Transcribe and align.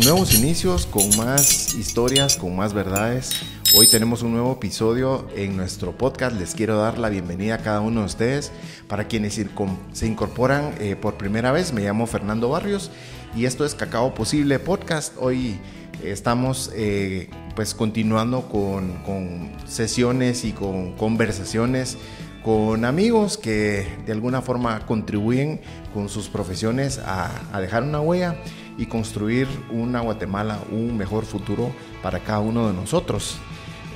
Nuevos 0.00 0.34
inicios, 0.34 0.86
con 0.86 1.16
más 1.16 1.74
historias, 1.74 2.36
con 2.36 2.54
más 2.54 2.74
verdades. 2.74 3.40
Hoy 3.74 3.86
tenemos 3.86 4.22
un 4.22 4.32
nuevo 4.32 4.52
episodio 4.52 5.26
en 5.34 5.56
nuestro 5.56 5.96
podcast. 5.96 6.36
Les 6.36 6.54
quiero 6.54 6.76
dar 6.76 6.98
la 6.98 7.08
bienvenida 7.08 7.54
a 7.54 7.58
cada 7.58 7.80
uno 7.80 8.00
de 8.00 8.06
ustedes. 8.06 8.52
Para 8.88 9.08
quienes 9.08 9.34
se 9.34 10.06
incorporan 10.06 10.74
eh, 10.80 10.96
por 10.96 11.14
primera 11.14 11.52
vez, 11.52 11.72
me 11.72 11.82
llamo 11.82 12.06
Fernando 12.06 12.50
Barrios 12.50 12.90
y 13.34 13.46
esto 13.46 13.64
es 13.64 13.74
Cacao 13.74 14.14
Posible 14.14 14.58
Podcast. 14.58 15.14
Hoy 15.18 15.58
estamos 16.02 16.70
eh, 16.74 17.30
pues 17.54 17.74
continuando 17.74 18.48
con, 18.48 19.50
sesiones 19.66 20.44
y 20.44 20.52
con 20.52 20.92
conversaciones 20.92 21.96
con 22.44 22.84
amigos 22.84 23.38
que 23.38 23.88
de 24.06 24.12
alguna 24.12 24.40
forma 24.40 24.86
contribuyen 24.86 25.60
con 25.92 26.08
sus 26.08 26.28
profesiones 26.28 27.00
a 27.04 27.60
dejar 27.60 27.82
una 27.82 28.00
huella 28.00 28.36
y 28.78 28.86
construir 28.86 29.48
una 29.70 30.00
Guatemala, 30.00 30.60
un 30.70 30.96
mejor 30.96 31.24
futuro 31.24 31.72
para 32.02 32.20
cada 32.20 32.40
uno 32.40 32.68
de 32.68 32.74
nosotros. 32.74 33.38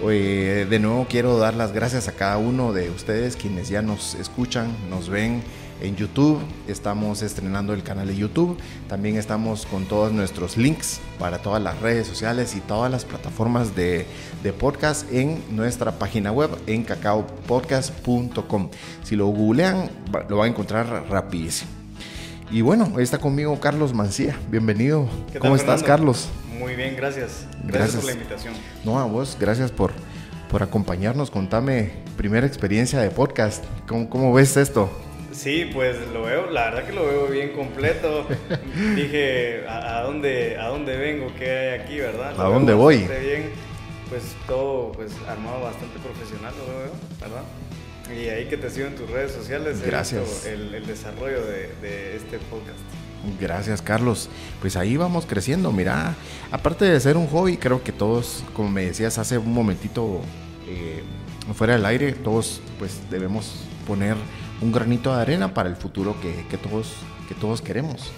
Eh, 0.09 0.67
de 0.69 0.79
nuevo 0.79 1.07
quiero 1.09 1.37
dar 1.39 1.55
las 1.55 1.73
gracias 1.73 2.09
a 2.09 2.13
cada 2.13 2.39
uno 2.39 2.73
de 2.73 2.89
ustedes 2.89 3.37
quienes 3.37 3.69
ya 3.69 3.83
nos 3.83 4.15
escuchan, 4.15 4.75
nos 4.89 5.11
ven 5.11 5.43
en 5.83 5.97
YouTube. 5.97 6.41
Estamos 6.69 7.23
estrenando 7.23 7.75
el 7.75 7.83
canal 7.83 8.07
de 8.09 8.17
YouTube. 8.17 8.57
También 8.89 9.17
estamos 9.17 9.67
con 9.67 9.85
todos 9.85 10.13
nuestros 10.13 10.57
links 10.57 11.01
para 11.19 11.39
todas 11.39 11.63
las 11.63 11.81
redes 11.81 12.07
sociales 12.07 12.55
y 12.55 12.61
todas 12.61 12.91
las 12.91 13.05
plataformas 13.05 13.75
de, 13.75 14.07
de 14.43 14.53
podcast 14.53 15.11
en 15.13 15.43
nuestra 15.55 15.99
página 15.99 16.33
web 16.33 16.51
en 16.67 16.85
cacaopodcast.com. 16.85 18.71
Si 19.03 19.17
lo 19.17 19.27
googlean, 19.27 19.91
lo 20.29 20.39
van 20.39 20.49
a 20.49 20.51
encontrar 20.51 21.07
rapidísimo. 21.09 21.80
Y 22.53 22.63
bueno, 22.63 22.91
hoy 22.97 23.05
está 23.05 23.19
conmigo 23.19 23.61
Carlos 23.61 23.95
Mancía. 23.95 24.37
Bienvenido. 24.49 25.09
¿Cómo 25.39 25.55
estás, 25.55 25.85
Carlos? 25.85 26.29
Muy 26.59 26.75
bien, 26.75 26.97
gracias. 26.97 27.47
gracias. 27.63 27.97
por 27.97 28.05
la 28.07 28.13
invitación. 28.13 28.55
No, 28.85 28.99
a 28.99 29.05
vos, 29.05 29.37
gracias 29.39 29.71
por, 29.71 29.93
por 30.51 30.65
acompañarnos. 30.65 31.31
Contame, 31.31 31.93
primera 32.17 32.49
experiencia 32.49 32.99
de 33.01 33.11
podcast. 33.11 33.65
¿Cómo, 33.87 34.11
¿Cómo 34.11 34.33
ves 34.33 34.57
esto? 34.57 34.91
Sí, 35.31 35.71
pues 35.73 35.97
lo 36.13 36.23
veo, 36.23 36.51
la 36.51 36.71
verdad 36.71 36.87
que 36.87 36.93
lo 36.93 37.07
veo 37.07 37.29
bien 37.29 37.53
completo. 37.53 38.27
Dije, 38.97 39.65
¿a, 39.69 40.01
dónde, 40.03 40.59
¿a 40.59 40.67
dónde 40.67 40.97
vengo? 40.97 41.33
¿Qué 41.39 41.49
hay 41.49 41.81
aquí, 41.81 41.99
verdad? 41.99 42.35
¿A 42.37 42.49
dónde 42.49 42.75
voy? 42.75 42.97
Bien, 42.97 43.51
pues 44.09 44.35
todo 44.49 44.91
pues 44.91 45.13
armado 45.29 45.61
bastante 45.61 46.01
profesional, 46.01 46.53
lo 46.59 46.67
veo, 46.67 46.93
¿verdad? 47.21 47.45
Y 48.17 48.29
ahí 48.29 48.47
que 48.47 48.57
te 48.57 48.71
sigo 48.71 48.87
en 48.87 48.97
tus 48.97 49.09
redes 49.09 49.33
sociales. 49.33 49.83
Gracias. 49.83 50.47
El, 50.47 50.75
el 50.75 50.87
desarrollo 50.87 51.45
de, 51.45 51.71
de, 51.81 52.17
este 52.17 52.39
podcast. 52.39 52.79
Gracias, 53.41 53.83
Carlos. 53.83 54.29
Pues 54.61 54.77
ahí 54.77 54.97
vamos 54.97 55.27
creciendo. 55.27 55.73
Mira, 55.73 56.15
aparte 56.51 56.85
de 56.87 56.99
ser 57.01 57.17
un 57.17 57.27
hobby, 57.29 57.57
creo 57.57 57.83
que 57.83 57.93
todos, 57.93 58.45
como 58.55 58.71
me 58.71 58.87
decías 58.87 59.19
hace 59.19 59.39
un 59.39 59.53
momentito 59.53 60.21
eh, 60.67 61.03
fuera 61.55 61.75
del 61.75 61.85
aire, 61.85 62.13
todos 62.13 62.61
pues 62.79 63.01
debemos 63.11 63.65
poner 63.87 64.17
un 64.61 64.73
granito 64.73 65.15
de 65.15 65.21
arena 65.21 65.53
para 65.55 65.69
el 65.69 65.77
futuro 65.77 66.17
que, 66.21 66.47
que 66.49 66.57
todos, 66.57 66.93
que 67.29 67.35
todos 67.35 67.61
queremos. 67.61 68.11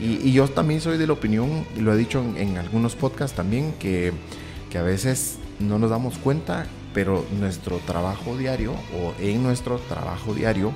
Y, 0.00 0.28
y, 0.28 0.32
yo 0.32 0.48
también 0.48 0.80
soy 0.80 0.96
de 0.96 1.06
la 1.06 1.12
opinión, 1.12 1.66
y 1.76 1.80
lo 1.80 1.92
he 1.92 1.96
dicho 1.96 2.20
en, 2.20 2.36
en 2.36 2.56
algunos 2.56 2.94
podcasts 2.94 3.36
también, 3.36 3.74
que, 3.78 4.12
que 4.70 4.78
a 4.78 4.82
veces 4.82 5.38
no 5.58 5.78
nos 5.78 5.90
damos 5.90 6.18
cuenta 6.18 6.66
pero 6.98 7.24
nuestro 7.38 7.78
trabajo 7.78 8.36
diario 8.36 8.72
o 8.72 9.14
en 9.20 9.40
nuestro 9.40 9.78
trabajo 9.78 10.34
diario, 10.34 10.72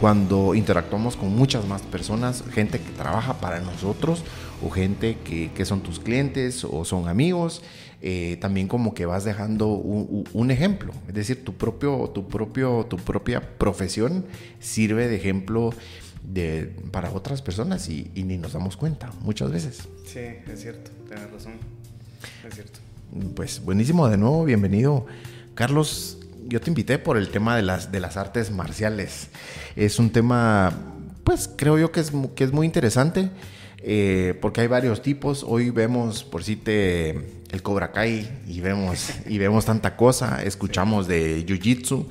cuando 0.00 0.54
interactuamos 0.54 1.14
con 1.14 1.36
muchas 1.36 1.66
más 1.66 1.82
personas, 1.82 2.42
gente 2.54 2.80
que 2.80 2.90
trabaja 2.92 3.38
para 3.38 3.60
nosotros 3.60 4.24
o 4.64 4.70
gente 4.70 5.18
que, 5.22 5.50
que 5.54 5.66
son 5.66 5.82
tus 5.82 6.00
clientes 6.00 6.64
o 6.64 6.86
son 6.86 7.06
amigos, 7.06 7.60
eh, 8.00 8.38
también 8.40 8.66
como 8.66 8.94
que 8.94 9.04
vas 9.04 9.24
dejando 9.24 9.66
un, 9.66 10.50
ejemplo. 10.50 10.94
Es 11.06 11.12
decir, 11.12 11.44
tu, 11.44 11.52
propio, 11.52 12.10
tu, 12.14 12.26
propio, 12.26 12.86
tu 12.88 12.96
propia 12.96 13.42
profesión 13.58 14.24
sirve 14.58 15.06
de 15.06 15.16
ejemplo 15.16 15.74
de, 16.22 16.74
para 16.92 17.10
otras 17.12 17.42
personas 17.42 17.90
y, 17.90 18.10
y, 18.14 18.22
ni 18.22 18.38
nos 18.38 18.54
damos 18.54 18.78
cuenta 18.78 19.10
muchas 19.20 19.52
veces. 19.52 19.86
Sí, 20.06 20.20
es 20.50 20.62
cierto, 20.62 20.90
tienes 21.06 21.30
razón, 21.30 21.52
es 22.48 22.54
cierto. 22.54 22.80
Pues 23.34 23.64
buenísimo 23.64 24.08
de 24.08 24.16
nuevo, 24.16 24.44
bienvenido. 24.44 25.04
Carlos, 25.54 26.18
yo 26.46 26.60
te 26.60 26.70
invité 26.70 26.96
por 26.96 27.16
el 27.16 27.30
tema 27.30 27.56
de 27.56 27.62
las, 27.62 27.90
de 27.90 27.98
las 27.98 28.16
artes 28.16 28.52
marciales. 28.52 29.30
Es 29.74 29.98
un 29.98 30.10
tema, 30.10 30.72
pues 31.24 31.50
creo 31.56 31.76
yo 31.76 31.90
que 31.90 31.98
es, 31.98 32.12
que 32.36 32.44
es 32.44 32.52
muy 32.52 32.66
interesante. 32.66 33.30
Eh, 33.78 34.38
porque 34.40 34.60
hay 34.60 34.68
varios 34.68 35.02
tipos. 35.02 35.42
Hoy 35.42 35.70
vemos, 35.70 36.22
por 36.22 36.44
si 36.44 36.54
te 36.54 37.10
el 37.50 37.62
Cobra 37.62 37.90
Kai 37.90 38.30
y 38.46 38.60
vemos, 38.60 39.10
y 39.26 39.38
vemos 39.38 39.64
tanta 39.64 39.96
cosa. 39.96 40.44
Escuchamos 40.44 41.08
de 41.08 41.42
Jiu 41.44 41.58
Jitsu 41.60 42.06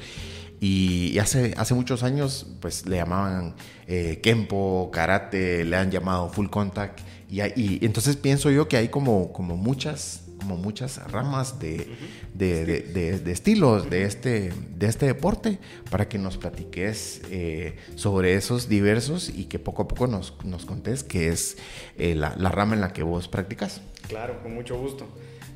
y, 0.59 1.17
hace, 1.19 1.53
hace 1.55 1.75
muchos 1.75 2.03
años, 2.03 2.45
pues 2.59 2.85
le 2.85 2.97
llamaban 2.97 3.55
eh, 3.87 4.19
Kempo, 4.21 4.89
Karate, 4.91 5.63
le 5.63 5.77
han 5.77 5.91
llamado 5.91 6.27
Full 6.27 6.49
Contact. 6.49 6.99
Y, 7.29 7.41
y, 7.41 7.79
entonces 7.83 8.17
pienso 8.17 8.51
yo 8.51 8.67
que 8.67 8.75
hay 8.75 8.89
como, 8.89 9.31
como 9.31 9.55
muchas 9.55 10.23
como 10.39 10.57
muchas 10.57 10.97
ramas 11.11 11.59
de, 11.59 11.87
de, 12.33 12.65
de, 12.65 13.19
de, 13.19 13.31
estilos 13.31 13.89
de 13.89 14.03
este, 14.03 14.51
de 14.75 14.87
este 14.87 15.05
deporte 15.05 15.59
para 15.91 16.07
que 16.07 16.17
nos 16.17 16.37
platiques 16.37 17.21
eh, 17.29 17.75
sobre 17.95 18.35
esos 18.35 18.69
diversos 18.69 19.29
y 19.29 19.45
que 19.45 19.59
poco 19.59 19.83
a 19.83 19.87
poco 19.87 20.07
nos, 20.07 20.33
nos 20.43 20.65
contés 20.65 21.03
qué 21.03 21.27
es 21.29 21.57
eh, 21.97 22.15
la, 22.15 22.35
la, 22.37 22.49
rama 22.49 22.75
en 22.75 22.81
la 22.81 22.93
que 22.93 23.03
vos 23.03 23.27
practicas. 23.27 23.81
Claro, 24.07 24.41
con 24.41 24.53
mucho 24.53 24.77
gusto. 24.79 25.07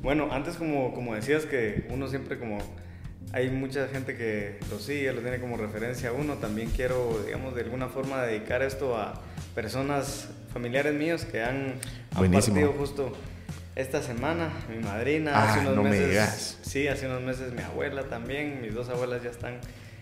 Bueno, 0.02 0.28
antes 0.30 0.56
como, 0.56 0.94
como 0.94 1.14
decías 1.14 1.46
que 1.46 1.86
uno 1.90 2.08
siempre 2.08 2.38
como... 2.38 2.58
Hay 3.32 3.50
mucha 3.50 3.88
gente 3.88 4.16
que 4.16 4.60
lo 4.70 4.78
sigue, 4.78 5.12
lo 5.12 5.20
tiene 5.20 5.40
como 5.40 5.56
referencia 5.56 6.10
a 6.10 6.12
uno. 6.12 6.34
También 6.34 6.70
quiero, 6.70 7.20
digamos, 7.26 7.56
de 7.56 7.62
alguna 7.62 7.88
forma 7.88 8.22
dedicar 8.22 8.62
esto 8.62 8.96
a 8.96 9.20
personas 9.56 10.28
familiares 10.52 10.94
míos 10.94 11.24
que 11.24 11.42
han, 11.42 11.74
han 12.14 12.30
partido 12.30 12.72
justo 12.78 13.12
esta 13.76 14.02
semana, 14.02 14.50
mi 14.70 14.82
madrina, 14.82 15.32
ah, 15.34 15.50
hace 15.50 15.60
unos 15.60 15.76
no 15.76 15.82
meses. 15.82 16.00
Me 16.00 16.08
digas. 16.08 16.58
Sí, 16.62 16.88
hace 16.88 17.06
unos 17.06 17.22
meses 17.22 17.52
mi 17.52 17.62
abuela 17.62 18.04
también, 18.04 18.60
mis 18.62 18.74
dos 18.74 18.88
abuelas 18.88 19.22
ya 19.22 19.30
están 19.30 19.58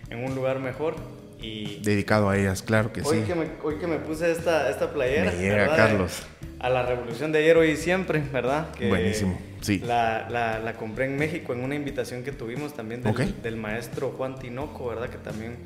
en 0.09 0.23
un 0.23 0.35
lugar 0.35 0.59
mejor. 0.59 0.95
Y 1.41 1.81
Dedicado 1.81 2.29
a 2.29 2.37
ellas, 2.37 2.61
claro 2.61 2.93
que 2.93 3.01
hoy 3.01 3.19
sí. 3.19 3.23
Que 3.23 3.35
me, 3.35 3.47
hoy 3.63 3.77
que 3.77 3.87
me 3.87 3.97
puse 3.97 4.31
esta, 4.31 4.69
esta 4.69 4.93
playera. 4.93 5.31
Me 5.31 5.37
llega, 5.37 5.55
¿verdad? 5.55 5.77
Carlos. 5.77 6.23
A 6.59 6.69
la 6.69 6.85
revolución 6.85 7.31
de 7.33 7.39
ayer, 7.39 7.57
hoy 7.57 7.71
y 7.71 7.75
siempre, 7.75 8.23
¿verdad? 8.31 8.71
Que 8.71 8.87
Buenísimo, 8.87 9.37
sí. 9.59 9.79
La, 9.79 10.29
la, 10.29 10.59
la, 10.59 10.73
compré 10.75 11.05
en 11.05 11.17
México 11.17 11.51
en 11.51 11.61
una 11.61 11.75
invitación 11.75 12.23
que 12.23 12.31
tuvimos 12.31 12.73
también 12.73 13.01
del, 13.01 13.11
okay. 13.11 13.35
del 13.43 13.57
maestro 13.57 14.11
Juan 14.11 14.39
Tinoco, 14.39 14.87
¿verdad? 14.87 15.09
Que 15.09 15.17
también 15.17 15.57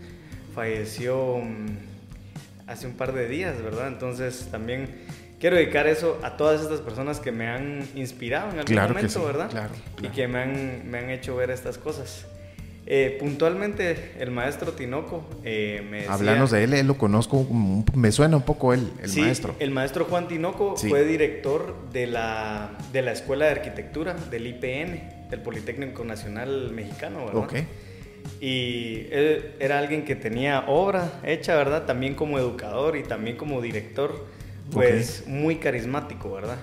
falleció 0.56 1.40
hace 2.66 2.88
un 2.88 2.94
par 2.94 3.14
de 3.14 3.28
días, 3.28 3.62
¿verdad? 3.62 3.90
Entonces 3.90 4.48
también 4.50 4.90
quiero 5.40 5.56
dedicar 5.56 5.88
eso 5.88 6.20
a 6.24 6.38
todas 6.38 6.62
estas 6.62 6.82
personas 6.82 7.20
que 7.20 7.32
me 7.32 7.48
han 7.48 7.88
inspirado 7.96 8.52
en 8.52 8.60
algún 8.60 8.66
claro 8.66 8.94
momento, 8.94 9.20
sí, 9.20 9.26
¿verdad? 9.26 9.50
Claro, 9.50 9.74
claro, 9.96 10.08
Y 10.08 10.16
que 10.16 10.28
me 10.28 10.40
han, 10.40 10.90
me 10.90 11.00
han 11.00 11.10
hecho 11.10 11.36
ver 11.36 11.52
estas 11.52 11.78
cosas. 11.78 12.26
Eh, 12.90 13.18
puntualmente, 13.20 14.14
el 14.18 14.32
maestro 14.32 14.72
Tinoco 14.72 15.26
eh, 15.44 15.86
me 15.90 15.98
decía... 15.98 16.14
Hablanos 16.14 16.52
de 16.52 16.64
él, 16.64 16.74
él 16.74 16.88
lo 16.88 16.98
conozco, 16.98 17.46
me 17.94 18.14
suena 18.14 18.38
un 18.38 18.44
poco 18.44 18.74
él, 18.74 18.94
el 19.04 19.10
sí, 19.10 19.20
maestro. 19.20 19.54
el 19.60 19.72
maestro 19.72 20.06
Juan 20.06 20.30
Tinoco 20.30 20.78
fue 20.78 21.04
director 21.04 21.76
de 21.92 22.08
la, 22.08 22.78
de 22.94 23.02
la 23.02 23.12
Escuela 23.12 23.44
de 23.46 23.52
Arquitectura 23.52 24.14
del 24.14 24.48
IPN, 24.48 25.30
del 25.30 25.42
Politécnico 25.42 26.06
Nacional 26.06 26.72
Mexicano, 26.72 27.26
¿verdad? 27.26 27.44
Ok. 27.44 27.56
Y 28.40 29.08
él 29.12 29.56
era 29.60 29.80
alguien 29.80 30.06
que 30.06 30.16
tenía 30.16 30.64
obra 30.68 31.20
hecha, 31.26 31.56
¿verdad? 31.56 31.86
También 31.86 32.16
como 32.16 32.40
educador 32.40 32.96
y 32.96 33.04
también 33.04 33.36
como 33.36 33.62
director, 33.62 34.26
pues 34.72 35.26
muy 35.28 35.58
carismático, 35.58 36.32
¿verdad? 36.32 36.58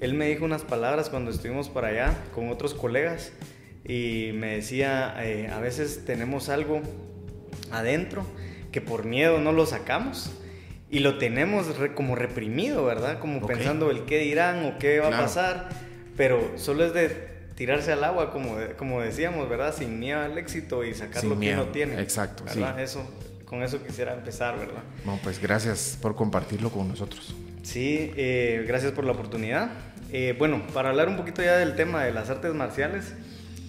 Él 0.00 0.14
me 0.14 0.28
dijo 0.28 0.44
unas 0.44 0.62
palabras 0.62 1.08
cuando 1.08 1.30
estuvimos 1.30 1.68
para 1.68 1.88
allá 1.88 2.18
con 2.34 2.50
otros 2.50 2.74
colegas 2.74 3.32
y 3.84 4.30
me 4.34 4.56
decía, 4.56 5.14
eh, 5.24 5.48
a 5.48 5.60
veces 5.60 6.04
tenemos 6.04 6.48
algo 6.48 6.82
adentro 7.70 8.26
que 8.72 8.80
por 8.80 9.04
miedo 9.04 9.40
no 9.40 9.52
lo 9.52 9.64
sacamos 9.64 10.30
y 10.90 10.98
lo 11.00 11.18
tenemos 11.18 11.66
como 11.94 12.14
reprimido, 12.14 12.84
¿verdad? 12.84 13.18
Como 13.18 13.46
pensando 13.46 13.90
el 13.90 14.04
qué 14.04 14.18
dirán 14.18 14.64
o 14.66 14.78
qué 14.78 15.00
va 15.00 15.08
a 15.08 15.22
pasar, 15.22 15.68
pero 16.16 16.52
solo 16.56 16.84
es 16.84 16.92
de 16.92 17.36
tirarse 17.54 17.90
al 17.92 18.04
agua, 18.04 18.30
como, 18.30 18.56
como 18.76 19.00
decíamos, 19.00 19.48
¿verdad? 19.48 19.74
Sin 19.74 19.98
miedo 19.98 20.20
al 20.20 20.36
éxito 20.36 20.84
y 20.84 20.94
sacar 20.94 21.24
lo 21.24 21.40
que 21.40 21.54
uno 21.54 21.66
tiene. 21.66 22.00
Exacto, 22.00 22.44
¿verdad? 22.44 22.78
Eso, 22.80 23.02
con 23.46 23.62
eso 23.62 23.82
quisiera 23.82 24.14
empezar, 24.14 24.58
¿verdad? 24.58 24.82
Bueno, 25.04 25.20
pues 25.22 25.40
gracias 25.40 25.98
por 26.00 26.14
compartirlo 26.14 26.70
con 26.70 26.88
nosotros. 26.88 27.34
Sí, 27.66 28.12
eh, 28.16 28.64
gracias 28.68 28.92
por 28.92 29.04
la 29.04 29.10
oportunidad. 29.10 29.70
Eh, 30.12 30.36
bueno, 30.38 30.62
para 30.72 30.90
hablar 30.90 31.08
un 31.08 31.16
poquito 31.16 31.42
ya 31.42 31.56
del 31.56 31.74
tema 31.74 32.04
de 32.04 32.12
las 32.12 32.30
artes 32.30 32.54
marciales, 32.54 33.12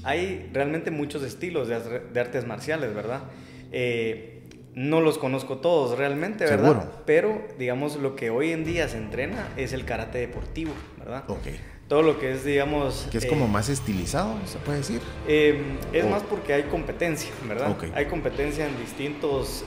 hay 0.04 0.52
realmente 0.54 0.92
muchos 0.92 1.24
estilos 1.24 1.68
de, 1.68 2.20
artes 2.20 2.46
marciales, 2.46 2.94
¿verdad? 2.94 3.24
Eh, 3.72 4.44
no 4.76 5.02
los 5.02 5.18
conozco 5.18 5.58
todos 5.58 5.98
realmente, 5.98 6.46
¿verdad? 6.46 6.74
Seguro. 6.74 7.04
Pero, 7.08 7.48
digamos, 7.58 7.96
lo 7.96 8.16
que 8.16 8.30
hoy 8.30 8.52
en 8.52 8.66
día 8.66 8.88
se 8.88 8.98
entrena 8.98 9.48
es 9.58 9.74
el 9.74 9.84
karate 9.84 10.20
deportivo, 10.20 10.74
¿verdad? 11.00 11.24
Ok. 11.28 11.48
Todo 11.88 12.04
lo 12.04 12.20
que 12.20 12.34
es, 12.34 12.46
digamos... 12.46 13.08
Que 13.10 13.18
es 13.18 13.26
como 13.26 13.46
eh, 13.46 13.50
más 13.50 13.68
estilizado, 13.68 14.38
se 14.46 14.60
puede 14.60 14.80
decir. 14.80 15.02
Em, 15.28 15.78
es 15.92 16.06
más 16.06 16.22
porque 16.22 16.54
hay 16.54 16.64
competencia, 16.64 17.32
¿verdad? 17.48 17.72
Okay. 17.72 17.92
Hay 17.96 18.06
competencia 18.06 18.68
en 18.68 18.78
distintos 18.78 19.66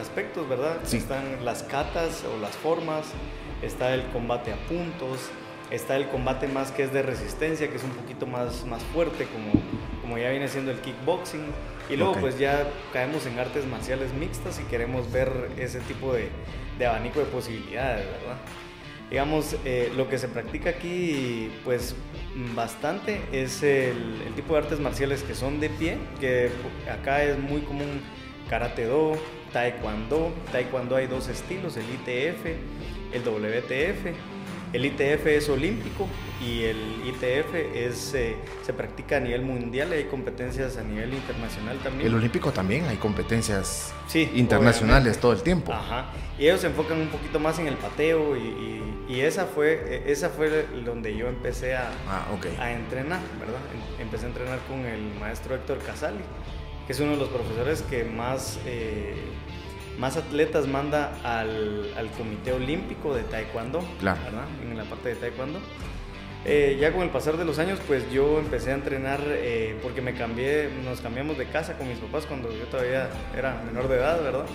aspectos, 0.00 0.48
¿verdad? 0.48 0.78
Sí. 0.82 0.96
Están 0.96 1.44
las 1.44 1.62
catas 1.62 2.24
o 2.24 2.40
las 2.40 2.56
formas, 2.56 3.04
está 3.62 3.94
el 3.94 4.02
combate 4.08 4.52
a 4.52 4.56
puntos, 4.68 5.30
Está 5.70 5.96
el 5.96 6.08
combate 6.08 6.48
más 6.48 6.70
que 6.70 6.82
es 6.82 6.94
de 6.94 7.02
resistencia, 7.02 7.68
que 7.68 7.76
es 7.76 7.84
un 7.84 7.90
poquito 7.90 8.26
más, 8.26 8.64
más 8.64 8.82
fuerte, 8.84 9.26
como, 9.26 9.52
como 10.00 10.16
ya 10.16 10.30
viene 10.30 10.48
siendo 10.48 10.70
el 10.70 10.78
kickboxing. 10.78 11.44
Y 11.90 11.96
luego 11.96 12.14
pues 12.14 12.38
ya 12.38 12.66
caemos 12.92 13.26
en 13.26 13.38
artes 13.38 13.66
marciales 13.66 14.12
mixtas 14.14 14.60
y 14.60 14.62
queremos 14.64 15.12
ver 15.12 15.50
ese 15.58 15.80
tipo 15.80 16.14
de, 16.14 16.30
de 16.78 16.86
abanico 16.86 17.20
de 17.20 17.26
posibilidades, 17.26 18.06
¿verdad? 18.06 18.36
Digamos, 19.10 19.56
eh, 19.64 19.92
lo 19.96 20.08
que 20.08 20.18
se 20.18 20.28
practica 20.28 20.70
aquí 20.70 21.50
pues 21.64 21.94
bastante 22.54 23.22
es 23.32 23.62
el, 23.62 24.22
el, 24.26 24.34
tipo 24.34 24.54
de 24.54 24.60
artes 24.60 24.80
marciales 24.80 25.22
que 25.22 25.34
son 25.34 25.60
de 25.60 25.70
pie, 25.70 25.98
que 26.20 26.50
acá 26.90 27.24
es 27.24 27.38
muy 27.38 27.62
común 27.62 28.02
karate 28.48 28.84
do, 28.84 29.16
taekwondo. 29.52 30.32
Taekwondo 30.52 30.96
hay 30.96 31.06
dos 31.06 31.28
estilos, 31.28 31.76
el 31.76 31.84
ITF, 31.84 32.56
el 33.12 33.22
WTF. 33.22 34.16
El 34.72 34.84
ITF 34.84 35.26
es 35.26 35.48
olímpico 35.48 36.06
y 36.44 36.64
el 36.64 36.76
ITF 37.06 37.54
es, 37.74 38.12
eh, 38.12 38.36
se 38.62 38.72
practica 38.74 39.16
a 39.16 39.20
nivel 39.20 39.40
mundial 39.40 39.88
y 39.92 39.94
hay 39.94 40.04
competencias 40.04 40.76
a 40.76 40.82
nivel 40.82 41.14
internacional 41.14 41.78
también. 41.78 42.06
El 42.06 42.14
olímpico 42.14 42.52
también 42.52 42.84
hay 42.84 42.96
competencias 42.96 43.94
internacionales 44.34 45.18
todo 45.18 45.32
el 45.32 45.42
tiempo. 45.42 45.72
Ajá. 45.72 46.10
Y 46.38 46.44
ellos 46.44 46.60
se 46.60 46.66
enfocan 46.66 47.00
un 47.00 47.08
poquito 47.08 47.40
más 47.40 47.58
en 47.58 47.66
el 47.66 47.76
pateo 47.76 48.36
y, 48.36 48.82
y, 49.08 49.20
esa, 49.20 49.46
fue, 49.46 50.02
esa 50.06 50.28
fue 50.28 50.66
donde 50.84 51.16
yo 51.16 51.28
empecé 51.28 51.74
a, 51.74 51.90
ah, 52.06 52.26
a 52.60 52.72
entrenar, 52.72 53.20
¿verdad? 53.40 53.60
Em, 53.72 54.02
empecé 54.02 54.26
a 54.26 54.28
entrenar 54.28 54.58
con 54.68 54.84
el 54.84 55.14
maestro 55.18 55.54
Héctor 55.54 55.78
Casali, 55.78 56.20
que 56.86 56.92
es 56.92 57.00
uno 57.00 57.12
de 57.12 57.16
los 57.16 57.28
profesores 57.30 57.80
que 57.82 58.04
más... 58.04 58.60
Eh, 58.66 59.14
más 59.98 60.16
atletas 60.16 60.66
manda 60.66 61.12
al, 61.24 61.92
al 61.96 62.10
Comité 62.12 62.52
Olímpico 62.52 63.14
de 63.14 63.24
Taekwondo, 63.24 63.80
claro. 63.98 64.20
¿verdad? 64.24 64.44
En 64.62 64.76
la 64.76 64.84
parte 64.84 65.10
de 65.10 65.14
Taekwondo. 65.16 65.58
Eh, 66.44 66.78
ya 66.80 66.92
con 66.92 67.02
el 67.02 67.10
pasar 67.10 67.36
de 67.36 67.44
los 67.44 67.58
años, 67.58 67.80
pues 67.86 68.10
yo 68.12 68.38
empecé 68.38 68.70
a 68.70 68.74
entrenar 68.74 69.20
eh, 69.26 69.76
porque 69.82 70.00
me 70.00 70.14
cambié, 70.14 70.70
nos 70.84 71.00
cambiamos 71.00 71.36
de 71.36 71.46
casa 71.46 71.76
con 71.76 71.88
mis 71.88 71.98
papás 71.98 72.26
cuando 72.26 72.52
yo 72.52 72.64
todavía 72.66 73.10
era 73.36 73.60
menor 73.66 73.88
de 73.88 73.96
edad, 73.96 74.22
¿verdad? 74.22 74.46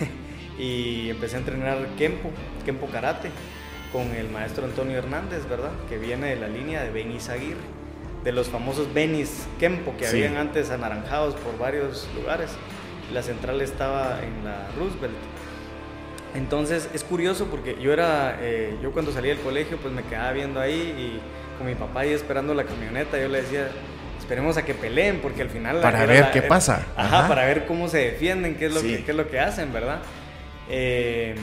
y 0.58 1.10
empecé 1.10 1.36
a 1.36 1.40
entrenar 1.40 1.86
Kempo, 1.98 2.30
Kempo 2.64 2.86
Karate, 2.86 3.30
con 3.92 4.10
el 4.14 4.28
maestro 4.30 4.64
Antonio 4.64 4.96
Hernández, 4.96 5.46
¿verdad? 5.48 5.70
Que 5.88 5.98
viene 5.98 6.28
de 6.28 6.36
la 6.36 6.48
línea 6.48 6.82
de 6.82 6.90
Benis 6.90 7.28
Aguirre, 7.28 7.60
de 8.24 8.32
los 8.32 8.48
famosos 8.48 8.92
Benis 8.94 9.46
Kempo 9.60 9.94
que 9.98 10.06
habían 10.06 10.36
antes 10.36 10.70
anaranjados 10.70 11.34
por 11.34 11.58
varios 11.58 12.08
lugares 12.16 12.50
la 13.12 13.22
central 13.22 13.60
estaba 13.60 14.20
en 14.22 14.44
la 14.44 14.68
Roosevelt. 14.76 15.14
Entonces 16.34 16.88
es 16.92 17.04
curioso 17.04 17.46
porque 17.46 17.76
yo 17.80 17.92
era, 17.92 18.38
eh, 18.40 18.76
yo 18.82 18.92
cuando 18.92 19.12
salía 19.12 19.34
del 19.34 19.42
colegio 19.42 19.78
pues 19.78 19.92
me 19.92 20.02
quedaba 20.02 20.32
viendo 20.32 20.60
ahí 20.60 20.74
y 20.74 21.20
con 21.56 21.66
mi 21.66 21.74
papá 21.74 22.00
ahí 22.00 22.12
esperando 22.12 22.54
la 22.54 22.64
camioneta, 22.64 23.18
yo 23.18 23.28
le 23.28 23.42
decía, 23.42 23.68
esperemos 24.18 24.56
a 24.56 24.64
que 24.64 24.74
peleen 24.74 25.20
porque 25.20 25.42
al 25.42 25.50
final... 25.50 25.80
Para 25.80 26.04
ver 26.04 26.30
qué 26.30 26.42
pasa. 26.42 26.86
Ajá, 26.96 27.26
para 27.26 27.46
ver 27.46 27.66
cómo 27.66 27.88
se 27.88 27.98
defienden, 27.98 28.56
qué 28.56 28.66
es 28.66 28.74
lo, 28.74 28.82
que, 28.82 29.04
qué 29.04 29.10
es 29.10 29.16
lo 29.16 29.28
que 29.28 29.40
hacen, 29.40 29.72
¿verdad? 29.72 30.00
Eh, 30.68 31.34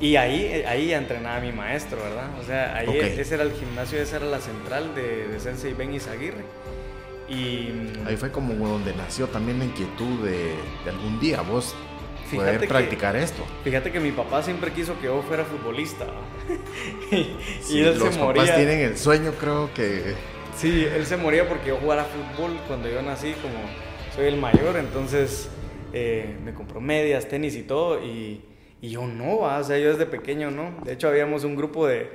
y 0.00 0.16
ahí, 0.16 0.64
ahí 0.66 0.92
entrenaba 0.92 1.38
mi 1.40 1.52
maestro, 1.52 1.98
¿verdad? 2.02 2.30
O 2.40 2.42
sea, 2.42 2.76
ahí 2.76 2.98
ese 2.98 3.34
era 3.34 3.44
el 3.44 3.52
gimnasio, 3.52 4.00
esa 4.00 4.16
era 4.16 4.26
la 4.26 4.40
central 4.40 4.94
de, 4.94 5.28
de 5.28 5.38
Sensei 5.38 5.74
Ben 5.74 5.94
Isaguirre. 5.94 6.44
Y 7.28 7.70
ahí 8.06 8.16
fue 8.16 8.30
como 8.30 8.54
donde 8.68 8.94
nació 8.94 9.26
también 9.28 9.58
la 9.58 9.64
inquietud 9.64 10.24
de, 10.24 10.54
algún 10.86 11.18
día 11.20 11.40
vos 11.40 11.74
poder 12.34 12.66
practicar 12.68 13.16
esto. 13.16 13.44
Fíjate 13.62 13.92
que 13.92 14.00
mi 14.00 14.12
papá 14.12 14.42
siempre 14.42 14.72
quiso 14.72 14.98
que 14.98 15.06
yo 15.06 15.22
fuera 15.22 15.44
futbolista. 15.44 16.06
y, 17.10 17.78
él 17.78 17.98
los 17.98 18.14
se 18.14 18.20
moría. 18.20 18.42
papás 18.42 18.56
tienen 18.56 18.80
el 18.80 18.98
sueño, 18.98 19.32
creo 19.38 19.72
que. 19.72 20.14
Sí, 20.56 20.84
él 20.84 21.06
se 21.06 21.16
moría 21.16 21.48
porque 21.48 21.68
yo 21.68 21.76
jugara 21.76 22.04
fútbol 22.04 22.58
cuando 22.66 22.88
yo 22.88 23.02
nací, 23.02 23.32
como 23.42 23.54
soy 24.14 24.26
el 24.26 24.36
mayor, 24.36 24.76
entonces 24.76 25.48
eh, 25.92 26.36
me 26.44 26.54
compró 26.54 26.80
medias, 26.80 27.28
tenis 27.28 27.56
y 27.56 27.62
todo, 27.62 28.04
y, 28.04 28.40
y 28.80 28.90
yo 28.90 29.06
no, 29.06 29.38
o 29.38 29.64
sea, 29.64 29.78
yo 29.78 29.90
desde 29.90 30.06
pequeño 30.06 30.50
no. 30.50 30.74
De 30.84 30.92
hecho, 30.92 31.08
habíamos 31.08 31.44
un 31.44 31.56
grupo 31.56 31.86
de, 31.86 32.08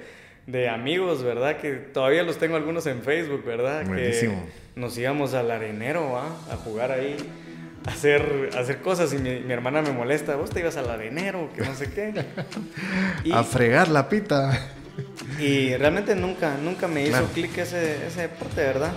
de 0.52 0.70
amigos, 0.70 1.24
¿verdad? 1.24 1.58
Que 1.58 1.74
todavía 1.74 2.24
los 2.24 2.38
tengo 2.38 2.56
algunos 2.56 2.86
en 2.88 3.02
Facebook, 3.02 3.44
¿verdad? 3.46 3.86
Buenísimo. 3.86 4.46
Que 4.74 4.80
nos 4.80 4.98
íbamos 4.98 5.34
al 5.34 5.52
arenero, 5.52 6.12
¿va? 6.12 6.28
A 6.52 6.56
jugar 6.56 6.92
ahí, 6.92 7.16
a 7.86 7.92
hacer, 7.92 8.50
hacer 8.58 8.82
cosas 8.82 9.14
y 9.14 9.18
mi, 9.18 9.52
hermana 9.52 9.82
me 9.82 9.92
molesta, 9.92 10.36
vos 10.36 10.50
te 10.50 10.62
ibas 10.62 10.78
al 10.78 10.90
arenero, 10.90 11.50
que 11.56 11.62
no 11.62 11.76
sé 11.76 11.92
qué. 11.92 12.14
a 13.32 13.44
fregar 13.44 13.88
la 13.90 14.10
pita. 14.10 14.58
Y 15.40 15.74
realmente 15.78 16.14
nunca, 16.16 16.58
nunca 16.58 16.90
me 16.90 17.06
hizo 17.08 17.24
clic 17.34 17.58
ese, 17.58 18.06
ese 18.06 18.24
deporte, 18.24 18.62
¿verdad? 18.62 18.92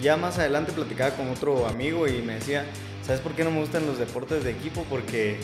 Ya 0.00 0.16
más 0.16 0.38
adelante 0.38 0.70
platicaba 0.70 1.16
con 1.16 1.28
otro 1.28 1.66
amigo 1.66 2.06
y 2.06 2.22
me 2.22 2.34
decía, 2.34 2.64
¿sabes 3.02 3.20
por 3.20 3.32
qué 3.32 3.42
no 3.42 3.50
me 3.50 3.58
gustan 3.58 3.84
los 3.86 3.98
deportes 3.98 4.44
de 4.44 4.52
equipo? 4.52 4.86
Porque 4.88 5.38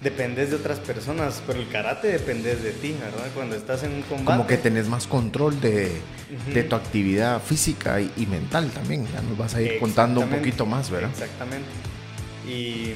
dependes 0.00 0.50
de 0.50 0.56
otras 0.56 0.78
personas, 0.78 1.42
pero 1.46 1.60
el 1.60 1.68
karate 1.68 2.08
dependes 2.08 2.62
de 2.62 2.72
ti, 2.72 2.96
¿verdad? 2.98 3.26
Cuando 3.34 3.54
estás 3.54 3.82
en 3.82 3.92
un 3.92 4.02
combate. 4.02 4.24
Como 4.24 4.46
que 4.46 4.56
tenés 4.56 4.88
más 4.88 5.06
control 5.06 5.60
de, 5.60 5.90
de 6.54 6.62
tu 6.62 6.76
actividad 6.76 7.40
física 7.42 8.00
y, 8.00 8.26
mental 8.26 8.70
también. 8.70 9.06
Ya 9.12 9.20
nos 9.22 9.36
vas 9.36 9.54
a 9.54 9.62
ir 9.62 9.78
contando 9.78 10.20
un 10.20 10.30
poquito 10.30 10.64
más, 10.64 10.90
¿verdad? 10.90 11.10
Exactamente. 11.10 11.68
Y, 12.48 12.94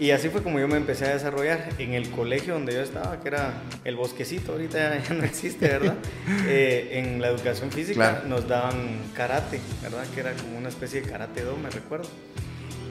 y, 0.00 0.10
así 0.10 0.28
fue 0.28 0.42
como 0.42 0.58
yo 0.58 0.66
me 0.66 0.76
empecé 0.76 1.06
a 1.06 1.14
desarrollar 1.14 1.68
en 1.78 1.94
el 1.94 2.10
colegio 2.10 2.54
donde 2.54 2.72
yo 2.72 2.80
estaba, 2.80 3.20
que 3.20 3.28
era 3.28 3.54
el 3.84 3.94
bosquecito, 3.94 4.52
ahorita 4.52 5.00
ya, 5.00 5.14
no 5.14 5.24
existe, 5.24 5.68
¿verdad? 5.68 5.96
Eh, 6.48 6.98
en 6.98 7.20
la 7.20 7.28
educación 7.28 7.70
física 7.70 8.24
nos 8.26 8.48
daban 8.48 8.98
karate, 9.14 9.60
¿verdad? 9.82 10.04
Que 10.12 10.20
era 10.20 10.32
como 10.34 10.58
una 10.58 10.68
especie 10.68 11.02
de 11.02 11.08
karate 11.08 11.42
do, 11.42 11.56
me 11.56 11.70
recuerdo. 11.70 12.08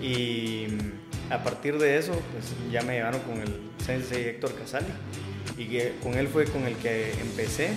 Y 0.01 0.67
a 1.29 1.43
partir 1.43 1.77
de 1.77 1.97
eso, 1.97 2.13
pues 2.31 2.53
ya 2.71 2.81
me 2.81 2.93
llevaron 2.93 3.21
con 3.21 3.39
el 3.39 3.71
sensei 3.83 4.25
Héctor 4.25 4.53
Casali 4.55 4.87
y 5.57 5.65
que 5.65 5.95
con 6.03 6.15
él 6.15 6.27
fue 6.27 6.45
con 6.45 6.65
el 6.65 6.75
que 6.75 7.11
empecé. 7.21 7.69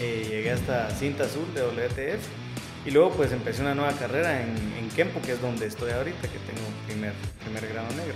Eh, 0.00 0.26
llegué 0.28 0.52
hasta 0.52 0.90
cinta 0.90 1.24
azul 1.24 1.46
de 1.54 1.62
WTF 1.62 2.42
y 2.84 2.90
luego 2.90 3.10
pues 3.10 3.32
empecé 3.32 3.62
una 3.62 3.74
nueva 3.74 3.92
carrera 3.92 4.42
en, 4.42 4.56
en 4.78 4.88
Kempo, 4.90 5.20
que 5.22 5.32
es 5.32 5.40
donde 5.40 5.66
estoy 5.66 5.92
ahorita, 5.92 6.22
que 6.22 6.38
tengo 6.38 6.66
primer, 6.86 7.12
primer 7.44 7.68
grado 7.68 7.88
negro. 7.94 8.14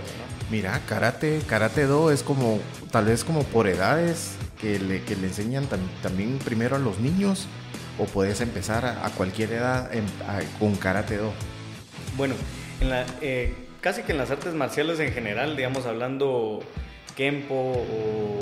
Mira, 0.50 0.80
karate, 0.86 1.40
karate 1.46 1.86
do 1.86 2.10
es 2.10 2.22
como, 2.22 2.60
tal 2.90 3.04
vez 3.04 3.22
como 3.22 3.44
por 3.44 3.68
edades, 3.68 4.34
que 4.60 4.78
le, 4.78 5.02
que 5.02 5.14
le 5.16 5.28
enseñan 5.28 5.68
también 6.02 6.38
primero 6.38 6.76
a 6.76 6.78
los 6.78 6.98
niños, 6.98 7.46
o 7.98 8.06
puedes 8.06 8.40
empezar 8.40 8.84
a, 8.84 9.08
cualquier 9.10 9.52
edad 9.52 9.90
con 10.58 10.74
karate 10.74 11.16
do. 11.16 11.32
Bueno, 12.16 12.34
en 12.80 12.90
la, 12.90 13.06
eh, 13.20 13.54
casi 13.86 14.02
que 14.02 14.10
en 14.10 14.18
las 14.18 14.32
artes 14.32 14.52
marciales 14.52 14.98
en 14.98 15.12
general, 15.12 15.56
digamos, 15.56 15.86
hablando 15.86 16.58
Kempo 17.14 17.54
o 17.54 18.38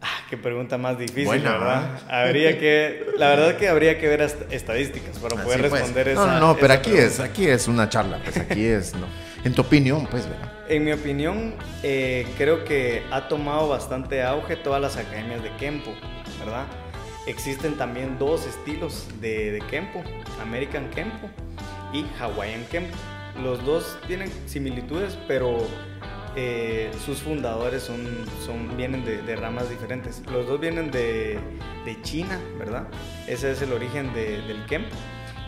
ah, 0.01 0.07
qué 0.29 0.37
pregunta 0.37 0.77
más 0.77 0.97
difícil, 0.97 1.25
Buena, 1.25 1.51
¿verdad? 1.57 1.99
Habría 2.09 2.57
que... 2.59 3.05
La 3.17 3.29
verdad 3.29 3.57
que 3.57 3.67
habría 3.67 3.99
que 3.99 4.07
ver 4.07 4.21
est- 4.21 4.51
estadísticas 4.51 5.17
para 5.19 5.35
poder 5.43 5.59
Así, 5.61 5.69
pues. 5.69 5.81
responder 5.81 6.07
no, 6.07 6.11
esa 6.13 6.25
No, 6.25 6.39
no, 6.39 6.57
pero 6.57 6.73
aquí 6.73 6.91
pregunta. 6.91 7.13
es, 7.13 7.19
aquí 7.19 7.47
es 7.47 7.67
una 7.67 7.89
charla, 7.89 8.19
pues 8.23 8.37
aquí 8.37 8.65
es, 8.65 8.93
¿no? 8.93 9.07
En 9.43 9.53
tu 9.53 9.61
opinión, 9.61 10.07
pues, 10.09 10.27
¿verdad? 10.29 10.51
En 10.67 10.83
mi 10.83 10.91
opinión, 10.91 11.53
eh, 11.83 12.25
creo 12.37 12.65
que 12.65 13.03
ha 13.11 13.27
tomado 13.27 13.67
bastante 13.69 14.23
auge 14.23 14.55
todas 14.55 14.81
las 14.81 14.97
academias 14.97 15.43
de 15.43 15.55
Kempo, 15.57 15.91
¿verdad? 16.39 16.65
Existen 17.27 17.77
también 17.77 18.17
dos 18.17 18.47
estilos 18.47 19.07
de, 19.21 19.51
de 19.51 19.59
Kempo, 19.59 20.03
American 20.41 20.89
Kempo 20.89 21.29
y 21.93 22.05
Hawaiian 22.19 22.65
Kempo. 22.65 22.95
Los 23.43 23.63
dos 23.63 23.97
tienen 24.07 24.31
similitudes, 24.47 25.17
pero 25.27 25.57
eh, 26.35 26.89
sus 27.05 27.19
fundadores 27.19 27.83
son, 27.83 28.75
vienen 28.75 29.05
de, 29.05 29.35
ramas 29.35 29.69
diferentes. 29.69 30.23
Los 30.31 30.47
dos 30.47 30.59
vienen 30.59 30.89
de, 30.89 31.39
China, 32.01 32.39
¿verdad? 32.57 32.87
Ese 33.27 33.51
es 33.51 33.61
el 33.61 33.71
origen 33.71 34.11
de- 34.13 34.41
del 34.41 34.65
Kempo. 34.65 34.95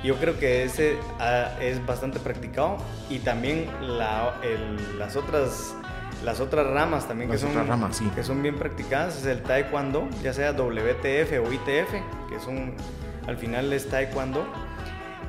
Yo 0.03 0.15
creo 0.15 0.37
que 0.39 0.63
ese 0.63 0.97
ah, 1.19 1.51
es 1.59 1.83
bastante 1.85 2.19
practicado 2.19 2.77
y 3.09 3.19
también 3.19 3.67
la- 3.81 4.35
el- 4.43 4.99
las 4.99 5.15
otras 5.15 5.75
las 6.23 6.39
otras 6.39 6.65
ramas 6.65 7.07
también 7.07 7.29
Las 7.29 7.39
que 7.39 7.41
son 7.47 7.51
otras 7.51 7.67
ramas, 7.67 7.95
sí. 7.97 8.09
que 8.15 8.23
son 8.23 8.41
bien 8.41 8.55
practicadas 8.55 9.17
es 9.19 9.25
el 9.27 9.43
taekwondo, 9.43 10.07
ya 10.23 10.33
sea 10.33 10.51
WTF 10.51 11.39
o 11.45 11.53
ITF, 11.53 11.91
que 12.29 12.39
son 12.43 12.73
al 13.27 13.37
final 13.37 13.71
es 13.71 13.87
taekwondo. 13.87 14.43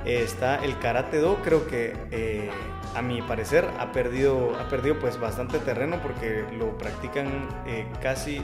Eh, 0.06 0.22
está 0.24 0.56
el 0.64 0.78
karate 0.78 1.18
do, 1.18 1.36
creo 1.42 1.66
que 1.66 1.94
eh, 2.10 2.48
a 2.94 3.02
mi 3.02 3.20
parecer 3.20 3.66
ha 3.78 3.92
perdido 3.92 4.56
ha 4.58 4.68
perdido 4.70 4.98
pues 4.98 5.20
bastante 5.20 5.58
terreno 5.58 5.98
porque 6.02 6.44
lo 6.58 6.78
practican 6.78 7.26
eh, 7.66 7.84
casi 8.00 8.40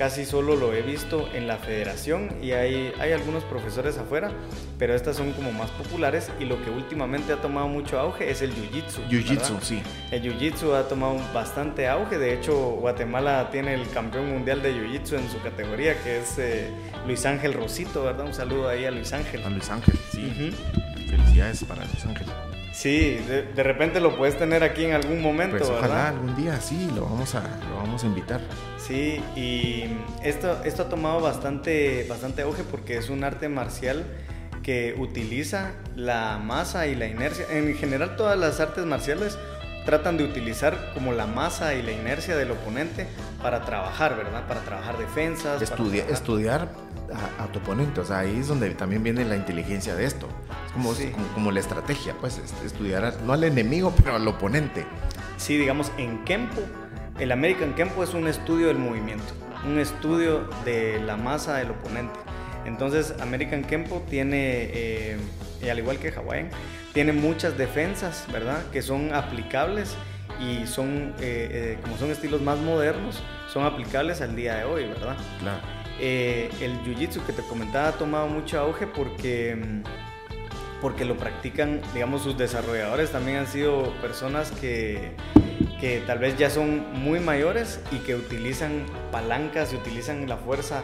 casi 0.00 0.24
solo 0.24 0.56
lo 0.56 0.72
he 0.72 0.80
visto 0.80 1.28
en 1.34 1.46
la 1.46 1.58
federación 1.58 2.30
y 2.40 2.52
hay, 2.52 2.90
hay 2.98 3.12
algunos 3.12 3.44
profesores 3.44 3.98
afuera, 3.98 4.32
pero 4.78 4.94
estas 4.94 5.18
son 5.18 5.32
como 5.32 5.52
más 5.52 5.68
populares 5.72 6.30
y 6.40 6.46
lo 6.46 6.56
que 6.64 6.70
últimamente 6.70 7.34
ha 7.34 7.42
tomado 7.42 7.68
mucho 7.68 8.00
auge 8.00 8.30
es 8.30 8.40
el 8.40 8.54
jiu-jitsu. 8.54 9.06
Jiu-Jitsu, 9.10 9.60
sí. 9.60 9.82
El 10.10 10.22
jiu-jitsu 10.22 10.72
ha 10.72 10.88
tomado 10.88 11.20
bastante 11.34 11.86
auge, 11.86 12.16
de 12.16 12.32
hecho 12.32 12.56
Guatemala 12.80 13.50
tiene 13.50 13.74
el 13.74 13.90
campeón 13.90 14.30
mundial 14.30 14.62
de 14.62 14.72
jiu-jitsu 14.72 15.18
en 15.18 15.28
su 15.28 15.38
categoría 15.42 16.02
que 16.02 16.20
es 16.20 16.38
eh, 16.38 16.70
Luis 17.06 17.26
Ángel 17.26 17.52
Rosito, 17.52 18.02
¿verdad? 18.02 18.24
Un 18.24 18.32
saludo 18.32 18.70
ahí 18.70 18.86
a 18.86 18.90
Luis 18.90 19.12
Ángel. 19.12 19.44
A 19.44 19.50
Luis 19.50 19.68
Ángel, 19.68 19.98
sí. 20.12 20.54
Felicidades 21.10 21.62
para 21.64 21.84
Luis 21.84 22.06
Ángel. 22.06 22.26
Sí, 22.80 23.16
de, 23.28 23.42
de 23.42 23.62
repente 23.62 24.00
lo 24.00 24.16
puedes 24.16 24.38
tener 24.38 24.64
aquí 24.64 24.86
en 24.86 24.94
algún 24.94 25.20
momento, 25.20 25.58
Pues 25.58 25.68
ojalá 25.68 25.86
¿verdad? 25.94 26.06
algún 26.08 26.34
día 26.36 26.58
sí, 26.62 26.90
lo 26.94 27.02
vamos 27.04 27.34
a, 27.34 27.42
lo 27.68 27.76
vamos 27.76 28.04
a 28.04 28.06
invitar. 28.06 28.40
Sí, 28.78 29.20
y 29.36 29.84
esto, 30.24 30.62
esto 30.64 30.84
ha 30.84 30.88
tomado 30.88 31.20
bastante, 31.20 32.06
bastante 32.08 32.40
auge 32.40 32.62
porque 32.64 32.96
es 32.96 33.10
un 33.10 33.22
arte 33.22 33.50
marcial 33.50 34.04
que 34.62 34.94
utiliza 34.98 35.72
la 35.94 36.38
masa 36.42 36.86
y 36.86 36.94
la 36.94 37.06
inercia. 37.06 37.44
En 37.50 37.74
general 37.76 38.16
todas 38.16 38.38
las 38.38 38.60
artes 38.60 38.86
marciales 38.86 39.36
tratan 39.84 40.16
de 40.16 40.24
utilizar 40.24 40.92
como 40.94 41.12
la 41.12 41.26
masa 41.26 41.74
y 41.74 41.82
la 41.82 41.92
inercia 41.92 42.34
del 42.34 42.50
oponente 42.50 43.06
para 43.42 43.62
trabajar, 43.66 44.16
¿verdad? 44.16 44.46
Para 44.48 44.60
trabajar 44.62 44.96
defensas. 44.96 45.54
para 45.60 45.64
Estudia- 45.64 46.04
trabajar- 46.06 46.12
estudiar 46.14 46.68
a, 47.38 47.44
a 47.44 47.46
tu 47.52 47.58
oponente, 47.58 48.00
o 48.00 48.04
sea, 48.06 48.20
ahí 48.20 48.38
es 48.40 48.48
donde 48.48 48.70
también 48.70 49.02
viene 49.02 49.24
la 49.26 49.36
inteligencia 49.36 49.94
de 49.94 50.06
esto. 50.06 50.28
Como, 50.72 50.94
Sí. 50.94 51.08
como, 51.10 51.26
como 51.28 51.50
la 51.50 51.60
estrategia, 51.60 52.14
pues, 52.20 52.38
es- 52.38 52.54
estudiar 52.64 53.14
no 53.24 53.32
al 53.32 53.44
enemigo, 53.44 53.92
pero 53.96 54.16
al 54.16 54.26
oponente. 54.28 54.86
Sí, 55.36 55.56
digamos, 55.56 55.90
en 55.98 56.24
Kempo, 56.24 56.60
el 57.18 57.32
American 57.32 57.74
Kempo 57.74 58.04
es 58.04 58.14
un 58.14 58.28
estudio 58.28 58.68
del 58.68 58.78
movimiento, 58.78 59.32
un 59.64 59.78
estudio 59.78 60.48
de 60.64 61.00
la 61.00 61.16
masa 61.16 61.56
del 61.56 61.70
oponente. 61.72 62.18
Entonces, 62.66 63.14
American 63.20 63.64
Kempo 63.64 64.02
tiene, 64.08 64.70
eh, 64.72 65.16
y 65.62 65.68
al 65.70 65.78
igual 65.78 65.98
que 65.98 66.10
Hawaiian, 66.12 66.50
tiene 66.92 67.12
muchas 67.12 67.56
defensas, 67.56 68.26
¿verdad? 68.32 68.62
Que 68.70 68.82
son 68.82 69.12
aplicables 69.14 69.96
y 70.40 70.66
son, 70.66 71.14
eh, 71.20 71.48
eh, 71.76 71.78
como 71.82 71.96
son 71.96 72.10
estilos 72.10 72.40
más 72.42 72.58
modernos, 72.58 73.22
son 73.52 73.64
aplicables 73.64 74.20
al 74.20 74.36
día 74.36 74.56
de 74.56 74.64
hoy, 74.64 74.84
¿verdad? 74.84 75.16
Claro. 75.40 75.58
Eh, 76.00 76.50
el 76.60 76.78
jiu-jitsu 76.82 77.20
que 77.26 77.32
te 77.32 77.42
comentaba 77.42 77.88
ha 77.88 77.92
tomado 77.92 78.26
mucho 78.28 78.58
auge 78.60 78.86
porque, 78.86 79.56
mm, 79.56 79.82
porque 80.80 81.04
lo 81.04 81.16
practican, 81.16 81.80
digamos, 81.94 82.22
sus 82.22 82.36
desarrolladores 82.36 83.10
también 83.10 83.38
han 83.38 83.46
sido 83.46 83.92
personas 84.00 84.50
que, 84.52 85.12
que 85.80 86.02
tal 86.06 86.18
vez 86.18 86.36
ya 86.38 86.50
son 86.50 86.84
muy 86.92 87.20
mayores 87.20 87.80
y 87.92 87.98
que 87.98 88.14
utilizan 88.14 88.86
palancas 89.12 89.72
y 89.72 89.76
utilizan 89.76 90.28
la 90.28 90.36
fuerza, 90.36 90.82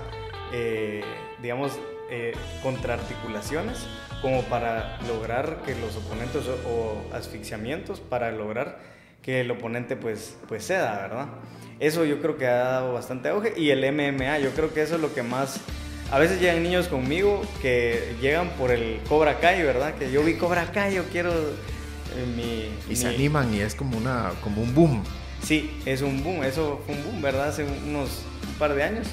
eh, 0.52 1.02
digamos, 1.42 1.78
eh, 2.10 2.32
contra 2.62 2.94
articulaciones 2.94 3.86
como 4.22 4.42
para 4.42 4.98
lograr 5.08 5.62
que 5.64 5.74
los 5.74 5.96
oponentes 5.96 6.46
o, 6.46 6.68
o 6.68 7.14
asfixiamientos, 7.14 8.00
para 8.00 8.30
lograr 8.30 8.78
que 9.22 9.40
el 9.40 9.50
oponente 9.50 9.96
pues, 9.96 10.36
pues 10.48 10.66
ceda, 10.66 10.96
¿verdad? 11.02 11.26
Eso 11.80 12.04
yo 12.04 12.20
creo 12.20 12.38
que 12.38 12.46
ha 12.46 12.56
dado 12.56 12.92
bastante 12.92 13.28
auge. 13.28 13.52
Y 13.56 13.70
el 13.70 13.80
MMA, 13.92 14.38
yo 14.38 14.50
creo 14.50 14.72
que 14.72 14.82
eso 14.82 14.94
es 14.94 15.00
lo 15.00 15.12
que 15.12 15.22
más... 15.22 15.60
A 16.10 16.18
veces 16.18 16.40
llegan 16.40 16.62
niños 16.62 16.86
conmigo 16.88 17.42
que 17.60 18.14
llegan 18.20 18.50
por 18.50 18.70
el 18.70 19.00
Cobra 19.08 19.40
Kai, 19.40 19.62
¿verdad? 19.62 19.94
Que 19.96 20.10
yo 20.12 20.22
vi 20.22 20.34
Cobra 20.34 20.70
Kai, 20.70 20.94
yo 20.94 21.04
quiero 21.10 21.32
eh, 21.32 22.26
mi... 22.36 22.92
Y 22.92 22.96
se 22.96 23.08
animan 23.08 23.52
y 23.52 23.60
es 23.60 23.74
como, 23.74 23.98
una, 23.98 24.30
como 24.42 24.62
un 24.62 24.72
boom. 24.74 25.02
Sí, 25.42 25.80
es 25.84 26.02
un 26.02 26.22
boom, 26.22 26.44
eso 26.44 26.80
fue 26.86 26.94
un 26.94 27.02
boom, 27.04 27.22
¿verdad? 27.22 27.48
Hace 27.48 27.64
unos 27.64 28.22
un 28.48 28.54
par 28.54 28.74
de 28.74 28.84
años. 28.84 29.06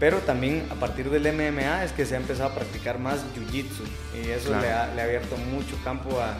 Pero 0.00 0.18
también 0.18 0.64
a 0.70 0.74
partir 0.74 1.10
del 1.10 1.30
MMA 1.32 1.84
es 1.84 1.92
que 1.92 2.04
se 2.06 2.14
ha 2.14 2.16
empezado 2.18 2.50
a 2.50 2.54
practicar 2.54 2.98
más 2.98 3.18
Jiu-Jitsu. 3.36 3.84
Y 4.24 4.30
eso 4.30 4.48
Claro. 4.48 4.62
le, 4.62 4.72
ha, 4.72 4.94
le 4.94 5.00
ha 5.02 5.04
abierto 5.04 5.36
mucho 5.36 5.76
campo 5.84 6.20
a... 6.20 6.34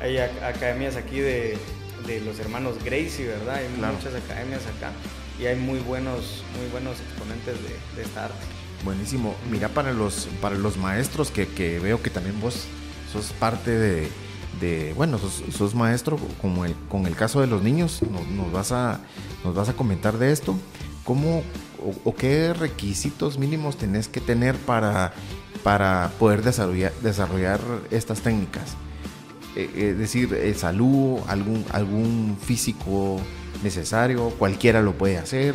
Hay 0.00 0.14
ac- 0.16 0.42
academias 0.44 0.94
aquí 0.96 1.18
de, 1.18 1.58
de 2.06 2.20
los 2.20 2.38
hermanos 2.38 2.76
Gracie, 2.84 3.26
¿verdad? 3.26 3.56
Hay 3.56 3.66
Claro. 3.76 3.94
muchas 3.94 4.14
academias 4.14 4.62
acá. 4.76 4.92
Y 5.40 5.46
hay 5.46 5.56
muy 5.56 5.80
buenos, 5.80 6.44
muy 6.56 6.68
buenos 6.70 6.98
exponentes 7.00 7.56
de, 7.62 7.96
de 7.96 8.02
esta 8.02 8.26
arte. 8.26 8.36
Buenísimo. 8.84 9.34
Mira, 9.50 9.68
para 9.68 9.92
los, 9.92 10.28
para 10.40 10.56
los 10.56 10.76
maestros 10.76 11.30
que, 11.30 11.46
que 11.46 11.78
veo 11.78 12.00
que 12.02 12.10
también 12.10 12.40
vos 12.40 12.66
sos 13.12 13.32
parte 13.32 13.70
de, 13.70 14.08
de 14.60 14.92
bueno, 14.94 15.18
sos, 15.18 15.74
maestro 15.74 16.18
como 16.40 16.64
el, 16.64 16.74
con 16.88 17.06
el 17.06 17.16
caso 17.16 17.40
de 17.40 17.46
los 17.46 17.62
niños, 17.62 18.00
nos, 18.02 18.52
vas, 18.52 18.72
a, 18.72 19.00
nos 19.44 19.54
vas 19.54 19.68
a 19.68 19.74
comentar 19.74 20.18
de 20.18 20.32
esto, 20.32 20.56
cómo 21.04 21.42
o, 22.04 22.14
qué 22.14 22.52
requisitos 22.54 23.38
mínimos 23.38 23.76
tenés 23.76 24.08
que 24.08 24.20
tener 24.20 24.56
para, 24.56 25.12
para 25.62 26.10
poder 26.18 26.42
desarrollar, 26.42 26.92
desarrollar 27.02 27.60
estas 27.90 28.20
técnicas. 28.20 28.76
Eh, 29.56 29.90
es 29.92 29.98
decir, 29.98 30.34
eh, 30.34 30.54
salud, 30.54 31.20
algún, 31.28 31.64
algún 31.70 32.36
físico 32.40 33.20
necesario, 33.62 34.30
cualquiera 34.30 34.82
lo 34.82 34.92
puede 34.92 35.18
hacer, 35.18 35.54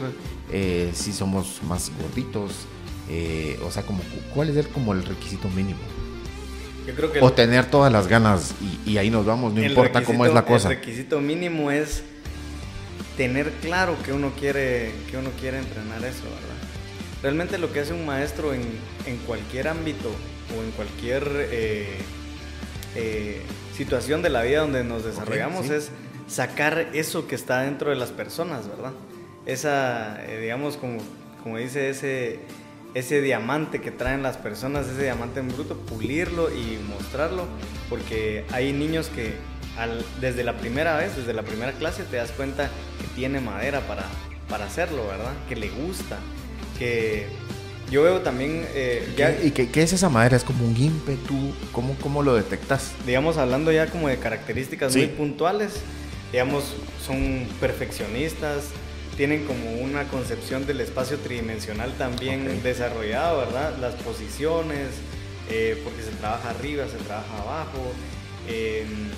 eh, 0.52 0.92
si 0.94 1.14
somos 1.14 1.62
más 1.68 1.92
gorditos, 2.02 2.66
o 3.64 3.72
sea, 3.72 3.84
como, 3.84 4.02
¿cuál 4.34 4.50
es 4.50 4.58
el, 4.58 4.68
como 4.68 4.94
el 4.94 5.04
requisito 5.04 5.50
mínimo? 5.50 5.80
o 7.22 7.32
tener 7.32 7.66
todas 7.66 7.92
las 7.92 8.08
ganas 8.08 8.54
y, 8.86 8.98
ahí 8.98 9.10
nos 9.10 9.26
vamos, 9.26 9.54
no 9.54 9.64
importa 9.64 10.04
cómo 10.04 10.26
es 10.26 10.34
la 10.34 10.44
cosa. 10.44 10.70
El 10.70 10.76
requisito 10.76 11.22
mínimo 11.22 11.72
es 11.72 12.04
tener 13.16 13.52
claro 13.62 13.96
que 14.04 14.12
uno 14.12 14.32
quiere, 14.38 14.92
que 15.10 15.18
uno 15.18 15.30
quiere 15.40 15.60
entrenar 15.60 16.04
eso, 16.04 16.24
¿verdad? 16.24 16.64
Realmente 17.22 17.58
lo 17.58 17.72
que 17.72 17.80
hace 17.80 17.94
un 17.94 18.06
maestro 18.06 18.54
en, 18.54 18.64
en 19.06 19.18
cualquier 19.26 19.70
ámbito 19.70 20.10
o 20.58 20.62
en 20.62 20.72
cualquier 20.72 21.24
eh, 21.52 21.98
eh, 22.96 23.42
situación 23.76 24.22
de 24.22 24.30
la 24.30 24.42
vida 24.44 24.60
donde 24.62 24.84
nos 24.84 25.06
desarrollamos 25.06 25.70
es 25.70 25.90
sacar 26.28 26.90
eso 26.94 27.28
que 27.28 27.36
está 27.36 27.62
dentro 27.62 27.92
de 27.92 27.96
las 27.96 28.12
personas, 28.12 28.68
¿verdad? 28.68 28.92
Esa, 29.46 30.22
eh, 30.26 30.42
digamos, 30.42 30.76
como, 30.76 30.98
como 31.44 31.58
dice 31.58 31.90
ese 31.90 32.40
ese 32.94 33.22
diamante 33.22 33.82
que 33.82 33.92
traen 33.92 34.24
las 34.24 34.38
personas, 34.38 34.88
ese 34.88 35.04
diamante 35.04 35.40
en 35.40 35.50
bruto, 35.50 35.78
pulirlo 35.78 36.50
y 36.52 36.80
mostrarlo, 36.90 37.48
porque 37.90 38.46
hay 38.52 38.74
niños 38.74 39.08
que 39.08 39.34
desde 40.22 40.44
la 40.44 40.58
primera 40.58 40.98
vez, 40.98 41.16
desde 41.16 41.34
la 41.34 41.44
primera 41.44 41.72
clase, 41.74 42.04
te 42.04 42.18
das 42.18 42.32
cuenta 42.32 42.70
que 43.02 43.08
tiene 43.16 43.40
madera 43.40 43.82
para, 43.82 44.06
para 44.48 44.66
hacerlo, 44.66 45.08
¿verdad? 45.08 45.34
Que 45.50 45.56
le 45.56 45.70
gusta, 45.70 46.20
que 46.78 47.26
yo 47.90 48.04
veo 48.04 48.22
también... 48.22 48.66
Eh, 48.74 49.40
¿Y 49.44 49.52
qué, 49.52 49.84
es 49.84 49.94
esa 49.94 50.10
madera? 50.10 50.38
¿Es 50.38 50.44
como 50.44 50.66
un 50.66 50.78
ímpetu? 50.78 51.54
¿Cómo, 51.72 51.96
cómo 52.02 52.22
lo 52.22 52.36
detectas? 52.36 52.92
Digamos, 53.06 53.38
hablando 53.38 53.72
ya 53.72 53.88
como 53.88 54.08
de 54.08 54.18
características 54.18 54.96
muy 54.96 55.08
puntuales, 55.08 55.82
digamos, 56.32 56.76
son 57.06 57.48
perfeccionistas, 57.60 58.66
tienen 59.16 59.46
como 59.46 59.72
una 59.82 60.08
concepción 60.08 60.66
del 60.66 60.82
espacio 60.82 61.18
tridimensional 61.20 61.94
también 61.98 62.62
desarrollado, 62.64 63.40
¿verdad? 63.40 63.78
Las 63.80 63.94
posiciones, 63.96 64.90
eh, 65.50 65.80
porque 65.84 66.02
se 66.02 66.12
trabaja 66.12 66.50
arriba, 66.50 66.86
se 66.88 66.98
trabaja 66.98 67.38
abajo. 67.42 67.94
Em, 68.48 69.10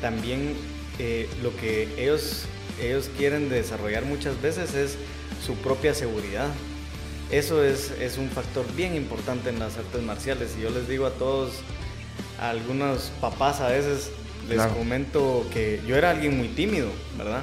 también 0.00 0.54
eh, 0.98 1.28
lo 1.42 1.56
que 1.56 1.88
ellos, 1.96 2.44
ellos 2.80 3.10
quieren 3.16 3.48
desarrollar 3.48 4.04
muchas 4.04 4.40
veces 4.42 4.74
es 4.74 4.96
su 5.44 5.54
propia 5.56 5.94
seguridad. 5.94 6.48
Eso 7.30 7.64
es, 7.64 7.92
es 8.00 8.18
un 8.18 8.28
factor 8.28 8.66
bien 8.74 8.94
importante 8.94 9.48
en 9.48 9.58
las 9.58 9.78
artes 9.78 10.02
marciales. 10.02 10.54
Y 10.58 10.62
yo 10.62 10.70
les 10.70 10.88
digo 10.88 11.06
a 11.06 11.12
todos, 11.12 11.52
a 12.38 12.50
algunos 12.50 13.10
papás 13.20 13.60
a 13.60 13.68
veces 13.68 14.10
les 14.48 14.60
comento 14.66 15.46
que 15.52 15.80
yo 15.86 15.96
era 15.96 16.10
alguien 16.10 16.36
muy 16.36 16.48
tímido, 16.48 16.90
¿verdad? 17.16 17.42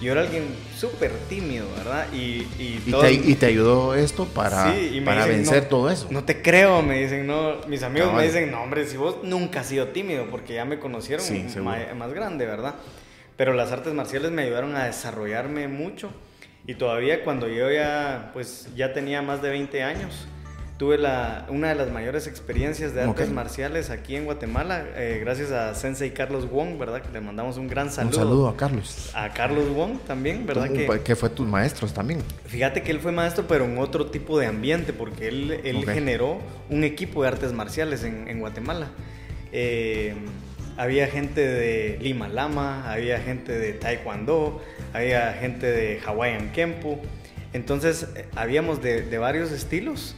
Yo 0.00 0.12
era 0.12 0.22
alguien 0.22 0.44
súper 0.76 1.12
tímido, 1.28 1.66
¿verdad? 1.76 2.06
Y, 2.12 2.46
y, 2.58 3.34
te, 3.38 3.46
ayudó 3.46 3.94
esto 3.94 4.24
para, 4.24 4.74
para 5.04 5.26
vencer 5.26 5.68
todo 5.68 5.90
eso. 5.90 6.08
No 6.10 6.24
te 6.24 6.40
creo, 6.40 6.80
me 6.82 7.02
dicen, 7.02 7.26
no, 7.26 7.56
mis 7.66 7.82
amigos 7.82 8.14
me 8.14 8.22
dicen, 8.22 8.50
no, 8.50 8.62
hombre, 8.62 8.86
si 8.86 8.96
vos 8.96 9.18
nunca 9.22 9.60
has 9.60 9.66
sido 9.66 9.88
tímido, 9.88 10.26
porque 10.30 10.54
ya 10.54 10.64
me 10.64 10.78
conocieron 10.78 11.24
más, 11.98 12.14
grande, 12.14 12.46
¿verdad? 12.46 12.76
Pero 13.36 13.52
las 13.52 13.72
artes 13.72 13.92
marciales 13.92 14.30
me 14.30 14.42
ayudaron 14.42 14.74
a 14.74 14.84
desarrollarme 14.84 15.68
mucho 15.68 16.10
y 16.66 16.74
todavía 16.74 17.22
cuando 17.22 17.48
yo 17.48 17.70
ya, 17.70 18.30
pues, 18.32 18.68
ya 18.74 18.92
tenía 18.92 19.20
más 19.22 19.42
de 19.42 19.50
20 19.50 19.82
años, 19.82 20.26
tuve 20.80 20.96
la, 20.96 21.44
una 21.50 21.68
de 21.68 21.74
las 21.74 21.92
mayores 21.92 22.26
experiencias 22.26 22.94
de 22.94 23.02
artes 23.02 23.30
marciales 23.30 23.90
aquí 23.90 24.16
en 24.16 24.24
Guatemala, 24.24 24.86
eh, 24.96 25.18
gracias 25.22 25.52
a 25.52 25.74
Sensei 25.74 26.14
Carlos 26.14 26.50
Wong, 26.50 26.78
¿verdad? 26.78 27.02
Que 27.02 27.12
le 27.12 27.20
mandamos 27.20 27.58
un 27.58 27.68
gran 27.68 27.90
saludo. 27.90 28.16
Un 28.16 28.24
saludo 28.24 28.48
a 28.48 28.56
Carlos. 28.56 29.10
A 29.12 29.28
Carlos 29.28 29.68
Wong 29.74 29.98
también, 30.06 30.46
¿verdad? 30.46 30.70
Que, 30.70 31.16
fue 31.16 31.28
tus 31.28 31.46
maestros 31.46 31.92
también. 31.92 32.22
Fíjate 32.46 32.82
que 32.82 32.92
él 32.92 33.00
fue 33.00 33.12
maestro, 33.12 33.44
pero 33.46 33.66
en 33.66 33.76
otro 33.76 34.06
tipo 34.06 34.38
de 34.38 34.46
ambiente, 34.46 34.94
porque 34.94 35.28
él, 35.28 35.60
él 35.64 35.84
generó 35.84 36.38
un 36.70 36.82
equipo 36.82 37.20
de 37.20 37.28
artes 37.28 37.52
marciales 37.52 38.02
en, 38.02 38.26
en 38.26 38.40
Guatemala. 38.40 38.88
Eh, 39.52 40.14
había 40.78 41.08
gente 41.08 41.46
de 41.46 41.98
Lima 42.00 42.28
Lama, 42.28 42.90
había 42.90 43.20
gente 43.20 43.52
de 43.52 43.74
Taekwondo, 43.74 44.62
había 44.94 45.34
gente 45.34 45.66
de 45.66 46.00
Hawaiian 46.06 46.52
Kempo. 46.52 46.98
Entonces, 47.52 48.08
eh, 48.16 48.24
habíamos 48.34 48.80
de, 48.80 49.02
de 49.02 49.18
varios 49.18 49.52
estilos 49.52 50.16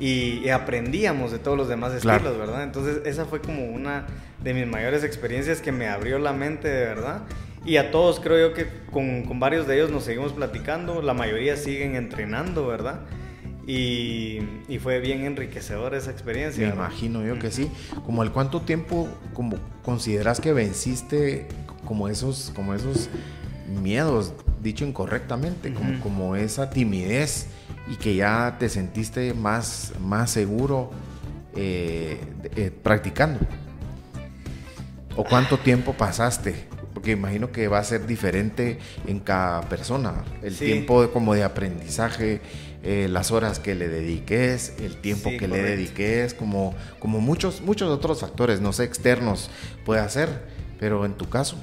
y, 0.00 0.48
aprendíamos 0.48 1.30
de 1.30 1.38
todos 1.38 1.58
los 1.58 1.68
demás 1.68 1.92
estilos, 1.92 2.38
¿verdad? 2.38 2.64
Entonces 2.64 3.02
esa 3.04 3.26
fue 3.26 3.40
como 3.40 3.66
una 3.66 4.06
de 4.42 4.54
mis 4.54 4.66
mayores 4.66 5.04
experiencias 5.04 5.60
que 5.60 5.72
me 5.72 5.88
abrió 5.88 6.18
la 6.18 6.32
mente 6.32 6.68
de 6.68 6.86
verdad. 6.86 7.22
Y 7.66 7.76
a 7.76 7.90
todos 7.90 8.18
creo 8.20 8.48
yo 8.48 8.54
que 8.54 8.66
con, 8.90 9.24
con 9.24 9.38
varios 9.38 9.66
de 9.66 9.74
ellos 9.74 9.90
nos 9.90 10.04
seguimos 10.04 10.32
platicando, 10.32 11.02
la 11.02 11.12
mayoría 11.12 11.56
siguen 11.56 11.94
entrenando, 11.94 12.66
¿verdad? 12.66 13.00
Y, 13.66 14.38
y, 14.68 14.78
fue 14.78 14.98
bien 15.00 15.26
enriquecedora 15.26 15.98
esa 15.98 16.10
experiencia. 16.10 16.66
Me 16.66 16.74
imagino 16.74 17.22
yo 17.22 17.38
que 17.38 17.50
sí. 17.50 17.70
Como 18.06 18.22
el 18.22 18.32
cuánto 18.32 18.62
tiempo 18.62 19.06
como 19.34 19.58
consideras 19.84 20.40
que 20.40 20.54
venciste 20.54 21.46
como 21.84 22.08
esos, 22.08 22.52
como 22.56 22.74
esos 22.74 23.10
miedos, 23.68 24.32
dicho 24.62 24.86
incorrectamente, 24.86 25.72
como, 25.74 26.00
como 26.00 26.36
esa 26.36 26.70
timidez 26.70 27.48
y 27.90 27.96
que 27.96 28.14
ya 28.14 28.56
te 28.58 28.68
sentiste 28.68 29.34
más, 29.34 29.92
más 30.00 30.30
seguro 30.30 30.90
eh, 31.56 32.18
eh, 32.56 32.70
practicando? 32.70 33.40
¿O 35.16 35.24
cuánto 35.24 35.58
tiempo 35.58 35.92
pasaste? 35.94 36.54
Porque 36.94 37.10
imagino 37.10 37.50
que 37.50 37.66
va 37.66 37.80
a 37.80 37.84
ser 37.84 38.06
diferente 38.06 38.78
en 39.06 39.18
cada 39.18 39.62
persona. 39.62 40.24
El 40.42 40.56
tiempo 40.56 41.10
como 41.10 41.34
de 41.34 41.42
aprendizaje, 41.42 42.40
eh, 42.84 43.08
las 43.10 43.32
horas 43.32 43.58
que 43.58 43.74
le 43.74 43.88
dediques, 43.88 44.74
el 44.80 44.96
tiempo 45.00 45.30
que 45.36 45.48
le 45.48 45.60
dediques, 45.60 46.32
como, 46.32 46.74
como 47.00 47.20
muchos, 47.20 47.60
muchos 47.60 47.90
otros 47.90 48.20
factores, 48.20 48.60
no 48.60 48.72
sé, 48.72 48.84
externos 48.84 49.50
puede 49.84 50.00
hacer, 50.00 50.28
pero 50.78 51.04
en 51.04 51.14
tu 51.14 51.28
caso. 51.28 51.56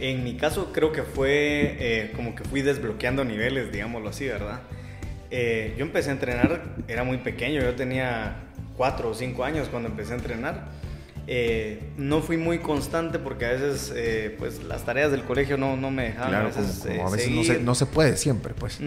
En 0.00 0.22
mi 0.22 0.36
caso 0.36 0.70
creo 0.72 0.92
que 0.92 1.02
fue 1.02 2.12
como 2.14 2.34
que 2.34 2.44
fui 2.44 2.60
desbloqueando 2.60 3.24
niveles, 3.24 3.72
digámoslo 3.72 4.10
así, 4.10 4.26
¿verdad? 4.26 4.60
Eh, 5.36 5.74
yo 5.76 5.84
empecé 5.84 6.10
a 6.10 6.12
entrenar, 6.12 6.62
era 6.86 7.02
muy 7.02 7.18
pequeño, 7.18 7.60
yo 7.60 7.74
tenía 7.74 8.36
4 8.76 9.10
o 9.10 9.14
5 9.14 9.42
años 9.42 9.68
cuando 9.68 9.88
empecé 9.88 10.12
a 10.12 10.16
entrenar. 10.16 10.68
Eh, 11.26 11.90
no 11.96 12.20
fui 12.20 12.36
muy 12.36 12.60
constante 12.60 13.18
porque 13.18 13.46
a 13.46 13.50
veces 13.50 13.92
eh, 13.96 14.36
pues 14.38 14.62
las 14.62 14.84
tareas 14.84 15.10
del 15.10 15.24
colegio 15.24 15.56
no, 15.56 15.76
no 15.76 15.90
me 15.90 16.04
dejaban 16.04 16.34
a 16.34 16.44
veces, 16.44 16.86
a 16.86 17.10
veces 17.10 17.30
no, 17.30 17.42
se, 17.42 17.58
no, 17.58 17.74
se, 17.74 17.86
puede 17.86 18.16
siempre 18.16 18.54
pues. 18.54 18.78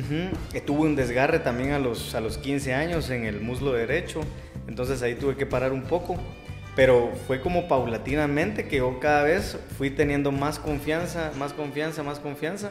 Tuve 0.65 0.81
un 0.81 0.95
desgarre 0.95 1.39
también 1.39 1.71
a 1.71 1.79
los, 1.79 2.15
a 2.15 2.21
los 2.21 2.37
15 2.37 2.73
años 2.75 3.09
en 3.09 3.25
el 3.25 3.41
muslo 3.41 3.73
derecho 3.73 4.21
entonces 4.67 5.01
ahí 5.01 5.15
tuve 5.15 5.35
que 5.35 5.47
parar 5.47 5.73
un 5.73 5.81
poco 5.81 6.15
pero 6.75 7.11
fue 7.25 7.41
como 7.41 7.67
paulatinamente 7.67 8.67
que 8.67 8.77
yo 8.77 8.99
cada 8.99 9.23
vez 9.23 9.57
fui 9.75 9.89
teniendo 9.89 10.31
más 10.31 10.59
confianza 10.59 11.31
más 11.39 11.53
confianza 11.53 12.03
más 12.03 12.19
confianza 12.19 12.69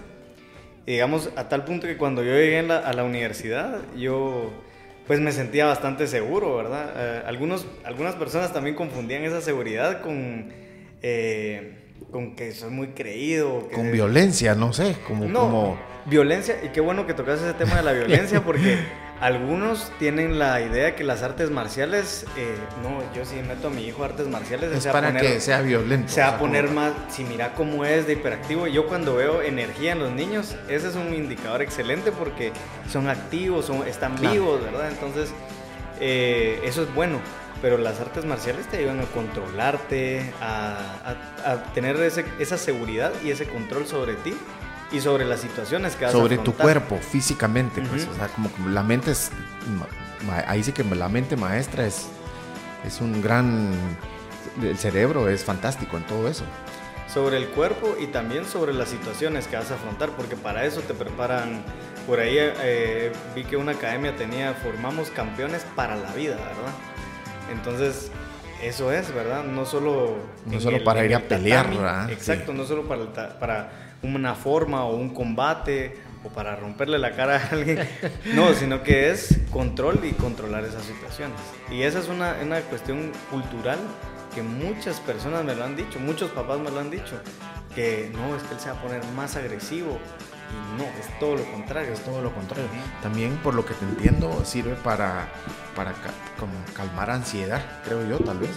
digamos, 0.86 1.30
a 1.36 1.48
tal 1.48 1.64
punto 1.64 1.86
que 1.86 1.96
cuando 1.96 2.22
yo 2.22 2.32
llegué 2.32 2.60
a 2.60 2.92
la 2.92 3.04
universidad, 3.04 3.80
yo 3.96 4.52
pues 5.06 5.20
me 5.20 5.32
sentía 5.32 5.66
bastante 5.66 6.06
seguro, 6.06 6.56
¿verdad? 6.56 6.92
Eh, 6.96 7.22
algunos, 7.26 7.66
algunas 7.84 8.14
personas 8.16 8.52
también 8.52 8.74
confundían 8.74 9.24
esa 9.24 9.40
seguridad 9.40 10.00
con, 10.00 10.52
eh, 11.02 11.78
con 12.10 12.34
que 12.34 12.52
soy 12.52 12.70
muy 12.70 12.88
creído. 12.88 13.68
con 13.72 13.92
violencia, 13.92 14.54
no 14.54 14.72
sé, 14.72 14.96
como... 15.06 15.26
No, 15.26 15.40
como... 15.40 15.78
violencia, 16.06 16.56
y 16.64 16.68
qué 16.70 16.80
bueno 16.80 17.06
que 17.06 17.14
tocas 17.14 17.40
ese 17.40 17.54
tema 17.54 17.76
de 17.76 17.82
la 17.84 17.92
violencia, 18.04 18.42
porque 18.44 18.78
algunos 19.20 19.90
tienen 19.98 20.38
la 20.38 20.60
idea 20.60 20.94
que 20.94 21.02
las 21.02 21.22
artes 21.22 21.50
marciales, 21.50 22.26
eh, 22.36 22.54
no, 22.82 23.00
yo 23.14 23.24
si 23.24 23.36
meto 23.36 23.68
a 23.68 23.70
mi 23.70 23.86
hijo 23.86 24.02
a 24.02 24.06
artes 24.06 24.28
marciales, 24.28 24.72
es 24.72 24.86
para 24.92 25.16
que 25.16 25.40
sea 25.40 25.62
violento. 25.62 26.12
Se 26.12 26.20
va 26.20 26.28
a 26.28 26.38
poner 26.38 26.68
más, 26.70 26.92
si 27.08 27.24
mira 27.24 27.54
cómo 27.54 27.84
es 27.84 28.06
de 28.06 28.14
hiperactivo. 28.14 28.66
Yo 28.66 28.86
cuando 28.86 29.16
veo 29.16 29.42
energía 29.42 29.92
en 29.92 30.00
los 30.00 30.12
niños, 30.12 30.54
ese 30.68 30.88
es 30.88 30.96
un 30.96 31.14
indicador 31.14 31.62
excelente 31.62 32.12
porque 32.12 32.52
son 32.90 33.08
activos, 33.08 33.66
son, 33.66 33.86
están 33.86 34.20
vivos, 34.20 34.62
¿verdad? 34.62 34.90
Entonces, 34.90 35.32
eh, 36.00 36.60
eso 36.64 36.82
es 36.82 36.94
bueno. 36.94 37.20
Pero 37.62 37.78
las 37.78 37.98
artes 38.00 38.26
marciales 38.26 38.66
te 38.66 38.76
ayudan 38.76 39.00
a 39.00 39.04
controlarte, 39.06 40.30
a, 40.42 41.72
tener 41.72 41.96
esa 41.96 42.58
seguridad 42.58 43.12
y 43.24 43.30
ese 43.30 43.46
control 43.46 43.86
sobre 43.86 44.12
ti 44.12 44.36
y 44.92 45.00
sobre 45.00 45.24
las 45.24 45.40
situaciones 45.40 45.96
que 45.96 46.04
vas 46.04 46.12
sobre 46.12 46.38
tu 46.38 46.54
cuerpo 46.54 46.98
físicamente 46.98 47.82
pues 47.82 48.06
o 48.06 48.14
sea 48.14 48.28
como, 48.28 48.50
la 48.68 48.82
mente 48.82 49.10
es 49.10 49.30
ahí 50.46 50.62
sí 50.62 50.72
que 50.72 50.84
la 50.84 51.08
mente 51.08 51.36
maestra 51.36 51.86
es 51.86 52.06
es 52.84 53.00
un 53.00 53.20
gran 53.20 53.72
el 54.62 54.78
cerebro 54.78 55.28
es 55.28 55.44
fantástico 55.44 55.96
en 55.96 56.04
todo 56.04 56.28
eso. 56.28 56.44
Sobre 57.12 57.36
el 57.36 57.48
cuerpo 57.48 57.96
y 58.00 58.08
también 58.08 58.44
sobre 58.44 58.72
las 58.74 58.88
situaciones 58.88 59.46
que 59.46 59.56
vas 59.56 59.70
a 59.70 59.74
afrontar, 59.74 60.10
porque 60.10 60.36
para 60.36 60.64
eso 60.64 60.80
te 60.80 60.94
preparan. 60.94 61.62
Por 62.06 62.20
ahí 62.20 62.36
eh, 62.38 63.12
vi 63.34 63.44
que 63.44 63.56
una 63.56 63.72
academia 63.72 64.14
tenía, 64.16 64.54
formamos 64.54 65.10
campeones 65.10 65.64
para 65.74 65.96
la 65.96 66.12
vida, 66.12 66.36
¿verdad? 66.36 66.74
Entonces, 67.50 68.10
eso 68.62 68.92
es, 68.92 69.12
¿verdad? 69.14 69.44
No 69.44 69.64
solo... 69.66 70.16
No 70.44 70.60
solo 70.60 70.82
para 70.84 71.04
ir 71.04 71.14
a 71.14 71.20
pelear, 71.20 71.68
¿verdad? 71.68 72.10
Exacto, 72.10 72.52
no 72.52 72.64
solo 72.64 72.84
para, 72.84 73.38
para 73.38 73.85
una 74.14 74.34
forma 74.34 74.84
o 74.84 74.94
un 74.94 75.10
combate 75.10 75.96
o 76.24 76.28
para 76.28 76.54
romperle 76.56 76.98
la 76.98 77.12
cara 77.12 77.36
a 77.36 77.48
alguien, 77.50 77.88
no, 78.34 78.54
sino 78.54 78.82
que 78.82 79.10
es 79.10 79.38
control 79.50 80.00
y 80.04 80.12
controlar 80.12 80.64
esas 80.64 80.84
situaciones. 80.84 81.38
Y 81.70 81.82
esa 81.82 81.98
es 81.98 82.08
una, 82.08 82.36
una 82.42 82.60
cuestión 82.60 83.12
cultural 83.30 83.78
que 84.34 84.42
muchas 84.42 85.00
personas 85.00 85.44
me 85.44 85.54
lo 85.54 85.64
han 85.64 85.76
dicho, 85.76 85.98
muchos 85.98 86.30
papás 86.30 86.60
me 86.60 86.70
lo 86.70 86.80
han 86.80 86.90
dicho, 86.90 87.18
que 87.74 88.10
no, 88.12 88.36
es 88.36 88.42
que 88.42 88.54
él 88.54 88.60
se 88.60 88.70
va 88.70 88.76
a 88.76 88.82
poner 88.82 89.04
más 89.14 89.34
agresivo. 89.36 89.98
Y 90.48 90.78
no, 90.78 90.84
es 90.84 91.18
todo 91.18 91.36
lo 91.36 91.44
contrario. 91.50 91.92
Es 91.92 92.04
todo 92.04 92.22
lo 92.22 92.32
contrario. 92.32 92.68
También, 93.02 93.36
por 93.38 93.54
lo 93.54 93.64
que 93.64 93.74
te 93.74 93.84
entiendo, 93.84 94.44
sirve 94.44 94.74
para, 94.76 95.28
para 95.74 95.92
como 96.38 96.52
calmar 96.74 97.10
ansiedad, 97.10 97.62
creo 97.84 98.06
yo, 98.06 98.18
tal 98.18 98.38
vez, 98.38 98.50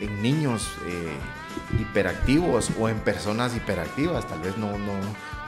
en, 0.00 0.22
niños 0.22 0.72
eh, 0.86 1.16
hiperactivos 1.78 2.70
o 2.78 2.88
en 2.88 2.98
personas 3.00 3.54
hiperactivas, 3.54 4.26
tal 4.26 4.40
vez 4.40 4.56
no, 4.56 4.78
no, 4.78 4.94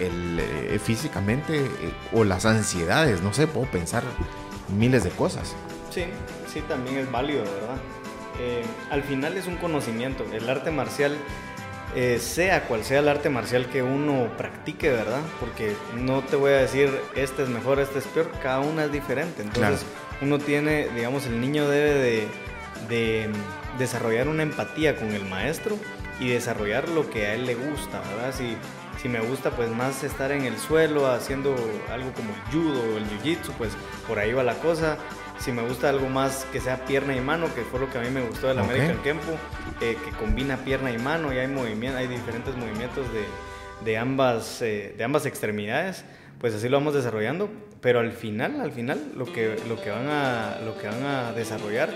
el, 0.00 0.40
eh, 0.40 0.78
físicamente 0.82 1.56
eh, 1.56 1.68
o 2.12 2.24
las 2.24 2.46
ansiedades, 2.46 3.22
no 3.22 3.32
sé, 3.32 3.46
puedo 3.46 3.66
pensar 3.66 4.02
miles 4.76 5.04
de 5.04 5.10
cosas. 5.10 5.54
Sí, 5.90 6.04
sí, 6.52 6.60
también 6.68 6.98
es 6.98 7.10
válido, 7.10 7.42
¿verdad? 7.42 7.76
Eh, 8.40 8.62
al 8.90 9.02
final 9.02 9.36
es 9.36 9.46
un 9.46 9.56
conocimiento, 9.56 10.24
el 10.32 10.48
arte 10.48 10.70
marcial, 10.70 11.16
sea 12.18 12.66
cual 12.66 12.82
sea 12.82 12.98
el 12.98 13.08
arte 13.08 13.30
marcial 13.30 13.66
que 13.66 13.80
uno 13.84 14.26
practique, 14.36 14.90
¿verdad? 14.90 15.20
Porque 15.38 15.76
no 15.96 16.22
te 16.22 16.34
voy 16.34 16.50
a 16.50 16.56
decir, 16.56 16.90
este 17.14 17.44
es 17.44 17.48
mejor, 17.48 17.78
este 17.78 18.00
es 18.00 18.06
peor, 18.06 18.32
cada 18.42 18.58
una 18.58 18.86
es 18.86 18.90
diferente, 18.90 19.42
entonces 19.42 19.86
uno 20.20 20.40
tiene, 20.40 20.88
digamos, 20.88 21.26
el 21.26 21.40
niño 21.40 21.68
debe 21.68 21.94
de, 21.94 22.28
de 22.88 23.30
desarrollar 23.78 24.26
una 24.26 24.42
empatía 24.42 24.96
con 24.96 25.12
el 25.12 25.24
maestro 25.24 25.76
y 26.18 26.30
desarrollar 26.30 26.88
lo 26.88 27.08
que 27.10 27.26
a 27.26 27.34
él 27.34 27.46
le 27.46 27.54
gusta, 27.54 28.00
¿verdad? 28.00 28.34
Si 28.36 28.56
si 29.04 29.10
me 29.10 29.20
gusta 29.20 29.50
pues 29.50 29.68
más 29.68 30.02
estar 30.02 30.32
en 30.32 30.46
el 30.46 30.56
suelo 30.56 31.06
haciendo 31.08 31.54
algo 31.92 32.10
como 32.14 32.30
el 32.30 32.40
judo 32.50 32.80
o 32.80 32.96
el 32.96 33.04
jiu-jitsu, 33.04 33.52
pues 33.58 33.72
por 34.08 34.18
ahí 34.18 34.32
va 34.32 34.42
la 34.42 34.54
cosa. 34.54 34.96
Si 35.38 35.52
me 35.52 35.60
gusta 35.60 35.90
algo 35.90 36.08
más 36.08 36.46
que 36.50 36.58
sea 36.58 36.86
pierna 36.86 37.14
y 37.14 37.20
mano, 37.20 37.54
que 37.54 37.64
fue 37.64 37.80
lo 37.80 37.90
que 37.90 37.98
a 37.98 38.00
mí 38.00 38.08
me 38.08 38.22
gustó 38.22 38.48
del 38.48 38.60
American 38.60 38.96
Kempo, 39.02 39.32
eh, 39.82 39.98
que 40.02 40.10
combina 40.12 40.56
pierna 40.56 40.90
y 40.90 40.96
mano 40.96 41.34
y 41.34 41.36
hay 41.36 41.48
movimiento, 41.48 41.98
hay 41.98 42.06
diferentes 42.06 42.56
movimientos 42.56 43.04
de, 43.12 43.26
de 43.84 43.98
ambas, 43.98 44.62
eh, 44.62 44.94
de 44.96 45.04
ambas 45.04 45.26
extremidades, 45.26 46.06
pues 46.40 46.54
así 46.54 46.70
lo 46.70 46.78
vamos 46.78 46.94
desarrollando. 46.94 47.50
Pero 47.82 48.00
al 48.00 48.12
final, 48.12 48.58
al 48.62 48.72
final, 48.72 49.12
lo 49.14 49.30
que, 49.30 49.58
lo 49.68 49.82
que, 49.82 49.90
van, 49.90 50.08
a, 50.08 50.60
lo 50.64 50.78
que 50.78 50.86
van 50.86 51.04
a 51.04 51.32
desarrollar 51.32 51.90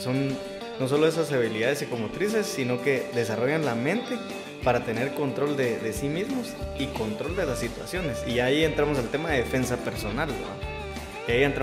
son 0.00 0.36
no 0.80 0.88
solo 0.88 1.06
esas 1.06 1.30
habilidades 1.30 1.78
psicomotrices, 1.78 2.46
sino 2.46 2.82
que 2.82 3.08
desarrollan 3.14 3.64
la 3.64 3.76
mente 3.76 4.18
para 4.62 4.80
tener 4.80 5.14
control 5.14 5.56
de, 5.56 5.92
sí 5.92 6.08
mismos 6.08 6.48
y 6.78 6.86
control 6.86 7.36
de 7.36 7.46
las 7.46 7.58
situaciones. 7.58 8.18
Y 8.26 8.40
ahí 8.40 8.64
entramos 8.64 8.98
al 8.98 9.08
tema 9.08 9.30
de 9.30 9.38
defensa 9.38 9.76
personal, 9.76 10.28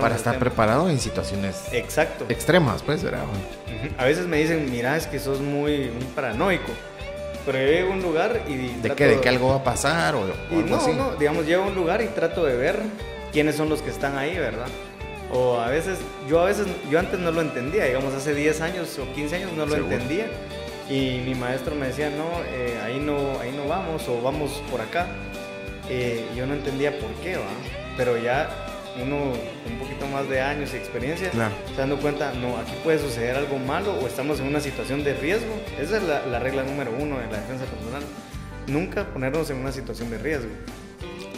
para 0.00 0.16
estar 0.16 0.38
preparado 0.38 0.88
en 0.88 0.98
situaciones 0.98 1.64
Exacto. 1.72 2.24
extremas, 2.28 2.82
pues, 2.82 3.02
¿verdad? 3.02 3.24
A 3.98 4.04
veces 4.04 4.26
me 4.26 4.38
dicen, 4.38 4.70
mira, 4.70 4.96
es 4.96 5.06
que 5.06 5.18
sos 5.18 5.40
muy, 5.40 5.90
paranoico. 6.14 6.72
Pero 7.44 7.58
yo 7.58 7.66
llego 7.66 7.92
a 7.92 7.94
un 7.94 8.02
lugar 8.02 8.42
y... 8.48 8.80
¿De 8.80 8.90
qué? 8.94 9.06
¿De 9.06 9.20
que 9.20 9.28
algo 9.28 9.48
va 9.48 9.56
a 9.56 9.64
pasar 9.64 10.14
o, 10.14 10.22
algo 10.22 10.34
no, 10.66 10.76
así? 10.76 10.92
No, 10.92 11.14
digamos, 11.16 11.46
llego 11.46 11.64
a 11.64 11.66
un 11.66 11.74
lugar 11.74 12.02
y 12.02 12.06
trato 12.06 12.44
de 12.44 12.56
ver 12.56 12.80
quiénes 13.32 13.54
son 13.56 13.68
los 13.68 13.82
que 13.82 13.90
están 13.90 14.16
ahí, 14.16 14.36
¿verdad? 14.36 14.66
O 15.32 15.58
a 15.58 15.68
veces, 15.68 15.98
yo 16.28 16.40
a 16.40 16.44
veces, 16.46 16.66
yo 16.90 16.98
antes 16.98 17.18
no 17.18 17.30
lo 17.30 17.40
entendía, 17.40 17.84
digamos, 17.84 18.12
hace 18.14 18.34
10 18.34 18.60
años 18.60 18.98
o 18.98 19.10
15 19.14 19.36
años 19.36 19.52
no 19.52 19.64
lo 19.64 19.76
entendía 19.76 20.26
y 20.90 21.22
mi 21.24 21.36
maestro 21.36 21.76
me 21.76 21.86
decía, 21.86 22.10
no, 22.10 22.28
eh, 22.52 22.80
ahí 22.84 22.98
no, 22.98 23.38
ahí 23.40 23.52
no 23.52 23.68
vamos 23.68 24.08
o 24.08 24.20
vamos 24.20 24.60
por 24.70 24.80
acá. 24.80 25.06
Eh, 25.88 26.26
yo 26.36 26.46
no 26.46 26.54
entendía 26.54 26.98
por 26.98 27.10
qué, 27.22 27.36
¿va? 27.36 27.44
Pero 27.96 28.18
ya 28.18 28.50
uno 29.00 29.16
con 29.62 29.72
un 29.72 29.78
poquito 29.78 30.06
más 30.08 30.28
de 30.28 30.40
años 30.40 30.70
y 30.74 30.76
experiencia, 30.76 31.30
se 31.30 31.74
dando 31.76 31.96
cuenta, 31.98 32.32
no, 32.32 32.56
aquí 32.56 32.72
puede 32.82 32.98
suceder 32.98 33.36
algo 33.36 33.56
malo 33.58 33.94
o 33.94 34.06
estamos 34.06 34.40
en 34.40 34.46
una 34.46 34.60
situación 34.60 35.04
de 35.04 35.14
riesgo. 35.14 35.54
Esa 35.80 35.98
es 35.98 36.02
la, 36.02 36.38
regla 36.40 36.64
número 36.64 36.90
uno 36.98 37.18
de 37.18 37.26
la 37.26 37.38
defensa 37.38 37.64
personal. 37.66 38.02
Nunca 38.66 39.04
ponernos 39.04 39.48
en 39.50 39.58
una 39.58 39.70
situación 39.70 40.10
de 40.10 40.18
riesgo. 40.18 40.50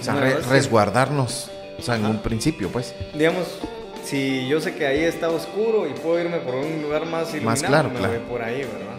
O 0.00 0.02
sea, 0.02 0.14
resguardarnos, 0.48 1.50
o 1.78 1.82
sea, 1.82 1.96
en 1.96 2.06
un 2.06 2.22
principio, 2.22 2.70
pues. 2.70 2.94
Digamos, 3.14 3.60
si 4.02 4.48
yo 4.48 4.60
sé 4.60 4.74
que 4.74 4.86
ahí 4.86 5.04
está 5.04 5.30
oscuro 5.30 5.86
y 5.86 5.92
puedo 5.92 6.18
irme 6.20 6.38
por 6.38 6.54
un 6.54 6.82
lugar 6.82 7.06
más 7.06 7.28
iluminado, 7.34 7.44
más 7.44 7.62
claro, 7.62 7.90
me 7.90 8.00
voy 8.00 8.18
por 8.28 8.42
ahí, 8.42 8.62
¿verdad? 8.62 8.91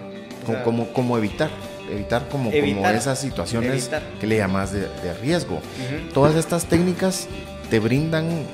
Como, 0.43 1.17
evitar, 1.17 1.49
evitar 1.91 2.27
como, 2.29 2.51
como 2.51 2.87
esas 2.89 3.19
situaciones 3.19 3.89
que 4.19 4.27
le 4.27 4.37
llamas 4.37 4.71
de, 4.71 4.87
riesgo. 5.21 5.59
Todas 6.13 6.35
estas 6.35 6.65
técnicas 6.65 7.27
te 7.69 7.79
brindan 7.79 8.45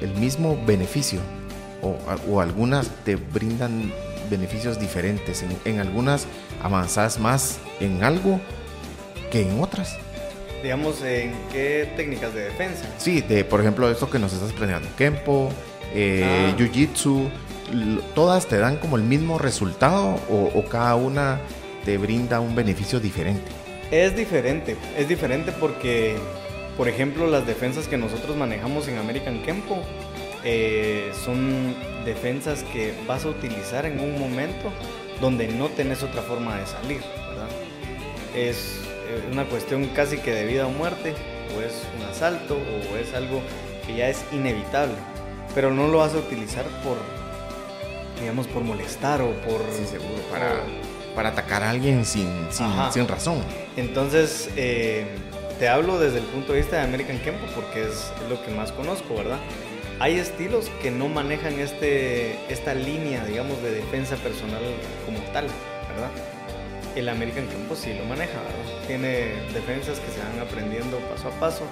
el, 0.00 0.10
mismo 0.14 0.58
beneficio 0.66 1.20
o, 1.82 2.40
algunas 2.40 2.88
te 3.04 3.16
brindan 3.16 3.92
beneficios 4.30 4.78
diferentes. 4.78 5.44
En, 5.64 5.80
algunas 5.80 6.26
avanzas 6.62 7.18
más 7.18 7.58
en 7.80 8.02
algo 8.02 8.40
que 9.30 9.42
en 9.42 9.60
otras. 9.60 9.96
Digamos, 10.62 11.02
¿en 11.02 11.32
qué 11.52 11.92
técnicas 11.96 12.34
de 12.34 12.44
defensa? 12.44 12.84
Sí, 12.98 13.20
de, 13.20 13.44
por 13.44 13.60
ejemplo, 13.60 13.90
esto 13.90 14.10
que 14.10 14.18
nos 14.18 14.32
estás 14.32 14.50
aprendiendo, 14.50 14.88
Kempo, 14.96 15.50
eh, 15.94 16.52
ah. 16.52 16.56
Jiu-Jitsu, 16.58 17.28
todas 18.14 18.46
te 18.46 18.58
dan 18.58 18.76
como 18.76 18.96
el 18.96 19.02
mismo 19.02 19.38
resultado 19.38 20.18
o, 20.30 20.64
cada 20.70 20.96
una 20.96 21.40
te 21.84 21.98
brinda 21.98 22.40
un 22.40 22.54
beneficio 22.54 23.00
diferente? 23.00 23.50
Es 23.90 24.16
diferente, 24.16 24.76
es 24.96 25.08
diferente 25.08 25.52
porque, 25.52 26.16
por 26.76 26.88
ejemplo, 26.88 27.26
las 27.28 27.46
defensas 27.46 27.86
que 27.86 27.96
nosotros 27.96 28.36
manejamos 28.36 28.88
en 28.88 28.98
American 28.98 29.42
Kempo 29.42 29.78
eh, 30.44 31.12
son 31.24 31.74
defensas 32.04 32.64
que 32.72 32.94
vas 33.06 33.24
a 33.24 33.28
utilizar 33.28 33.86
en 33.86 34.00
un 34.00 34.18
momento 34.18 34.72
donde 35.20 35.48
no 35.48 35.68
tenés 35.68 36.02
otra 36.02 36.22
forma 36.22 36.56
de 36.58 36.66
salir. 36.66 37.00
Es 38.34 38.80
eh, 39.08 39.28
una 39.32 39.44
cuestión 39.44 39.86
casi 39.86 40.18
que 40.18 40.32
de 40.32 40.46
vida 40.46 40.66
o 40.66 40.70
muerte, 40.70 41.14
o 41.56 41.62
es 41.62 41.82
un 41.96 42.04
asalto, 42.04 42.54
o 42.56 42.96
es 42.96 43.14
algo 43.14 43.40
que 43.86 43.96
ya 43.96 44.08
es 44.08 44.24
inevitable, 44.32 44.96
pero 45.54 45.70
no 45.72 45.88
lo 45.88 45.98
vas 45.98 46.12
a 46.12 46.18
utilizar 46.18 46.64
por 46.82 46.98
digamos, 48.20 48.46
por 48.46 48.62
molestar 48.62 49.20
o 49.22 49.32
por... 49.42 49.60
Sí, 49.72 49.86
seguro, 49.86 50.22
para, 50.30 50.62
para 51.14 51.30
atacar 51.30 51.62
a 51.62 51.70
alguien 51.70 52.04
sin, 52.04 52.28
sin, 52.50 53.08
razón. 53.08 53.42
Entonces, 53.76 54.50
eh, 54.56 55.06
te 55.58 55.68
hablo 55.68 55.98
desde 55.98 56.18
el 56.18 56.24
punto 56.24 56.52
de 56.52 56.60
vista 56.60 56.76
de 56.76 56.82
American 56.82 57.18
Kempo 57.18 57.46
porque 57.54 57.84
es 57.84 58.12
lo 58.28 58.42
que 58.44 58.50
más 58.50 58.70
conozco, 58.72 59.14
¿verdad? 59.14 59.38
Hay 59.98 60.18
estilos 60.18 60.70
que 60.82 60.90
no 60.90 61.08
manejan 61.08 61.58
este, 61.58 62.38
esta 62.52 62.74
línea, 62.74 63.24
digamos, 63.24 63.62
de 63.62 63.70
defensa 63.70 64.16
personal 64.16 64.62
como 65.06 65.18
tal, 65.32 65.46
¿verdad? 65.88 66.10
El 66.94 67.08
American 67.08 67.46
Kempo 67.48 67.74
sí 67.74 67.94
lo 67.94 68.04
maneja, 68.04 68.34
¿verdad? 68.34 68.86
Tiene 68.86 69.28
defensas 69.54 69.98
que 69.98 70.12
se 70.12 70.18
van 70.20 70.38
aprendiendo 70.46 70.98
paso 71.08 71.28
a 71.28 71.40
paso. 71.40 71.64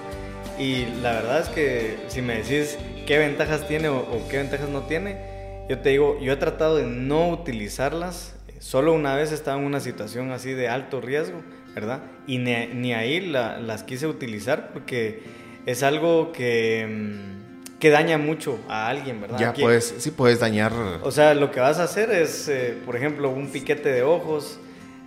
Y 0.57 0.85
la 1.01 1.13
verdad 1.13 1.41
es 1.41 1.49
que 1.49 1.97
si 2.07 2.23
me 2.23 2.41
decís 2.41 2.77
qué 3.05 3.19
ventajas 3.19 3.67
tiene 3.67 3.89
o, 3.89 3.99
o 3.99 4.27
qué 4.29 4.37
ventajas 4.37 4.69
no 4.69 4.81
tiene, 4.81 5.34
yo 5.69 5.79
te 5.79 5.89
digo, 5.89 6.19
yo 6.21 6.33
he 6.33 6.37
tratado 6.37 6.77
de 6.77 6.83
no 6.85 7.29
utilizarlas. 7.29 8.35
Solo 8.59 8.93
una 8.93 9.15
vez 9.15 9.31
estaba 9.31 9.59
en 9.59 9.65
una 9.65 9.79
situación 9.79 10.31
así 10.31 10.53
de 10.53 10.67
alto 10.69 11.01
riesgo, 11.01 11.41
¿verdad? 11.75 12.01
Y 12.27 12.37
ni, 12.39 12.67
ni 12.67 12.93
ahí 12.93 13.19
la- 13.21 13.59
las 13.59 13.83
quise 13.83 14.07
utilizar 14.07 14.71
porque 14.73 15.21
es 15.65 15.83
algo 15.83 16.31
que, 16.31 16.87
mm, 16.89 17.77
que 17.79 17.89
daña 17.89 18.17
mucho 18.17 18.57
a 18.69 18.87
alguien, 18.87 19.21
¿verdad? 19.21 19.37
Ya 19.39 19.53
puedes, 19.53 19.95
sí 19.99 20.11
puedes 20.11 20.39
dañar. 20.39 20.71
o 21.03 21.11
sea, 21.11 21.33
lo 21.35 21.51
que 21.51 21.59
vas 21.59 21.79
a 21.79 21.83
hacer 21.83 22.09
es, 22.11 22.47
eh, 22.47 22.75
por 22.85 22.95
ejemplo, 22.95 23.29
un 23.29 23.47
piquete 23.49 23.89
de 23.89 24.01
ojos, 24.03 24.59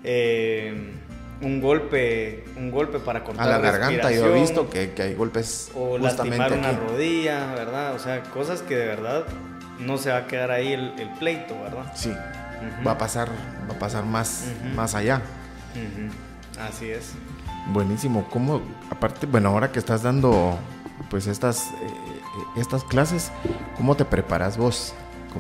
eh, 0.05 0.75
un 1.41 1.61
golpe, 1.61 2.45
un 2.57 2.71
golpe 2.71 2.99
para 2.99 3.23
cortar 3.25 3.47
a 3.49 3.51
la 3.51 3.59
garganta, 3.59 4.11
yo 4.13 4.27
he 4.37 4.41
visto 4.41 4.69
que, 4.69 4.91
que 4.91 5.03
hay 5.03 5.15
golpes 5.15 5.71
o 5.75 5.99
justamente 5.99 6.39
lastimar 6.39 6.53
una 6.53 6.69
aquí. 6.71 6.79
rodilla, 6.89 7.55
¿verdad? 7.55 7.95
O 7.95 7.99
sea, 7.99 8.23
cosas 8.25 8.63
que 8.63 8.77
de 8.77 8.87
verdad 8.87 9.25
no 9.79 9.99
se 9.99 10.11
va 10.11 10.19
a 10.19 10.27
quedar 10.27 10.51
ahí 10.51 10.73
el, 10.73 10.99
el 10.99 11.09
pleito, 11.11 11.61
¿verdad? 11.61 11.93
Sí, 11.95 12.13
va 12.87 12.93
a 12.93 12.99
pasar, 12.99 13.29
va 13.71 13.75
a 13.75 13.79
pasar 13.79 14.05
más, 14.05 14.47
más 14.75 14.95
allá. 14.95 15.23
Así 16.69 16.91
es. 16.91 17.13
Buenísimo. 17.73 18.27
¿Cómo, 18.31 18.63
aparte, 18.91 19.27
bueno, 19.27 19.51
ahora 19.51 19.71
que 19.71 19.79
estás 19.79 20.03
dando 20.03 20.59
pues 21.11 21.27
estas, 21.27 21.69
eh, 21.83 21.91
estas 22.57 22.85
clases, 22.85 23.31
¿cómo 23.77 23.95
te 23.95 24.05
preparas 24.05 24.57
vos 24.57 24.95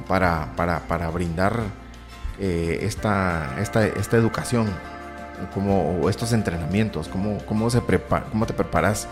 para, 0.06 0.52
para, 0.56 0.80
para 0.80 1.10
brindar 1.10 1.60
eh, 2.38 2.80
esta, 2.82 3.56
esta, 3.60 3.86
esta 3.86 4.16
educación? 4.16 4.68
¿Cómo, 5.54 6.00
o 6.00 6.10
estos 6.10 6.32
entrenamientos? 6.32 7.08
¿Cómo, 7.08 7.38
cómo, 7.46 7.70
se 7.70 7.80
prepara, 7.80 8.26
¿Cómo 8.26 8.44
te 8.44 8.54
preparas? 8.54 9.06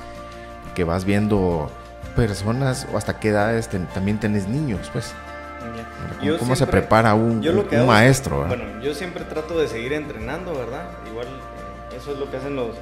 Que 0.75 0.83
vas 0.83 1.05
viendo 1.05 1.71
personas 2.17 2.87
o 2.93 2.97
hasta 2.97 3.21
qué 3.21 3.29
edades 3.29 3.69
ten- 3.69 3.87
también 3.95 4.19
tenés 4.19 4.49
niños, 4.49 4.91
pues. 4.93 5.15
¿Cómo, 5.61 6.23
Yo 6.25 6.39
cómo 6.39 6.55
se 6.55 6.59
siempre- 6.65 6.81
prepara 6.81 7.15
un, 7.15 7.43
yo 7.43 7.53
lo 7.53 7.69
que 7.69 7.77
un 7.77 7.83
hago- 7.83 7.93
maestro? 7.93 8.41
¿verdad? 8.43 8.57
Bueno, 8.57 8.81
yo 8.83 8.95
siempre 8.95 9.25
trato 9.25 9.59
de 9.59 9.69
seguir 9.69 9.93
entrenando, 9.93 10.55
¿verdad? 10.55 10.91
Igual 11.11 11.27
eh, 11.27 11.97
eso 11.97 12.13
es 12.13 12.19
lo 12.19 12.31
que 12.31 12.37
hacen 12.39 12.57
los 12.57 12.77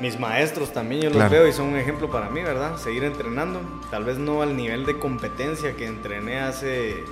mis 0.00 0.18
maestros 0.18 0.72
también, 0.72 1.02
yo 1.02 1.08
los 1.10 1.16
Claro. 1.18 1.30
veo 1.30 1.46
y 1.46 1.52
son 1.52 1.66
un 1.66 1.76
ejemplo 1.76 2.10
para 2.10 2.28
mí, 2.28 2.42
¿verdad? 2.42 2.76
Seguir 2.76 3.04
entrenando, 3.04 3.60
tal 3.90 4.04
vez 4.04 4.18
no 4.18 4.42
al 4.42 4.56
nivel 4.56 4.84
de 4.86 4.98
competencia 4.98 5.74
que 5.76 5.86
entrené 5.86 6.40
hace 6.40 7.04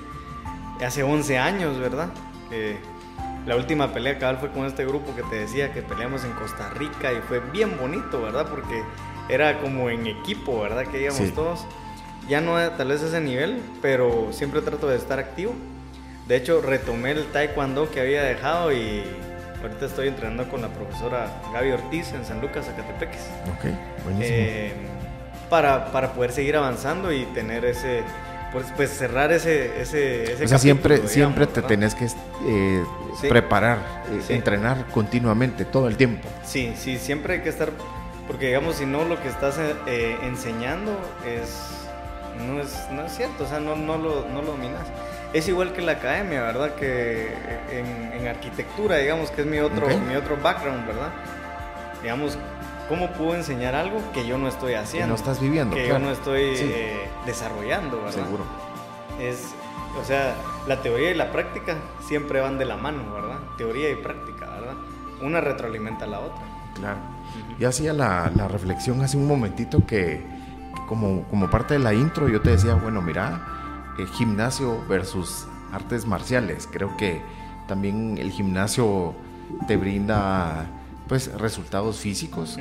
hace 0.85 1.03
11 1.03 1.39
años, 1.39 1.79
¿verdad? 1.79 2.09
Que 2.49 2.79
la 3.47 3.55
última 3.57 3.93
pelea 3.93 4.19
cabal 4.19 4.39
fue 4.39 4.51
con 4.51 4.65
este 4.67 4.85
grupo 4.87 5.15
que 5.15 5.23
te 5.25 5.37
decía 5.37 5.73
que 5.73 5.83
peleamos 5.83 6.25
en 6.25 6.33
Costa 6.33 6.71
Rica 6.71 7.13
y 7.13 7.21
fue 7.29 7.41
bien 7.53 7.77
bonito, 7.79 8.21
¿verdad? 8.23 8.47
Porque 8.49 8.83
era 9.31 9.59
como 9.61 9.91
en 9.91 10.07
equipo, 10.07 10.61
¿verdad? 10.63 10.87
Que 10.87 11.03
íbamos 11.03 11.27
Sí. 11.27 11.33
todos. 11.33 11.65
Ya 12.29 12.41
no 12.41 12.57
tal 12.73 12.89
vez 12.89 13.03
ese 13.03 13.21
nivel, 13.21 13.61
pero 13.83 14.29
siempre 14.33 14.61
trato 14.61 14.87
de 14.89 14.97
estar 14.97 15.19
activo. 15.19 15.55
De 16.29 16.37
hecho, 16.37 16.61
retomé 16.61 17.11
el 17.13 17.25
taekwondo 17.27 17.91
que 17.91 18.01
había 18.01 18.23
dejado 18.23 18.73
y 18.73 19.03
ahorita 19.63 19.87
estoy 19.87 20.09
entrenando 20.09 20.49
con 20.49 20.63
la 20.63 20.69
profesora 20.69 21.29
Gaby 21.53 21.73
Ortiz 21.73 22.13
en 22.13 22.25
San 22.25 22.41
Lucas, 22.41 22.67
Zacatepeques. 22.67 23.23
Ok, 23.57 23.65
buenísimo. 24.05 24.37
Eh, 24.39 24.73
para, 25.49 25.91
para 25.91 26.13
poder 26.13 26.31
seguir 26.31 26.57
avanzando 26.57 27.13
y 27.13 27.25
tener 27.35 27.65
ese, 27.65 28.03
pues, 28.53 28.67
pues 28.77 28.91
cerrar 28.91 29.33
ese, 29.33 29.81
ese, 29.83 30.33
ese 30.35 30.45
o 30.45 30.49
sea, 30.49 30.59
siempre, 30.59 30.95
capítulo, 30.97 31.13
siempre 31.13 31.47
digamos, 31.47 31.55
te 31.55 31.61
¿verdad? 31.63 31.69
tenés 31.69 31.95
que 31.97 32.05
eh, 32.49 32.85
Sí. 33.21 33.27
preparar, 33.29 33.79
eh, 34.13 34.21
Sí. 34.25 34.33
entrenar 34.35 34.87
continuamente, 34.93 35.65
todo 35.65 35.89
el 35.89 35.97
tiempo. 35.97 36.29
Sí, 36.45 36.73
sí, 36.77 36.97
siempre 36.99 37.35
hay 37.35 37.41
que 37.41 37.49
estar, 37.49 37.71
porque 38.31 38.47
digamos, 38.47 38.77
si 38.77 38.87
no 38.87 39.05
lo 39.05 39.21
que 39.21 39.27
estás 39.27 39.59
eh, 39.59 40.17
enseñando 40.23 40.93
es 41.27 41.59
no, 42.47 42.61
es, 42.61 42.87
no 42.93 43.03
es 43.05 43.13
cierto, 43.17 43.43
o 43.43 43.47
sea, 43.49 43.59
no, 43.59 43.75
no, 43.75 43.99
lo, 43.99 44.25
no 44.33 44.41
lo 44.41 44.53
dominas. 44.53 44.87
Es 45.33 45.49
igual 45.49 45.73
que 45.73 45.83
la 45.83 45.93
academia, 45.93 46.41
¿verdad? 46.43 46.77
Que 46.77 47.27
en, 47.73 48.13
en 48.13 48.29
arquitectura, 48.29 48.99
digamos, 48.99 49.33
que 49.33 49.41
es 49.41 49.47
mi 49.49 49.59
otro, 49.59 49.89
mi 50.09 50.15
otro 50.15 50.37
background, 50.41 50.87
¿verdad? 50.87 51.11
Digamos, 52.03 52.39
¿cómo 52.89 53.09
puedo 53.15 53.35
enseñar 53.35 53.75
algo 53.75 54.01
que 54.15 54.25
yo 54.25 54.39
no 54.39 54.47
estoy 54.47 54.71
Que 54.73 54.79
haciendo? 54.79 55.09
no 55.09 55.15
estás 55.17 55.41
viviendo, 55.41 55.75
que 55.75 55.87
claro. 55.87 55.99
yo 55.99 56.07
no 56.07 56.13
estoy 56.13 56.57
Sí. 56.57 56.71
eh, 56.73 57.09
desarrollando, 57.27 57.97
¿verdad? 57.99 58.13
Seguro. 58.25 58.45
Es, 59.21 59.49
o 60.01 60.05
sea, 60.05 60.35
la 60.69 60.81
teoría 60.83 61.11
y 61.11 61.15
la 61.15 61.33
práctica 61.33 61.75
siempre 62.07 62.41
van 62.41 62.59
de 62.59 62.65
la 62.65 62.77
mano, 62.77 63.13
¿verdad? 63.13 63.39
Teoría 63.59 63.91
y 63.91 63.97
práctica, 63.97 64.47
¿verdad? 64.47 64.75
Una 65.21 65.41
retroalimenta 65.41 66.05
a 66.05 66.09
la 66.09 66.21
otra. 66.21 66.43
Claro. 66.81 66.99
Yo 67.59 67.69
hacía 67.69 67.93
la, 67.93 68.31
la 68.35 68.49
reflexión 68.49 69.01
hace 69.03 69.17
un 69.17 69.27
momentito 69.27 69.87
que, 69.87 70.23
que 70.75 70.87
como, 70.89 71.23
como 71.25 71.49
parte 71.51 71.75
de 71.75 71.81
la 71.81 71.95
intro 71.95 72.29
yo 72.29 72.41
te 72.41 72.51
decía, 72.51 72.75
bueno, 72.75 73.03
mira, 73.03 73.47
el 73.99 74.07
gimnasio 74.09 74.83
versus 74.89 75.47
artes 75.73 76.07
marciales. 76.07 76.69
Creo 76.71 76.97
que 76.97 77.21
también 77.69 78.19
el 78.19 78.31
gimnasio 78.31 79.15
te 79.69 79.77
brinda 79.77 80.67
pues 81.07 81.33
resultados 81.35 81.99
físicos. 81.99 82.57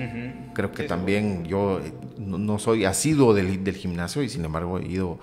Creo 0.54 0.72
que 0.72 0.84
Sí, 0.84 0.88
también 0.90 1.46
yo 1.46 1.80
eh, 1.80 1.94
no, 2.18 2.38
no 2.40 2.58
soy 2.58 2.84
asiduo 2.86 3.34
del, 3.34 3.64
del 3.64 3.76
gimnasio 3.76 4.24
y 4.24 4.30
sin 4.30 4.44
embargo 4.44 4.80
he 4.80 4.88
ido 4.88 5.20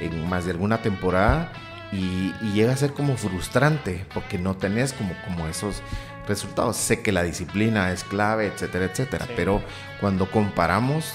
en 0.00 0.28
más 0.28 0.46
de 0.46 0.52
alguna 0.52 0.78
temporada 0.78 1.52
y, 1.92 2.32
y 2.40 2.52
llega 2.54 2.72
a 2.72 2.76
ser 2.76 2.92
como 2.94 3.16
frustrante 3.16 4.06
porque 4.14 4.38
no 4.38 4.56
tenés 4.56 4.94
como, 4.94 5.12
como 5.26 5.46
esos 5.46 5.82
resultados. 6.30 6.76
Sé 6.76 7.02
que 7.02 7.12
la 7.12 7.22
disciplina 7.22 7.92
es 7.92 8.04
clave, 8.04 8.46
etcétera, 8.46 8.86
etcétera, 8.86 9.26
Sí. 9.26 9.32
pero 9.36 9.62
cuando 10.00 10.30
comparamos 10.30 11.12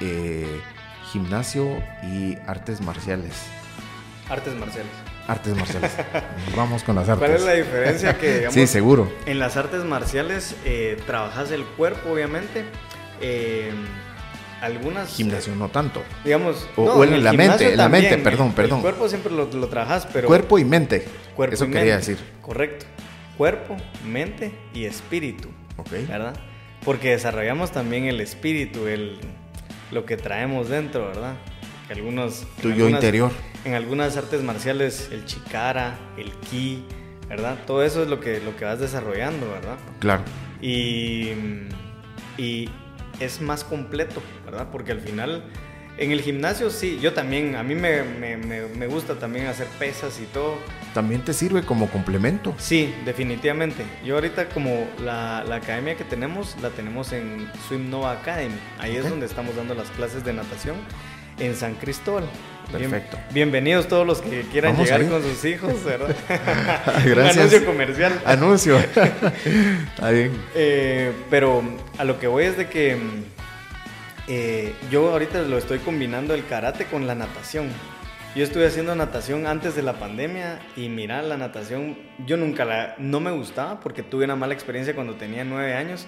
eh, 0.00 0.60
gimnasio 1.12 1.82
y 2.02 2.36
artes 2.46 2.80
marciales, 2.80 3.32
Artes 4.28 4.54
marciales. 4.54 4.90
artes 5.28 5.54
marciales, 5.56 5.92
vamos 6.56 6.82
con 6.82 6.96
las 6.96 7.08
artes. 7.08 7.26
¿Cuál 7.28 7.38
es 7.40 7.44
la 7.46 7.52
diferencia 7.52 8.18
que, 8.18 8.34
digamos, 8.38 8.54
Sí, 8.54 8.66
seguro. 8.66 9.12
en 9.26 9.38
las 9.38 9.56
artes 9.56 9.84
marciales 9.84 10.54
eh, 10.64 10.96
trabajas 11.06 11.50
el 11.50 11.64
cuerpo, 11.64 12.10
obviamente? 12.12 12.64
Eh, 13.20 13.70
algunas... 14.60 15.08
Gimnasio 15.14 15.54
no 15.54 15.68
tanto. 15.68 16.02
Digamos... 16.24 16.66
O- 16.76 16.84
o 16.84 17.04
en 17.04 17.14
el 17.14 17.24
la 17.24 17.32
mente, 17.32 17.70
en 17.72 17.76
la 17.76 17.88
mente, 17.88 18.08
también, 18.10 18.24
perdón, 18.24 18.52
perdón. 18.52 18.78
El 18.78 18.82
cuerpo 18.82 19.08
siempre 19.08 19.32
lo, 19.32 19.46
lo 19.46 19.68
trabajas, 19.68 20.06
pero... 20.12 20.26
Cuerpo 20.28 20.58
y 20.58 20.64
mente. 20.64 21.06
cuerpo 21.36 21.54
Eso 21.54 21.64
y 21.66 21.70
quería 21.70 21.96
mente. 21.96 22.12
decir. 22.12 22.18
Correcto. 22.42 22.84
Cuerpo, 23.36 23.76
mente 24.04 24.52
y 24.74 24.84
espíritu. 24.84 25.48
Ok. 25.76 25.90
¿verdad? 26.08 26.36
Porque 26.84 27.10
desarrollamos 27.10 27.72
también 27.72 28.04
el 28.04 28.20
espíritu, 28.20 28.86
el, 28.86 29.18
lo 29.90 30.04
que 30.06 30.16
traemos 30.16 30.68
dentro, 30.68 31.06
¿verdad? 31.08 31.34
Que 31.86 31.94
algunos... 31.94 32.46
Tu 32.62 32.72
yo 32.72 32.88
interior. 32.88 33.30
En 33.64 33.74
algunas 33.74 34.16
artes 34.16 34.42
marciales, 34.42 35.08
el 35.12 35.24
chikara, 35.24 35.98
el 36.16 36.30
ki, 36.32 36.84
¿verdad? 37.28 37.58
Todo 37.66 37.82
eso 37.82 38.02
es 38.02 38.08
lo 38.08 38.20
que, 38.20 38.40
lo 38.40 38.56
que 38.56 38.64
vas 38.64 38.78
desarrollando, 38.78 39.50
¿verdad? 39.50 39.76
Claro. 39.98 40.22
Y, 40.60 41.30
y 42.38 42.68
es 43.18 43.40
más 43.40 43.64
completo, 43.64 44.22
¿verdad? 44.44 44.68
Porque 44.70 44.92
al 44.92 45.00
final, 45.00 45.44
en 45.98 46.12
el 46.12 46.20
gimnasio 46.20 46.70
sí, 46.70 46.98
yo 47.00 47.12
también, 47.12 47.56
a 47.56 47.62
mí 47.62 47.74
me, 47.74 48.02
me- 48.02 48.36
me- 48.36 48.66
me 48.66 48.86
gusta 48.86 49.14
también 49.14 49.46
hacer 49.46 49.66
pesas 49.78 50.18
y 50.20 50.24
todo. 50.26 50.56
También 50.94 51.22
te 51.22 51.32
sirve 51.34 51.62
como 51.62 51.88
complemento. 51.90 52.54
Sí, 52.58 52.94
definitivamente. 53.04 53.82
Yo 54.04 54.14
ahorita 54.14 54.48
como 54.48 54.86
la, 55.04 55.44
la 55.46 55.56
academia 55.56 55.94
que 55.96 56.04
tenemos, 56.04 56.56
la 56.62 56.70
tenemos 56.70 57.12
en 57.12 57.50
Swim 57.68 57.90
Nova 57.90 58.12
Academy. 58.12 58.54
Ahí 58.78 58.96
es 58.96 59.08
donde 59.08 59.26
estamos 59.26 59.56
dando 59.56 59.74
las 59.74 59.88
clases 59.90 60.24
de 60.24 60.32
natación 60.32 60.76
en 61.38 61.54
San 61.54 61.74
Cristóbal. 61.74 62.24
Bien- 62.76 62.90
Perfecto. 62.90 63.16
bienvenidos 63.32 63.86
todos 63.86 64.04
los 64.06 64.20
que 64.20 64.40
quieran 64.50 64.72
Vamos 64.72 64.88
llegar 64.90 65.08
con 65.08 65.22
sus 65.22 65.44
hijos, 65.44 65.84
¿verdad? 65.84 66.16
Gracias. 67.04 67.36
Un 67.36 67.40
anuncio 67.40 67.64
comercial. 67.66 68.20
Anuncio. 68.24 68.78
Está 69.94 70.10
bien. 70.10 70.32
Eh, 70.54 71.12
pero 71.30 71.62
a 71.98 72.04
lo 72.04 72.18
que 72.18 72.26
voy 72.26 72.44
es 72.44 72.56
de 72.56 72.68
que 72.68 72.96
eh, 74.28 74.74
yo 74.90 75.10
ahorita 75.10 75.42
lo 75.42 75.58
estoy 75.58 75.78
combinando 75.78 76.34
el 76.34 76.46
karate 76.46 76.86
con 76.86 77.06
la 77.06 77.14
natación. 77.14 77.68
Yo 78.34 78.44
estuve 78.44 78.66
haciendo 78.66 78.94
natación 78.94 79.46
antes 79.46 79.74
de 79.76 79.82
la 79.82 79.94
pandemia 79.94 80.58
y 80.76 80.88
mira, 80.90 81.22
la 81.22 81.36
natación 81.38 81.96
yo 82.26 82.36
nunca 82.36 82.64
la, 82.66 82.94
no 82.98 83.18
me 83.20 83.30
gustaba 83.30 83.80
porque 83.80 84.02
tuve 84.02 84.24
una 84.26 84.36
mala 84.36 84.52
experiencia 84.52 84.94
cuando 84.94 85.14
tenía 85.14 85.42
nueve 85.44 85.74
años, 85.74 86.06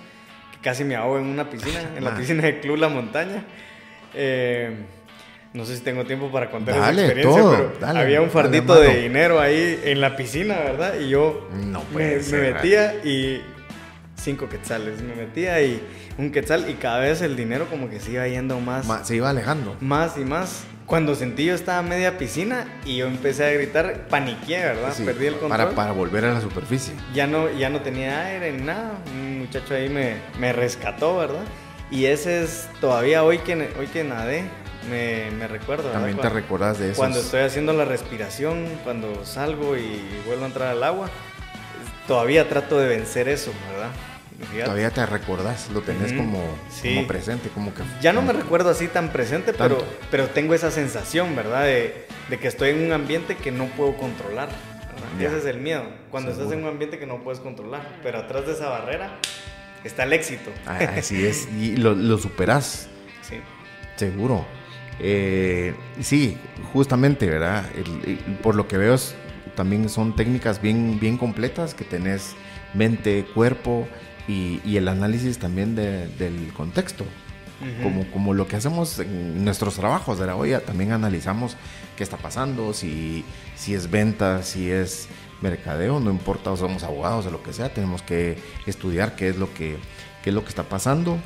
que 0.53 0.59
casi 0.61 0.85
me 0.85 0.95
ahogo 0.95 1.19
en 1.19 1.25
una 1.27 1.49
piscina, 1.49 1.81
en 1.97 2.05
la 2.05 2.11
Ah. 2.11 2.17
piscina 2.17 2.43
de 2.43 2.61
Club 2.61 2.77
La 2.77 2.89
Montaña. 2.89 3.45
Eh, 4.15 4.77
no 5.55 5.65
sé 5.65 5.77
si 5.77 5.83
tengo 5.83 6.05
tiempo 6.05 6.31
para 6.31 6.51
contar 6.51 6.75
Dale, 6.79 7.05
esa 7.05 7.13
experiencia, 7.13 7.43
todo, 7.43 7.53
pero 7.57 7.73
dale, 7.81 8.01
había 8.01 8.21
un 8.21 8.31
fardito 8.31 8.79
de 8.79 9.01
dinero 9.01 9.41
ahí 9.41 9.81
en 9.85 10.01
la 10.03 10.15
piscina, 10.15 10.59
¿verdad? 10.59 11.01
Y 11.01 11.09
yo 11.09 11.49
No 11.55 11.83
me, 11.95 12.17
me 12.19 12.39
metía 12.53 12.95
y 13.03 13.41
cinco 14.29 14.47
quetzales. 14.51 15.01
Me 15.01 15.15
metía 15.15 15.63
y 15.63 15.83
un 16.19 16.31
quetzal 16.31 16.69
y 16.69 16.75
cada 16.75 16.99
vez 16.99 17.23
el 17.23 17.35
dinero 17.35 17.67
como 17.71 17.89
que 17.89 17.99
se 17.99 18.13
iba 18.13 18.29
yendo 18.29 18.61
más. 18.61 18.87
se 19.07 19.17
iba 19.17 19.31
alejando. 19.31 19.75
Más 19.81 20.19
y 20.19 20.25
más. 20.27 20.65
Cuando 20.85 21.15
sentí 21.15 21.47
yo 21.47 21.55
estaba 21.55 21.81
media 21.81 22.19
piscina 22.19 22.67
y 22.85 22.99
yo 22.99 23.07
empecé 23.07 23.47
a 23.47 23.51
gritar, 23.51 24.07
paniqué, 24.09 24.59
¿verdad? 24.59 24.95
Perdí 25.03 25.27
el 25.27 25.35
control. 25.35 25.51
Para, 25.51 25.71
para 25.71 25.93
volver 25.93 26.27
a 26.27 26.35
la 26.35 26.43
superficie. 26.43 26.93
Ya 27.15 27.27
no, 27.27 27.51
ya 27.51 27.71
no 27.71 27.81
tenía 27.81 28.27
aire, 28.27 28.53
nada. 28.53 28.99
Un 29.13 29.39
muchacho 29.39 29.75
ahí 29.75 29.89
me, 29.89 30.17
me 30.39 30.53
rescató, 30.53 31.17
¿verdad? 31.17 31.45
Y 31.91 32.05
ese 32.05 32.43
es 32.45 32.69
todavía 32.83 33.25
hoy 33.25 33.39
que, 33.39 33.55
hoy 33.79 33.87
que 33.87 34.05
nadé, 34.05 34.45
me, 34.91 35.31
me 35.31 35.49
recuerdo. 35.49 35.89
También 35.91 36.19
te 36.19 36.29
recuerdas 36.29 36.79
de 36.79 36.91
eso. 36.91 36.99
Cuando 36.99 37.21
estoy 37.21 37.41
haciendo 37.41 37.73
la 37.73 37.87
respiración, 37.87 38.67
cuando 38.85 39.25
salgo 39.25 39.77
y 39.77 40.03
vuelvo 40.27 40.45
a 40.45 40.49
entrar 40.49 40.69
al 40.69 40.85
agua, 40.85 41.09
todavía 42.07 42.49
trato 42.49 42.79
de 42.79 42.89
vencer 42.89 43.29
eso, 43.29 43.53
¿verdad? 43.73 43.91
Todavía 44.39 44.91
te 44.91 45.05
recordás, 45.05 45.69
lo 45.71 45.81
tenés 45.81 46.13
como, 46.13 46.41
presente, 47.09 47.49
como 47.49 47.75
que... 47.75 47.83
Ya 48.01 48.13
no 48.13 48.23
me 48.23 48.33
recuerdo 48.33 48.71
así 48.71 48.87
tan 48.87 49.11
presente, 49.11 49.53
pero, 49.53 49.85
pero 50.13 50.29
tengo 50.29 50.55
esa 50.55 50.71
sensación, 50.71 51.35
¿verdad? 51.35 51.65
De, 51.65 52.07
de, 52.31 52.39
que 52.39 52.47
estoy 52.47 52.71
en 52.71 52.87
un 52.87 52.93
ambiente 52.93 53.35
que 53.37 53.51
no 53.51 53.67
puedo 53.67 53.97
controlar. 53.97 54.49
Ese 55.19 55.39
es 55.39 55.45
el 55.47 55.59
miedo. 55.59 55.83
Cuando 56.13 56.31
estás 56.31 56.53
en 56.53 56.61
un 56.61 56.69
ambiente 56.69 56.99
que 56.99 57.07
no 57.07 57.23
puedes 57.25 57.41
controlar, 57.41 57.99
pero 58.03 58.19
atrás 58.19 58.47
de 58.47 58.53
esa 58.53 58.69
barrera 58.69 59.19
está 59.83 60.05
el 60.05 60.13
éxito. 60.13 60.53
Ah, 60.67 60.79
así 60.97 61.27
es, 61.27 61.49
y 61.59 61.77
lo, 61.77 61.95
lo 61.95 62.19
superás. 62.19 62.89
Sí. 63.23 63.37
Seguro. 63.97 64.47
Eh, 65.01 65.75
sí, 66.01 66.37
justamente, 66.73 67.27
¿verdad? 67.27 67.65
por 68.43 68.55
lo 68.55 68.69
que 68.69 68.79
veo, 68.79 68.97
también 69.57 69.89
son 69.89 70.15
técnicas 70.15 70.63
bien, 70.63 71.01
bien 71.01 71.17
completas 71.17 71.75
que 71.75 71.85
tenés 71.85 72.37
mente, 72.75 73.25
cuerpo 73.35 73.89
y, 74.29 74.77
el 74.77 74.87
análisis 74.89 75.39
también 75.39 75.75
del 75.75 76.53
contexto. 76.55 77.05
como, 77.83 78.09
como 78.13 78.35
lo 78.35 78.47
que 78.47 78.55
hacemos 78.55 79.01
en 79.01 79.45
nuestros 79.45 79.75
trabajos, 79.75 80.21
¿verdad? 80.21 80.37
Hoy 80.39 80.55
también 80.65 80.93
analizamos 80.93 81.57
qué 81.97 82.05
está 82.05 82.17
pasando, 82.17 82.73
si, 82.73 83.25
si 83.57 83.75
es 83.75 83.91
venta, 83.91 84.45
si 84.45 84.71
es 84.71 85.09
mercadeo, 85.41 85.99
no 85.99 86.11
importa, 86.11 86.53
o 86.53 86.57
somos 86.57 86.85
abogados 86.85 87.27
o 87.27 87.31
lo 87.31 87.43
que 87.43 87.53
sea, 87.53 87.73
tenemos 87.73 88.03
que 88.03 88.39
estudiar 88.67 89.17
qué 89.17 89.29
es 89.29 89.37
lo 89.37 89.53
que, 89.55 89.77
qué 90.23 90.31
es 90.31 90.35
lo 90.35 90.43
que 90.43 90.51
está 90.51 90.65
pasando. 90.65 91.19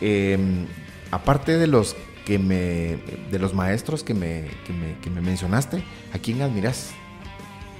Em, 0.00 0.66
aparte 1.10 1.56
de 1.56 1.66
los 1.66 1.96
que 2.26 2.38
me, 2.38 2.98
de 3.30 3.38
los 3.38 3.54
maestros 3.54 4.04
que 4.04 4.14
me, 4.14 4.44
que 4.66 4.72
me, 4.72 4.98
que 5.00 5.10
me 5.10 5.20
mencionaste, 5.20 5.82
¿a 6.12 6.18
quién 6.18 6.42
admiras? 6.42 6.90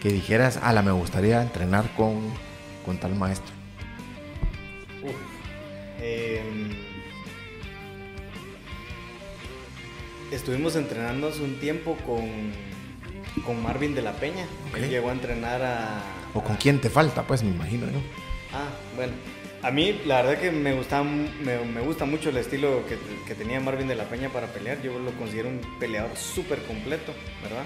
Que 0.01 0.11
dijeras, 0.11 0.59
ala, 0.63 0.83
me 0.83 0.93
gustaría 0.93 1.43
entrenar 1.43 1.95
con, 1.95 2.21
con 2.85 2.99
tal 2.99 3.15
maestro. 3.15 3.62
Em, 6.01 6.71
estuvimos 10.31 10.77
entrenando 10.77 11.29
hace 11.29 11.43
un 11.43 11.59
tiempo 11.61 11.97
con, 12.07 12.53
con 13.45 13.63
Marvin 13.63 13.95
de 13.95 14.03
la 14.03 14.13
Peña. 14.13 14.47
Él 14.77 14.89
llegó 14.89 15.11
a 15.11 15.13
entrenar 15.13 15.63
a... 15.63 16.03
¿O 16.35 16.43
con 16.43 16.57
quién 16.57 16.81
te 16.81 16.91
falta? 16.91 17.23
Pues 17.27 17.43
me 17.43 17.51
imagino 17.51 17.87
yo. 17.87 17.99
Ah, 18.53 18.69
bueno. 18.97 19.13
A 19.63 19.71
mí, 19.71 20.01
la 20.07 20.23
verdad 20.23 20.41
que 20.41 20.51
me 20.51 20.73
gusta, 20.75 21.05
me, 21.05 21.81
gusta 21.83 22.05
mucho 22.05 22.31
el 22.31 22.37
estilo 22.37 22.83
que, 22.89 23.35
tenía 23.37 23.61
Marvin 23.61 23.87
de 23.87 23.95
la 23.95 24.05
Peña 24.05 24.29
para 24.29 24.49
pelear. 24.49 24.83
Yo 24.83 24.99
lo 24.99 25.13
considero 25.13 25.49
un 25.49 25.61
peleador 25.79 26.17
súper 26.17 26.59
completo, 26.65 27.15
¿verdad? 27.45 27.63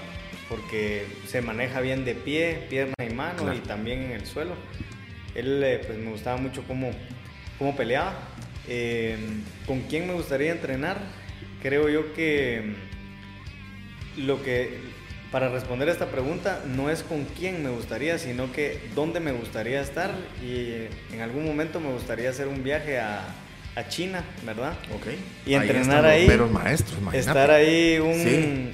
Porque 0.50 1.06
se 1.26 1.40
maneja 1.40 1.80
bien 1.80 2.04
de 2.04 2.14
pie, 2.14 2.66
pierna 2.68 2.94
y 2.98 3.14
mano 3.14 3.52
y 3.54 3.60
también 3.60 4.02
en 4.02 4.10
el 4.10 4.26
suelo. 4.26 4.52
Él, 5.34 5.62
eh, 5.64 5.80
pues 5.86 5.98
me 5.98 6.10
gustaba 6.10 6.36
mucho 6.36 6.64
cómo, 6.68 6.90
cómo 7.58 7.76
peleaba. 7.76 8.14
Eh, 8.68 9.16
¿Con 9.66 9.82
quién 9.82 10.06
me 10.06 10.12
gustaría 10.12 10.52
entrenar? 10.52 10.98
Creo 11.62 11.88
yo 11.88 12.12
que 12.14 12.74
lo 14.16 14.42
que 14.42 14.78
para 15.30 15.48
responder 15.48 15.88
a 15.88 15.92
esta 15.92 16.06
pregunta 16.06 16.62
no 16.66 16.88
es 16.88 17.02
con 17.02 17.24
quién 17.24 17.62
me 17.62 17.70
gustaría, 17.70 18.18
sino 18.18 18.52
que 18.52 18.80
dónde 18.94 19.20
me 19.20 19.32
gustaría 19.32 19.80
estar 19.80 20.10
y 20.42 20.86
en 21.12 21.20
algún 21.20 21.44
momento 21.44 21.80
me 21.80 21.92
gustaría 21.92 22.30
hacer 22.30 22.48
un 22.48 22.62
viaje 22.62 22.98
a, 22.98 23.26
a 23.74 23.88
China, 23.88 24.24
¿verdad? 24.44 24.74
Ok. 24.94 25.08
Y 25.44 25.54
entrenar 25.54 26.06
ahí. 26.06 26.26
Pero 26.26 26.48
maestros, 26.48 26.98
Estar 27.12 27.50
ahí 27.50 27.98
un, 27.98 28.72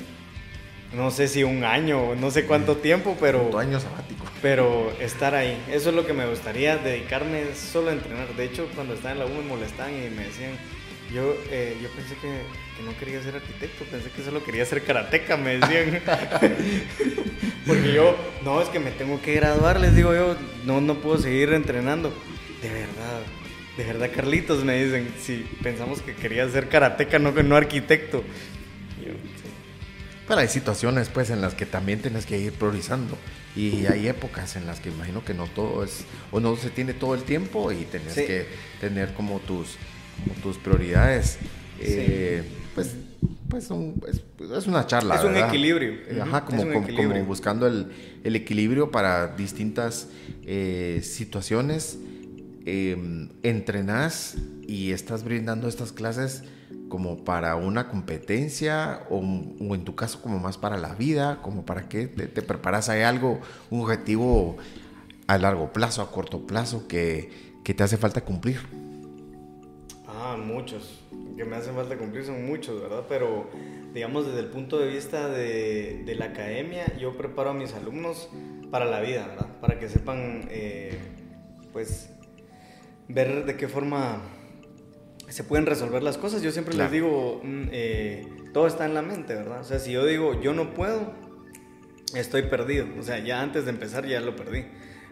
no 0.94 1.10
sé 1.10 1.26
si 1.26 1.42
un 1.42 1.64
año, 1.64 2.14
no 2.14 2.30
sé 2.30 2.44
cuánto 2.44 2.76
tiempo, 2.76 3.16
pero... 3.20 3.42
Un 3.48 3.60
año 3.60 3.80
sabático. 3.80 4.24
Pero 4.42 4.92
estar 5.00 5.36
ahí, 5.36 5.56
eso 5.70 5.90
es 5.90 5.94
lo 5.94 6.04
que 6.04 6.12
me 6.12 6.26
gustaría, 6.26 6.76
dedicarme 6.76 7.54
solo 7.54 7.90
a 7.90 7.92
entrenar. 7.92 8.34
De 8.34 8.44
hecho, 8.44 8.68
cuando 8.74 8.94
estaba 8.94 9.12
en 9.12 9.20
la 9.20 9.26
U 9.26 9.28
me 9.28 9.42
molestaban 9.42 9.94
y 9.94 10.10
me 10.10 10.24
decían, 10.24 10.58
yo, 11.14 11.36
eh, 11.50 11.76
yo 11.80 11.88
pensé 11.90 12.16
que, 12.16 12.42
no 12.84 12.98
quería 12.98 13.22
ser 13.22 13.36
arquitecto, 13.36 13.84
pensé 13.84 14.10
que 14.10 14.24
solo 14.24 14.42
quería 14.42 14.64
ser 14.64 14.82
karateca, 14.82 15.36
me 15.36 15.58
decían. 15.58 16.02
Porque 17.66 17.92
yo, 17.92 18.16
no, 18.44 18.60
es 18.60 18.68
que 18.68 18.80
me 18.80 18.90
tengo 18.90 19.22
que 19.22 19.34
graduar, 19.34 19.78
les 19.78 19.94
digo 19.94 20.12
yo, 20.12 20.36
no, 20.64 20.80
no 20.80 20.96
puedo 20.96 21.18
seguir 21.18 21.52
entrenando. 21.52 22.12
De 22.60 22.68
verdad, 22.68 23.20
de 23.76 23.84
verdad, 23.84 24.10
Carlitos, 24.12 24.64
me 24.64 24.82
dicen, 24.82 25.14
si 25.20 25.46
pensamos 25.62 26.02
que 26.02 26.14
quería 26.14 26.48
ser 26.48 26.68
karateca, 26.68 27.20
no, 27.20 27.30
no 27.30 27.56
arquitecto. 27.56 28.24
Pero 30.26 30.40
hay 30.40 30.48
situaciones, 30.48 31.08
pues, 31.10 31.30
en 31.30 31.40
las 31.40 31.54
que 31.54 31.66
también 31.66 32.00
tienes 32.00 32.26
que 32.26 32.38
ir 32.38 32.52
priorizando. 32.52 33.16
Y 33.54 33.86
hay 33.86 34.08
épocas 34.08 34.56
en 34.56 34.66
las 34.66 34.80
que 34.80 34.88
imagino 34.88 35.24
que 35.24 35.34
no 35.34 35.46
todo 35.46 35.84
es, 35.84 36.04
o 36.30 36.40
no 36.40 36.56
se 36.56 36.70
tiene 36.70 36.94
todo 36.94 37.14
el 37.14 37.22
tiempo 37.22 37.70
y 37.70 37.84
tienes 37.84 38.14
que 38.14 38.46
tener 38.80 39.12
como 39.12 39.40
tus 39.40 39.76
tus 40.42 40.58
prioridades. 40.58 41.38
Eh, 41.80 42.42
pues, 42.74 42.94
pues 43.48 43.70
es, 44.56 44.66
una 44.66 44.86
charla. 44.86 45.16
Es 45.16 45.24
un 45.24 45.36
equilibrio. 45.36 45.92
Eh, 46.08 46.20
ajá, 46.22 46.44
como, 46.44 46.62
como, 46.62 47.24
buscando 47.24 47.66
el, 47.66 47.88
el, 48.24 48.36
equilibrio 48.36 48.90
para 48.90 49.28
distintas 49.28 50.08
eh, 50.44 51.00
situaciones. 51.02 51.98
Em, 52.64 53.28
entrenás 53.42 54.36
y 54.68 54.92
estás 54.92 55.24
brindando 55.24 55.66
estas 55.66 55.90
clases 55.90 56.44
como 56.88 57.24
para 57.24 57.56
una 57.56 57.88
competencia 57.88 59.06
o, 59.10 59.20
en 59.20 59.84
tu 59.84 59.94
caso 59.94 60.20
como 60.20 60.38
más 60.38 60.58
para 60.58 60.76
la 60.76 60.94
vida, 60.94 61.40
como 61.42 61.64
para 61.64 61.88
que 61.88 62.06
te, 62.06 62.26
te 62.26 62.42
preparas 62.42 62.88
a 62.88 63.08
algo, 63.08 63.40
un 63.70 63.80
objetivo 63.80 64.56
a 65.26 65.38
largo 65.38 65.72
plazo, 65.72 66.02
a 66.02 66.10
corto 66.10 66.46
plazo 66.46 66.86
que, 66.88 67.30
que 67.64 67.74
te 67.74 67.82
hace 67.82 67.96
falta 67.96 68.22
cumplir 68.22 68.60
muchos. 70.36 71.00
Que 71.36 71.44
me 71.44 71.56
hacen 71.56 71.74
falta 71.74 71.96
cumplir 71.96 72.24
son 72.24 72.46
muchos, 72.46 72.80
¿verdad? 72.80 73.04
Pero, 73.08 73.48
digamos, 73.94 74.26
desde 74.26 74.40
el 74.40 74.46
punto 74.46 74.78
de 74.78 74.88
vista 74.88 75.28
de, 75.28 76.02
de 76.04 76.14
la 76.14 76.26
academia, 76.26 76.96
yo 76.98 77.16
preparo 77.16 77.50
a 77.50 77.54
mis 77.54 77.74
alumnos 77.74 78.28
para 78.70 78.84
la 78.84 79.00
vida, 79.00 79.26
¿verdad? 79.26 79.60
Para 79.60 79.78
que 79.78 79.88
sepan, 79.88 80.46
eh, 80.50 80.98
pues, 81.72 82.10
ver 83.08 83.44
de 83.44 83.56
qué 83.56 83.68
forma 83.68 84.22
se 85.32 85.44
pueden 85.44 85.66
resolver 85.66 86.02
las 86.02 86.18
cosas. 86.18 86.42
Yo 86.42 86.52
siempre 86.52 86.74
les 86.74 86.90
digo, 86.90 87.40
mm, 87.42 87.68
eh, 87.72 88.28
todo 88.52 88.66
está 88.66 88.84
en 88.84 88.94
la 88.94 89.02
mente, 89.02 89.34
¿verdad? 89.34 89.60
O 89.60 89.64
sea, 89.64 89.78
si 89.78 89.92
yo 89.92 90.04
digo, 90.04 90.40
yo 90.40 90.52
no 90.52 90.74
puedo, 90.74 91.12
estoy 92.14 92.42
perdido. 92.42 92.86
O 92.98 93.02
sea, 93.02 93.18
ya 93.18 93.40
antes 93.40 93.64
de 93.64 93.70
empezar 93.70 94.06
ya 94.06 94.20
lo 94.20 94.36
perdí. 94.36 94.66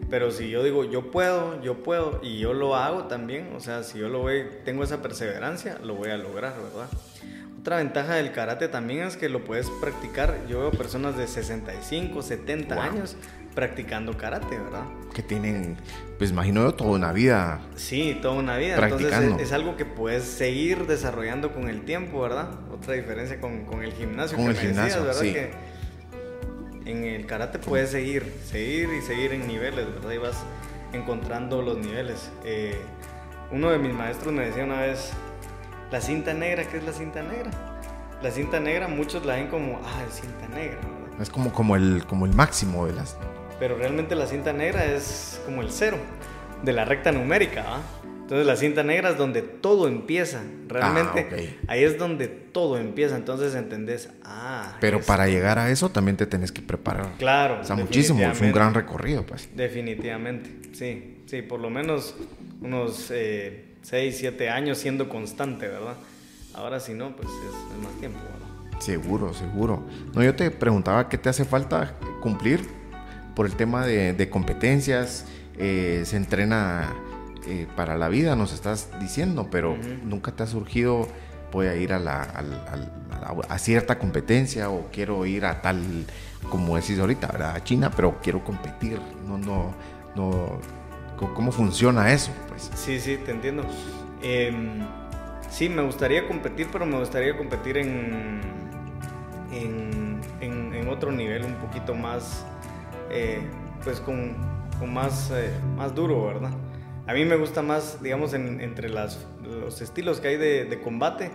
Pero 0.09 0.31
si 0.31 0.49
yo 0.49 0.63
digo, 0.63 0.83
yo 0.83 1.09
puedo, 1.11 1.61
yo 1.61 1.83
puedo, 1.83 2.19
y 2.23 2.39
yo 2.39 2.53
lo 2.53 2.75
hago 2.75 3.05
también, 3.05 3.53
o 3.55 3.59
sea, 3.59 3.83
si 3.83 3.99
yo 3.99 4.09
lo 4.09 4.19
voy, 4.19 4.45
tengo 4.65 4.83
esa 4.83 5.01
perseverancia, 5.01 5.77
lo 5.83 5.95
voy 5.95 6.09
a 6.09 6.17
lograr, 6.17 6.55
¿verdad? 6.61 6.87
Otra 7.59 7.77
ventaja 7.77 8.15
del 8.15 8.31
karate 8.31 8.67
también 8.67 9.03
es 9.03 9.17
que 9.17 9.29
lo 9.29 9.43
puedes 9.43 9.69
practicar. 9.79 10.47
Yo 10.47 10.59
veo 10.59 10.71
personas 10.71 11.17
de 11.17 11.27
65, 11.27 12.21
70 12.23 12.83
años 12.83 13.15
practicando 13.53 14.17
karate, 14.17 14.57
¿verdad? 14.57 14.83
Que 15.13 15.21
tienen, 15.21 15.77
pues 16.17 16.31
imagino 16.31 16.73
toda 16.73 16.91
una 16.91 17.11
vida. 17.11 17.59
Sí, 17.75 18.17
toda 18.21 18.35
una 18.35 18.57
vida. 18.57 18.77
Practicando. 18.77 19.15
Entonces 19.17 19.47
es, 19.47 19.53
algo 19.53 19.75
que 19.75 19.85
puedes 19.85 20.23
seguir 20.23 20.87
desarrollando 20.87 21.53
con 21.53 21.69
el 21.69 21.83
tiempo, 21.83 22.21
¿verdad? 22.21 22.49
Otra 22.73 22.93
diferencia 22.93 23.39
con, 23.39 23.65
con 23.65 23.83
el 23.83 23.93
gimnasio. 23.93 24.37
Con 24.37 24.47
el 24.47 24.57
gimnasio, 24.57 25.03
¿verdad? 25.03 25.21
Sí. 25.21 25.33
Que, 25.33 25.51
en 26.85 27.03
el 27.03 27.25
karate 27.25 27.59
puedes 27.59 27.91
seguir, 27.91 28.33
seguir 28.45 28.89
y 28.93 29.01
seguir 29.01 29.33
en 29.33 29.47
niveles, 29.47 29.85
¿verdad? 29.93 30.11
Y 30.11 30.17
vas 30.17 30.43
encontrando 30.93 31.61
los 31.61 31.77
niveles. 31.77 32.29
Eh, 32.43 32.79
uno 33.51 33.69
de 33.69 33.77
mis 33.77 33.93
maestros 33.93 34.33
me 34.33 34.45
decía 34.45 34.63
una 34.63 34.81
vez, 34.81 35.11
la 35.91 36.01
cinta 36.01 36.33
negra, 36.33 36.63
¿qué 36.65 36.77
es 36.77 36.83
la 36.83 36.93
cinta 36.93 37.21
negra? 37.21 37.51
La 38.21 38.31
cinta 38.31 38.59
negra 38.59 38.87
muchos 38.87 39.25
la 39.25 39.35
ven 39.35 39.47
como, 39.47 39.79
ah, 39.83 40.03
cinta 40.09 40.47
negra. 40.47 40.79
Es 41.19 41.29
como, 41.29 41.51
como, 41.51 41.75
el, 41.75 42.05
como 42.07 42.25
el 42.25 42.33
máximo 42.33 42.87
de 42.87 42.93
las... 42.93 43.17
Pero 43.61 43.77
realmente 43.77 44.15
la 44.15 44.25
cinta 44.25 44.53
negra 44.53 44.85
es 44.85 45.39
como 45.45 45.61
el 45.61 45.69
cero 45.69 45.97
de 46.63 46.73
la 46.73 46.83
recta 46.83 47.11
numérica, 47.11 47.63
¿ah? 47.67 47.81
Entonces 48.21 48.47
la 48.47 48.55
cinta 48.55 48.81
negra 48.81 49.11
es 49.11 49.19
donde 49.19 49.43
todo 49.43 49.87
empieza. 49.87 50.41
Realmente 50.67 51.27
ah, 51.31 51.65
ahí 51.67 51.83
es 51.83 51.99
donde 51.99 52.27
todo 52.27 52.79
empieza. 52.79 53.15
Entonces 53.15 53.53
entendés, 53.53 54.09
ah. 54.23 54.77
Pero 54.81 54.99
para 55.01 55.27
llegar 55.27 55.59
a 55.59 55.69
eso 55.69 55.89
también 55.89 56.17
te 56.17 56.25
tenés 56.25 56.51
que 56.51 56.63
preparar. 56.63 57.11
Claro. 57.19 57.59
O 57.61 57.63
sea, 57.63 57.75
muchísimo. 57.75 58.19
Es 58.23 58.41
un 58.41 58.51
gran 58.51 58.73
recorrido, 58.73 59.27
pues. 59.27 59.47
Definitivamente, 59.55 60.73
sí. 60.73 61.21
sí, 61.27 61.43
por 61.43 61.59
lo 61.59 61.69
menos 61.69 62.15
unos 62.61 62.95
6, 62.95 63.11
eh, 63.11 64.11
7 64.11 64.49
años 64.49 64.79
siendo 64.79 65.07
constante, 65.07 65.67
¿verdad? 65.67 65.97
Ahora 66.55 66.79
si 66.79 66.95
no, 66.95 67.15
pues 67.15 67.27
es, 67.29 67.83
más 67.83 67.93
tiempo, 67.99 68.17
¿verdad? 68.23 68.79
Seguro, 68.81 69.35
seguro. 69.35 69.83
No, 70.15 70.23
yo 70.23 70.33
te 70.33 70.49
preguntaba 70.49 71.07
qué 71.09 71.19
te 71.19 71.29
hace 71.29 71.45
falta 71.45 71.95
cumplir 72.21 72.80
por 73.35 73.45
el 73.45 73.55
tema 73.55 73.85
de, 73.85 74.29
competencias. 74.29 75.25
Eh, 75.57 76.03
se 76.05 76.17
entrena 76.17 76.93
eh, 77.47 77.67
para 77.75 77.97
la 77.97 78.09
vida, 78.09 78.35
nos 78.35 78.53
estás 78.53 78.89
diciendo, 78.99 79.49
pero 79.51 79.77
nunca 80.03 80.31
te 80.31 80.43
ha 80.43 80.47
surgido, 80.47 81.07
voy 81.51 81.67
a 81.67 81.75
ir 81.75 81.93
a, 81.93 81.99
la, 81.99 82.21
a, 83.49 83.57
cierta 83.59 83.99
competencia 83.99 84.69
o 84.69 84.89
quiero 84.91 85.25
ir 85.25 85.45
a 85.45 85.61
tal, 85.61 86.05
como 86.49 86.75
decís 86.75 86.99
ahorita, 86.99 87.53
a 87.53 87.63
China, 87.63 87.91
pero 87.95 88.19
quiero 88.21 88.43
competir. 88.43 88.99
No, 89.27 89.37
no, 89.37 89.73
no. 90.15 90.59
¿Cómo 91.35 91.51
funciona 91.51 92.11
eso? 92.11 92.31
Pues? 92.47 92.71
Sí, 92.73 92.99
sí, 92.99 93.17
te 93.23 93.31
entiendo. 93.31 93.63
Em, 94.23 94.79
sí, 95.49 95.69
me 95.69 95.83
gustaría 95.83 96.27
competir, 96.27 96.67
pero 96.71 96.85
me 96.85 96.97
gustaría 96.97 97.37
competir 97.37 97.77
en, 97.77 98.41
en, 99.51 100.21
en, 100.41 100.87
otro 100.89 101.11
nivel, 101.11 101.45
un 101.45 101.55
poquito 101.55 101.95
más, 101.95 102.45
eh, 103.11 103.41
pues 103.83 103.99
con, 103.99 104.35
con 104.79 104.93
más, 104.93 105.31
eh, 105.31 105.51
más 105.75 105.93
duro, 105.93 106.25
¿verdad? 106.25 106.51
A 107.07 107.13
mí 107.13 107.25
me 107.25 107.35
gusta 107.35 107.61
más, 107.61 108.01
digamos, 108.01 108.33
entre 108.33 108.89
las, 108.89 109.25
los 109.43 109.81
estilos 109.81 110.19
que 110.19 110.29
hay 110.29 110.37
de, 110.37 110.65
de, 110.65 110.79
combate, 110.79 111.31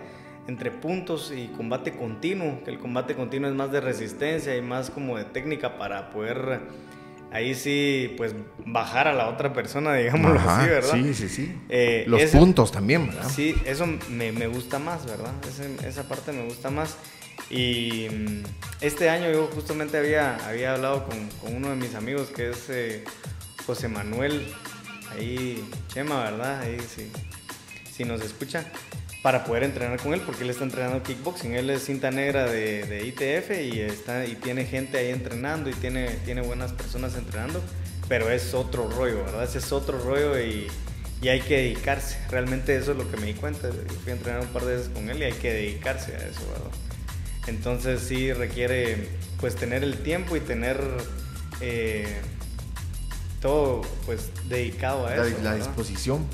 entre 0.47 0.71
puntos 0.71 1.33
y 1.35 1.47
combate 1.49 1.95
continuo, 1.95 2.63
que 2.63 2.71
el 2.71 2.79
combate 2.79 3.15
continuo 3.15 3.49
es 3.49 3.55
más 3.55 3.71
de 3.71 3.81
resistencia 3.81 4.55
y 4.55 4.61
más 4.61 4.89
como 4.89 5.17
de 5.17 5.25
técnica 5.25 5.77
para 5.77 6.09
poder 6.09 6.61
ahí 7.31 7.55
sí, 7.55 8.13
pues 8.17 8.33
bajar 8.65 9.07
a 9.07 9.13
la 9.13 9.29
otra 9.29 9.53
persona, 9.53 9.93
digámoslo 9.95 10.39
así, 10.39 10.69
¿verdad? 10.69 10.93
Sí, 10.93 11.13
sí, 11.13 11.29
sí. 11.29 11.61
Eh, 11.69 12.05
los 12.07 12.23
puntos 12.25 12.71
también, 12.71 13.07
¿verdad? 13.07 13.29
Sí, 13.29 13.55
eso 13.65 13.85
me, 14.09 14.31
me 14.31 14.47
gusta 14.47 14.79
más, 14.79 15.05
¿verdad? 15.05 15.33
esa 15.85 16.07
parte 16.07 16.31
me 16.31 16.45
gusta 16.45 16.69
más. 16.69 16.97
Y 17.49 18.07
mm, 18.09 18.43
este 18.81 19.09
año 19.09 19.31
yo 19.31 19.47
justamente 19.47 19.97
había, 19.97 20.35
había 20.47 20.73
hablado 20.73 21.05
con, 21.05 21.29
con 21.41 21.55
uno 21.55 21.69
de 21.69 21.75
mis 21.75 21.95
amigos 21.95 22.29
que 22.29 22.49
es 22.49 22.69
eh, 22.69 23.03
José 23.65 23.87
Manuel 23.87 24.53
ahí 25.11 25.67
Chema, 25.87 26.23
¿verdad? 26.23 26.61
Ahí 26.61 26.77
sí, 26.79 27.09
si 27.91 28.03
nos 28.03 28.21
escucha, 28.21 28.65
para 29.21 29.43
poder 29.43 29.63
entrenar 29.63 29.99
con 29.99 30.13
él, 30.13 30.21
porque 30.21 30.43
él 30.43 30.49
está 30.49 30.63
entrenando 30.63 31.03
kickboxing. 31.03 31.53
Él 31.53 31.69
es 31.69 31.83
cinta 31.83 32.11
negra 32.11 32.45
de, 32.45 32.85
de 32.85 33.05
ITF 33.07 33.51
y, 33.61 33.81
está, 33.81 34.25
y 34.25 34.35
tiene 34.35 34.65
gente 34.65 34.97
ahí 34.97 35.09
entrenando 35.09 35.69
y 35.69 35.73
tiene, 35.73 36.09
tiene 36.25 36.41
buenas 36.41 36.71
personas 36.73 37.15
entrenando, 37.15 37.61
pero 38.07 38.29
es 38.29 38.53
otro 38.53 38.89
rollo, 38.89 39.23
¿verdad? 39.23 39.43
Ese 39.43 39.57
es 39.57 39.71
otro 39.71 39.99
rollo 39.99 40.39
y, 40.39 40.67
y 41.21 41.27
hay 41.29 41.41
que 41.41 41.57
dedicarse. 41.57 42.17
Realmente 42.29 42.75
eso 42.75 42.91
es 42.91 42.97
lo 42.97 43.09
que 43.09 43.17
me 43.17 43.27
di 43.27 43.33
cuenta. 43.33 43.69
fui 44.03 44.11
a 44.11 44.15
entrenar 44.15 44.41
un 44.41 44.47
par 44.47 44.63
de 44.63 44.75
veces 44.75 44.89
con 44.89 45.09
él 45.09 45.19
y 45.19 45.23
hay 45.23 45.33
que 45.33 45.51
dedicarse 45.51 46.15
a 46.15 46.19
eso, 46.19 46.41
¿verdad? 46.51 46.86
Entonces 47.47 48.01
sí 48.01 48.33
requiere 48.33 49.09
pues 49.39 49.55
tener 49.55 49.83
el 49.83 49.97
tiempo 49.99 50.35
y 50.35 50.39
tener... 50.41 50.79
Eh, 51.61 52.21
todo 53.41 53.81
pues 54.05 54.31
dedicado 54.49 55.05
a 55.05 55.15
eso. 55.15 55.43
La, 55.43 55.55
disposición. 55.55 56.25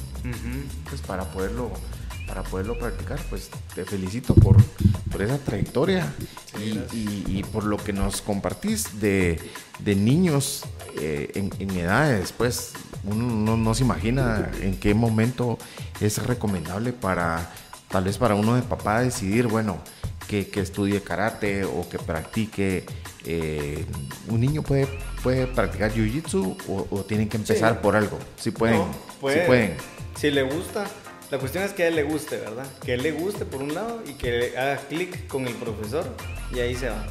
Pues 0.90 1.02
para 1.02 1.26
poderlo 1.26 1.72
para 2.28 2.44
poderlo 2.44 2.80
practicar 2.80 3.20
pues 3.30 3.50
te 3.76 3.84
felicito 3.84 4.34
por, 4.34 4.56
por 5.12 5.22
esa 5.22 5.38
trayectoria 5.38 6.14
y, 6.58 7.44
por 7.52 7.66
lo 7.66 7.76
que 7.76 7.92
nos 7.92 8.22
compartís 8.22 9.02
de, 9.02 9.40
de 9.80 9.96
niños 9.96 10.64
eh, 11.00 11.32
en, 11.60 11.70
edades 11.72 12.32
pues 12.32 12.72
uno 13.04 13.58
no, 13.58 13.74
se 13.76 13.84
imagina 13.84 14.50
en 14.62 14.78
qué 14.80 14.94
momento 14.94 15.58
es 16.00 16.26
recomendable 16.26 16.94
para 16.94 17.52
tal 17.90 18.06
vez 18.06 18.18
para 18.18 18.36
uno 18.36 18.56
de 18.56 18.62
papá 18.62 19.02
decidir 19.02 19.48
bueno 19.48 19.80
que, 20.28 20.48
que 20.48 20.62
estudie 20.62 21.02
karate 21.02 21.66
o 21.66 21.88
que 21.90 22.00
practique 22.00 22.86
eh, 23.26 23.86
un 24.28 24.42
niño 24.42 24.64
puede, 24.64 24.88
puede 25.22 25.48
practicar 25.48 25.94
jiu-jitsu 25.94 26.58
o, 26.68 27.04
tienen 27.04 27.30
que 27.30 27.38
empezar 27.38 27.82
por 27.82 27.96
algo. 27.96 28.20
Si 28.38 28.52
pueden, 28.52 28.84
pueden. 29.22 29.76
Si 30.20 30.30
le 30.30 30.44
gusta, 30.44 30.86
la 31.32 31.40
cuestión 31.40 31.64
es 31.64 31.72
que 31.72 31.84
a 31.84 31.88
él 31.88 31.96
le 31.96 32.04
guste, 32.04 32.38
¿verdad? 32.38 32.66
Que 32.84 32.92
a 32.92 32.96
él 32.96 33.04
le 33.04 33.12
guste 33.12 33.46
por 33.46 33.62
un 33.62 33.74
lado 33.74 34.04
y 34.06 34.14
que 34.14 34.58
haga 34.58 34.78
clic 34.78 35.28
con 35.28 35.48
el 35.48 35.54
profesor 35.56 36.06
y 36.54 36.60
ahí 36.60 36.76
se 36.76 36.90
va. 36.90 37.06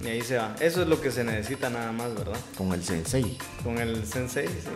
Y 0.00 0.08
ahí 0.08 0.22
se 0.22 0.36
va. 0.36 0.54
Eso 0.60 0.82
es 0.82 0.88
lo 0.88 1.00
que 1.00 1.10
se 1.10 1.24
necesita 1.24 1.70
nada 1.70 1.90
más, 1.92 2.14
¿verdad? 2.14 2.38
Con 2.56 2.72
el 2.72 2.84
sensei. 2.84 3.36
Con 3.64 3.78
el 3.78 4.06
sensei, 4.06 4.46
sí. 4.46 4.70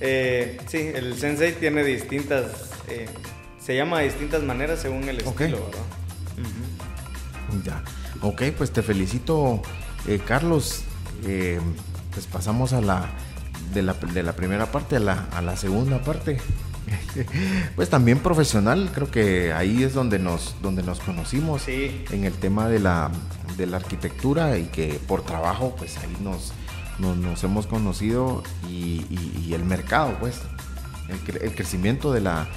Eh, 0.00 0.58
sí, 0.66 0.90
el 0.94 1.16
sensei 1.16 1.52
tiene 1.52 1.82
distintas, 1.82 2.70
eh, 2.88 3.06
se 3.58 3.74
llama 3.74 4.00
de 4.00 4.06
distintas 4.06 4.42
maneras 4.42 4.80
según 4.80 5.08
el 5.08 5.18
estilo, 5.18 5.64
¿verdad? 5.64 6.03
Ya. 7.62 7.82
Ok, 8.20 8.42
pues 8.56 8.72
te 8.72 8.82
felicito, 8.82 9.62
eh, 10.06 10.20
Carlos. 10.26 10.82
Eh, 11.24 11.60
pues 12.12 12.26
pasamos 12.26 12.72
a 12.72 12.80
la 12.80 13.10
de, 13.72 13.82
la 13.82 13.94
de, 13.94 14.22
la 14.22 14.34
primera 14.34 14.70
parte 14.70 14.96
a 14.96 15.00
la, 15.00 15.26
a 15.32 15.42
la 15.42 15.56
segunda 15.56 16.02
parte. 16.02 16.38
pues 17.76 17.90
también 17.90 18.18
profesional, 18.18 18.90
creo 18.94 19.10
que 19.10 19.52
ahí 19.52 19.82
es 19.82 19.94
donde 19.94 20.18
nos, 20.18 20.56
donde 20.62 20.82
nos 20.82 21.00
conocimos 21.00 21.68
en 21.68 22.24
el 22.24 22.32
tema 22.34 22.68
de 22.68 22.78
la, 22.78 23.10
de 23.56 23.66
la 23.66 23.78
arquitectura 23.78 24.58
y 24.58 24.64
que 24.64 25.00
por 25.06 25.22
trabajo, 25.22 25.74
pues 25.76 25.96
ahí 25.98 26.16
nos, 26.22 26.52
nos, 26.98 27.42
hemos 27.44 27.66
conocido 27.66 28.42
y, 28.68 29.52
el 29.52 29.64
mercado, 29.64 30.16
pues, 30.20 30.40
el, 31.08 31.54
crecimiento 31.54 32.12
de 32.12 32.20
la, 32.20 32.48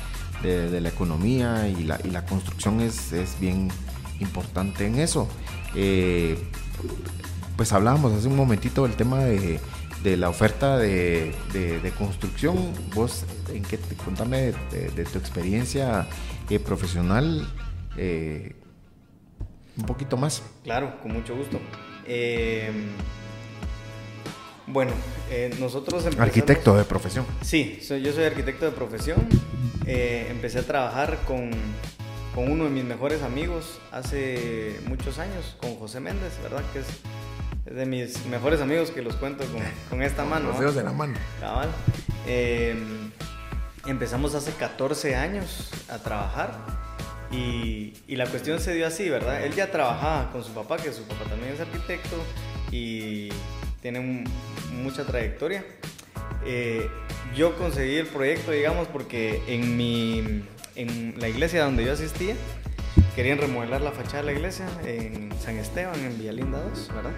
de, 0.41 0.81
la 0.81 0.89
economía 0.89 1.67
y 1.67 1.83
la, 1.83 1.99
y 2.03 2.09
la 2.09 2.25
construcción 2.25 2.81
es, 2.81 3.13
es 3.13 3.39
bien 3.39 3.69
importante 4.19 4.85
en 4.85 4.99
eso. 4.99 5.27
Eh, 5.75 6.37
pues 7.55 7.73
hablábamos 7.73 8.13
hace 8.13 8.27
un 8.27 8.35
momentito 8.35 8.83
del 8.83 8.95
tema 8.95 9.23
de, 9.23 9.59
la 10.17 10.29
oferta 10.29 10.77
de, 10.77 11.33
construcción. 11.97 12.73
Vos, 12.93 13.25
en 13.53 13.63
qué, 13.63 13.79
contame 14.03 14.53
de, 14.71 15.05
tu 15.05 15.17
experiencia 15.17 16.07
eh, 16.49 16.59
profesional 16.59 17.47
eh, 17.97 18.55
un 19.75 19.85
poquito 19.85 20.17
más. 20.17 20.43
Claro, 20.63 20.99
con 21.01 21.13
mucho 21.13 21.35
gusto. 21.35 21.59
bueno, 24.67 24.91
nosotros 25.59 26.05
Arquitecto 26.17 26.77
de 26.77 26.83
profesión. 26.85 27.25
Sí, 27.41 27.79
yo 27.81 28.13
soy 28.13 28.23
arquitecto 28.23 28.65
de 28.65 28.71
profesión. 28.71 29.27
empecé 29.85 30.59
a 30.59 30.63
trabajar 30.63 31.19
con 31.25 31.51
con 32.37 32.51
uno 32.51 32.65
de 32.65 32.69
mis 32.69 32.83
mejores 32.83 33.23
amigos 33.23 33.79
hace 33.91 34.79
muchos 34.85 35.17
años, 35.17 35.57
con 35.59 35.75
José 35.77 35.99
Méndez, 35.99 36.39
¿verdad? 36.43 36.61
Que 36.71 36.81
es, 36.81 37.75
de 37.75 37.83
mis 37.87 38.27
mejores 38.27 38.61
amigos 38.61 38.91
que 38.91 39.01
los 39.01 39.15
cuento 39.15 39.43
con, 39.89 40.03
esta 40.03 40.23
mano. 40.23 40.49
Los 40.49 40.59
dedos 40.59 40.75
de 40.75 40.83
la 40.83 40.91
mano. 40.91 41.15
Cabal. 41.39 41.67
Em, 42.27 43.09
empezamos 43.87 44.35
hace 44.35 44.51
14 44.51 45.15
años 45.15 45.71
a 45.89 45.97
trabajar 45.97 46.53
y, 47.31 47.95
la 48.07 48.27
cuestión 48.27 48.59
se 48.59 48.75
dio 48.75 48.85
así, 48.85 49.09
¿verdad? 49.09 49.43
Él 49.43 49.55
ya 49.55 49.71
trabajaba 49.71 50.31
con 50.31 50.43
su 50.43 50.51
papá, 50.51 50.77
que 50.77 50.93
su 50.93 51.07
papá 51.07 51.23
también 51.27 51.55
es 51.55 51.59
arquitecto 51.59 52.17
y 52.71 53.29
tiene 53.81 54.27
mucha 54.73 55.05
trayectoria. 55.05 55.65
Eh, 56.45 56.87
yo 57.35 57.57
conseguí 57.57 57.95
el 57.95 58.05
proyecto, 58.05 58.51
digamos, 58.51 58.87
porque 58.89 59.41
en 59.47 59.75
mi 59.75 60.43
en 60.77 61.15
la 61.17 61.27
iglesia 61.27 61.63
donde 61.63 61.83
yo 61.83 61.93
asistía, 61.93 62.35
querían 63.15 63.39
remodelar 63.39 63.81
la 63.81 63.91
fachada 63.91 64.19
de 64.19 64.23
la 64.27 64.31
iglesia 64.33 64.65
en 64.85 65.31
San 65.39 65.57
Esteban, 65.57 65.99
en 65.99 66.17
Villalinda 66.17 66.61
2, 66.61 66.91
¿verdad? 66.95 67.11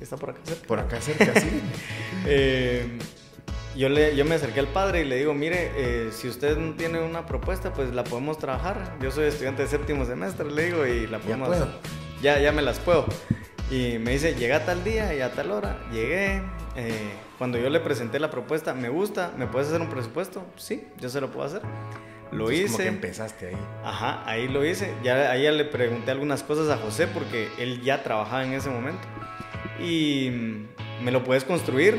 Está 0.00 0.16
por 0.16 0.30
acá 0.30 0.40
cerca. 0.44 0.66
Por 0.66 0.78
acá 0.78 1.00
cerca, 1.00 1.40
sí. 1.40 1.48
Eh, 2.26 2.98
yo, 3.76 3.88
le, 3.88 4.16
yo 4.16 4.24
me 4.24 4.34
acerqué 4.34 4.60
al 4.60 4.68
padre 4.68 5.02
y 5.02 5.04
le 5.04 5.16
digo, 5.16 5.34
mire, 5.34 5.70
eh, 5.76 6.10
si 6.12 6.28
usted 6.28 6.56
tiene 6.76 7.00
una 7.00 7.26
propuesta, 7.26 7.72
pues 7.72 7.94
la 7.94 8.04
podemos 8.04 8.38
trabajar. 8.38 8.96
Yo 9.00 9.10
soy 9.10 9.26
estudiante 9.26 9.62
de 9.62 9.68
séptimo 9.68 10.04
semestre, 10.04 10.50
le 10.50 10.66
digo, 10.66 10.86
y 10.86 11.06
la 11.06 11.18
podemos... 11.20 11.48
Ya, 12.20 12.36
ya, 12.36 12.40
ya 12.40 12.52
me 12.52 12.62
las 12.62 12.78
puedo. 12.80 13.06
Y 13.70 13.98
me 13.98 14.12
dice, 14.12 14.34
llega 14.34 14.64
tal 14.64 14.82
día 14.82 15.14
y 15.14 15.20
a 15.20 15.32
tal 15.32 15.52
hora. 15.52 15.78
Llegué. 15.92 16.42
Eh, 16.76 17.10
cuando 17.38 17.58
yo 17.58 17.70
le 17.70 17.80
presenté 17.80 18.18
la 18.18 18.30
propuesta, 18.30 18.74
me 18.74 18.88
gusta, 18.88 19.32
¿me 19.36 19.46
puedes 19.46 19.68
hacer 19.68 19.80
un 19.80 19.88
presupuesto? 19.88 20.44
Sí, 20.56 20.84
yo 20.98 21.08
se 21.08 21.20
lo 21.20 21.30
puedo 21.30 21.46
hacer. 21.46 21.62
Lo 22.32 22.50
hice. 22.52 22.66
Como 22.66 22.78
que 22.78 22.86
empezaste 22.88 23.48
ahí. 23.48 23.56
Ajá, 23.84 24.22
ahí 24.26 24.48
lo 24.48 24.64
hice. 24.64 24.92
Ya, 25.02 25.36
ya 25.36 25.52
le 25.52 25.64
pregunté 25.64 26.10
algunas 26.10 26.42
cosas 26.42 26.68
a 26.70 26.76
José 26.76 27.06
porque 27.06 27.48
él 27.58 27.82
ya 27.82 28.02
trabajaba 28.02 28.44
en 28.44 28.52
ese 28.52 28.70
momento. 28.70 29.00
Y 29.80 30.30
mm, 30.30 31.04
me 31.04 31.10
lo 31.10 31.24
puedes 31.24 31.44
construir. 31.44 31.98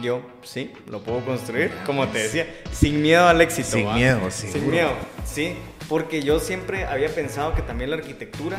Yo, 0.00 0.22
sí, 0.42 0.72
lo 0.88 1.02
puedo 1.02 1.24
construir, 1.24 1.70
como 1.86 2.08
te 2.08 2.18
decía, 2.18 2.46
sin 2.72 3.02
miedo 3.02 3.28
al 3.28 3.40
éxito. 3.40 3.68
Sin 3.68 3.94
miedo, 3.94 4.30
sí. 4.30 4.48
Sin 4.48 4.70
miedo, 4.70 4.90
sí. 5.24 5.54
Porque 5.88 6.22
yo 6.22 6.40
siempre 6.40 6.86
había 6.86 7.08
pensado 7.14 7.54
que 7.54 7.62
también 7.62 7.90
la 7.90 7.96
arquitectura, 7.96 8.58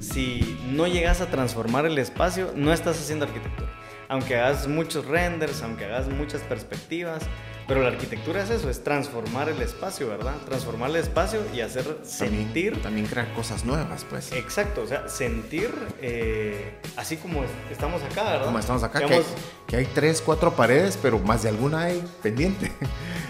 si 0.00 0.58
no 0.66 0.86
llegas 0.86 1.20
a 1.20 1.26
transformar 1.30 1.86
el 1.86 1.96
espacio, 1.96 2.52
no 2.54 2.72
estás 2.72 2.98
haciendo 2.98 3.24
arquitectura. 3.24 3.70
Aunque 4.08 4.36
hagas 4.36 4.66
muchos 4.66 5.06
renders, 5.06 5.62
aunque 5.62 5.86
hagas 5.86 6.08
muchas 6.08 6.42
perspectivas, 6.42 7.22
Pero 7.66 7.82
la 7.82 7.88
arquitectura 7.88 8.42
es 8.42 8.50
eso, 8.50 8.68
es 8.68 8.84
transformar 8.84 9.48
el 9.48 9.60
espacio, 9.62 10.08
¿verdad? 10.08 10.34
Transformar 10.44 10.90
el 10.90 10.96
espacio 10.96 11.40
y 11.54 11.62
hacer 11.62 11.98
sentir. 12.02 12.82
También, 12.82 13.06
crear 13.06 13.32
cosas 13.32 13.64
nuevas, 13.64 14.04
pues. 14.08 14.32
Exacto, 14.32 14.82
o 14.82 14.86
sea, 14.86 15.08
sentir 15.08 15.70
eh, 16.02 16.78
así 16.96 17.16
como 17.16 17.42
estamos 17.70 18.02
acá, 18.02 18.24
¿verdad? 18.24 18.44
Como 18.44 18.58
estamos 18.58 18.82
acá, 18.82 18.98
que, 18.98 19.14
hay, 19.14 19.22
que, 19.66 19.76
hay, 19.76 19.86
tres, 19.86 20.20
cuatro 20.20 20.52
paredes, 20.54 20.98
pero 21.00 21.18
más 21.18 21.42
de 21.42 21.48
alguna 21.48 21.82
hay 21.82 22.04
pendiente. 22.22 22.70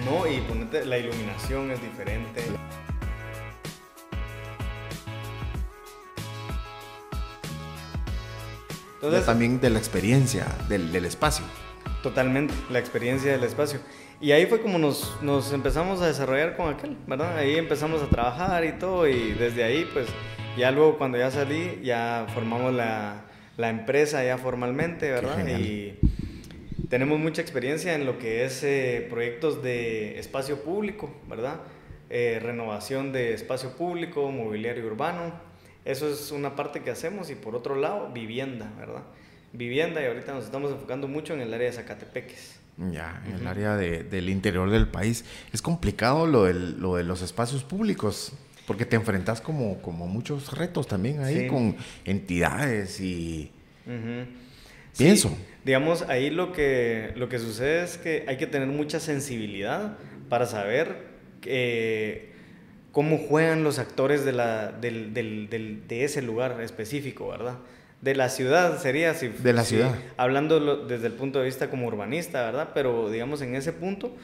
No, 0.04 0.26
y 0.26 0.38
ponete, 0.42 0.84
la 0.84 0.98
iluminación 0.98 1.70
es 1.70 1.80
diferente. 1.80 2.42
Entonces, 8.96 9.24
también 9.24 9.60
de 9.60 9.70
la 9.70 9.78
experiencia 9.78 10.46
del, 10.68 10.92
del 10.92 11.06
espacio. 11.06 11.46
Totalmente, 12.02 12.52
la 12.68 12.80
experiencia 12.80 13.32
del 13.32 13.44
espacio. 13.44 13.80
Y 14.24 14.32
ahí 14.32 14.46
fue 14.46 14.62
como 14.62 14.78
nos, 14.78 15.20
nos, 15.20 15.52
empezamos 15.52 16.00
a 16.00 16.06
desarrollar 16.06 16.56
con 16.56 16.72
aquel, 16.72 16.96
¿verdad? 17.06 17.36
Ahí 17.36 17.56
empezamos 17.56 18.00
a 18.00 18.08
trabajar 18.08 18.64
y 18.64 18.72
todo, 18.72 19.06
y 19.06 19.34
desde 19.34 19.64
ahí, 19.64 19.86
pues, 19.92 20.06
ya 20.56 20.70
luego 20.70 20.96
cuando 20.96 21.18
ya 21.18 21.30
salí, 21.30 21.82
ya 21.84 22.26
formamos 22.32 22.72
la, 22.72 23.26
la 23.58 23.68
empresa 23.68 24.24
ya 24.24 24.38
formalmente, 24.38 25.10
¿verdad? 25.10 25.46
Y 25.46 25.98
tenemos 26.88 27.18
mucha 27.18 27.42
experiencia 27.42 27.94
en 27.94 28.06
lo 28.06 28.18
que 28.18 28.46
es 28.46 28.64
eh, 28.64 29.06
proyectos 29.10 29.62
de 29.62 30.18
espacio 30.18 30.62
público, 30.62 31.14
¿verdad? 31.28 31.60
Eh, 32.08 32.40
renovación 32.42 33.12
de 33.12 33.34
espacio 33.34 33.76
público, 33.76 34.30
mobiliario 34.30 34.86
urbano. 34.86 35.34
Eso 35.84 36.08
es 36.08 36.32
una 36.32 36.56
parte 36.56 36.80
que 36.80 36.90
hacemos 36.90 37.28
y 37.28 37.34
por 37.34 37.54
otro 37.54 37.74
lado, 37.74 38.10
vivienda, 38.10 38.72
¿verdad? 38.78 39.02
vivienda 39.54 40.02
y 40.02 40.06
ahorita 40.06 40.34
nos 40.34 40.44
estamos 40.44 40.72
enfocando 40.72 41.08
mucho 41.08 41.32
en 41.32 41.40
el 41.40 41.54
área 41.54 41.68
de 41.68 41.72
Zacatepeques. 41.72 42.63
Ya, 42.76 43.22
en 43.26 43.34
el 43.34 43.46
área 43.46 43.76
de, 43.76 44.02
del 44.02 44.28
interior 44.28 44.68
del 44.68 44.88
país. 44.88 45.24
Es 45.52 45.62
complicado 45.62 46.26
lo, 46.26 46.44
del, 46.44 46.80
lo 46.80 46.96
de 46.96 47.04
los 47.04 47.22
espacios 47.22 47.62
públicos, 47.62 48.32
porque 48.66 48.84
te 48.84 48.96
enfrentas 48.96 49.40
como, 49.40 49.80
como 49.80 50.06
muchos 50.08 50.56
retos 50.56 50.88
también 50.88 51.22
ahí 51.22 51.46
con 51.46 51.76
entidades 52.04 53.00
y... 53.00 53.52
Pienso. 54.96 55.36
digamos, 55.64 56.02
ahí 56.02 56.30
lo 56.30 56.52
que, 56.52 57.12
lo 57.16 57.28
que 57.28 57.38
sucede 57.38 57.82
es 57.82 57.98
que 57.98 58.24
hay 58.28 58.36
que 58.36 58.46
tener 58.46 58.68
mucha 58.68 59.00
sensibilidad 59.00 59.98
para 60.28 60.46
saber 60.46 61.08
eh, 61.42 62.32
cómo 62.92 63.18
juegan 63.18 63.64
los 63.64 63.78
actores 63.78 64.24
de, 64.24 64.32
la, 64.32 64.70
del, 64.72 65.12
del, 65.12 65.48
del, 65.50 65.86
de 65.88 66.04
ese 66.04 66.22
lugar 66.22 66.60
específico, 66.60 67.28
¿verdad? 67.28 67.58
De 68.04 68.14
la 68.14 68.28
ciudad 68.28 68.80
sería 68.80 69.14
si 69.14 69.28
de 69.28 69.52
la 69.54 69.64
ciudad. 69.64 69.94
hablando 70.18 70.84
desde 70.84 71.06
el 71.06 71.14
punto 71.14 71.38
de 71.38 71.46
vista 71.46 71.70
como 71.70 71.86
urbanista 71.86 72.42
verdad 72.42 72.68
pero 72.74 73.10
digamos 73.10 73.40
en 73.40 73.56
ese 73.56 73.72
punto 73.72 74.14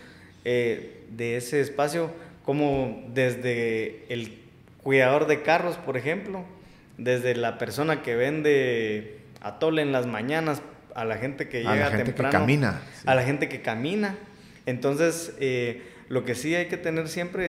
eh, 0.45 1.05
de 1.11 1.37
ese 1.37 1.63
espacio 1.63 2.11
como 2.45 3.03
desde 3.09 4.05
el 4.13 4.39
cuidador 4.83 5.27
de 5.27 5.43
carros 5.43 5.77
por 5.77 5.97
ejemplo 5.97 6.45
desde 6.99 7.35
la 7.35 7.57
persona 7.57 8.03
que 8.03 8.15
vende 8.15 9.21
atole 9.41 9.81
en 9.81 9.93
las 9.93 10.07
mañanas 10.07 10.61
a 10.95 11.07
la 11.07 11.17
gente 11.17 11.49
que 11.49 11.61
llega 11.61 11.87
a 11.87 11.91
la 11.91 11.97
gente 11.97 12.15
que 12.15 12.29
camina 12.29 12.83
a 13.07 13.15
la 13.15 13.23
gente 13.23 13.49
que 13.49 13.63
camina. 13.63 14.17
Entonces 14.67 15.35
eh, 15.41 15.83
lo 16.09 16.25
que 16.25 16.35
sí 16.35 16.55
hay 16.55 16.67
que 16.67 16.77
tener 16.77 17.09
siempre 17.09 17.50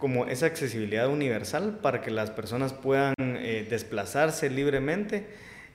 como 0.00 0.26
esa 0.26 0.46
accesibilidad 0.46 1.08
universal 1.08 1.78
para 1.80 2.00
que 2.00 2.10
las 2.10 2.30
personas 2.30 2.72
puedan 2.72 3.14
eh, 3.18 3.66
desplazarse 3.68 4.50
libremente, 4.50 5.26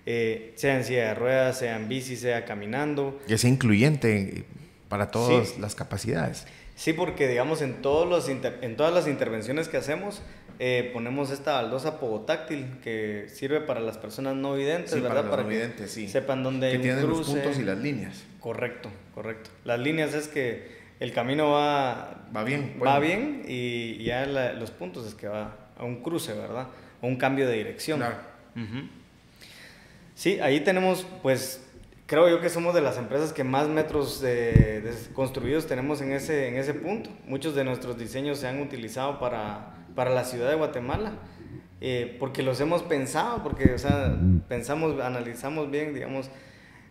eh, 0.05 0.53
sea 0.55 0.75
en 0.77 0.83
silla 0.83 1.07
de 1.09 1.15
ruedas, 1.15 1.59
sea 1.59 1.77
en 1.77 1.87
bici, 1.87 2.17
sea 2.17 2.43
caminando. 2.43 3.19
Y 3.27 3.37
sea 3.37 3.49
incluyente 3.49 4.43
para 4.89 5.11
todas 5.11 5.57
las 5.59 5.75
capacidades. 5.75 6.45
Sí, 6.75 6.91
porque 6.91 7.27
digamos 7.29 7.61
en, 7.61 7.81
todos 7.81 8.07
los 8.09 8.27
en 8.27 8.75
todas 8.75 8.93
las 8.93 9.07
intervenciones 9.07 9.69
que 9.69 9.77
hacemos 9.77 10.21
eh, 10.57 10.89
ponemos 10.93 11.31
esta 11.31 11.53
baldosa 11.53 11.99
pogotáctil 11.99 12.65
que 12.81 13.27
sirve 13.27 13.59
para 13.59 13.81
las 13.81 13.97
personas 13.97 14.35
no 14.35 14.53
videntes, 14.55 15.01
¿verdad? 15.01 15.29
Para, 15.29 15.45
que 15.45 15.87
sepan 15.87 16.43
dónde 16.43 16.67
hay 16.67 16.77
un 16.77 17.01
cruce. 17.01 17.07
los 17.07 17.27
puntos 17.27 17.59
y 17.59 17.63
las 17.63 17.77
líneas. 17.77 18.23
Correcto, 18.39 18.89
correcto. 19.13 19.49
Las 19.65 19.79
líneas 19.79 20.13
es 20.13 20.29
que 20.29 20.74
el 20.99 21.11
camino 21.11 21.51
va, 21.51 22.27
va 22.35 22.43
bien. 22.43 22.79
Va 22.83 22.99
bien 22.99 23.43
y 23.47 24.03
ya 24.03 24.25
los 24.25 24.71
puntos 24.71 25.05
es 25.07 25.13
que 25.13 25.27
va 25.27 25.55
a 25.77 25.83
un 25.83 26.01
cruce, 26.01 26.33
¿verdad? 26.33 26.67
O 27.01 27.07
un 27.07 27.17
cambio 27.17 27.47
de 27.47 27.57
dirección. 27.57 27.99
Claro. 27.99 28.17
Sí, 30.13 30.39
ahí 30.39 30.61
tenemos, 30.61 31.05
pues, 31.21 31.61
creo 32.05 32.29
yo 32.29 32.39
que 32.39 32.49
somos 32.49 32.73
de 32.73 32.81
las 32.81 32.97
empresas 32.97 33.33
que 33.33 33.43
más 33.43 33.67
metros 33.67 34.21
de, 34.21 34.93
construidos 35.13 35.67
tenemos 35.67 36.01
en 36.01 36.13
ese, 36.13 36.47
en 36.47 36.55
ese 36.55 36.73
punto. 36.73 37.09
Muchos 37.27 37.55
de 37.55 37.65
nuestros 37.65 37.97
diseños 37.97 38.39
se 38.39 38.47
han 38.47 38.61
utilizado 38.61 39.19
para, 39.19 39.75
para 39.93 40.11
la 40.11 40.23
ciudad 40.23 40.49
de 40.49 40.55
Guatemala. 40.55 41.13
Eh, 41.81 42.15
porque 42.19 42.41
los 42.41 42.61
hemos 42.61 42.83
pensado, 42.83 43.43
porque, 43.43 43.73
o 43.73 43.77
sea, 43.77 44.17
pensamos, 44.47 44.99
analizamos 45.01 45.69
bien, 45.69 45.93
digamos, 45.93 46.29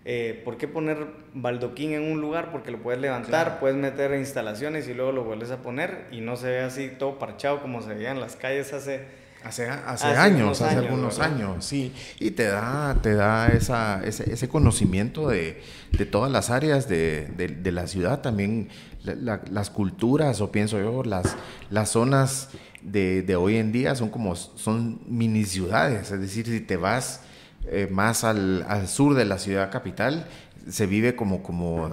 eh, 0.07 0.43
¿por 0.45 0.59
qué 0.59 0.69
poner 0.69 1.07
baldoquín 1.33 1.93
en 1.93 2.03
un 2.03 2.21
lugar? 2.21 2.53
Porque 2.53 2.71
lo 2.71 2.83
puedes 2.83 3.01
levantar, 3.01 3.59
puedes 3.59 3.77
meter 3.77 4.15
instalaciones 4.15 4.87
y 4.87 4.95
luego 4.95 5.13
lo 5.13 5.25
vuelves 5.25 5.51
a 5.51 5.63
poner 5.63 6.07
y 6.11 6.21
no 6.21 6.37
se 6.37 6.49
ve 6.49 6.61
así 6.61 6.91
todo 6.99 7.19
parchado 7.19 7.63
como 7.63 7.81
se 7.81 7.95
veía 7.95 8.11
en 8.11 8.21
las 8.21 8.37
calles 8.37 8.73
hace... 8.73 9.25
Hace, 9.45 9.69
hace, 9.69 10.07
años, 10.07 10.63
hace 10.63 10.79
algunos 10.79 11.19
años, 11.19 11.67
sí. 11.67 11.93
Y 12.19 12.31
te 12.31 12.45
da, 12.45 12.97
te 13.03 13.15
da 13.15 13.49
esa, 13.49 14.03
ese, 14.03 14.33
ese 14.33 14.49
conocimiento 14.49 15.29
de, 15.29 15.61
de, 15.93 16.07
todas 16.07 16.33
las 16.33 16.49
áreas 16.49 16.89
de, 16.89 17.27
de, 17.27 17.71
la 17.73 17.87
ciudad, 17.87 18.23
también 18.23 18.71
las 19.03 19.69
culturas, 19.69 20.41
o 20.41 20.51
pienso 20.51 20.79
yo, 20.79 21.03
las, 21.03 21.37
las 21.69 21.91
zonas 21.91 22.49
de, 22.85 23.37
hoy 23.37 23.57
en 23.57 23.71
día 23.71 23.95
son 23.95 24.09
como, 24.09 24.37
son 24.37 25.01
mini 25.07 25.45
ciudades. 25.45 26.11
Es 26.11 26.21
decir, 26.21 26.47
si 26.47 26.61
te 26.61 26.77
vas 26.77 27.21
eh, 27.69 27.89
más 27.91 28.25
al, 28.25 28.65
al, 28.69 28.89
sur 28.89 29.15
de 29.15 29.25
la 29.25 29.39
ciudad 29.39 29.71
capital, 29.71 30.27
se 30.69 30.87
vive 30.87 31.17
como, 31.17 31.43
como, 31.43 31.91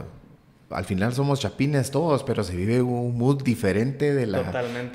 al 0.70 0.86
final 0.86 1.14
somos 1.14 1.40
chapines 1.40 1.92
todos, 1.92 2.24
pero 2.24 2.44
se 2.44 2.56
vive 2.56 2.82
un 2.82 3.18
mood 3.18 3.44
diferente 3.44 4.14
de 4.14 4.26
la, 4.26 4.44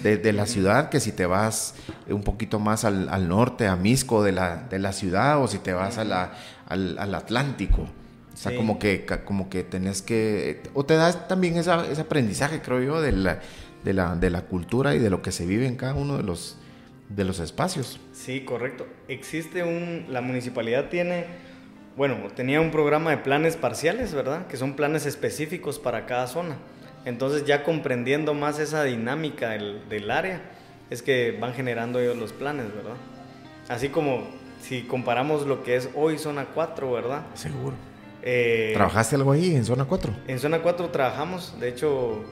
de, 0.02 0.32
la 0.32 0.46
ciudad 0.46 0.88
que 0.88 1.00
si 1.00 1.12
te 1.12 1.26
vas 1.26 1.74
un 2.08 2.22
poquito 2.22 2.58
más 2.58 2.84
al, 2.84 3.08
al 3.08 3.28
norte, 3.28 3.66
a 3.66 3.76
Misco 3.76 4.22
de 4.22 4.32
la, 4.32 4.64
de 4.70 4.78
la 4.78 4.92
ciudad, 4.92 5.42
o 5.42 5.48
si 5.48 5.58
te 5.58 5.72
vas 5.72 5.98
a 5.98 6.04
la, 6.04 6.32
al, 6.68 6.98
al 6.98 7.14
Atlántico. 7.14 7.82
O 7.82 8.38
sea, 8.38 8.54
como, 8.54 8.78
que, 8.78 9.06
como 9.24 9.48
que 9.48 9.64
tenés 9.64 10.02
que... 10.02 10.62
O 10.74 10.84
te 10.84 10.94
das 10.94 11.26
también 11.26 11.56
esa, 11.56 11.86
ese 11.86 12.02
aprendizaje, 12.02 12.60
creo 12.60 12.82
yo, 12.82 13.00
de 13.00 13.12
la, 13.12 13.40
de, 13.82 13.94
la, 13.94 14.14
de 14.14 14.28
la 14.28 14.42
cultura 14.42 14.94
y 14.94 14.98
de 14.98 15.08
lo 15.08 15.22
que 15.22 15.32
se 15.32 15.46
vive 15.46 15.66
en 15.66 15.76
cada 15.76 15.94
uno 15.94 16.18
de 16.18 16.22
los, 16.22 16.58
de 17.08 17.24
los 17.24 17.38
espacios. 17.38 18.00
Sí, 18.12 18.40
correcto. 18.40 18.86
Existe 19.08 19.62
un, 19.62 20.06
la 20.08 20.20
municipalidad 20.20 20.88
tiene, 20.88 21.26
bueno, 21.96 22.16
tenía 22.34 22.60
un 22.60 22.70
programa 22.70 23.10
de 23.10 23.18
planes 23.18 23.56
parciales, 23.56 24.14
¿verdad? 24.14 24.46
Que 24.46 24.56
son 24.56 24.74
planes 24.74 25.06
específicos 25.06 25.78
para 25.78 26.06
cada 26.06 26.26
zona. 26.26 26.56
Entonces 27.04 27.44
ya 27.44 27.62
comprendiendo 27.62 28.34
más 28.34 28.58
esa 28.58 28.82
dinámica 28.82 29.50
del, 29.50 29.88
del 29.88 30.10
área, 30.10 30.42
es 30.90 31.02
que 31.02 31.36
van 31.40 31.54
generando 31.54 32.00
ellos 32.00 32.16
los 32.16 32.32
planes, 32.32 32.66
¿verdad? 32.74 32.96
Así 33.68 33.88
como 33.88 34.24
si 34.60 34.82
comparamos 34.82 35.46
lo 35.46 35.62
que 35.62 35.76
es 35.76 35.88
hoy 35.94 36.18
zona 36.18 36.46
4, 36.54 36.90
¿verdad? 36.92 37.22
Seguro. 37.34 37.76
Eh, 38.22 38.72
¿Trabajaste 38.74 39.14
algo 39.14 39.32
ahí 39.32 39.54
en 39.54 39.64
zona 39.64 39.84
4? 39.84 40.12
En 40.26 40.38
zona 40.40 40.60
4 40.60 40.90
trabajamos, 40.90 41.58
de 41.60 41.68
hecho 41.68 42.24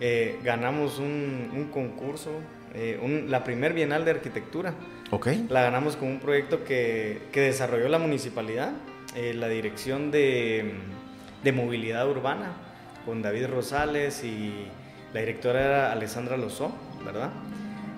eh, 0.00 0.40
ganamos 0.42 0.98
un, 0.98 1.50
un 1.54 1.68
concurso, 1.72 2.30
eh, 2.74 2.98
un- 3.02 3.30
la 3.30 3.44
primer 3.44 3.72
Bienal 3.72 4.04
de 4.04 4.10
Arquitectura. 4.12 4.74
La 5.48 5.62
ganamos 5.62 5.96
con 5.96 6.08
un 6.08 6.20
proyecto 6.20 6.64
que, 6.64 7.22
que 7.32 7.40
desarrolló 7.40 7.88
la 7.88 7.98
municipalidad, 7.98 8.72
eh, 9.16 9.32
la 9.34 9.48
Dirección 9.48 10.10
de, 10.10 10.72
de 11.42 11.52
Movilidad 11.52 12.08
Urbana, 12.08 12.52
con 13.06 13.22
David 13.22 13.46
Rosales 13.46 14.22
y 14.24 14.66
la 15.14 15.20
directora 15.20 15.64
era 15.64 15.92
Alessandra 15.92 16.36
Lozó, 16.36 16.72
¿verdad? 17.04 17.30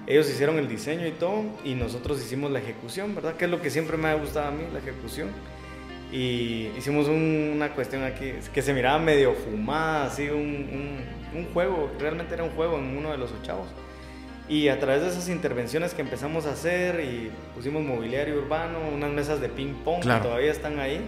Ellos 0.06 0.28
hicieron 0.30 0.58
el 0.58 0.68
diseño 0.68 1.06
y 1.06 1.12
todo, 1.12 1.42
y 1.64 1.74
nosotros 1.74 2.20
hicimos 2.20 2.50
la 2.50 2.60
ejecución, 2.60 3.14
¿verdad? 3.14 3.34
Que 3.36 3.44
es 3.46 3.50
lo 3.50 3.60
que 3.60 3.70
siempre 3.70 3.96
me 3.96 4.08
ha 4.08 4.14
gustado 4.14 4.48
a 4.48 4.50
mí, 4.50 4.62
la 4.72 4.78
ejecución. 4.78 5.28
Y 6.12 6.68
hicimos 6.76 7.06
un- 7.08 7.52
una 7.54 7.70
cuestión 7.74 8.02
aquí 8.02 8.32
que 8.52 8.62
se 8.62 8.72
miraba 8.74 8.98
medio 8.98 9.32
fumada, 9.34 10.06
así, 10.06 10.28
un, 10.28 10.38
un- 10.38 11.38
un 11.38 11.46
juego, 11.52 11.90
realmente 12.00 12.34
era 12.34 12.42
un 12.42 12.50
juego 12.50 12.78
en 12.78 12.96
uno 12.96 13.12
de 13.12 13.18
los 13.18 13.30
ochavos. 13.32 13.68
Y 14.50 14.66
a 14.68 14.78
través 14.80 15.02
de 15.02 15.08
esas 15.08 15.28
intervenciones 15.30 15.94
que 15.94 16.02
empezamos 16.02 16.44
a 16.44 16.50
hacer 16.52 17.00
y 17.00 17.30
pusimos 17.54 17.82
mobiliario 17.84 18.36
urbano, 18.36 18.80
unas 18.92 19.10
mesas 19.12 19.40
de 19.40 19.48
ping 19.48 19.74
pong 19.84 20.02
Claro. 20.02 20.20
que 20.22 20.28
todavía 20.28 20.50
están 20.50 20.78
ahí, 20.80 21.00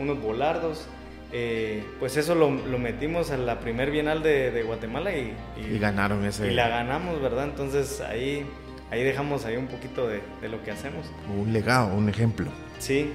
unos 0.00 0.20
volardos, 0.22 0.88
eh, 1.30 1.84
pues 2.00 2.16
eso 2.16 2.34
lo, 2.34 2.50
lo 2.50 2.78
metimos 2.78 3.30
a 3.30 3.36
la 3.36 3.60
primer 3.60 3.90
bienal 3.90 4.22
de, 4.22 4.50
de 4.50 4.62
Guatemala 4.62 5.14
y, 5.14 5.34
y- 5.58 5.74
Y 5.74 5.78
ganaron 5.78 6.24
ese. 6.24 6.50
y 6.50 6.54
la 6.54 6.68
ganamos, 6.68 7.20
¿verdad? 7.20 7.44
Entonces 7.44 8.00
ahí, 8.00 8.46
ahí 8.90 9.04
dejamos 9.04 9.44
ahí 9.44 9.56
un 9.58 9.66
poquito 9.66 10.08
de, 10.08 10.22
de 10.40 10.48
lo 10.48 10.62
que 10.64 10.70
hacemos. 10.70 11.04
Un 11.38 11.52
legado, 11.52 11.94
un 11.94 12.08
ejemplo. 12.08 12.46
Sí, 12.78 13.10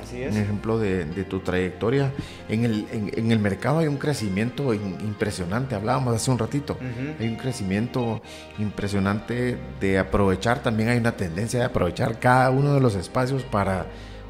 así 0.00 0.22
es. 0.22 0.34
Un 0.34 0.40
ejemplo 0.40 0.78
de, 0.78 1.04
de 1.04 1.24
tu 1.24 1.40
trayectoria. 1.40 2.12
En 2.48 2.64
el, 2.64 2.86
en, 2.92 3.10
en 3.16 3.32
el 3.32 3.38
mercado 3.38 3.78
hay 3.80 3.86
un 3.88 3.96
crecimiento 3.96 4.72
in- 4.74 4.98
impresionante. 5.00 5.74
Hablábamos 5.74 6.14
hace 6.14 6.30
un 6.30 6.38
ratito. 6.38 6.74
Ujú. 6.74 7.14
Hay 7.20 7.28
un 7.28 7.36
crecimiento 7.36 8.22
impresionante 8.58 9.58
de 9.80 9.98
aprovechar. 9.98 10.62
También 10.62 10.88
hay 10.88 10.98
una 10.98 11.12
tendencia 11.16 11.58
de 11.60 11.66
aprovechar 11.66 12.18
cada 12.18 12.50
uno 12.50 12.74
de 12.74 12.80
los 12.80 12.94
espacios 12.94 13.42
para, 13.42 13.86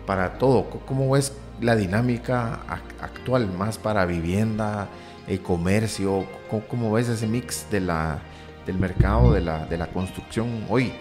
para 0.07 0.39
todo. 0.39 0.69
¿Cómo 0.87 1.11
ves 1.11 1.33
la 1.61 1.77
dinámica 1.77 2.61
ac- 2.69 3.03
actual? 3.03 3.49
Más 3.53 3.79
para 3.79 4.05
vivienda, 4.05 4.89
eh, 5.29 5.39
comercio. 5.39 6.27
¿Cómo, 6.51 6.63
cómo 6.67 6.93
ves 6.93 7.09
ese 7.09 7.27
mix 7.27 7.67
de 7.71 7.81
la, 7.81 8.19
del 8.67 8.79
mercado, 8.79 9.33
de 9.33 9.41
la, 9.41 9.67
de 9.67 9.77
la 9.79 9.87
construcción 9.87 10.65
hoy? 10.69 10.93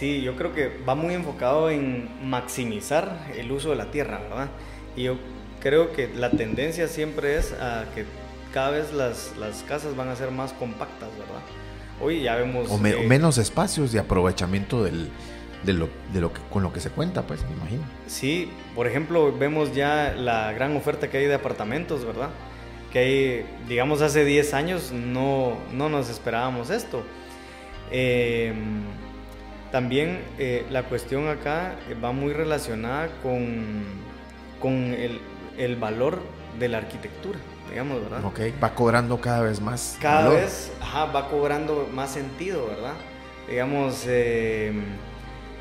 Sí, 0.00 0.22
yo 0.22 0.34
creo 0.34 0.54
que 0.54 0.72
va 0.88 0.94
muy 0.94 1.12
enfocado 1.12 1.68
en 1.68 2.08
maximizar 2.26 3.26
el 3.36 3.52
uso 3.52 3.68
de 3.68 3.76
la 3.76 3.90
tierra, 3.90 4.18
¿verdad? 4.18 4.48
Y 4.96 5.02
yo 5.02 5.16
creo 5.60 5.92
que 5.92 6.08
la 6.08 6.30
tendencia 6.30 6.88
siempre 6.88 7.36
es 7.36 7.52
a 7.52 7.84
que 7.94 8.06
cada 8.54 8.70
vez 8.70 8.94
las, 8.94 9.34
las 9.38 9.62
casas 9.64 9.94
van 9.96 10.08
a 10.08 10.16
ser 10.16 10.30
más 10.30 10.54
compactas, 10.54 11.10
¿verdad? 11.18 11.42
Hoy 12.00 12.22
ya 12.22 12.34
vemos... 12.36 12.70
O, 12.70 12.78
me- 12.78 12.92
eh, 12.92 13.06
menos 13.06 13.36
espacios 13.36 13.92
de 13.92 13.98
aprovechamiento 13.98 14.82
del, 14.82 15.10
de, 15.64 15.74
lo, 15.74 15.90
de 16.14 16.22
lo 16.22 16.32
que, 16.32 16.40
con 16.50 16.62
lo 16.62 16.72
que 16.72 16.80
se 16.80 16.88
cuenta, 16.88 17.26
pues, 17.26 17.44
me 17.44 17.52
imagino. 17.56 17.82
Sí, 18.06 18.48
por 18.74 18.86
ejemplo, 18.86 19.36
vemos 19.36 19.74
ya 19.74 20.14
la 20.16 20.50
gran 20.52 20.74
oferta 20.78 21.10
que 21.10 21.18
hay 21.18 21.26
de 21.26 21.34
apartamentos, 21.34 22.06
¿verdad? 22.06 22.30
Que 22.90 22.98
hay, 23.00 23.46
digamos, 23.68 24.00
hace 24.00 24.24
10 24.24 24.54
años 24.54 24.92
no, 24.92 25.58
no 25.74 25.90
nos 25.90 26.08
esperábamos 26.08 26.70
esto. 26.70 27.02
Eh, 27.90 28.54
también 29.70 30.20
eh, 30.38 30.66
la 30.70 30.84
cuestión 30.84 31.28
acá 31.28 31.76
va 32.02 32.12
muy 32.12 32.32
relacionada 32.32 33.08
con, 33.22 33.84
con 34.60 34.72
el, 34.72 35.20
el 35.58 35.76
valor 35.76 36.20
de 36.58 36.68
la 36.68 36.78
arquitectura, 36.78 37.38
digamos, 37.68 38.02
¿verdad? 38.02 38.24
Ok, 38.24 38.40
va 38.62 38.74
cobrando 38.74 39.20
cada 39.20 39.42
vez 39.42 39.60
más. 39.60 39.96
cada 40.00 40.24
valor. 40.24 40.40
vez 40.40 40.72
ajá, 40.80 41.06
va 41.06 41.28
cobrando 41.28 41.88
más 41.92 42.10
sentido, 42.10 42.66
¿verdad? 42.66 42.94
Digamos, 43.48 44.04
eh, 44.06 44.72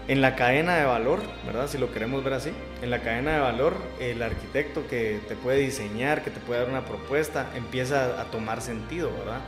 en 0.07 0.21
la 0.21 0.35
cadena 0.35 0.75
de 0.75 0.85
valor, 0.85 1.19
¿verdad? 1.45 1.67
Si 1.67 1.77
lo 1.77 1.91
queremos 1.91 2.23
ver 2.23 2.33
así, 2.33 2.51
en 2.81 2.89
la 2.89 3.01
cadena 3.01 3.33
de 3.33 3.39
valor, 3.41 3.75
el 3.99 4.23
arquitecto 4.23 4.87
que 4.87 5.19
te 5.27 5.35
puede 5.35 5.59
diseñar, 5.59 6.23
que 6.23 6.31
te 6.31 6.39
puede 6.39 6.61
dar 6.61 6.69
una 6.69 6.85
propuesta, 6.85 7.47
empieza 7.55 8.19
a 8.19 8.25
tomar 8.25 8.61
sentido, 8.61 9.11
¿verdad? 9.19 9.39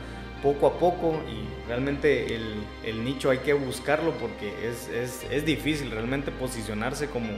Poco 0.42 0.66
a 0.66 0.78
poco 0.78 1.20
y 1.30 1.68
realmente 1.68 2.34
el, 2.34 2.54
el 2.84 3.04
nicho 3.04 3.30
hay 3.30 3.38
que 3.38 3.52
buscarlo 3.52 4.12
porque 4.18 4.52
es, 4.68 4.88
es, 4.88 5.24
es 5.30 5.44
difícil 5.44 5.90
realmente 5.90 6.32
posicionarse 6.32 7.06
como, 7.08 7.28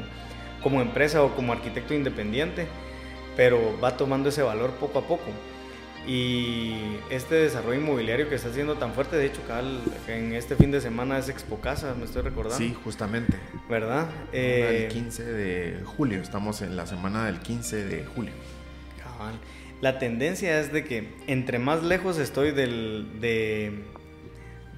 como 0.62 0.80
empresa 0.80 1.22
o 1.22 1.34
como 1.36 1.52
arquitecto 1.52 1.92
independiente, 1.92 2.66
pero 3.36 3.78
va 3.82 3.96
tomando 3.96 4.30
ese 4.30 4.42
valor 4.42 4.70
poco 4.72 4.98
a 5.00 5.02
poco. 5.06 5.30
Y 6.06 6.96
este 7.08 7.34
desarrollo 7.36 7.80
inmobiliario 7.80 8.28
que 8.28 8.34
está 8.34 8.52
siendo 8.52 8.74
tan 8.74 8.92
fuerte, 8.92 9.16
de 9.16 9.24
hecho, 9.26 9.40
cabal, 9.48 9.80
en 10.06 10.34
este 10.34 10.54
fin 10.54 10.70
de 10.70 10.80
semana 10.82 11.18
es 11.18 11.30
Expo 11.30 11.60
Casa, 11.60 11.94
me 11.98 12.04
estoy 12.04 12.20
recordando. 12.22 12.58
Sí, 12.58 12.76
justamente. 12.84 13.38
¿Verdad? 13.70 14.08
el 14.32 14.84
Eh, 14.84 14.88
15 14.92 15.24
de 15.24 15.80
julio, 15.84 16.20
estamos 16.20 16.60
en 16.60 16.76
la 16.76 16.86
semana 16.86 17.24
del 17.24 17.40
15 17.40 17.84
de 17.86 18.04
julio. 18.04 18.32
cabal. 19.02 19.34
La 19.84 19.98
tendencia 19.98 20.60
es 20.60 20.72
de 20.72 20.82
que 20.82 21.12
entre 21.26 21.58
más 21.58 21.82
lejos 21.82 22.16
estoy 22.16 22.52
del, 22.52 23.20
de, 23.20 23.84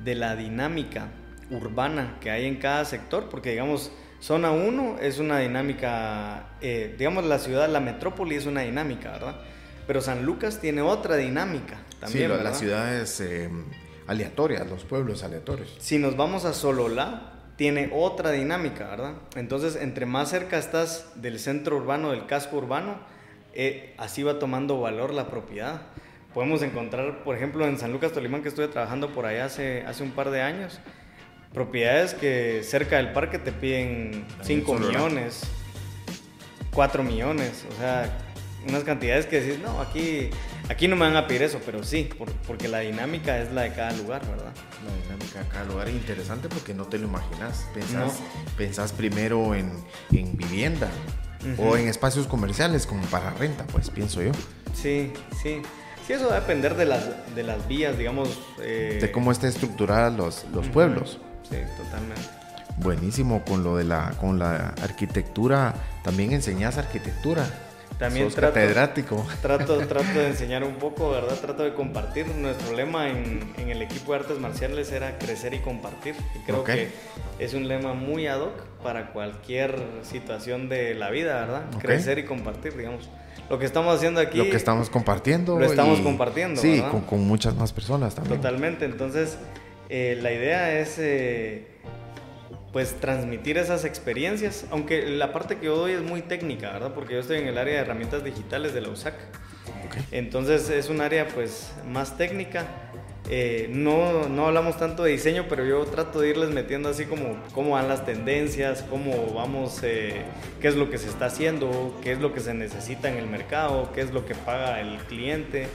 de 0.02 0.14
la 0.16 0.34
dinámica 0.34 1.11
urbana 1.48 2.18
que 2.20 2.32
hay 2.32 2.44
en 2.44 2.57
cada 2.57 2.84
sector, 2.84 3.28
porque 3.28 3.50
digamos, 3.50 3.92
zona 4.18 4.50
1 4.50 4.96
es 5.00 5.20
una 5.20 5.38
dinámica, 5.38 6.48
eh, 6.61 6.96
digamos, 6.98 7.24
la 7.24 7.38
ciudad, 7.38 7.68
la 7.68 7.78
metrópoli 7.78 8.34
es 8.34 8.46
una 8.46 8.62
dinámica, 8.62 9.12
¿verdad? 9.12 9.40
Pero 9.86 10.00
San 10.00 10.26
Lucas 10.26 10.61
tiene 10.61 10.82
otra 10.82 11.14
dinámica 11.14 11.78
también. 12.00 12.32
sí, 12.32 12.42
las 12.42 12.59
ciudades 12.59 13.20
eh, 13.20 13.48
aleatorias, 14.09 14.66
los 14.68 14.82
pueblos 14.82 15.22
aleatorios. 15.22 15.72
Si 15.78 15.98
nos 15.98 16.16
vamos 16.16 16.44
a 16.44 16.52
Sololá, 16.52 17.32
tiene 17.54 17.90
otra 17.94 18.32
dinámica, 18.32 18.88
¿verdad? 18.88 19.14
Entonces, 19.36 19.76
entre 19.76 20.04
más 20.04 20.30
cerca 20.30 20.59
estás 20.59 21.12
del 21.14 21.38
centro 21.38 21.76
urbano, 21.76 22.11
del 22.11 22.26
casco 22.26 22.57
urbano, 22.57 23.14
eh, 23.57 23.94
así 23.98 24.22
va 24.22 24.38
tomando 24.38 24.80
valor 24.80 25.12
la 25.14 25.28
propiedad. 25.28 25.82
Podemos 26.34 26.61
encontrar, 26.62 27.24
por 27.24 27.34
ejemplo, 27.36 27.66
en 27.66 27.78
San 27.78 27.92
Lucas 27.92 28.12
Tolimán, 28.12 28.42
que 28.42 28.48
estuve 28.50 28.68
trabajando 28.68 29.11
por 29.14 29.24
allá 29.26 29.46
hace, 29.46 29.82
hace 29.86 30.02
un 30.02 30.11
par 30.11 30.30
de 30.30 30.42
años, 30.42 30.80
propiedades 31.54 32.12
que 32.14 32.62
cerca 32.62 32.96
del 32.98 33.12
parque 33.12 33.38
te 33.38 33.52
piden 33.52 34.26
5 34.42 34.72
Sololá. 34.74 34.88
millones, 34.88 35.42
4 36.72 37.02
millones, 37.02 37.64
o 37.74 37.78
sea, 37.80 38.18
unas 38.68 38.84
cantidades 38.84 39.26
que 39.26 39.40
decís, 39.40 39.62
no, 39.62 39.80
aquí, 39.80 40.28
aquí 40.68 40.88
no 40.88 40.96
me 40.96 41.07
van 41.07 41.16
a 41.16 41.26
pedir 41.26 41.44
eso, 41.44 41.61
pero 41.64 41.82
sí, 41.82 42.11
por- 42.18 42.30
porque 42.46 42.68
la 42.68 42.80
dinámica 42.80 43.38
es 43.40 43.50
la 43.52 43.62
de 43.62 43.72
cada 43.72 43.92
lugar, 43.92 44.20
¿verdad? 44.28 44.52
La 44.84 45.02
dinámica 45.04 45.40
de 45.42 45.48
cada 45.48 45.64
lugar 45.64 45.88
es 45.88 45.94
interesante 45.94 46.48
porque 46.48 46.74
no 46.74 46.84
te 46.84 46.98
lo 46.98 47.07
imaginas. 47.07 47.66
Pensás, 47.72 48.18
pensás 48.59 48.92
primero 48.92 49.54
en, 49.54 49.72
en 50.12 50.36
vivienda 50.36 50.90
O 51.59 51.76
en 51.76 51.89
espacios 51.89 52.26
comerciales 52.26 52.87
como 52.87 53.03
para 53.07 53.30
renta, 53.30 53.64
pues 53.72 53.91
pienso 53.91 54.22
yo. 54.22 54.32
Sí, 54.74 55.12
sí. 55.43 55.62
Sí, 56.07 56.12
eso 56.12 56.28
va 56.28 56.37
a 56.37 56.41
depender 56.41 56.76
de 56.76 56.84
las, 56.87 57.34
de 57.34 57.43
las 57.43 57.66
vías, 57.66 57.99
digamos. 57.99 58.28
eh, 58.62 58.99
De 59.01 59.11
cómo 59.12 59.32
estén 59.32 59.49
estructuradas 59.51 60.12
los, 60.12 60.45
los 60.53 60.68
pueblos. 60.68 61.18
Sí, 61.51 61.57
totalmente. 61.76 62.22
Buenísimo 62.78 63.43
con 63.45 63.64
lo 63.64 63.76
de 63.76 63.84
la 63.84 64.11
con 64.20 64.39
la 64.39 64.74
arquitectura. 64.82 65.74
También 66.05 66.32
enseñas 66.32 66.78
arquitectura. 66.78 67.47
También 67.99 68.26
Sos 68.26 68.34
trato- 68.34 68.55
catedrático. 68.55 69.26
Trato, 69.40 69.78
trato 69.86 70.18
de 70.18 70.26
enseñar 70.28 70.62
un 70.64 70.74
poco, 70.74 71.11
¿verdad? 71.11 71.34
Trato 71.40 71.62
de 71.64 71.72
compartir. 71.72 72.26
Nuestro 72.28 72.76
lema 72.76 73.09
en, 73.09 73.40
en 73.57 73.70
el 73.70 73.80
equipo 73.80 74.12
de 74.12 74.18
artes 74.18 74.38
marciales 74.38 74.92
era 74.92 75.16
crecer 75.18 75.55
y 75.55 75.61
compartir. 75.61 76.14
Y 76.34 76.38
creo 76.44 76.62
que 76.62 76.88
es 77.38 77.55
un 77.55 77.68
lema 77.68 77.94
muy 77.94 78.26
ad 78.26 78.40
hoc 78.40 78.62
para 78.82 79.12
cualquier 79.12 79.74
situación 80.03 80.68
de 80.68 80.94
la 80.94 81.11
vida, 81.11 81.40
¿verdad? 81.40 81.62
Crecer 81.80 82.18
y 82.18 82.24
compartir, 82.24 82.76
digamos. 82.76 83.09
Lo 83.49 83.59
que 83.59 83.64
estamos 83.64 83.94
haciendo 83.97 84.20
aquí. 84.20 84.38
Lo 84.38 84.44
que 84.51 84.57
estamos 84.57 84.90
compartiendo. 84.90 85.59
Lo 85.59 85.64
estamos 85.64 86.01
y- 86.01 86.03
compartiendo, 86.03 86.61
Sí, 86.61 86.82
con, 86.90 87.01
con 87.03 87.26
muchas 87.26 87.55
más 87.55 87.72
personas 87.72 88.14
también. 88.14 88.36
Totalmente, 88.40 88.84
entonces 88.84 89.38
eh, 89.88 90.18
la 90.20 90.32
idea 90.32 90.78
es 90.80 90.97
eh, 90.99 91.66
pues 92.77 93.01
transmitir 93.01 93.57
esas 93.57 93.87
experiencias, 93.87 94.66
aunque 94.70 95.07
la 95.07 95.33
parte 95.33 95.57
que 95.57 95.64
yo 95.64 95.77
doy 95.77 95.93
es 95.93 96.03
muy 96.03 96.20
técnica, 96.20 96.72
¿verdad? 96.74 96.93
Porque 96.93 97.14
yo 97.14 97.20
estoy 97.20 97.39
en 97.39 97.49
el 97.49 97.57
área 97.57 97.77
de 97.77 97.81
herramientas 97.81 98.22
digitales 98.22 98.74
de 98.74 98.83
la 98.83 98.91
USAC. 98.91 99.14
Ok. 99.87 99.97
Entonces 100.12 100.68
es 100.68 100.91
un 100.91 101.01
área 101.01 101.27
pues 101.27 101.72
más 101.89 102.18
técnica. 102.18 102.66
Eh, 103.31 103.70
no, 103.72 104.29
no 104.29 104.49
hablamos 104.49 104.77
tanto 104.77 105.05
de 105.05 105.12
diseño, 105.12 105.47
pero 105.49 105.64
yo 105.64 105.87
trato 105.87 106.20
de 106.20 106.29
irles 106.29 106.51
metiendo 106.51 106.91
así 106.91 107.07
como 107.07 107.43
cómo 107.55 107.70
van 107.70 107.89
las 107.89 108.05
tendencias, 108.05 108.85
cómo 108.91 109.33
vamos, 109.33 109.81
eh, 109.83 110.20
qué 110.61 110.68
es 110.68 110.77
lo 110.77 110.91
que 110.91 110.99
se 110.99 111.09
está 111.09 111.24
haciendo, 111.24 111.99
qué 112.03 112.12
es 112.12 112.20
lo 112.20 112.35
que 112.35 112.41
se 112.41 112.53
necesita 112.53 113.09
en 113.09 113.16
el 113.16 113.27
mercado, 113.27 113.91
qué 113.95 114.03
es 114.03 114.12
lo 114.12 114.27
que 114.27 114.35
paga 114.35 114.83
el 114.83 114.99
cliente, 115.05 115.66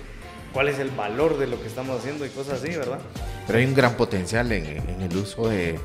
cuál 0.54 0.68
es 0.68 0.78
el 0.78 0.91
valor 0.91 1.39
de 1.39 1.47
lo 1.47 1.60
que 1.60 1.68
estamos 1.68 1.97
haciendo 1.97 2.28
y 2.28 2.30
cosas 2.30 2.62
así, 2.62 2.78
¿verdad? 2.78 2.99
Pero 3.47 3.58
hay 3.58 3.66
un 3.66 3.74
gran 3.74 3.95
potencial 3.97 4.52
en, 4.52 4.68
en 4.68 5.02
el 5.02 5.18
uso 5.18 5.49
de 5.49 5.80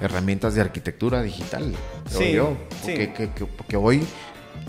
herramientas 0.00 0.54
de 0.54 0.60
arquitectura 0.62 1.22
digital, 1.22 1.74
creo 2.08 2.20
Sí, 2.20 2.32
yo. 2.32 2.56
sí. 2.84 2.94
Que, 2.94 3.12
que- 3.12 3.30
que- 3.30 3.46
porque 3.46 3.76
hoy 3.76 4.02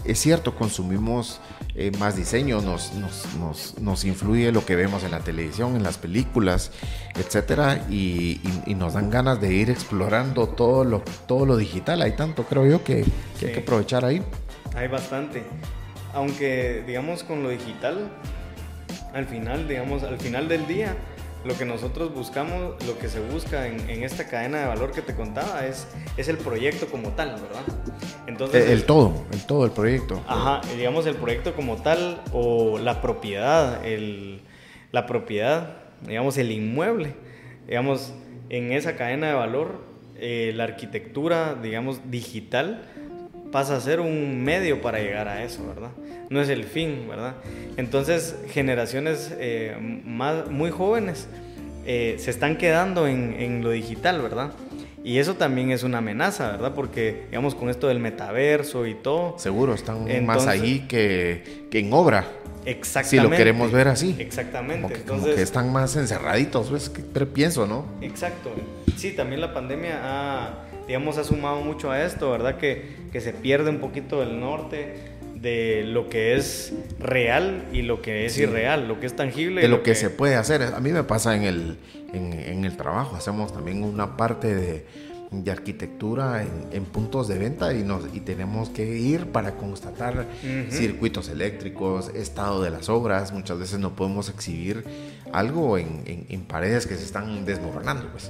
es 0.05 0.19
cierto, 0.19 0.55
consumimos 0.55 1.39
eh, 1.75 1.91
más 1.99 2.15
diseño, 2.17 2.59
nos, 2.61 2.91
nos, 2.93 3.77
nos, 3.79 4.03
influye 4.03 4.51
lo 4.51 4.65
que 4.65 4.75
vemos 4.75 5.03
en 5.03 5.11
la 5.11 5.19
televisión, 5.19 5.75
en 5.77 5.83
las 5.83 5.97
películas, 5.97 6.71
etcétera, 7.15 7.85
y, 7.89 8.41
nos 8.75 8.93
dan 8.93 9.09
ganas 9.09 9.39
de 9.39 9.53
ir 9.53 9.69
explorando 9.69 10.49
todo 10.49 10.83
lo, 10.83 11.01
todo 11.27 11.45
lo 11.45 11.55
digital. 11.55 12.01
Hay 12.01 12.13
tanto, 12.17 12.43
creo 12.43 12.65
yo, 12.65 12.83
que, 12.83 13.05
que 13.39 13.47
hay 13.47 13.53
que 13.53 13.59
aprovechar 13.59 14.03
ahí. 14.03 14.21
Hay 14.75 14.87
bastante. 14.89 15.43
Aunque, 16.13 16.83
digamos, 16.85 17.23
con 17.23 17.41
lo 17.41 17.49
digital, 17.49 18.11
al 19.13 19.25
final, 19.27 19.67
digamos, 19.67 20.03
al 20.03 20.19
final 20.19 20.49
del 20.49 20.67
día, 20.67 20.97
lo 21.43 21.57
que 21.57 21.65
nosotros 21.65 22.13
buscamos, 22.13 22.75
lo 22.85 22.97
que 22.99 23.09
se 23.09 23.19
busca 23.19 23.67
en, 23.67 24.03
esta 24.03 24.27
cadena 24.27 24.59
de 24.59 24.67
valor 24.67 24.91
que 24.91 25.01
te 25.01 25.15
contaba 25.15 25.65
es, 25.65 25.87
es 26.17 26.27
el 26.27 26.37
proyecto 26.37 26.87
como 26.87 27.09
tal, 27.09 27.31
¿verdad? 27.31 27.63
Entonces, 28.27 28.69
el, 28.69 28.85
todo, 28.85 29.25
el 29.31 29.45
todo, 29.45 29.65
el 29.65 29.71
proyecto. 29.71 30.21
Ajá, 30.27 30.61
digamos 30.75 31.05
el 31.05 31.15
proyecto 31.15 31.55
como 31.55 31.77
tal 31.77 32.21
o 32.33 32.77
la 32.77 33.01
propiedad, 33.01 33.85
el, 33.85 34.41
la 34.91 35.05
propiedad, 35.05 35.77
digamos 36.07 36.37
el 36.37 36.51
inmueble, 36.51 37.15
digamos 37.67 38.13
en 38.49 38.73
esa 38.73 38.95
cadena 38.95 39.27
de 39.27 39.33
valor, 39.33 39.91
eh, 40.23 40.51
la 40.55 40.65
arquitectura, 40.65 41.55
digamos, 41.55 42.11
digital 42.11 42.83
pasa 43.51 43.75
a 43.75 43.81
ser 43.81 43.99
un 43.99 44.43
medio 44.43 44.81
para 44.81 44.99
llegar 44.99 45.27
a 45.27 45.43
eso, 45.43 45.65
¿verdad? 45.67 45.91
No 46.29 46.41
es 46.41 46.49
el 46.49 46.63
fin, 46.63 47.05
¿verdad? 47.07 47.35
Entonces, 47.77 48.35
generaciones 48.49 49.33
eh, 49.37 49.75
más, 50.05 50.49
muy 50.49 50.71
jóvenes 50.71 51.27
eh, 51.85 52.15
se 52.19 52.31
están 52.31 52.57
quedando 52.57 53.07
en, 53.07 53.35
en, 53.39 53.63
lo 53.63 53.71
digital, 53.71 54.21
¿verdad? 54.21 54.51
Y 55.03 55.17
eso 55.17 55.35
también 55.35 55.71
es 55.71 55.83
una 55.83 55.97
amenaza, 55.97 56.51
¿verdad? 56.51 56.73
Porque, 56.75 57.25
digamos, 57.29 57.55
con 57.55 57.69
esto 57.69 57.87
del 57.87 57.99
metaverso 57.99 58.85
y 58.85 58.93
todo. 58.93 59.37
Seguro, 59.39 59.73
están 59.73 60.25
más 60.25 60.47
ahí 60.47 60.85
que, 60.87 61.65
que 61.71 61.79
en 61.79 61.91
obra. 61.91 62.25
Exactamente. 62.65 63.09
Si 63.09 63.29
lo 63.29 63.35
queremos 63.35 63.71
ver 63.71 63.87
así. 63.87 64.15
Exactamente. 64.19 64.81
Como 64.81 64.93
que, 64.93 64.99
Entonces, 64.99 65.35
que 65.35 65.41
están 65.41 65.73
más 65.73 65.95
encerraditos, 65.95 66.69
pues, 66.69 66.91
pienso, 67.33 67.65
¿no? 67.65 67.85
Exacto. 68.01 68.51
Sí, 68.95 69.11
también 69.13 69.41
la 69.41 69.53
pandemia 69.53 69.99
ha 70.03 70.70
digamos, 70.91 71.17
ha 71.17 71.23
sumado 71.23 71.61
mucho 71.61 71.89
a 71.89 72.03
esto, 72.03 72.29
¿verdad? 72.31 72.57
Que, 72.57 72.83
que 73.13 73.21
se 73.21 73.31
pierde 73.31 73.69
un 73.69 73.79
poquito 73.79 74.21
el 74.21 74.41
norte 74.41 74.95
de 75.35 75.85
lo 75.85 76.09
que 76.09 76.35
es 76.35 76.73
real 76.99 77.63
y 77.71 77.81
lo 77.81 78.01
que 78.01 78.25
es 78.25 78.37
irreal, 78.37 78.89
lo 78.89 78.99
que 78.99 79.05
es 79.05 79.15
tangible. 79.15 79.61
De 79.61 79.69
lo, 79.69 79.83
que, 79.83 79.95
se 79.95 80.09
puede 80.09 80.35
hacer. 80.35 80.61
A 80.63 80.81
mí 80.81 80.91
me 80.91 81.03
pasa 81.03 81.33
en 81.37 81.43
el, 81.43 81.77
en, 82.11 82.65
el 82.65 82.75
trabajo, 82.75 83.15
hacemos 83.15 83.53
también 83.53 83.85
una 83.85 84.17
parte 84.17 84.53
de, 84.53 84.85
de 85.31 85.49
arquitectura 85.49 86.43
en, 86.73 86.83
puntos 86.83 87.29
de 87.29 87.39
venta 87.39 87.73
y, 87.73 87.83
nos, 87.83 88.13
y 88.13 88.19
tenemos 88.19 88.67
que 88.67 88.85
ir 88.85 89.27
para 89.27 89.55
constatar 89.55 90.25
circuitos 90.69 91.29
eléctricos, 91.29 92.09
estado 92.13 92.61
de 92.61 92.69
las 92.69 92.89
obras. 92.89 93.31
Muchas 93.31 93.57
veces 93.57 93.79
no 93.79 93.95
podemos 93.95 94.27
exhibir 94.27 94.83
algo 95.31 95.77
en, 95.77 96.03
en 96.05 96.41
paredes 96.41 96.85
que 96.85 96.97
se 96.97 97.05
están 97.05 97.45
desmoronando. 97.45 98.09
Pues. 98.11 98.29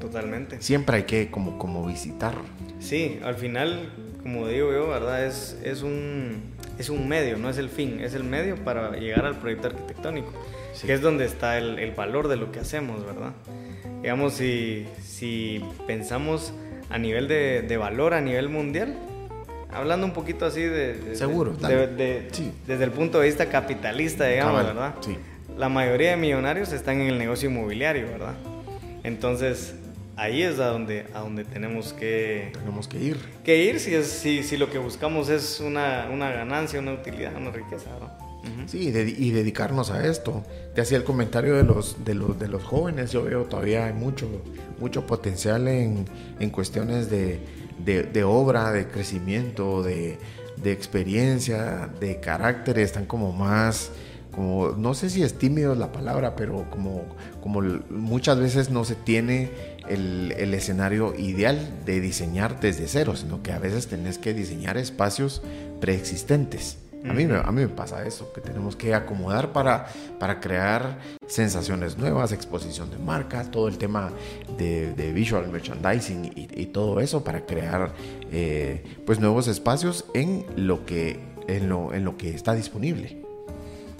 Totalmente. 0.00 0.60
Siempre 0.62 0.96
hay 0.96 1.02
que 1.04 1.30
como, 1.30 1.58
como 1.58 1.86
visitar. 1.86 2.34
Sí, 2.80 3.20
al 3.22 3.34
final, 3.34 3.92
como 4.22 4.48
digo 4.48 4.72
yo, 4.72 4.88
¿verdad? 4.88 5.26
Es, 5.26 5.58
es, 5.62 5.82
un, 5.82 6.42
es 6.78 6.88
un 6.88 7.06
medio, 7.06 7.36
no 7.36 7.50
es 7.50 7.58
el 7.58 7.68
fin, 7.68 8.00
es 8.00 8.14
el 8.14 8.24
medio 8.24 8.56
para 8.56 8.96
llegar 8.96 9.26
al 9.26 9.36
proyecto 9.36 9.68
arquitectónico, 9.68 10.32
que 10.80 10.92
es 10.94 11.02
donde 11.02 11.26
está 11.26 11.58
el, 11.58 11.78
el, 11.78 11.90
valor 11.90 12.28
de 12.28 12.36
lo 12.36 12.50
que 12.50 12.60
hacemos, 12.60 13.04
¿verdad? 13.04 13.32
Digamos, 14.00 14.32
si, 14.32 14.86
si 15.04 15.62
pensamos 15.86 16.54
a 16.88 16.96
nivel 16.96 17.28
de, 17.28 17.60
de, 17.60 17.76
valor, 17.76 18.14
a 18.14 18.22
nivel 18.22 18.48
mundial, 18.48 18.96
hablando 19.70 20.06
un 20.06 20.14
poquito 20.14 20.46
así 20.46 20.62
de... 20.62 21.14
Seguro, 21.14 21.52
de, 21.52 22.28
sí. 22.32 22.52
Desde 22.66 22.84
el 22.84 22.90
punto 22.90 23.20
de 23.20 23.26
vista 23.26 23.50
capitalista, 23.50 24.26
digamos, 24.26 24.64
¿verdad? 24.64 24.94
Sí. 25.02 25.18
La 25.58 25.68
mayoría 25.68 26.12
de 26.12 26.16
millonarios 26.16 26.72
están 26.72 27.02
en 27.02 27.08
el 27.08 27.18
negocio 27.18 27.50
inmobiliario, 27.50 28.06
¿verdad? 28.06 28.34
Entonces, 29.02 29.74
ahí 30.20 30.42
es 30.42 30.58
a 30.58 30.66
donde, 30.66 31.06
a 31.14 31.20
donde 31.20 31.44
tenemos 31.44 31.94
que... 31.94 32.50
Tenemos 32.52 32.86
que 32.86 32.98
ir. 32.98 33.16
Que 33.42 33.64
ir 33.64 33.80
si, 33.80 33.94
es, 33.94 34.06
si, 34.06 34.42
si 34.42 34.58
lo 34.58 34.70
que 34.70 34.78
buscamos 34.78 35.30
es 35.30 35.60
una, 35.60 36.08
una 36.12 36.30
ganancia, 36.30 36.78
una 36.78 36.92
utilidad, 36.92 37.34
una 37.34 37.50
riqueza, 37.50 37.90
¿no? 37.98 38.30
Sí, 38.66 38.88
y 38.88 39.30
dedicarnos 39.32 39.90
a 39.90 40.06
esto. 40.06 40.44
Te 40.74 40.80
hacía 40.80 40.96
el 40.96 41.04
comentario 41.04 41.56
de 41.56 41.62
los, 41.62 42.04
de 42.04 42.14
los, 42.14 42.38
de 42.38 42.48
los 42.48 42.62
jóvenes, 42.62 43.12
yo 43.12 43.24
veo 43.24 43.44
todavía 43.44 43.86
hay 43.86 43.92
mucho, 43.92 44.28
mucho 44.78 45.06
potencial 45.06 45.68
en, 45.68 46.06
en 46.38 46.50
cuestiones 46.50 47.10
de, 47.10 47.38
de, 47.84 48.02
de, 48.02 48.24
obra, 48.24 48.72
de 48.72 48.88
crecimiento, 48.88 49.82
de, 49.82 50.18
de 50.56 50.72
experiencia, 50.72 51.90
de 52.00 52.20
carácter, 52.20 52.78
están 52.78 53.04
como 53.04 53.32
más 53.32 53.90
como 54.34 54.70
no 54.76 54.94
sé 54.94 55.10
si 55.10 55.22
es 55.22 55.38
tímido 55.38 55.74
la 55.74 55.92
palabra, 55.92 56.36
pero 56.36 56.68
como, 56.70 57.04
como 57.42 57.62
muchas 57.90 58.38
veces 58.38 58.70
no 58.70 58.84
se 58.84 58.94
tiene 58.94 59.50
el, 59.88 60.32
el, 60.36 60.54
escenario 60.54 61.14
ideal 61.18 61.80
de 61.84 62.00
diseñar 62.00 62.60
desde 62.60 62.86
cero, 62.86 63.16
sino 63.16 63.42
que 63.42 63.52
a 63.52 63.58
veces 63.58 63.88
tenés 63.88 64.18
que 64.18 64.32
diseñar 64.32 64.76
espacios 64.76 65.42
preexistentes. 65.80 66.78
A 67.08 67.14
mí, 67.14 67.24
a 67.24 67.50
mí 67.50 67.62
me 67.62 67.68
pasa 67.68 68.06
eso, 68.06 68.30
que 68.34 68.42
tenemos 68.42 68.76
que 68.76 68.94
acomodar 68.94 69.52
para, 69.52 69.86
para 70.18 70.38
crear 70.38 70.98
sensaciones 71.26 71.96
nuevas, 71.96 72.30
exposición 72.30 72.90
de 72.90 72.98
marca, 72.98 73.50
todo 73.50 73.68
el 73.68 73.78
tema 73.78 74.10
de, 74.58 74.92
de 74.92 75.12
visual 75.12 75.48
merchandising 75.48 76.26
y, 76.26 76.48
y, 76.54 76.66
todo 76.66 77.00
eso 77.00 77.24
para 77.24 77.46
crear 77.46 77.92
eh, 78.30 78.84
pues 79.06 79.18
nuevos 79.18 79.48
espacios 79.48 80.04
en 80.12 80.44
lo, 80.56 80.84
que, 80.84 81.18
en, 81.48 81.70
lo, 81.70 81.94
en 81.94 82.04
lo 82.04 82.18
que 82.18 82.34
está 82.34 82.54
disponible 82.54 83.29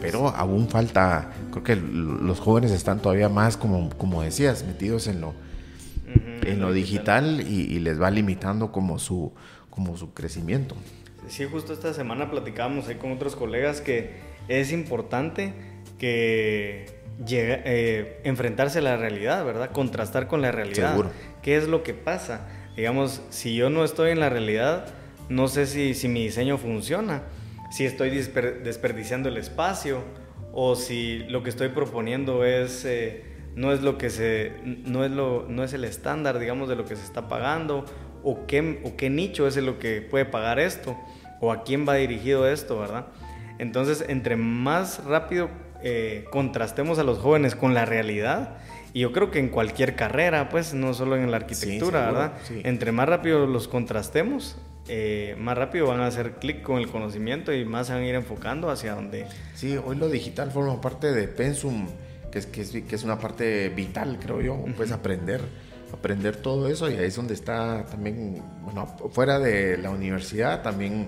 pero 0.01 0.29
aún 0.29 0.69
falta, 0.69 1.31
creo 1.51 1.63
que 1.63 1.77
los 1.77 2.41
jóvenes 2.41 2.71
están 2.71 3.01
todavía 3.01 3.29
más, 3.29 3.57
como, 3.57 3.91
como 3.91 4.23
decías, 4.23 4.65
metidos 4.65 5.07
en 5.07 5.21
lo, 5.21 5.35
en 6.43 6.61
lo 6.61 6.73
digital 6.73 7.41
y, 7.41 7.79
les 7.81 8.01
va 8.01 8.11
limitando 8.11 8.73
como 8.73 8.99
su, 8.99 9.33
como 9.69 9.97
su 9.97 10.15
crecimiento. 10.15 10.75
Sí, 11.29 11.45
justo 11.45 11.73
esta 11.73 11.93
semana 11.93 12.31
platicábamos 12.31 12.89
ahí 12.89 12.97
con 12.97 13.13
otros 13.13 13.37
colegas 13.37 13.81
que 13.81 14.15
es 14.49 14.73
importante 14.73 15.53
que 15.99 16.87
llegue, 17.25 17.63
eh, 17.65 18.21
enfrentarse 18.25 18.79
a 18.79 18.83
la 18.83 18.97
realidad, 18.97 19.45
¿verdad? 19.45 19.71
Contrastar 19.71 20.27
con 20.27 20.41
la 20.41 20.51
realidad. 20.51 20.91
Seguro. 20.91 21.11
¿Qué 21.43 21.57
es 21.57 21.69
lo 21.69 21.83
que 21.83 21.95
pasa? 21.95 22.49
Digamos, 22.77 23.23
si 23.31 23.55
yo 23.55 23.69
no 23.69 23.85
estoy 23.85 24.11
en 24.11 24.21
la 24.21 24.31
realidad, 24.31 24.87
no 25.29 25.47
sé 25.47 25.67
si, 25.67 25.95
si 25.95 26.09
mi 26.09 26.25
diseño 26.25 26.57
funciona 26.57 27.23
si 27.71 27.87
estoy 27.87 28.11
desperdiciando 28.11 29.29
el 29.29 29.37
espacio 29.37 30.03
o 30.53 30.75
si 30.75 31.21
lo 31.29 31.43
que 31.43 31.51
estoy 31.51 31.68
proponiendo 31.68 32.45
es, 32.45 32.85
eh, 32.85 33.25
no, 33.55 33.73
es 33.73 33.83
lo 33.83 33.97
que 33.97 34.11
se, 34.11 34.53
no, 34.64 35.05
es 35.05 35.11
lo, 35.11 35.47
no 35.49 35.62
es 35.62 35.73
el 35.73 35.85
estándar, 35.85 36.39
digamos, 36.39 36.68
de 36.68 36.77
lo 36.77 36.85
que 36.85 36.97
se 36.97 37.05
está 37.05 37.29
pagando 37.29 37.85
o 38.23 38.47
qué, 38.47 38.81
o 38.85 38.97
qué 38.97 39.09
nicho 39.09 39.47
es 39.47 39.57
lo 39.57 39.79
que 39.79 40.03
puede 40.03 40.25
pagar 40.25 40.59
esto 40.59 40.99
o 41.41 41.53
a 41.53 41.62
quién 41.62 41.89
va 41.89 41.95
dirigido 41.95 42.49
esto, 42.49 42.79
¿verdad? 42.79 43.07
Entonces, 43.59 44.05
entre 44.09 44.37
más 44.37 45.05
rápido 45.05 45.49
eh, 45.83 46.25
contrastemos 46.31 46.99
a 46.99 47.05
los 47.05 47.18
jóvenes 47.18 47.55
con 47.55 47.73
la 47.73 47.85
realidad, 47.85 48.59
y 48.93 49.01
yo 49.01 49.12
creo 49.12 49.31
que 49.31 49.39
en 49.39 49.49
cualquier 49.49 49.95
carrera, 49.95 50.49
pues 50.49 50.75
no 50.75 50.95
solo 50.95 51.16
en 51.16 51.31
la 51.31 51.39
arquitectura, 51.39 52.07
¿verdad? 52.07 52.33
Entre 52.64 52.93
más 52.93 53.09
rápido 53.09 53.47
los 53.47 53.68
contrastemos, 53.68 54.59
eh, 54.93 55.36
más 55.38 55.57
rápido 55.57 55.86
van 55.86 56.01
a 56.01 56.09
hacer 56.09 56.32
clic 56.41 56.62
con 56.62 56.78
el 56.78 56.88
conocimiento 56.88 57.53
y 57.53 57.64
más 57.64 57.86
se 57.86 57.93
van 57.93 58.03
a 58.03 58.07
ir 58.07 58.16
enfocando 58.16 58.70
hacia 58.70 58.97
donde... 58.97 59.24
Sí, 59.55 59.76
hoy 59.76 59.95
lo 59.95 60.09
digital 60.09 60.51
forma 60.51 60.80
parte 60.80 61.12
de 61.12 61.28
Pensum, 61.28 61.86
que 62.32 62.41
es, 62.41 62.47
que 62.47 62.62
es, 62.62 62.70
que 62.72 62.97
es 62.97 63.05
una 63.05 63.16
parte 63.16 63.68
vital, 63.68 64.18
creo 64.20 64.41
yo, 64.41 64.64
pues 64.76 64.91
aprender, 64.91 65.43
aprender 65.93 66.34
todo 66.34 66.68
eso 66.68 66.91
y 66.91 66.95
ahí 66.95 67.05
es 67.05 67.14
donde 67.14 67.34
está 67.34 67.86
también, 67.86 68.43
bueno, 68.64 68.88
fuera 69.12 69.38
de 69.38 69.78
la 69.78 69.91
universidad 69.91 70.62
también 70.62 71.07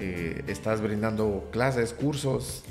eh, 0.00 0.42
estás 0.46 0.80
brindando 0.80 1.50
clases, 1.52 1.92
cursos. 1.92 2.64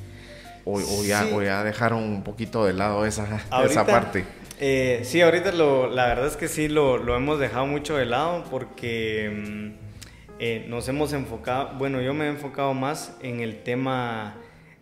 O, 0.65 1.03
ya, 1.03 1.25
o, 1.33 1.41
ya, 1.41 1.63
dejaron 1.63 2.03
un 2.03 2.23
poquito 2.23 2.63
de 2.63 2.73
lado 2.73 3.03
esa, 3.03 3.41
esa 3.65 3.87
parte. 3.87 4.23
Eh, 4.59 5.01
sí, 5.03 5.21
ahorita 5.21 5.51
lo, 5.51 5.89
la 5.89 6.05
verdad 6.05 6.27
es 6.27 6.37
que 6.37 6.47
sí 6.47 6.67
lo, 6.67 6.97
lo 6.97 7.15
hemos 7.15 7.39
dejado 7.39 7.65
mucho 7.65 7.97
de 7.97 8.05
lado 8.05 8.43
porque 8.51 9.31
mm, 9.33 9.88
eh, 10.39 10.65
nos 10.69 10.87
hemos 10.87 11.13
enfocado, 11.13 11.77
bueno, 11.77 12.01
yo 12.01 12.13
me 12.13 12.25
he 12.25 12.29
enfocado 12.29 12.73
más 12.73 13.17
en 13.21 13.41
el 13.41 13.61
tema, 13.63 14.37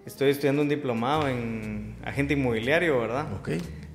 estoy 0.06 0.30
estudiando 0.30 0.62
un 0.62 0.70
diplomado 0.70 1.28
en 1.28 1.96
agente 2.06 2.34
inmobiliario, 2.34 3.00
¿verdad? 3.00 3.34
Ok. 3.34 3.50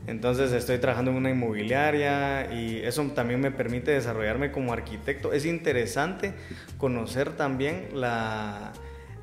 Entonces 0.07 0.51
estoy 0.53 0.79
trabajando 0.79 1.13
en 1.13 1.19
una 1.19 1.31
inmobiliaria 1.31 2.53
y 2.53 2.79
eso 2.79 3.05
también 3.15 3.41
me 3.41 3.53
permite 3.53 3.93
desarrollarme 3.93 4.51
como 4.51 4.73
arquitecto. 4.73 5.33
Es 5.33 5.47
interesante 5.47 6.35
conocer 6.77 7.37
también 7.37 7.89
la, 7.95 8.73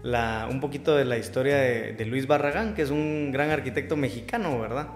la, 0.01 0.47
un 0.49 0.61
poquito 0.61 0.95
de 0.95 1.03
la 1.03 1.17
historia 1.17 1.57
de, 1.57 1.93
de, 1.93 2.05
Luis 2.05 2.27
Barragán, 2.27 2.75
que 2.75 2.83
es 2.83 2.91
un 2.91 3.31
gran 3.33 3.49
arquitecto 3.49 3.97
mexicano, 3.97 4.57
¿verdad? 4.59 4.87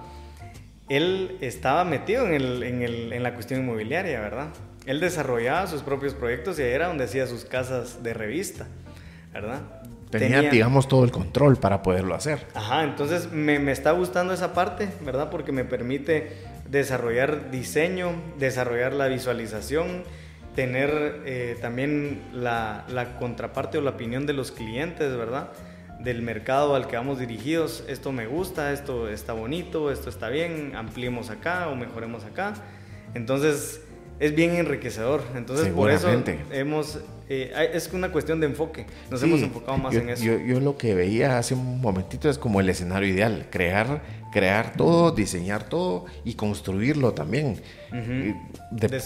Él 0.88 1.38
estaba 1.42 1.84
metido 1.84 2.26
en, 2.28 2.34
el, 2.34 2.64
en, 2.64 2.82
el, 2.82 3.12
en 3.12 3.24
la 3.24 3.34
cuestión 3.34 3.60
inmobiliaria, 3.60 4.22
¿verdad? 4.22 4.50
Él 4.86 5.00
desarrollaba 5.00 5.68
sus 5.68 5.82
propios 5.82 6.14
proyectos 6.14 6.60
y 6.60 6.64
ahí 6.64 6.72
era 6.72 6.88
donde 6.88 7.06
hacía 7.06 7.28
sus 7.28 7.46
casas 7.46 8.04
de 8.04 8.14
revista, 8.14 8.68
¿verdad? 9.32 9.62
Tenía, 10.10 10.42
digamos, 10.42 10.88
todo 10.88 11.04
el 11.06 11.12
control 11.12 11.58
para 11.58 11.82
poderlo 11.82 12.14
hacer. 12.14 12.46
Ajá, 12.54 12.84
entonces 12.84 13.32
me, 13.32 13.58
me, 13.58 13.72
está 13.72 13.92
gustando 13.92 14.34
esa 14.34 14.54
parte, 14.54 14.90
¿verdad? 15.02 15.32
Porque 15.32 15.52
me 15.52 15.66
permite 15.66 16.34
desarrollar 16.70 17.50
diseño, 17.50 18.12
desarrollar 18.38 18.94
la 18.94 19.08
visualización, 19.08 20.04
tener 20.56 21.22
eh, 21.26 21.58
también 21.62 22.22
la, 22.32 22.86
la, 22.90 23.18
contraparte 23.18 23.80
o 23.80 23.82
la 23.82 23.92
opinión 23.92 24.26
de 24.26 24.34
los 24.34 24.52
clientes, 24.52 25.16
¿verdad? 25.18 25.50
Del 26.00 26.22
mercado 26.22 26.76
al 26.76 26.88
que 26.88 26.96
vamos 26.96 27.18
dirigidos. 27.18 27.84
Esto 27.88 28.12
me 28.12 28.28
gusta, 28.28 28.72
esto 28.72 29.10
está 29.10 29.34
bonito, 29.34 29.92
esto 29.92 30.10
está 30.10 30.30
bien, 30.30 30.74
ampliemos 30.76 31.32
acá 31.32 31.70
o 31.70 31.76
mejoremos 31.76 32.24
acá. 32.24 32.54
Entonces, 33.16 33.82
es 34.20 34.36
bien 34.36 34.56
enriquecedor. 34.56 35.24
Entonces, 35.36 35.70
por 35.70 35.92
eso 35.92 36.10
hemos. 36.52 37.00
Eh, 37.30 37.72
es 37.74 37.90
una 37.94 38.12
cuestión 38.12 38.40
de 38.40 38.48
enfoque. 38.48 38.86
Nos 39.10 39.24
hemos 39.24 39.42
enfocado 39.42 39.78
más 39.78 39.96
en 39.96 40.10
eso. 40.10 40.24
Yo, 40.24 40.38
yo, 40.40 40.60
lo 40.60 40.78
que 40.78 40.94
veía 40.94 41.38
hace 41.38 41.54
un 41.54 41.80
momentito 41.80 42.30
es 42.30 42.38
como 42.38 42.60
el 42.60 42.70
escenario 42.70 43.08
ideal: 43.08 43.48
crear, 43.50 44.02
crear 44.32 44.74
todo, 44.76 45.12
diseñar 45.12 45.68
todo 45.70 46.06
y 46.26 46.34
construirlo 46.34 47.14
también. 47.14 47.62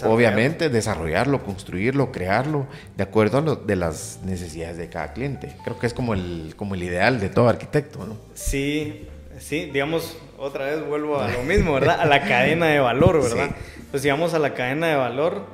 obviamente, 0.04 0.70
desarrollarlo, 0.70 1.44
construirlo, 1.44 2.12
crearlo 2.12 2.68
de 2.96 3.04
acuerdo 3.04 3.38
a 3.38 3.42
lo, 3.42 3.56
de 3.56 3.76
las 3.76 4.20
necesidades 4.26 4.78
de 4.78 4.90
cada 4.90 5.14
cliente. 5.14 5.56
Creo 5.64 5.78
que 5.80 5.88
es 5.88 5.94
como 5.94 6.14
el, 6.14 6.54
como 6.56 6.76
el 6.76 6.84
ideal 6.84 7.20
de 7.20 7.30
todo 7.30 7.50
arquitecto, 7.50 8.06
¿no? 8.06 8.18
Sí, 8.34 9.08
sí, 9.40 9.70
digamos, 9.72 10.18
otra 10.38 10.66
vez 10.66 10.86
vuelvo 10.86 11.20
a 11.20 11.30
lo 11.30 11.44
mismo, 11.44 11.74
¿verdad? 11.74 12.00
A 12.00 12.06
la 12.06 12.22
cadena 12.22 12.68
de 12.68 12.80
valor, 12.80 13.22
¿verdad? 13.24 13.56
Pues 13.92 14.04
si 14.04 14.10
vamos 14.10 14.34
a 14.34 14.40
la 14.40 14.54
cadena 14.54 14.88
de 14.88 14.96
valor, 14.96 15.46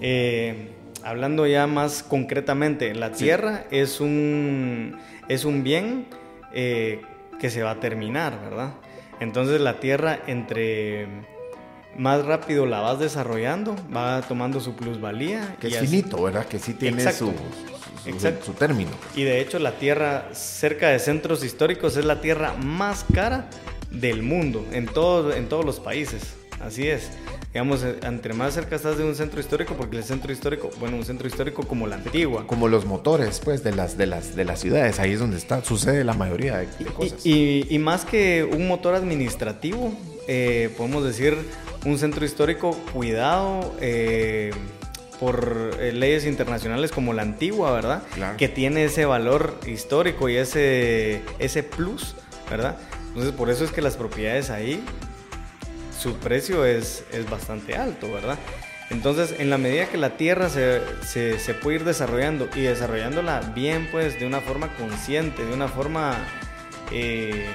eh, 0.00 0.72
hablando 1.04 1.46
ya 1.46 1.66
más 1.66 2.02
concretamente, 2.02 2.94
la 2.94 3.12
tierra 3.12 3.64
es, 3.70 4.00
un, 4.00 4.98
es 5.28 5.44
un 5.44 5.62
bien 5.62 6.06
eh, 6.52 7.02
que 7.38 7.50
se 7.50 7.62
va 7.62 7.72
a 7.72 7.80
terminar, 7.80 8.38
¿verdad? 8.42 8.74
Entonces 9.20 9.60
la 9.60 9.78
tierra 9.78 10.18
entre 10.26 11.06
más 11.96 12.24
rápido 12.24 12.66
la 12.66 12.80
vas 12.80 12.98
desarrollando, 12.98 13.76
va 13.94 14.22
tomando 14.22 14.60
su 14.60 14.74
plusvalía. 14.74 15.56
Que 15.60 15.68
es 15.68 15.78
finito, 15.78 16.22
¿verdad? 16.22 16.46
Que 16.46 16.58
sí 16.58 16.74
tiene 16.74 17.02
su, 17.12 17.32
su, 18.42 18.52
término. 18.54 18.90
Y 19.14 19.22
de 19.22 19.40
hecho 19.40 19.58
la 19.58 19.72
tierra 19.72 20.30
cerca 20.32 20.88
de 20.88 20.98
centros 20.98 21.44
históricos 21.44 21.96
es 21.96 22.04
la 22.04 22.20
tierra 22.20 22.54
más 22.54 23.04
cara 23.14 23.48
del 23.92 24.22
mundo, 24.22 24.64
en, 24.72 24.86
todo, 24.86 25.32
en 25.32 25.48
todos 25.48 25.64
los 25.64 25.80
países. 25.80 26.34
Así 26.60 26.88
es. 26.88 27.10
Digamos, 27.52 27.82
eh, 27.82 27.96
entre 28.02 28.34
más 28.34 28.54
cerca 28.54 28.76
estás 28.76 28.96
de 28.96 29.04
un 29.04 29.14
centro 29.14 29.40
histórico, 29.40 29.74
porque 29.74 29.96
el 29.96 30.04
centro 30.04 30.32
histórico, 30.32 30.70
bueno, 30.78 30.96
un 30.96 31.04
centro 31.04 31.26
histórico 31.26 31.64
como 31.64 31.86
la 31.86 31.96
antigua. 31.96 32.46
Como 32.46 32.68
los 32.68 32.86
motores, 32.86 33.40
pues, 33.44 33.64
de 33.64 33.72
las, 33.72 33.98
de 33.98 34.06
las, 34.06 34.36
de 34.36 34.44
las 34.44 34.60
ciudades, 34.60 35.00
ahí 35.00 35.12
es 35.12 35.18
donde 35.18 35.36
está, 35.36 35.64
sucede 35.64 36.04
la 36.04 36.14
mayoría 36.14 36.58
de, 36.58 36.66
cosas. 36.86 37.26
Y, 37.26 37.78
más 37.78 38.04
que 38.04 38.44
un 38.44 38.68
motor 38.68 38.94
administrativo, 38.94 39.92
eh, 40.28 40.70
podemos 40.78 41.04
decir 41.04 41.36
un 41.84 41.98
centro 41.98 42.24
histórico 42.24 42.78
cuidado 42.92 43.74
eh, 43.80 44.52
por 45.18 45.76
leyes 45.80 46.26
internacionales 46.26 46.92
como 46.92 47.12
la 47.12 47.22
antigua, 47.22 47.72
¿verdad? 47.72 48.02
Que 48.38 48.48
tiene 48.48 48.84
ese 48.84 49.04
valor 49.04 49.58
histórico 49.66 50.28
y 50.28 50.36
ese, 50.36 51.22
ese 51.40 51.64
plus, 51.64 52.14
¿verdad? 52.48 52.76
Entonces, 53.12 53.32
por 53.32 53.50
eso 53.50 53.64
es 53.64 53.70
que 53.70 53.82
las 53.82 53.96
propiedades 53.96 54.48
ahí, 54.48 54.82
su 55.98 56.14
precio 56.14 56.64
es, 56.64 57.04
es 57.12 57.28
bastante 57.28 57.76
alto, 57.76 58.10
¿verdad? 58.10 58.38
Entonces, 58.88 59.34
en 59.38 59.50
la 59.50 59.58
medida 59.58 59.86
que 59.86 59.98
la 59.98 60.16
tierra 60.16 60.48
se, 60.48 60.80
se, 61.02 61.54
puede 61.54 61.76
ir 61.76 61.84
desarrollando 61.84 62.48
y 62.54 62.60
desarrollándola 62.60 63.52
bien, 63.54 63.88
pues, 63.90 64.18
de 64.18 64.26
una 64.26 64.40
forma 64.40 64.74
consciente, 64.76 65.44
de 65.44 65.52
una 65.52 65.68
forma, 65.68 66.16
eh, 66.90 67.46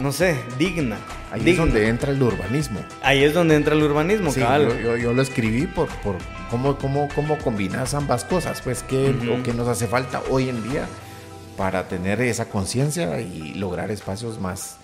no 0.00 0.10
sé, 0.10 0.36
digna. 0.58 0.98
Ahí 1.30 1.48
es 1.50 1.56
donde 1.56 1.86
entra 1.88 2.10
el 2.10 2.20
urbanismo. 2.20 2.80
Ahí 3.02 3.22
es 3.22 3.34
donde 3.34 3.54
entra 3.54 3.74
el 3.74 3.82
urbanismo, 3.84 4.32
sí, 4.32 4.40
yo, 4.40 4.96
yo, 4.96 5.12
lo 5.12 5.22
escribí 5.22 5.68
por, 5.68 5.88
por 6.00 6.16
cómo, 6.50 6.76
cómo, 6.76 7.08
cómo 7.14 7.38
combinas 7.38 7.94
ambas 7.94 8.24
cosas, 8.24 8.62
pues, 8.62 8.82
qué, 8.82 9.14
qué 9.44 9.54
nos 9.54 9.68
hace 9.68 9.86
falta 9.86 10.22
hoy 10.28 10.48
en 10.48 10.62
día 10.68 10.88
para 11.60 11.88
tener 11.88 12.22
esa 12.22 12.48
conciencia 12.48 13.20
y 13.20 13.52
lograr 13.52 13.90
espacios 13.90 14.40
más 14.40 14.78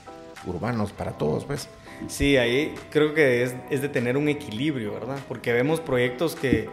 urbanos 0.45 0.93
para 0.93 1.13
todos, 1.13 1.47
pues. 1.47 1.71
Sí, 2.07 2.37
ahí 2.37 2.75
creo 2.91 3.15
que 3.15 3.43
es, 3.43 3.55
es, 3.71 3.81
de 3.81 3.89
tener 3.89 4.19
un 4.19 4.29
equilibrio, 4.29 4.93
¿verdad? 4.93 5.17
Porque 5.27 5.55
vemos 5.55 5.81
proyectos 5.81 6.37
que... 6.37 6.69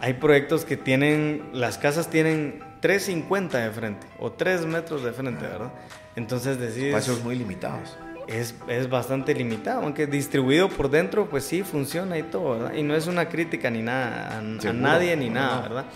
Hay 0.00 0.12
proyectos 0.12 0.64
que 0.64 0.76
tienen... 0.76 1.50
Las 1.52 1.76
casas 1.76 2.08
tienen 2.08 2.60
3.50 2.82 3.50
de 3.50 3.70
frente 3.72 4.06
o 4.20 4.30
3 4.30 4.66
metros 4.66 5.02
de 5.02 5.10
frente, 5.10 5.44
¿verdad? 5.44 5.72
Entonces 6.14 6.60
decís... 6.60 6.84
Espacios 6.84 7.24
muy 7.24 7.34
limitados. 7.34 7.98
Es, 8.28 8.54
es, 8.68 8.88
bastante 8.88 9.34
limitado, 9.34 9.82
aunque 9.82 10.06
distribuido 10.06 10.68
por 10.68 10.88
dentro, 10.88 11.28
pues 11.28 11.42
sí, 11.42 11.64
funciona 11.64 12.16
y 12.16 12.22
todo, 12.22 12.60
¿verdad? 12.60 12.74
Y 12.74 12.84
no 12.84 12.94
es 12.94 13.08
una 13.08 13.28
crítica 13.28 13.70
ni 13.70 13.82
nada 13.82 14.38
a, 14.38 14.72
nadie 14.72 15.16
ni 15.16 15.30
nada, 15.30 15.62
¿verdad? 15.62 15.86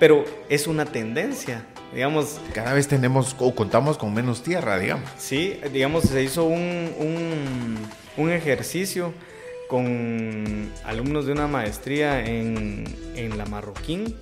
Pero 0.00 0.24
es 0.48 0.66
una 0.66 0.84
tendencia 0.84 1.64
digamos... 1.92 2.40
Cada 2.52 2.72
vez 2.72 2.88
tenemos 2.88 3.34
o 3.38 3.54
contamos 3.54 3.98
con 3.98 4.12
menos 4.12 4.42
tierra, 4.42 4.78
digamos. 4.78 5.08
Sí, 5.18 5.60
digamos, 5.72 6.04
se 6.04 6.22
hizo 6.22 6.44
un, 6.44 7.78
un, 8.16 8.30
ejercicio 8.30 9.12
con 9.68 10.70
alumnos 10.84 11.26
de 11.26 11.32
una 11.32 11.46
maestría 11.46 12.24
en, 12.24 12.84
en, 13.14 13.38
la 13.38 13.46
Marroquín, 13.46 14.16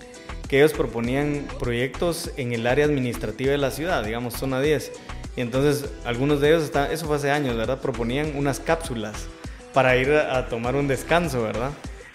que 0.48 0.58
ellos 0.58 0.72
proponían 0.72 1.46
proyectos 1.58 2.30
en 2.36 2.52
el 2.52 2.66
área 2.66 2.84
administrativa 2.84 3.52
de 3.52 3.58
la 3.58 3.70
ciudad, 3.70 4.04
digamos, 4.04 4.34
zona 4.34 4.60
10. 4.60 4.92
Y 5.36 5.40
entonces 5.40 5.90
algunos 6.04 6.40
de 6.40 6.48
ellos, 6.48 6.62
está, 6.62 6.92
eso 6.92 7.06
fue 7.06 7.16
hace 7.16 7.30
años, 7.30 7.56
¿verdad? 7.56 7.80
Proponían 7.80 8.36
unas 8.36 8.60
cápsulas 8.60 9.26
para 9.72 9.96
ir 9.96 10.12
a, 10.12 10.48
tomar 10.48 10.76
un 10.76 10.86
descanso, 10.86 11.42
¿verdad? 11.42 11.72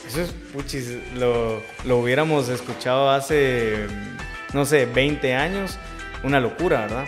Eso 0.08 0.22
es, 0.22 0.32
puchis, 0.54 0.98
lo, 1.16 1.62
lo 1.86 1.98
hubiéramos 1.98 2.48
escuchado 2.48 3.10
hace 3.10 3.86
no 4.54 4.66
sé, 4.66 4.86
20 4.86 5.36
años, 5.36 5.78
una 6.24 6.40
locura, 6.40 6.82
¿verdad? 6.82 7.06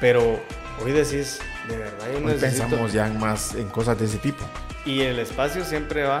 Pero 0.00 0.40
hoy 0.82 0.92
decís, 0.92 1.40
de 1.68 1.76
verdad, 1.76 2.06
yo 2.12 2.26
hoy 2.26 2.34
pensamos 2.34 2.92
ya 2.92 3.08
más 3.08 3.54
en 3.54 3.68
cosas 3.68 3.98
de 3.98 4.06
ese 4.06 4.18
tipo. 4.18 4.44
Y 4.84 5.02
el 5.02 5.18
espacio 5.18 5.64
siempre 5.64 6.04
va 6.04 6.20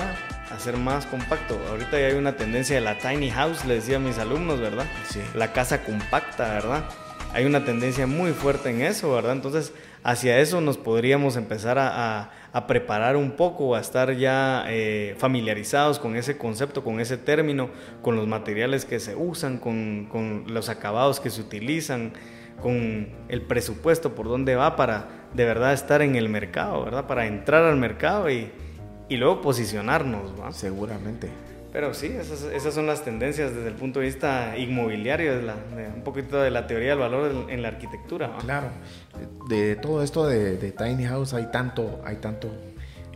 a 0.50 0.58
ser 0.58 0.76
más 0.76 1.06
compacto. 1.06 1.58
Ahorita 1.70 1.98
ya 1.98 2.06
hay 2.08 2.14
una 2.14 2.36
tendencia 2.36 2.76
de 2.76 2.82
la 2.82 2.98
tiny 2.98 3.30
house, 3.30 3.64
le 3.64 3.74
decía 3.74 3.96
a 3.96 4.00
mis 4.00 4.18
alumnos, 4.18 4.60
¿verdad? 4.60 4.86
Sí. 5.08 5.20
La 5.34 5.52
casa 5.52 5.82
compacta, 5.82 6.48
¿verdad? 6.54 6.84
Hay 7.32 7.44
una 7.44 7.64
tendencia 7.64 8.06
muy 8.06 8.32
fuerte 8.32 8.70
en 8.70 8.82
eso, 8.82 9.12
¿verdad? 9.12 9.32
Entonces, 9.32 9.72
hacia 10.02 10.38
eso 10.38 10.60
nos 10.60 10.78
podríamos 10.78 11.36
empezar 11.36 11.78
a, 11.78 12.30
preparar 12.66 13.16
un 13.16 13.32
poco, 13.32 13.76
a 13.76 13.80
estar 13.80 14.16
ya 14.16 14.64
eh, 14.68 15.14
familiarizados 15.18 15.98
con 15.98 16.16
ese 16.16 16.36
concepto, 16.36 16.82
con 16.82 17.00
ese 17.00 17.16
término, 17.16 17.70
con 18.02 18.16
los 18.16 18.26
materiales 18.26 18.84
que 18.84 19.00
se 19.00 19.14
usan, 19.14 19.58
con, 19.58 20.44
los 20.48 20.68
acabados 20.68 21.20
que 21.20 21.30
se 21.30 21.40
utilizan, 21.40 22.12
con 22.60 23.08
el 23.28 23.42
presupuesto 23.42 24.14
por 24.14 24.28
dónde 24.28 24.56
va 24.56 24.76
para 24.76 25.08
de 25.32 25.44
verdad 25.44 25.72
estar 25.72 26.02
en 26.02 26.16
el 26.16 26.28
mercado, 26.28 26.84
¿verdad? 26.84 27.06
Para 27.06 27.26
entrar 27.26 27.64
al 27.64 27.76
mercado 27.76 28.30
y, 28.30 28.50
y 29.08 29.16
luego 29.16 29.40
posicionarnos, 29.40 30.34
¿va? 30.38 30.52
Seguramente. 30.52 31.30
Pero 31.72 31.94
sí, 31.94 32.08
esas, 32.08 32.74
son 32.74 32.86
las 32.86 33.04
tendencias 33.04 33.54
desde 33.54 33.68
el 33.68 33.74
punto 33.74 34.00
de 34.00 34.06
vista 34.06 34.56
inmobiliario, 34.58 35.38
de, 35.38 35.52
un 35.94 36.02
poquito 36.02 36.40
de 36.40 36.50
la 36.50 36.66
teoría 36.66 36.90
del 36.90 36.98
valor 36.98 37.46
en, 37.48 37.62
la 37.62 37.68
arquitectura. 37.68 38.36
Claro, 38.40 38.68
de 39.48 39.76
todo 39.76 40.02
esto 40.02 40.26
de, 40.26 40.56
Tiny 40.72 41.04
House 41.04 41.32
hay 41.32 41.46
tanto, 41.52 42.00
hay 42.04 42.16
tanto. 42.16 42.50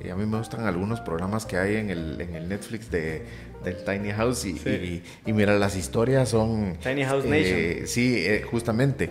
Eh, 0.01 0.11
a 0.11 0.17
mí 0.17 0.25
me 0.25 0.39
gustan 0.39 0.67
algunos 0.67 1.01
programas 1.01 1.47
que 1.47 1.57
hay 1.57 1.77
en 1.77 1.91
el, 1.91 2.21
en 2.21 2.35
el 2.37 2.49
Netflix 2.49 2.91
de, 2.93 3.25
del 3.65 3.83
Tiny 3.85 4.13
House 4.13 4.45
y, 4.45 5.03
y, 5.27 5.33
mira, 5.33 5.59
las 5.59 5.75
historias 5.75 6.29
son... 6.29 6.77
Tiny 6.81 7.05
House 7.05 7.25
eh, 7.25 7.29
Nation. 7.29 7.89
Sí, 7.89 8.25
eh, 8.25 8.43
justamente, 8.49 9.11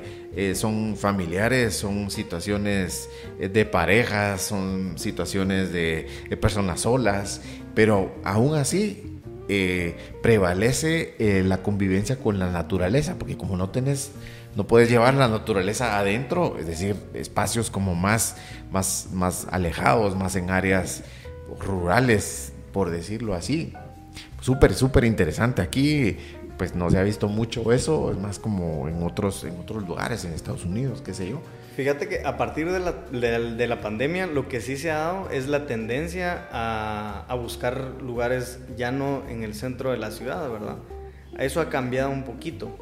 son 0.56 0.96
familiares, 0.96 1.76
son 1.76 2.10
situaciones 2.10 3.10
de 3.40 3.66
parejas, 3.66 4.42
son 4.42 4.98
situaciones 4.98 5.74
de 5.74 6.08
personas 6.40 6.82
solas, 6.82 7.42
pero 7.76 8.16
aún 8.24 8.56
así 8.56 9.13
eh, 9.50 9.96
prevalece 10.22 11.16
eh, 11.20 11.44
la 11.44 11.62
convivencia 11.62 12.18
con 12.18 12.40
la 12.40 12.50
naturaleza, 12.50 13.16
porque 13.20 13.38
como 13.38 13.58
no 13.58 13.70
tenés, 13.70 14.12
no 14.56 14.66
puedes 14.66 14.90
llevar 14.90 15.14
la 15.16 15.28
naturaleza 15.28 15.98
adentro, 15.98 16.58
es 16.58 16.68
decir, 16.68 16.96
espacios 17.14 17.70
como 17.70 17.96
más, 17.96 18.38
más, 18.72 19.10
más 19.12 19.48
alejados, 19.52 20.16
más 20.16 20.36
en 20.36 20.50
áreas 20.50 21.04
rurales, 21.60 22.54
por 22.72 22.90
decirlo 22.90 23.34
así. 23.34 23.74
Súper, 24.42 24.74
súper 24.74 25.06
interesante. 25.06 25.62
Aquí, 25.62 26.18
pues 26.58 26.76
no 26.76 26.90
se 26.90 26.98
ha 26.98 27.04
visto 27.04 27.28
mucho 27.28 27.72
eso, 27.72 28.12
es 28.12 28.18
más 28.18 28.40
como 28.40 28.88
en 28.88 29.04
otros, 29.04 29.44
en 29.44 29.60
otros 29.60 29.88
lugares, 29.88 30.26
en 30.26 30.34
Estados 30.34 30.66
Unidos, 30.66 31.02
qué 31.04 31.14
sé 31.14 31.30
yo. 31.30 31.42
Fíjate 31.76 32.08
que 32.08 32.22
a 32.24 32.38
partir 32.38 32.72
de 32.72 32.80
la, 32.80 32.92
de, 32.92 33.68
la, 33.68 33.82
pandemia 33.82 34.28
lo 34.28 34.48
que 34.48 34.62
sí 34.62 34.78
se 34.78 34.92
ha 34.92 34.98
dado 34.98 35.30
es 35.32 35.48
la 35.48 35.66
tendencia 35.66 36.48
a, 36.52 37.26
a, 37.28 37.36
buscar 37.36 37.96
lugares 38.02 38.60
ya 38.78 38.92
no 38.92 39.24
en 39.28 39.44
el 39.44 39.56
centro 39.56 39.92
de 39.92 39.98
la 39.98 40.12
ciudad, 40.12 40.48
¿verdad? 40.52 40.78
Eso 41.40 41.62
ha 41.62 41.70
cambiado 41.70 42.12
un 42.12 42.26
poquito, 42.26 42.78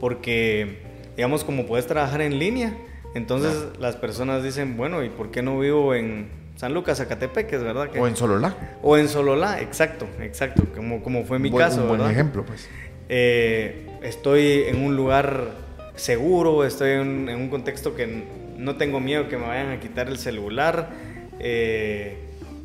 porque 0.00 0.82
digamos, 1.16 1.44
como 1.44 1.66
puedes 1.66 1.86
trabajar 1.86 2.20
en 2.22 2.38
línea, 2.38 2.74
entonces 3.14 3.78
las 3.78 3.96
personas 3.96 4.42
dicen, 4.42 4.76
bueno, 4.76 5.04
¿y 5.04 5.10
por 5.10 5.30
qué 5.30 5.42
no 5.42 5.58
vivo 5.58 5.94
en 5.94 6.30
San 6.56 6.74
Lucas, 6.74 6.98
Zacatepec, 6.98 7.52
es 7.52 7.62
verdad? 7.62 7.90
Que, 7.90 8.00
o 8.00 8.06
en 8.06 8.16
Sololá. 8.16 8.54
O 8.82 8.96
en 8.96 9.08
Sololá, 9.08 9.60
exacto, 9.60 10.06
exacto, 10.20 10.64
como, 10.74 11.02
como 11.02 11.24
fue 11.24 11.38
mi 11.38 11.50
caso. 11.50 11.82
Un 11.82 11.88
buen 11.88 12.00
¿verdad? 12.00 12.12
ejemplo, 12.12 12.44
pues. 12.44 12.68
Eh, 13.08 13.86
estoy 14.02 14.64
en 14.66 14.82
un 14.82 14.96
lugar 14.96 15.61
seguro, 16.02 16.64
estoy 16.64 16.90
en, 16.90 17.28
en 17.28 17.36
un 17.40 17.48
contexto 17.48 17.94
que 17.94 18.24
no 18.58 18.76
tengo 18.76 19.00
miedo 19.00 19.28
que 19.28 19.36
me 19.36 19.46
vayan 19.46 19.70
a 19.70 19.80
quitar 19.80 20.08
el 20.08 20.18
celular, 20.18 20.90
eh, 21.38 22.16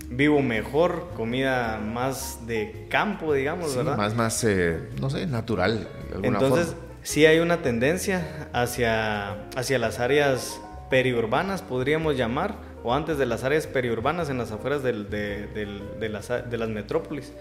vivo 0.09 0.41
mejor, 0.41 1.09
comida 1.15 1.79
más 1.79 2.47
de 2.47 2.88
campo, 2.89 3.33
digamos, 3.33 3.71
Sí, 3.71 3.77
¿verdad? 3.77 3.97
más, 3.97 4.15
más, 4.15 4.43
eh, 4.43 4.79
no 4.99 5.09
sé, 5.09 5.27
natural. 5.27 5.88
de 6.09 6.15
alguna 6.15 6.27
Entonces, 6.39 6.67
forma. 6.67 6.81
sí 7.03 7.25
hay 7.25 7.39
una 7.39 7.61
tendencia 7.61 8.49
hacia, 8.53 9.33
hacia 9.55 9.77
las 9.79 9.99
áreas 9.99 10.59
periurbanas, 10.89 11.61
podríamos 11.61 12.15
llamar, 12.17 12.55
o 12.83 12.93
antes 12.93 13.17
de 13.17 13.25
las 13.25 13.43
áreas 13.43 13.67
periurbanas 13.67 14.29
en 14.29 14.38
las 14.38 14.51
afueras 14.51 14.81
del- 14.81 15.09
de, 15.09 15.47
del- 15.47 15.81
de 15.99 16.09
las, 16.09 16.29
de 16.29 16.57
las 16.57 16.69
metrópolis, 16.69 17.33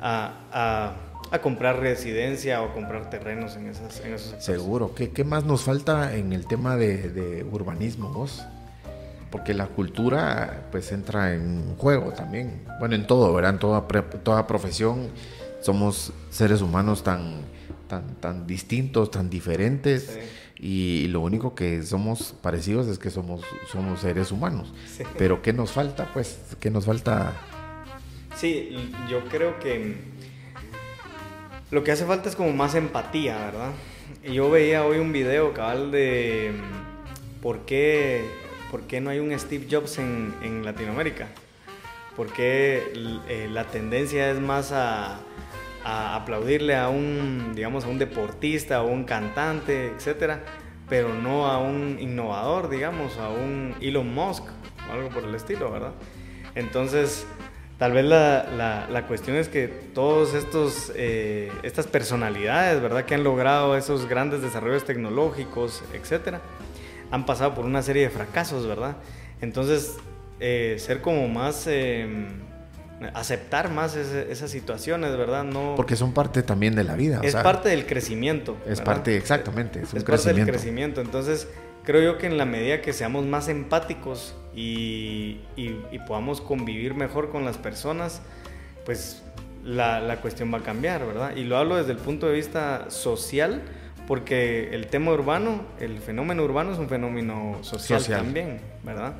a, 0.00 0.32
a- 0.52 0.96
a 1.30 1.40
comprar 1.40 1.78
residencia 1.80 2.62
o 2.62 2.72
comprar 2.72 3.10
terrenos 3.10 3.54
en, 3.56 3.66
esas, 3.66 4.00
en 4.00 4.14
esos 4.14 4.28
sectores. 4.30 4.44
Seguro. 4.44 4.94
¿Qué, 4.94 5.10
qué 5.10 5.24
más 5.24 5.44
nos 5.44 5.62
falta 5.62 6.16
en 6.16 6.32
el 6.32 6.46
tema 6.46 6.76
de, 6.76 7.10
de 7.10 7.44
urbanismo, 7.44 8.08
vos? 8.10 8.42
Porque 9.30 9.52
la 9.52 9.66
cultura, 9.66 10.68
pues, 10.70 10.90
entra 10.90 11.34
en 11.34 11.76
juego 11.76 12.12
también. 12.12 12.62
Bueno, 12.78 12.94
en 12.94 13.06
todo, 13.06 13.34
¿verdad? 13.34 13.52
En 13.54 13.58
toda, 13.58 13.86
toda 14.22 14.46
profesión 14.46 15.08
somos 15.60 16.12
seres 16.30 16.62
humanos 16.62 17.02
tan, 17.04 17.42
tan, 17.88 18.14
tan 18.20 18.46
distintos, 18.46 19.10
tan 19.10 19.28
diferentes. 19.28 20.18
Y, 20.58 21.08
lo 21.08 21.20
único 21.20 21.54
que 21.54 21.82
somos 21.82 22.34
parecidos 22.40 22.86
es 22.86 22.98
que 22.98 23.10
somos, 23.10 23.42
somos 23.70 24.00
seres 24.00 24.32
humanos. 24.32 24.72
Sí. 24.96 25.02
Pero 25.18 25.42
¿qué 25.42 25.52
nos 25.52 25.72
falta? 25.72 26.08
Pues, 26.14 26.38
¿qué 26.58 26.70
nos 26.70 26.86
falta? 26.86 27.34
Sí, 28.38 28.92
yo 29.08 29.24
creo 29.24 29.58
que 29.58 29.96
lo 31.72 31.82
que 31.82 31.90
hace 31.90 32.06
falta 32.06 32.28
es 32.28 32.36
como 32.36 32.52
más 32.52 32.76
empatía, 32.76 33.36
¿verdad? 33.36 33.72
Yo 34.22 34.48
veía 34.48 34.84
hoy 34.84 34.98
un 34.98 35.12
video 35.12 35.52
cabal 35.52 35.90
de 35.90 36.52
mm, 36.54 37.42
por 37.42 37.64
qué, 37.64 38.22
por 38.70 38.82
qué 38.82 39.00
no 39.00 39.10
hay 39.10 39.18
un 39.18 39.36
Steve 39.36 39.66
Jobs 39.68 39.98
en, 39.98 40.64
Latinoamérica. 40.64 41.26
¿Por 42.14 42.32
qué 42.32 42.92
eh, 43.28 43.48
la 43.50 43.64
tendencia 43.64 44.30
es 44.30 44.38
más 44.38 44.70
a, 44.70 45.18
a 45.82 46.14
aplaudirle 46.14 46.76
a 46.76 46.90
un, 46.90 47.54
digamos, 47.56 47.86
a 47.86 47.88
un 47.88 47.98
deportista 47.98 48.82
o 48.84 48.86
un 48.86 49.02
cantante, 49.02 49.88
etcétera, 49.88 50.44
pero 50.88 51.12
no 51.12 51.46
a 51.46 51.58
un 51.58 51.98
innovador, 52.00 52.70
digamos, 52.70 53.18
a 53.18 53.30
un 53.30 53.74
Elon 53.80 54.14
Musk 54.14 54.44
o 54.88 54.92
algo 54.92 55.08
por 55.08 55.24
el 55.24 55.34
estilo, 55.34 55.72
¿verdad? 55.72 55.94
Entonces, 56.54 57.26
tal 57.78 57.92
vez 57.92 58.04
la, 58.04 58.44
la- 58.56 58.86
la 58.90 59.06
cuestión 59.06 59.36
es 59.36 59.48
que 59.48 59.68
todos 59.68 60.34
estos, 60.34 60.92
eh, 60.96 61.50
estas 61.62 61.86
personalidades, 61.86 62.82
¿verdad? 62.82 63.04
Que 63.04 63.14
han 63.14 63.24
logrado 63.24 63.76
esos 63.76 64.08
grandes 64.08 64.42
desarrollos 64.42 64.84
tecnológicos, 64.84 65.82
etcétera, 65.92 66.40
han 67.10 67.24
pasado 67.24 67.54
por 67.54 67.64
una 67.64 67.82
serie 67.82 68.02
de 68.02 68.10
fracasos, 68.10 68.66
¿verdad? 68.66 68.96
Entonces, 69.40 69.96
eh, 70.40 70.76
ser 70.78 71.00
como 71.00 71.28
más, 71.28 71.64
eh, 71.66 72.06
aceptar 73.14 73.70
más 73.70 73.94
ese- 73.96 74.30
esas 74.32 74.50
situaciones, 74.50 75.16
¿verdad? 75.16 75.44
No, 75.44 75.74
Porque 75.76 75.94
son 75.94 76.12
parte 76.12 76.42
también 76.42 76.74
de 76.74 76.82
la 76.84 76.96
vida. 76.96 77.20
o 77.20 77.22
es 77.22 77.32
sea, 77.32 77.42
parte 77.44 77.68
del 77.68 77.86
crecimiento. 77.86 78.56
Es 78.64 78.78
¿verdad? 78.80 78.84
parte, 78.84 79.16
exactamente, 79.16 79.80
es 79.82 79.92
un 79.92 79.98
Es 79.98 80.04
parte 80.04 80.16
del 80.34 80.44
crecimiento. 80.46 80.52
crecimiento. 80.52 81.00
Entonces, 81.00 81.48
creo 81.84 82.02
yo 82.02 82.18
que 82.18 82.26
en 82.26 82.36
la 82.36 82.44
medida 82.44 82.80
que 82.82 82.92
seamos 82.92 83.24
más 83.24 83.48
empáticos 83.48 84.34
y, 84.54 85.40
y- 85.56 85.76
y 85.92 85.98
podamos 86.06 86.40
convivir 86.40 86.94
mejor 86.94 87.30
con 87.30 87.44
las 87.44 87.56
personas, 87.58 88.22
pues 88.84 89.22
la, 89.64 90.00
la 90.00 90.20
cuestión 90.20 90.52
va 90.52 90.58
a 90.58 90.62
cambiar, 90.62 91.06
¿verdad? 91.06 91.36
Y 91.36 91.44
lo 91.44 91.56
hablo 91.56 91.76
desde 91.76 91.92
el 91.92 91.98
punto 91.98 92.26
de 92.26 92.34
vista 92.34 92.90
social, 92.90 93.62
porque 94.06 94.70
el 94.72 94.86
tema 94.86 95.12
urbano, 95.12 95.62
el 95.80 95.98
fenómeno 95.98 96.42
urbano 96.44 96.72
es 96.72 96.78
un 96.78 96.88
fenómeno 96.88 97.58
social, 97.62 98.00
Social. 98.00 98.22
también, 98.22 98.60
¿verdad? 98.82 99.12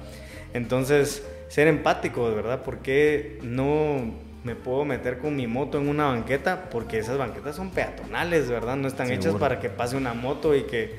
Entonces, 0.55 1.27
ser 1.49 1.69
empático, 1.69 2.35
¿verdad? 2.35 2.63
¿Por 2.63 2.79
qué 2.79 3.39
no 3.43 4.15
me 4.45 4.55
puedo 4.55 4.85
meter 4.87 5.19
con 5.19 5.37
mi 5.37 5.47
moto 5.47 5.79
en 5.79 5.89
una 5.89 6.07
banqueta? 6.07 6.71
Porque 6.71 6.99
esas 6.99 7.19
banquetas 7.19 7.57
son 7.57 7.71
peatonales, 7.71 8.49
¿verdad? 8.49 8.77
No 8.77 8.89
están 8.89 9.11
hechas 9.11 9.35
para 9.41 9.61
que 9.61 9.69
pase 9.69 9.97
una 9.97 10.15
moto 10.15 10.55
y 10.57 10.63
que 10.63 10.97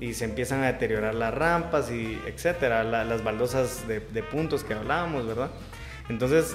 y 0.00 0.14
se 0.14 0.24
empiezan 0.24 0.62
a 0.62 0.66
deteriorar 0.72 1.14
las 1.14 1.32
rampas 1.34 1.90
y 1.90 2.18
etcétera, 2.26 2.84
la- 2.84 3.04
las 3.04 3.22
baldosas 3.22 3.86
de, 3.88 4.00
de 4.00 4.22
puntos 4.22 4.64
que 4.64 4.74
hablábamos, 4.74 5.26
¿verdad? 5.26 5.50
Entonces, 6.08 6.54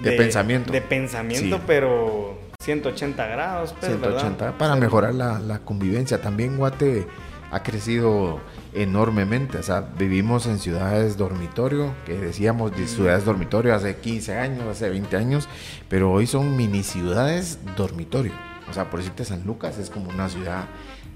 De 0.00 0.12
pensamiento. 0.12 0.72
De 0.72 0.80
pensamiento, 0.80 1.56
Sí. 1.56 1.62
pero 1.66 2.38
180 2.62 3.26
grados, 3.26 3.72
pues, 3.78 3.92
180 3.92 4.44
¿verdad? 4.44 4.58
para 4.58 4.74
Sí. 4.74 4.80
mejorar 4.80 5.14
la, 5.14 5.38
la 5.38 5.58
convivencia. 5.60 6.20
También 6.20 6.56
Guate 6.56 7.06
ha 7.50 7.62
crecido 7.62 8.38
enormemente. 8.74 9.58
O 9.58 9.62
sea, 9.62 9.80
vivimos 9.98 10.46
en 10.46 10.58
ciudades 10.58 11.16
dormitorio, 11.16 11.92
que 12.06 12.14
decíamos 12.16 12.76
de 12.76 12.86
ciudades 12.86 13.24
dormitorio 13.24 13.74
hace 13.74 13.96
15 13.96 14.36
años, 14.38 14.64
hace 14.68 14.88
20 14.88 15.16
años, 15.16 15.48
pero 15.88 16.10
hoy 16.12 16.26
son 16.26 16.56
mini 16.56 16.82
ciudades 16.82 17.58
dormitorio. 17.76 18.32
O 18.68 18.72
sea, 18.72 18.88
por 18.88 19.00
decirte, 19.00 19.24
San 19.24 19.44
Lucas 19.44 19.78
es 19.78 19.90
como 19.90 20.10
una 20.10 20.28
ciudad 20.28 20.66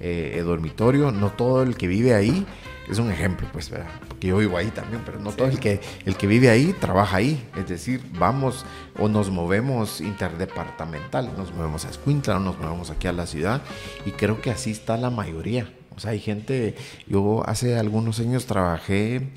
eh, 0.00 0.42
dormitorio. 0.44 1.12
No 1.12 1.30
todo 1.30 1.62
el 1.62 1.76
que 1.76 1.86
vive 1.86 2.14
ahí 2.14 2.44
es 2.88 2.98
un 2.98 3.10
ejemplo, 3.10 3.48
pues, 3.52 3.70
¿verdad? 3.70 3.88
Porque 4.08 4.28
yo 4.28 4.36
vivo 4.38 4.56
ahí 4.56 4.68
también, 4.68 5.02
pero 5.06 5.18
no 5.18 5.32
todo 5.32 5.48
el 5.48 5.58
que, 5.58 5.80
el 6.04 6.16
que 6.16 6.26
vive 6.26 6.50
ahí 6.50 6.74
trabaja 6.78 7.16
ahí. 7.16 7.48
Es 7.56 7.68
decir, 7.68 8.02
vamos 8.18 8.64
o 8.98 9.08
nos 9.08 9.30
movemos 9.30 10.00
interdepartamental, 10.00 11.32
nos 11.36 11.52
movemos 11.54 11.84
a 11.84 11.90
Escuintla, 11.90 12.38
nos 12.38 12.58
movemos 12.58 12.90
aquí 12.90 13.06
a 13.06 13.12
la 13.12 13.26
ciudad 13.26 13.62
y 14.04 14.10
creo 14.10 14.40
que 14.40 14.50
así 14.50 14.70
está 14.70 14.96
la 14.96 15.10
mayoría. 15.10 15.72
O 15.96 16.00
sea, 16.00 16.10
hay 16.10 16.20
gente, 16.20 16.74
yo 17.06 17.42
hace 17.46 17.78
algunos 17.78 18.18
años 18.20 18.46
trabajé 18.46 19.30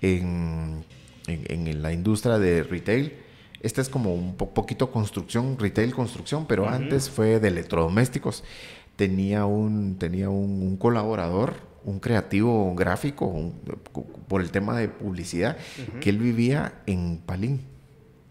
en, 0.00 0.84
en, 1.26 1.66
en 1.66 1.82
la 1.82 1.92
industria 1.92 2.38
de 2.38 2.62
retail. 2.62 3.14
Esta 3.62 3.82
es 3.82 3.90
como 3.90 4.14
un 4.14 4.36
po- 4.36 4.54
poquito 4.54 4.90
construcción, 4.90 5.58
retail 5.58 5.94
construcción, 5.94 6.46
pero 6.46 6.66
antes 6.68 7.10
fue 7.10 7.38
de 7.40 7.48
electrodomésticos. 7.48 8.42
Tenía 8.96 9.44
un, 9.44 9.96
tenía 9.98 10.30
un, 10.30 10.62
un 10.62 10.76
colaborador, 10.78 11.54
un 11.84 11.98
creativo 12.00 12.74
gráfico, 12.74 13.26
un- 13.26 13.54
por 14.28 14.40
el 14.40 14.50
tema 14.50 14.76
de 14.78 14.88
publicidad, 14.88 15.56
que 16.00 16.10
él 16.10 16.18
vivía 16.18 16.74
en 16.86 17.18
Palín. 17.24 17.60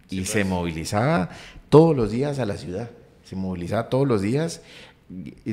Y 0.10 0.26
se 0.26 0.44
movilizaba 0.44 1.30
todos 1.70 1.96
los 1.96 2.12
días 2.12 2.40
a 2.40 2.46
la 2.46 2.58
ciudad. 2.58 2.90
Se 3.24 3.36
movilizaba 3.36 3.90
todos 3.90 4.08
los 4.08 4.22
días 4.22 4.62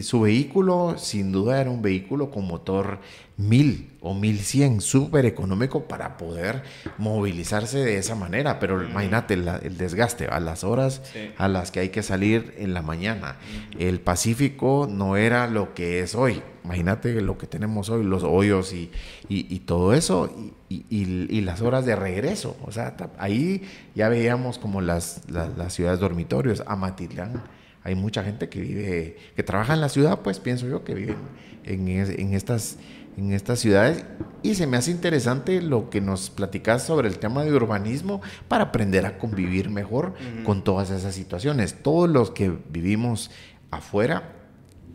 su 0.02 0.20
vehículo 0.20 0.96
sin 0.98 1.32
duda 1.32 1.61
era 1.61 1.70
un 1.70 1.80
vehículo 1.80 2.30
con 2.30 2.46
motor 2.46 2.98
1000 3.38 3.96
o 4.00 4.14
1100, 4.14 4.80
súper 4.80 5.24
económico 5.26 5.84
para 5.84 6.16
poder 6.16 6.62
movilizarse 6.98 7.78
de 7.78 7.98
esa 7.98 8.14
manera. 8.14 8.59
Pero 8.59 8.84
imagínate 8.84 9.34
el 9.34 9.78
desgaste 9.78 10.26
a 10.26 10.40
las 10.40 10.62
horas 10.62 11.02
a 11.38 11.48
las 11.48 11.70
que 11.70 11.80
hay 11.80 11.88
que 11.88 12.02
salir 12.02 12.54
en 12.59 12.74
la 12.74 12.82
mañana. 12.82 13.36
El 13.78 14.00
Pacífico 14.00 14.88
no 14.90 15.16
era 15.16 15.48
lo 15.48 15.74
que 15.74 16.00
es 16.00 16.14
hoy. 16.14 16.42
Imagínate 16.64 17.20
lo 17.20 17.38
que 17.38 17.46
tenemos 17.46 17.88
hoy, 17.90 18.04
los 18.04 18.24
hoyos 18.24 18.72
y, 18.72 18.90
y, 19.28 19.59
todo 19.61 19.94
eso, 19.94 20.34
y, 20.68 20.84
y, 20.90 21.40
las 21.42 21.62
horas 21.62 21.86
de 21.86 21.94
regreso. 21.94 22.57
O 22.64 22.72
sea, 22.72 22.96
ahí 23.18 23.62
ya 23.94 24.09
veíamos 24.09 24.59
como 24.59 24.80
las, 24.80 25.22
las, 25.30 25.72
ciudades 25.72 26.00
dormitorios, 26.00 26.64
Amatitlán 26.66 27.42
hay 27.87 27.95
mucha 27.95 28.24
gente 28.24 28.49
que 28.49 28.61
vive, 28.61 29.16
que 29.37 29.45
trabaja 29.45 29.72
en 29.72 29.80
la 29.80 29.89
ciudad, 29.89 30.22
pues 30.22 30.41
pienso 30.41 30.66
yo 30.66 30.82
que 30.82 30.93
viven 30.93 31.18
en, 31.62 31.87
en, 31.87 32.34
estas, 32.34 32.78
en 33.16 33.32
estas 33.32 33.61
ciudades. 33.61 34.05
Y 34.43 34.57
se 34.57 34.66
me 34.66 34.76
hace 34.76 34.91
interesante 34.91 35.62
lo 35.62 35.89
que 35.89 36.01
nos 36.01 36.30
platicas 36.30 36.84
sobre 36.84 37.07
el 37.07 37.20
tema 37.20 37.45
de 37.45 37.55
urbanismo 37.55 38.22
para 38.49 38.64
aprender 38.64 39.07
a 39.07 39.18
convivir 39.18 39.70
mejor 39.70 40.14
con 40.45 40.64
todas 40.64 40.91
esas 40.91 41.14
situaciones. 41.14 41.80
Todos 41.80 42.11
los 42.11 42.32
que 42.32 42.53
vivimos 42.70 43.30
afuera, 43.70 44.32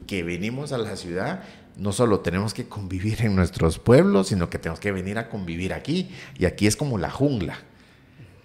que 0.06 0.24
venimos 0.24 0.74
a 0.74 0.78
la 0.78 0.98
ciudad, 0.98 1.44
no 1.78 1.94
solo 1.94 2.20
tenemos 2.20 2.54
que 2.54 2.66
convivir 2.66 3.22
en 3.22 3.38
nuestros 3.38 3.80
pueblos, 3.80 4.28
sino 4.28 4.50
que 4.50 4.60
tenemos 4.60 4.82
que 4.82 4.92
venir 4.92 5.18
a 5.18 5.30
convivir 5.30 5.74
aquí. 5.74 6.12
Y 6.38 6.44
aquí 6.44 6.68
es 6.68 6.76
como 6.76 6.98
la 6.98 7.10
jungla 7.10 7.58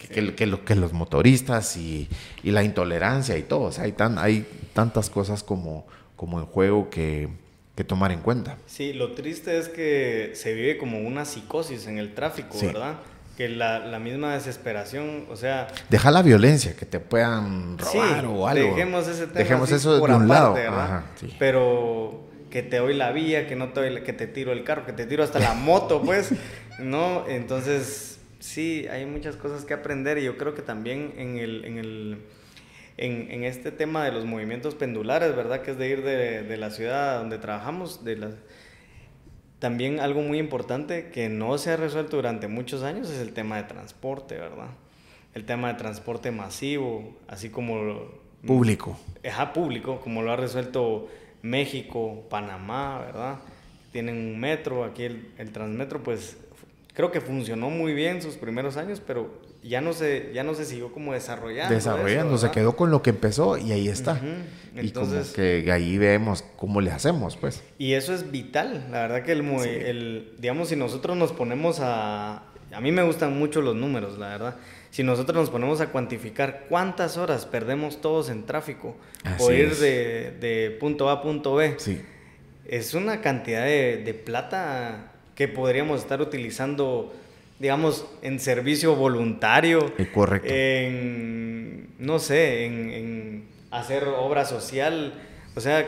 que, 0.09 0.35
que, 0.35 0.59
que, 0.65 0.75
los 0.75 0.93
motoristas 0.93 1.77
y, 1.77 2.09
y, 2.43 2.51
la 2.51 2.63
intolerancia 2.63 3.37
y 3.37 3.43
todo. 3.43 3.63
O 3.63 3.73
sea, 3.73 3.85
hay, 3.85 3.93
tan, 3.93 4.19
hay 4.19 4.47
tantas 4.73 5.11
cosas 5.11 5.43
como, 5.43 5.87
como 6.17 6.41
en 6.41 6.47
juego 6.47 6.91
que, 6.91 7.29
que, 7.75 7.85
tomar 7.85 8.13
en 8.13 8.21
cuenta. 8.21 8.57
Sí, 8.67 8.93
lo 8.93 9.13
triste 9.13 9.59
es 9.59 9.69
que 9.69 10.33
se 10.35 10.55
vive 10.55 10.79
como 10.79 11.01
una 11.01 11.25
psicosis 11.25 11.87
en 11.87 11.99
el 11.99 12.15
tráfico, 12.15 12.59
¿verdad? 12.61 12.97
Que 13.37 13.49
la, 13.49 13.81
la, 13.81 13.99
misma 13.99 14.35
desesperación, 14.35 15.27
o 15.31 15.37
sea... 15.37 15.69
Deja 15.91 16.11
la 16.11 16.23
violencia, 16.23 16.75
que 16.75 16.87
te 16.87 17.01
puedan 17.01 17.77
robar 17.77 18.25
o 18.25 18.49
algo. 18.49 18.75
Dejemos 18.75 19.07
ese 19.09 19.27
tema 19.27 19.39
Dejemos 19.41 19.71
eso 19.73 19.95
de 19.97 20.15
un 20.15 20.29
lado. 20.29 20.57
Pero 21.39 22.27
que 22.51 22.63
te 22.63 22.79
doy 22.79 22.95
la 22.95 23.13
vía, 23.13 23.47
que 23.47 23.57
no 23.57 23.75
te 23.75 23.81
doy, 23.81 24.03
que 24.03 24.15
te 24.15 24.27
tiro 24.27 24.53
el 24.53 24.65
carro, 24.65 24.87
que 24.87 24.95
te 24.95 25.05
tiro 25.05 25.23
hasta 25.23 25.39
la 25.39 25.53
moto, 25.53 26.01
pues, 26.01 26.31
¿no? 26.79 27.29
Entonces 27.29 28.16
Sí, 28.47 28.87
hay 28.89 29.07
muchas 29.07 29.35
cosas 29.35 29.65
que 29.65 29.75
aprender 29.75 30.19
y 30.19 30.23
yo 30.23 30.39
creo 30.39 30.55
que 30.55 30.63
también 30.63 31.13
en, 31.17 31.37
el, 31.37 31.65
en, 31.65 31.79
el, 31.79 32.19
en, 32.97 33.43
este 33.43 33.73
tema 33.73 34.05
de 34.05 34.13
los 34.13 34.25
movimientos 34.25 34.77
pendulares, 34.77 35.35
¿verdad? 35.35 35.63
Que 35.63 35.73
es 35.73 35.79
de 35.79 35.89
ir 35.89 36.05
de, 36.05 36.57
la 36.57 36.71
ciudad 36.71 37.19
donde 37.19 37.39
trabajamos, 37.39 38.05
de 38.05 38.17
la, 38.17 38.31
también 39.59 39.99
algo 39.99 40.23
muy 40.23 40.39
importante 40.39 41.11
que 41.11 41.29
no 41.29 41.59
se 41.59 41.73
ha 41.73 41.77
resuelto 41.77 42.17
durante 42.17 42.47
muchos 42.47 42.85
años 42.85 43.11
es 43.11 43.19
el 43.19 43.33
tema 43.33 43.57
de 43.57 43.65
transporte, 43.65 44.37
¿verdad? 44.37 44.69
El 45.35 45.45
tema 45.45 45.73
de 45.73 45.75
transporte 45.75 46.31
masivo, 46.31 47.17
así 47.27 47.51
como... 47.51 48.13
Público. 48.47 48.97
Ajá, 49.29 49.53
público, 49.53 50.01
como 50.01 50.23
lo 50.23 50.31
ha 50.31 50.37
resuelto 50.37 51.09
México, 51.43 52.25
Panamá, 52.31 53.01
¿verdad? 53.01 53.39
Tienen 53.91 54.17
un 54.17 54.39
metro, 54.39 54.85
aquí 54.85 55.03
el, 55.03 55.33
el 55.37 55.51
Transmetro, 55.51 56.01
pues 56.05 56.37
creo 56.97 57.13
que 57.13 57.21
funcionó 57.21 57.69
muy 57.69 57.93
bien 57.93 58.23
sus 58.23 58.37
primeros 58.37 58.79
años, 58.79 59.03
pero 59.07 59.31
ya 59.63 59.83
no 59.83 59.93
se, 59.93 60.31
ya 60.33 60.43
no 60.43 60.55
se 60.55 60.65
siguió 60.65 60.91
como 60.93 61.13
desarrollando. 61.13 61.75
Desarrollando, 61.75 62.39
se 62.39 62.51
quedó 62.51 62.75
con 62.75 62.91
lo 62.91 63.03
que 63.03 63.11
empezó 63.11 63.59
y 63.59 63.73
ahí 63.73 63.89
está. 63.89 64.19
Entonces, 64.75 65.29
y 65.29 65.35
como 65.35 65.65
que 65.65 65.73
ahí 65.73 65.99
vemos 65.99 66.43
cómo 66.57 66.81
le 66.81 66.91
hacemos, 66.91 67.37
pues. 67.37 67.63
Y 67.79 67.93
eso 67.93 68.15
es 68.15 68.31
vital, 68.31 68.89
la 68.91 69.03
verdad 69.03 69.23
que 69.25 69.33
el, 69.33 69.43
el, 69.43 70.33
digamos, 70.39 70.71
si 70.71 70.77
nosotros 70.77 71.19
nos 71.19 71.33
ponemos 71.33 71.81
a, 71.81 72.45
a 72.73 72.81
mí 72.81 72.91
me 72.93 73.03
gustan 73.03 73.39
mucho 73.39 73.61
los 73.61 73.77
números, 73.77 74.19
la 74.19 74.29
verdad. 74.29 74.57
Si 74.91 75.03
nosotros 75.03 75.37
nos 75.37 75.51
ponemos 75.51 75.83
a 75.83 75.89
cuantificar 75.89 76.65
cuántas 76.71 77.19
horas 77.19 77.45
perdemos 77.45 78.01
todos 78.01 78.31
en 78.31 78.47
tráfico 78.47 78.97
o 79.41 79.53
ir 79.53 79.77
de, 79.77 80.31
de, 80.41 80.71
punto 80.81 81.11
A 81.11 81.13
a 81.13 81.23
punto 81.23 81.57
B, 81.57 81.75
sí. 81.77 82.01
es 82.65 82.95
una 82.95 83.21
cantidad 83.21 83.65
de, 83.65 83.99
de 83.99 84.15
plata 84.15 85.13
que 85.37 85.47
podríamos 85.47 86.01
estar 86.01 86.21
utilizando, 86.21 87.15
digamos, 87.61 88.07
en 88.23 88.41
servicio 88.41 88.97
voluntario. 88.97 89.93
correcto. 90.13 90.49
En, 90.51 91.91
no 91.99 92.19
sé, 92.19 92.65
en, 92.65 93.45
hacer 93.71 94.05
obra 94.05 94.45
social. 94.45 95.13
O 95.55 95.61
sea, 95.61 95.87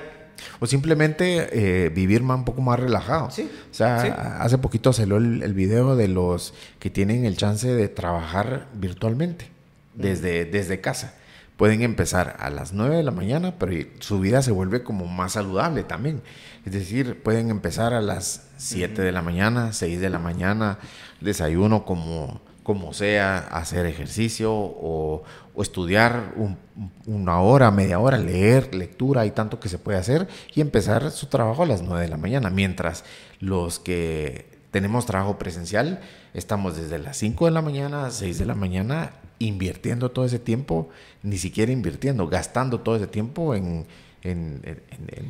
o 0.61 0.67
simplemente 0.67 1.49
eh, 1.51 1.89
vivir 1.89 2.23
más, 2.23 2.39
un 2.39 2.45
poco 2.45 2.61
más 2.61 2.79
relajado. 2.79 3.31
Sí, 3.31 3.51
o 3.71 3.75
sea, 3.75 4.39
hace 4.41 4.59
poquito 4.59 4.93
salió 4.93 5.17
el, 5.17 5.43
el, 5.43 5.55
video 5.55 5.97
de 5.97 6.07
los 6.07 6.55
que 6.79 6.91
tienen 6.91 7.25
el 7.25 7.37
chance 7.37 7.67
de 7.67 7.89
trabajar 7.89 8.67
virtualmente 8.75 9.47
desde, 9.95 10.45
desde 10.45 10.81
casa. 10.81 11.15
Pueden 11.59 11.83
empezar 11.83 12.37
a 12.39 12.51
las 12.51 12.73
9 12.73 12.99
de 12.99 13.03
la 13.03 13.11
mañana, 13.11 13.57
pero 13.59 13.73
su 13.99 14.21
vida 14.21 14.43
se 14.43 14.53
vuelve 14.53 14.85
como 14.85 15.07
más 15.07 15.33
saludable 15.33 15.83
también. 15.83 16.23
Es 16.65 16.73
decir, 16.73 17.21
pueden 17.21 17.51
empezar 17.51 17.95
a 17.95 18.01
las 18.01 18.47
7 18.59 19.03
de 19.03 19.11
la 19.11 19.23
mañana, 19.23 19.73
6 19.73 20.01
de 20.01 20.09
la 20.09 20.21
mañana, 20.21 20.79
desayuno 21.21 21.85
como, 21.85 22.41
como 22.63 22.93
sea, 22.93 23.39
hacer 23.39 23.87
ejercicio 23.87 24.53
o, 24.55 25.25
estudiar 25.61 26.35
una 27.07 27.41
hora, 27.41 27.73
media 27.73 27.99
hora, 27.99 28.19
leer, 28.19 28.73
lectura, 28.73 29.23
hay 29.23 29.33
tanto 29.33 29.59
que 29.59 29.69
se 29.69 29.79
puede 29.79 29.99
hacer 29.99 30.29
y 30.55 30.61
empezar 30.61 31.11
su 31.11 31.27
trabajo 31.27 31.65
a 31.65 31.67
las 31.67 31.83
9 31.83 32.03
de 32.03 32.09
la 32.09 32.19
mañana, 32.19 32.51
mientras 32.51 33.05
los 33.41 33.81
que 33.81 34.61
tenemos 34.71 35.07
trabajo 35.07 35.39
presencial 35.39 36.01
estamos 36.35 36.77
desde 36.77 37.01
las 37.01 37.17
5 37.17 37.47
de 37.47 37.51
la 37.51 37.63
mañana, 37.63 38.13
6 38.13 38.39
de 38.39 38.47
la 38.47 38.55
mañana, 38.55 39.11
invirtiendo 39.39 40.11
todo 40.11 40.25
ese 40.25 40.39
tiempo, 40.39 40.89
ni 41.23 41.39
siquiera 41.39 41.73
invirtiendo, 41.73 42.29
gastando 42.29 42.81
todo 42.81 42.97
ese 42.97 43.07
tiempo 43.07 43.55
en 43.55 43.87
en, 44.23 44.61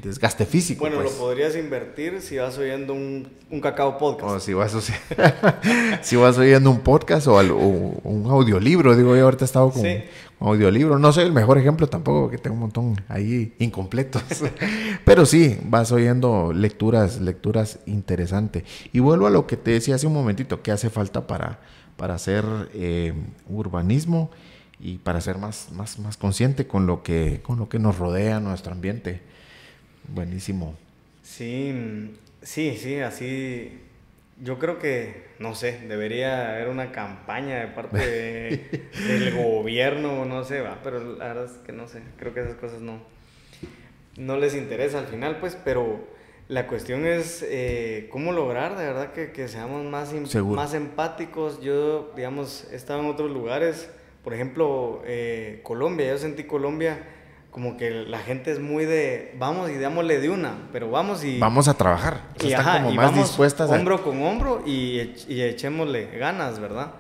desgaste 0.03 0.47
físico. 0.47 0.81
Bueno, 0.81 0.97
lo 0.97 1.05
pues. 1.05 1.15
podrías 1.17 1.57
invertir 1.57 2.21
si 2.21 2.39
vas 2.39 2.57
oyendo 2.59 2.95
un, 2.95 3.29
un 3.51 3.61
cacao 3.61 3.99
podcast. 3.99 4.37
O 4.37 4.41
si 4.41 4.55
vas, 4.55 4.73
si 6.03 6.17
vas 6.17 6.39
oyendo 6.39 6.71
un 6.71 6.81
podcast 6.81 7.27
o, 7.27 7.39
un 7.39 8.27
audiolibro, 8.29 8.97
digo 8.97 9.15
yo, 9.15 9.25
ahorita 9.25 9.45
he 9.45 9.47
estado 9.47 9.71
con 9.71 9.83
un 9.83 10.03
audiolibro. 10.41 10.99
No 10.99 11.13
soy 11.13 11.25
el 11.25 11.33
mejor 11.33 11.59
ejemplo 11.59 11.87
tampoco, 11.89 12.23
porque 12.23 12.39
tengo 12.39 12.55
un 12.55 12.61
montón 12.61 12.97
ahí 13.09 13.55
incompletos. 13.59 14.23
Pero 15.05 15.27
sí, 15.27 15.59
vas 15.65 15.93
oyendo 15.93 16.53
lecturas, 16.55 17.21
lecturas 17.21 17.81
interesantes. 17.87 18.65
Y 18.93 19.01
vuelvo 19.01 19.27
a 19.27 19.31
lo 19.31 19.47
que 19.47 19.57
te 19.57 19.73
decía 19.73 19.97
hace 19.97 20.07
un 20.07 20.15
momentito, 20.15 20.63
que 20.63 20.73
hace 20.73 20.89
falta 20.89 21.27
para, 21.27 21.61
para 21.99 22.15
hacer 22.15 22.45
eh, 22.73 23.13
urbanismo 23.49 24.31
y 24.81 24.99
para 24.99 25.21
ser 25.21 25.37
más, 25.37 25.71
más, 25.73 25.99
más 25.99 26.17
consciente 26.17 26.67
con 26.67 26.87
lo, 26.87 27.03
que, 27.03 27.41
con 27.43 27.59
lo 27.59 27.69
que 27.69 27.81
nos 27.81 27.99
rodea, 27.99 28.39
nuestro 28.39 28.73
ambiente. 28.73 29.21
Buenísimo. 30.07 30.77
Sí, 31.23 32.15
sí, 32.41 32.77
sí, 32.77 33.01
así. 33.01 33.81
Yo 34.41 34.61
creo 34.61 34.79
que, 34.79 35.27
no 35.41 35.57
sé, 35.57 35.81
debería 35.89 36.55
haber 36.55 36.69
una 36.69 36.93
campaña 36.93 37.57
de 37.59 37.67
parte 37.67 38.89
del 39.09 39.35
gobierno, 39.35 40.25
no 40.25 40.45
sé, 40.45 40.61
va, 40.61 40.79
pero 40.85 41.17
la 41.17 41.27
verdad 41.27 41.47
es 41.47 41.59
que 41.67 41.73
no 41.73 41.89
sé, 41.89 42.01
creo 42.17 42.33
que 42.33 42.41
esas 42.41 42.55
cosas 42.55 42.81
no, 42.81 43.01
no 44.17 44.37
les 44.37 44.55
interesa 44.55 45.01
al 45.01 45.09
final, 45.09 45.39
pues, 45.41 45.59
pero 45.65 46.07
la 46.49 46.67
cuestión 46.67 47.07
es 47.07 47.45
eh, 47.47 48.09
cómo 48.11 48.33
lograr 48.33 48.77
de 48.77 48.87
verdad 48.87 49.13
que, 49.13 49.33
que 49.33 49.49
seamos 49.49 49.85
más, 49.85 50.13
más 50.45 50.75
empáticos. 50.75 51.61
Yo, 51.61 52.13
digamos, 52.17 52.67
he 52.73 52.77
estado 52.77 53.01
en 53.01 53.07
otros 53.07 53.31
lugares 53.31 53.89
por 54.29 54.35
ejemplo, 54.35 55.01
eh, 55.07 55.61
Colombia, 55.63 56.09
yo 56.09 56.19
sentí 56.19 56.45
Colombia 56.45 56.99
como 57.51 57.79
que 57.79 57.91
la 57.91 58.19
gente 58.19 58.51
es 58.51 58.61
muy 58.61 58.85
de 58.85 59.35
vamos 59.39 59.71
y 59.71 59.73
démosle 59.73 60.21
de 60.21 60.29
una, 60.29 60.69
pero 60.71 60.91
vamos 60.91 61.25
y 61.25 61.39
vamos 61.39 61.67
a 61.67 61.73
trabajar. 61.73 62.21
y, 62.39 62.49
están 62.49 62.83
como 62.83 62.95
más 62.95 63.15
dispuestas 63.15 63.71
hombro 63.71 64.05
con 64.05 64.23
hombro 64.23 64.63
y, 64.67 65.15
y, 65.29 65.41
echémosle 65.41 66.19
ganas, 66.19 66.61
¿verdad? 66.61 66.93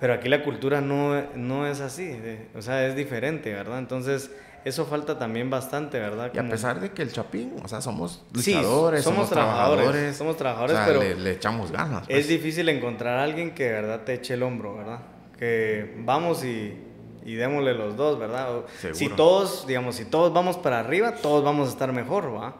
Pero 0.00 0.14
aquí 0.14 0.30
la 0.30 0.42
cultura 0.42 0.80
no, 0.80 1.20
no 1.34 1.66
es 1.66 1.82
así, 1.82 2.18
o 2.54 2.62
sea, 2.62 2.86
es 2.86 2.96
diferente, 2.96 3.52
¿verdad? 3.52 3.78
Entonces, 3.78 4.30
eso 4.68 4.84
falta 4.84 5.18
también 5.18 5.48
bastante, 5.48 5.98
¿verdad? 5.98 6.30
Y 6.34 6.38
a 6.38 6.48
pesar 6.48 6.80
de 6.80 6.92
que 6.92 7.02
el 7.02 7.12
Chapín, 7.12 7.54
o 7.62 7.68
sea, 7.68 7.80
somos 7.80 8.22
luchadores, 8.32 9.04
somos, 9.04 9.30
trabajadores, 9.30 10.16
somos 10.16 10.36
trabajadores, 10.36 10.76
pero 10.86 11.00
le, 11.00 11.14
le, 11.14 11.32
echamos 11.32 11.72
ganas. 11.72 12.02
Es 12.02 12.26
pues. 12.26 12.28
difícil 12.28 12.68
encontrar 12.68 13.18
a 13.18 13.22
alguien 13.24 13.54
que 13.54 13.64
de 13.64 13.72
verdad 13.72 14.02
te 14.04 14.14
eche 14.14 14.34
el 14.34 14.42
hombro, 14.42 14.76
¿verdad? 14.76 15.00
que 15.38 15.94
vamos 16.04 16.44
y, 16.44 16.76
y 17.24 17.34
démosle 17.34 17.74
los 17.74 17.96
dos, 17.96 18.18
¿verdad? 18.18 18.64
Si 18.92 19.08
todos, 19.08 19.66
digamos, 19.66 19.96
si 19.96 20.04
todos 20.04 20.32
vamos 20.32 20.56
para 20.56 20.80
arriba, 20.80 21.16
todos 21.16 21.44
vamos 21.44 21.68
a 21.68 21.72
estar 21.72 21.92
mejor, 21.92 22.34
¿va? 22.34 22.56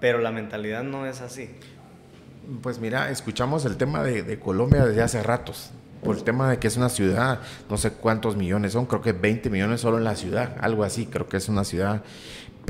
Pero 0.00 0.18
la 0.18 0.30
mentalidad 0.30 0.82
no 0.82 1.06
es 1.06 1.20
así. 1.20 1.50
Pues 2.62 2.78
mira, 2.78 3.10
escuchamos 3.10 3.64
el 3.64 3.76
tema 3.76 4.02
de, 4.02 4.22
de 4.22 4.38
Colombia 4.38 4.84
desde 4.84 5.02
hace 5.02 5.22
ratos, 5.22 5.70
por 6.02 6.16
el 6.16 6.22
tema 6.22 6.50
de 6.50 6.58
que 6.58 6.68
es 6.68 6.76
una 6.76 6.88
ciudad, 6.88 7.40
no 7.68 7.76
sé 7.76 7.92
cuántos 7.92 8.36
millones 8.36 8.72
son, 8.72 8.86
creo 8.86 9.02
que 9.02 9.12
20 9.12 9.50
millones 9.50 9.80
solo 9.80 9.98
en 9.98 10.04
la 10.04 10.16
ciudad, 10.16 10.56
algo 10.60 10.84
así, 10.84 11.06
creo 11.06 11.28
que 11.28 11.36
es 11.36 11.48
una 11.48 11.64
ciudad 11.64 12.02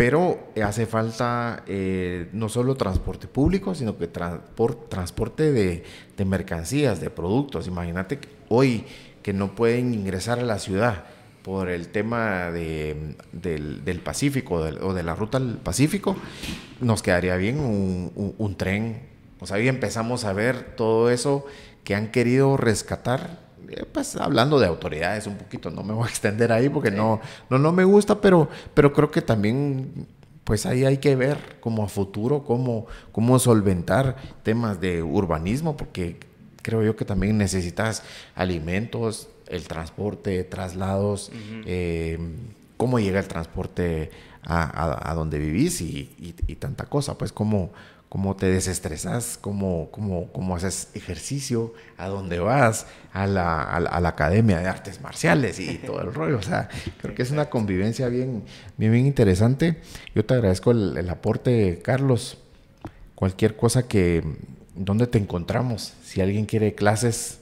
pero 0.01 0.49
hace 0.65 0.87
falta 0.87 1.63
eh, 1.67 2.29
no 2.33 2.49
solo 2.49 2.75
transporte 2.75 3.27
público, 3.27 3.75
sino 3.75 3.99
que 3.99 4.07
transporte 4.07 5.53
de, 5.53 5.85
de, 6.17 6.25
mercancías, 6.25 7.03
de 7.03 7.11
productos. 7.11 7.67
Imagínate 7.67 8.19
hoy 8.49 8.87
que 9.23 9.35
no 9.35 9.55
pueden 9.55 9.93
ingresar 9.93 10.39
a 10.39 10.43
la 10.43 10.59
ciudad 10.59 11.05
por 11.43 11.69
el 11.69 11.89
tema 11.89 12.51
de, 12.51 13.15
del, 13.33 14.01
Pacífico 14.01 14.55
o 14.55 14.95
de 14.95 15.03
la 15.03 15.15
ruta 15.15 15.39
al 15.39 15.59
Pacífico, 15.59 16.17
nos 16.81 17.03
quedaría 17.03 17.37
bien 17.37 17.61
un, 17.61 18.35
un 18.39 18.57
tren. 18.57 19.03
O 19.41 19.47
sea, 19.47 19.57
ahí 19.57 19.69
empezamos 19.69 20.25
a 20.25 20.33
ver 20.33 20.77
todo 20.77 21.11
eso 21.11 21.47
que 21.85 21.95
han 21.95 22.11
querido 22.11 22.57
rescatar 22.57 23.39
eh, 23.71 23.85
pues 23.93 24.17
hablando 24.17 24.59
de 24.59 24.67
autoridades 24.67 25.27
un 25.29 25.37
poquito, 25.37 25.71
no 25.71 25.85
me 25.85 25.93
voy 25.93 26.07
a 26.07 26.11
extender 26.11 26.51
ahí 26.51 26.69
porque 26.69 26.91
no, 26.91 27.21
no, 27.49 27.59
no 27.59 27.73
me 27.73 27.85
gusta, 27.85 28.21
pero, 28.21 28.49
pero 28.75 28.93
creo 28.93 29.11
que 29.11 29.23
también 29.23 30.09
pues 30.43 30.67
ahí 30.67 30.85
hay 30.85 30.99
que 30.99 31.15
ver 31.15 31.59
como 31.61 31.85
a 31.85 31.89
futuro 31.89 32.43
cómo, 32.43 32.87
cómo 33.13 33.39
solventar 33.39 34.17
temas 34.43 34.81
de 34.81 35.01
urbanismo, 35.01 35.77
porque 35.77 36.17
creo 36.63 36.83
yo 36.83 36.97
que 36.97 37.05
también 37.05 37.39
necesitas 37.39 38.03
alimentos, 38.35 39.29
el 39.47 39.69
transporte, 39.69 40.43
traslados, 40.43 41.31
eh, 41.67 42.19
cómo 42.77 42.99
llega 42.99 43.21
el 43.21 43.29
transporte 43.29 44.11
a, 44.43 45.13
donde 45.15 45.39
vivís 45.39 45.81
y, 45.83 46.11
y, 46.19 46.55
tanta 46.57 46.87
cosa, 46.87 47.17
pues 47.17 47.31
cómo, 47.31 47.71
cómo 48.11 48.35
te 48.35 48.47
desestresas, 48.47 49.39
cómo, 49.41 49.89
cómo, 49.93 50.33
cómo 50.33 50.57
haces 50.57 50.89
ejercicio, 50.95 51.73
a 51.97 52.09
dónde 52.09 52.41
vas, 52.41 52.89
a 53.13 53.29
la, 53.29 53.63
a, 53.63 54.01
la, 54.01 54.09
Academia 54.09 54.59
de 54.59 54.67
Artes 54.67 55.01
Marciales 55.01 55.61
y 55.61 55.79
todo 55.79 56.03
el 56.03 56.13
rollo. 56.13 56.37
O 56.37 56.43
sea, 56.43 56.69
creo 57.01 57.15
que 57.15 57.23
es 57.23 57.31
una 57.31 57.49
convivencia 57.49 58.09
bien, 58.09 58.43
bien, 58.77 58.91
bien 58.91 59.07
interesante. 59.07 59.81
Yo 60.13 60.25
te 60.25 60.35
agradezco 60.35 60.73
el, 60.73 61.09
aporte, 61.09 61.81
Carlos. 61.85 62.39
Cualquier 63.15 63.55
cosa 63.57 63.87
que, 63.87 64.25
¿dónde 64.75 65.07
te 65.07 65.19
encontramos? 65.19 65.95
Si 66.03 66.21
alguien 66.21 66.47
quiere 66.47 66.75
clases 66.75 67.39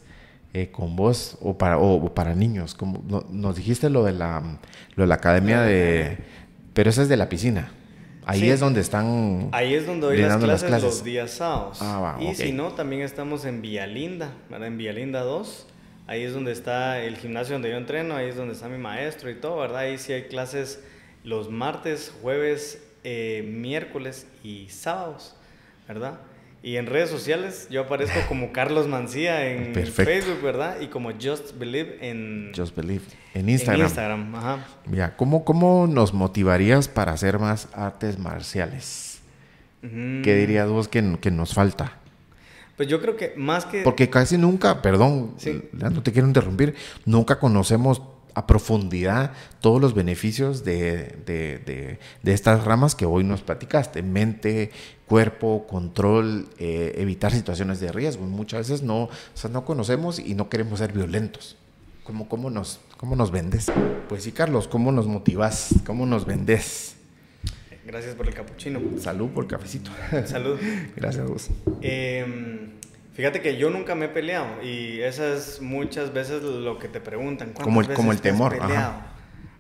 eh, 0.53 0.71
con 0.71 0.97
vos 0.97 1.39
o 1.41 1.57
para, 1.57 1.79
o, 1.79 2.15
para 2.15 2.35
niños, 2.35 2.75
como 2.75 3.03
nos 3.31 3.57
dijiste 3.57 3.89
lo 3.89 4.05
de 4.05 4.13
la, 4.13 4.43
lo 4.97 5.05
de 5.05 5.07
la 5.07 5.15
Academia 5.15 5.63
de... 5.63 6.19
Pero 6.75 6.91
esa 6.91 7.01
es 7.01 7.09
de 7.09 7.17
la 7.17 7.31
piscina. 7.31 7.73
Ahí 8.29 8.51
es 8.51 8.61
donde 8.61 8.83
están. 8.83 9.49
Ahí 9.53 9.73
es 9.73 9.87
donde 9.87 10.07
doy 10.07 10.19
las 10.19 10.37
clases, 10.37 10.83
los 10.83 11.03
días 11.03 11.31
sábados. 11.31 11.79
Ah, 11.81 12.19
y 12.21 12.35
si 12.35 12.53
no, 12.53 12.73
también 12.73 13.01
estamos 13.01 13.47
en 13.47 13.63
Villalinda, 13.63 14.33
¿verdad? 14.51 14.69
En 14.69 14.77
Villalinda 14.77 15.23
2. 15.23 15.67
Ahí 16.07 16.23
es 16.25 16.35
donde 16.35 16.53
está 16.53 17.01
el 17.01 17.17
gimnasio 17.17 17.55
donde 17.55 17.71
yo 17.71 17.79
entreno, 17.79 18.17
ahí 18.17 18.29
es 18.29 18.37
donde 18.37 18.53
está 18.53 18.69
mi 18.69 18.77
maestro 18.77 19.31
y 19.31 19.35
todo, 19.35 19.57
¿verdad? 19.57 19.79
Ahí 19.79 19.97
sí 19.97 20.13
hay 20.13 20.25
clases 20.25 20.85
los 21.25 21.51
martes, 21.51 22.13
jueves, 22.21 22.83
eh, 23.03 23.43
miércoles 23.47 24.27
y 24.45 24.69
sábados, 24.69 25.35
¿verdad? 25.87 26.21
Y 26.63 26.77
en 26.77 26.87
redes 26.87 27.09
sociales 27.09 27.69
yo 27.71 27.83
aparezco 27.83 28.19
como 28.29 28.53
Carlos 28.53 28.89
Mancía 28.89 29.49
en 29.49 29.75
Facebook, 29.75 30.43
¿verdad? 30.43 30.81
Y 30.81 30.89
como 30.89 31.13
Just 31.13 31.57
Believe 31.57 31.99
en... 32.01 32.53
Just 32.57 32.75
Believe. 32.75 33.05
En 33.35 33.49
Instagram. 33.49 33.81
En 33.81 33.87
Instagram, 33.87 34.35
ajá. 34.35 34.67
Ya, 34.91 35.17
¿cómo, 35.17 35.45
¿cómo 35.45 35.87
nos 35.87 36.13
motivarías 36.13 36.89
para 36.89 37.13
hacer 37.13 37.39
más 37.39 37.69
artes 37.73 38.19
marciales? 38.19 39.21
¿Qué 39.81 40.35
dirías 40.35 40.69
vos 40.69 40.89
que, 40.89 41.19
que, 41.21 41.31
nos 41.31 41.55
falta? 41.55 41.93
Pues 42.77 42.89
yo 42.89 43.01
creo 43.01 43.17
que 43.17 43.35
más 43.37 43.65
que... 43.65 43.83
Porque 43.83 44.11
casi 44.11 44.37
nunca, 44.37 44.83
perdón, 44.83 45.35
no 45.73 46.03
te 46.03 46.13
quiero 46.13 46.27
interrumpir, 46.27 46.75
nunca 47.05 47.39
conocemos 47.39 48.03
a 48.39 48.47
profundidad 48.47 49.33
todos 49.61 49.81
los 49.81 49.95
beneficios 49.95 50.63
de, 50.63 51.17
de, 51.27 51.99
de, 52.23 52.33
estas 52.33 52.65
ramas 52.65 52.95
que 52.95 53.05
hoy 53.05 53.25
nos 53.25 53.43
platicaste, 53.43 54.01
mente, 54.03 54.71
cuerpo, 55.07 55.67
control, 55.67 56.49
eh, 56.59 56.95
evitar 56.99 57.33
situaciones 57.33 57.81
de 57.81 57.91
riesgo. 57.91 58.25
Muchas 58.27 58.69
veces 58.69 58.83
no, 58.85 59.09
no 59.51 59.65
conocemos 59.65 60.21
y 60.21 60.37
no 60.37 60.49
queremos 60.49 60.79
ser 60.79 60.93
violentos. 60.93 61.57
¿Cómo, 62.05 62.29
cómo, 62.29 62.49
nos, 62.49 62.79
¿Cómo 62.97 63.17
nos 63.17 63.33
vendes? 63.33 63.73
Pues 64.09 64.23
sí, 64.23 64.31
Carlos, 64.31 64.69
¿cómo 64.69 64.93
nos 64.93 65.09
motivas? 65.09 65.75
¿Cómo 65.85 66.07
nos 66.07 66.25
vendes? 66.25 66.95
Gracias 67.85 68.15
por 68.15 68.29
el 68.29 68.35
capuchino. 68.35 68.81
Salud 68.99 69.31
por 69.31 69.45
el 69.45 69.51
cafecito. 69.51 69.91
Salud. 70.27 70.61
Gracias 70.97 71.25
a 71.25 71.29
vos. 71.29 71.51
Fíjate 73.19 73.43
que 73.43 73.57
yo 73.57 73.69
nunca 73.69 73.97
me 73.97 74.05
he 74.05 74.09
peleado 74.09 74.63
y 74.63 75.01
esa 75.01 75.35
es 75.35 75.61
muchas 75.61 76.13
veces 76.13 76.41
lo 76.41 76.79
que 76.79 76.87
te 76.87 77.01
preguntan. 77.01 77.53
Como 77.53 77.81
el, 77.81 77.93
como 77.93 78.13
el 78.13 78.21
temor. 78.21 78.57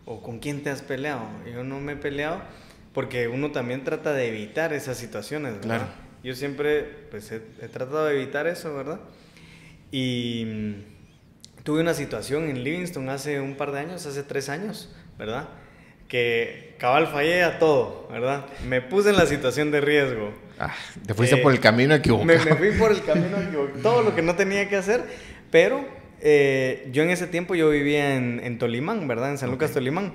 ¿O 0.04 0.22
con 0.22 0.38
quién 0.38 0.62
te 0.62 0.70
has 0.70 0.80
peleado? 0.80 1.22
Yo 1.52 1.64
no 1.64 1.80
me 1.80 1.94
he 1.94 1.96
peleado 1.96 2.40
porque 2.94 3.26
uno 3.26 3.50
también 3.50 3.82
trata 3.82 4.12
de 4.12 4.28
evitar 4.28 4.72
esas 4.72 4.96
situaciones, 4.96 5.54
¿verdad? 5.54 5.66
Claro. 5.66 5.86
Yo 6.22 6.36
siempre 6.36 6.84
pues, 7.10 7.32
he, 7.32 7.40
tratado 7.40 8.04
de 8.04 8.22
evitar 8.22 8.46
eso, 8.46 8.76
¿verdad? 8.76 9.00
Y 9.90 10.44
mm, 10.46 11.62
tuve 11.64 11.80
una 11.80 11.94
situación 11.94 12.44
en 12.44 12.62
Livingston 12.62 13.08
hace 13.08 13.40
un 13.40 13.56
par 13.56 13.72
de 13.72 13.80
años, 13.80 14.06
hace 14.06 14.22
tres 14.22 14.50
años, 14.50 14.94
¿verdad? 15.18 15.48
Que 16.08 16.74
cabal 16.78 17.06
fallé 17.08 17.42
a 17.42 17.58
todo, 17.58 18.08
¿verdad? 18.10 18.46
Me 18.66 18.80
puse 18.80 19.10
en 19.10 19.16
la 19.16 19.26
situación 19.26 19.70
de 19.70 19.80
riesgo. 19.80 20.32
Ah, 20.58 20.74
te 21.06 21.14
fuiste 21.14 21.36
por 21.36 21.52
el 21.52 21.60
camino 21.60 21.94
equivocado. 21.94 22.26
Me, 22.26 22.38
me, 22.38 22.56
fui 22.56 22.72
por 22.72 22.90
el 22.90 23.04
camino 23.04 23.36
equivocado, 23.40 23.80
todo 23.82 24.02
lo 24.02 24.14
que 24.14 24.22
no 24.22 24.34
tenía 24.34 24.68
que 24.68 24.76
hacer, 24.76 25.04
pero 25.50 25.84
eh, 26.20 26.88
yo 26.92 27.02
en 27.02 27.10
ese 27.10 27.26
tiempo 27.26 27.54
yo 27.54 27.70
vivía 27.70 28.16
en, 28.16 28.40
en 28.42 28.58
Tolimán, 28.58 29.06
¿verdad? 29.06 29.30
En 29.30 29.38
San 29.38 29.50
Lucas, 29.50 29.72
Tolimán. 29.72 30.14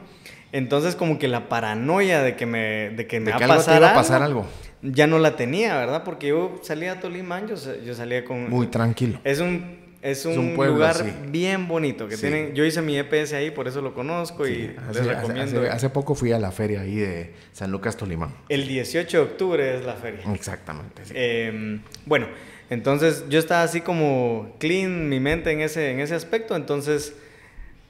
Entonces 0.51 0.95
como 0.95 1.17
que 1.17 1.27
la 1.27 1.49
paranoia 1.49 2.21
de 2.21 2.35
que 2.35 2.45
me, 2.45 2.91
de 2.91 3.07
que 3.07 3.19
me 3.19 3.31
va, 3.31 3.37
a 3.37 3.47
pasar, 3.47 3.83
algo, 3.83 3.95
pasar 3.95 4.21
algo, 4.21 4.45
ya 4.81 5.07
no 5.07 5.17
la 5.17 5.35
tenía, 5.35 5.77
¿verdad? 5.77 6.03
Porque 6.03 6.27
yo 6.27 6.59
salía 6.61 6.93
a 6.93 6.99
Tolimán, 6.99 7.47
yo, 7.47 7.55
yo 7.83 7.95
salía 7.95 8.23
con... 8.23 8.49
Muy 8.49 8.67
tranquilo. 8.67 9.19
Es 9.23 9.39
un, 9.39 9.82
es 10.03 10.25
un, 10.25 10.53
lugar 10.55 10.97
bien 11.29 11.65
bonito 11.69 12.09
que 12.09 12.17
tienen. 12.17 12.53
Yo 12.53 12.65
hice 12.65 12.81
mi 12.81 12.97
EPS 12.97 13.31
ahí, 13.31 13.51
por 13.51 13.69
eso 13.69 13.81
lo 13.81 13.93
conozco 13.93 14.45
y 14.45 14.75
les 14.93 15.05
recomiendo. 15.05 15.61
Hace, 15.71 15.89
poco 15.89 16.13
fui 16.13 16.33
a 16.33 16.39
la 16.39 16.51
feria 16.51 16.81
ahí 16.81 16.95
de 16.95 17.31
San 17.53 17.71
Lucas 17.71 17.95
Tolimán. 17.95 18.35
El 18.49 18.67
18 18.67 19.17
de 19.17 19.23
octubre 19.23 19.77
es 19.77 19.85
la 19.85 19.93
feria. 19.93 20.21
Exactamente. 20.33 21.03
Em, 21.13 21.81
bueno, 22.05 22.27
entonces 22.69 23.23
yo 23.29 23.39
estaba 23.39 23.63
así 23.63 23.79
como 23.79 24.53
clean 24.59 25.07
mi 25.07 25.21
mente 25.21 25.51
en 25.51 25.61
ese, 25.61 25.91
en 25.91 26.01
ese 26.01 26.15
aspecto, 26.15 26.57
entonces 26.57 27.15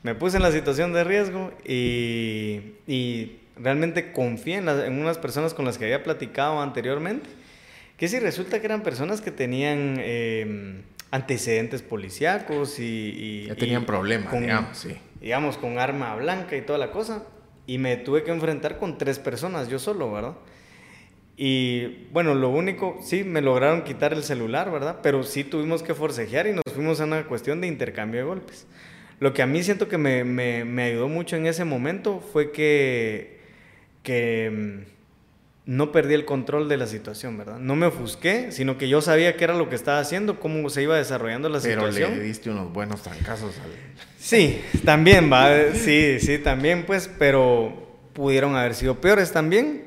me 0.04 0.14
puse 0.14 0.38
en 0.38 0.44
la 0.44 0.52
situación 0.52 0.94
de 0.94 1.04
riesgo 1.04 1.52
y, 1.66 2.76
y 2.86 3.40
realmente 3.58 4.12
confié 4.12 4.58
en, 4.58 4.70
en, 4.70 5.00
unas 5.00 5.18
personas 5.18 5.56
con 5.56 5.66
las 5.66 5.80
que 5.80 5.86
había 5.86 6.04
platicado 6.04 6.62
anteriormente, 6.62 7.28
que 7.98 8.08
si 8.08 8.20
resulta 8.20 8.60
que 8.60 8.68
eran 8.68 8.84
personas 8.84 9.20
que 9.20 9.32
tenían 9.32 9.98
em, 10.00 10.84
antecedentes 11.14 11.84
policíacos 11.84 12.80
y, 12.80 13.46
Ya 13.46 13.54
tenían 13.54 13.86
problemas, 13.86 14.34
digamos, 14.34 14.76
sí. 14.76 14.98
Digamos, 15.22 15.58
con 15.58 15.78
arma 15.78 16.16
blanca 16.16 16.58
y 16.58 16.64
toda 16.64 16.80
la 16.80 16.90
cosa. 16.90 17.24
Y 17.68 17.78
me 17.78 17.98
tuve 17.98 18.24
que 18.24 18.32
enfrentar 18.32 18.80
con 18.80 18.98
tres 18.98 19.20
personas, 19.20 19.70
yo 19.70 19.78
solo, 19.78 20.12
¿verdad? 20.12 20.34
Y 21.38 22.08
bueno, 22.12 22.34
lo 22.34 22.50
único, 22.50 23.00
sí, 23.04 23.24
me 23.24 23.42
lograron 23.42 23.84
quitar 23.84 24.14
el 24.14 24.24
celular, 24.24 24.72
¿verdad? 24.72 25.02
Pero 25.04 25.22
sí 25.22 25.44
tuvimos 25.44 25.84
que 25.84 25.94
forcejear 25.94 26.48
y 26.48 26.54
nos 26.54 26.64
fuimos 26.74 27.00
a 27.00 27.04
una 27.04 27.26
cuestión 27.26 27.62
de 27.62 27.68
intercambio 27.68 28.22
de 28.22 28.26
golpes. 28.26 28.66
Lo 29.20 29.34
que 29.34 29.44
a 29.44 29.46
mí 29.46 29.62
siento 29.62 29.88
que 29.88 30.00
me, 30.00 30.24
me, 30.24 30.66
me 30.66 30.86
ayudó 30.86 31.10
mucho 31.10 31.36
en 31.36 31.46
ese 31.46 31.64
momento 31.64 32.22
fue 32.22 32.52
que, 32.52 33.40
que 34.02 34.50
mm, 34.52 34.93
no 35.66 35.92
perdí 35.92 36.14
el 36.14 36.26
control 36.26 36.68
de 36.68 36.78
la 36.78 36.88
situación, 36.88 37.38
¿verdad? 37.38 37.58
No 37.58 37.76
me 37.76 37.86
ofusqué, 37.86 38.52
sino 38.52 38.78
que 38.78 38.90
yo 38.90 39.02
sabía 39.02 39.38
qué 39.38 39.46
era 39.46 39.54
lo 39.54 39.70
que 39.70 39.76
estaba 39.76 40.00
haciendo, 40.00 40.40
cómo 40.40 40.70
se 40.70 40.84
iba 40.84 40.98
desarrollando 40.98 41.48
la 41.48 41.62
situación. 41.62 42.12
Pero 42.12 42.22
le 42.22 42.28
diste 42.28 42.50
unos 42.50 42.74
buenos 42.74 43.02
trancazos 43.02 43.56
al... 43.58 43.72
Sí, 44.18 44.62
también, 44.84 45.32
va, 45.32 45.74
sí, 45.74 46.20
sí, 46.20 46.38
también, 46.38 46.86
pues, 46.86 47.10
pero 47.18 47.98
pudieron 48.14 48.56
haber 48.56 48.76
sido 48.76 49.00
peores 49.00 49.32
también, 49.32 49.86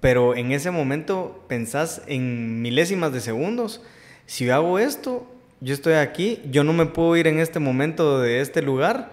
pero 0.00 0.34
en 0.34 0.52
ese 0.52 0.70
momento 0.70 1.44
pensás 1.48 2.02
en 2.06 2.62
milésimas 2.62 3.12
de 3.12 3.20
segundos, 3.20 3.82
si 4.26 4.48
hago 4.50 4.78
esto, 4.78 5.26
yo 5.60 5.74
estoy 5.74 5.94
aquí, 5.94 6.40
yo 6.50 6.64
no 6.64 6.72
me 6.72 6.86
puedo 6.86 7.16
ir 7.16 7.26
en 7.26 7.38
este 7.38 7.58
momento 7.58 8.20
de 8.20 8.40
este 8.40 8.62
lugar, 8.62 9.10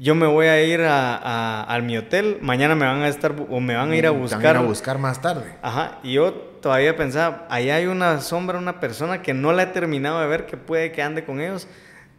yo 0.00 0.14
me 0.14 0.26
voy 0.26 0.46
a 0.46 0.62
ir 0.64 0.80
a, 0.80 1.62
a, 1.62 1.78
mi 1.82 1.98
hotel, 1.98 2.38
mañana 2.40 2.74
me 2.74 2.86
van 2.86 3.02
a 3.02 3.08
estar 3.08 3.34
o 3.50 3.60
me 3.60 3.74
van 3.74 3.90
a 3.90 3.96
ir 3.96 4.06
a 4.06 4.10
buscar. 4.10 4.56
a 4.56 4.62
buscar 4.62 4.98
más 4.98 5.20
tarde. 5.20 5.56
Ajá, 5.60 5.98
y 6.02 6.14
yo 6.14 6.32
todavía 6.32 6.96
pensaba, 6.96 7.46
ahí 7.50 7.68
hay 7.68 7.84
una 7.84 8.22
sombra, 8.22 8.56
una 8.56 8.80
persona 8.80 9.20
que 9.20 9.34
no 9.34 9.52
la 9.52 9.64
he 9.64 9.66
terminado 9.66 10.18
de 10.18 10.26
ver, 10.26 10.46
que 10.46 10.56
puede 10.56 10.90
que 10.90 11.02
ande 11.02 11.24
con 11.24 11.42
ellos. 11.42 11.68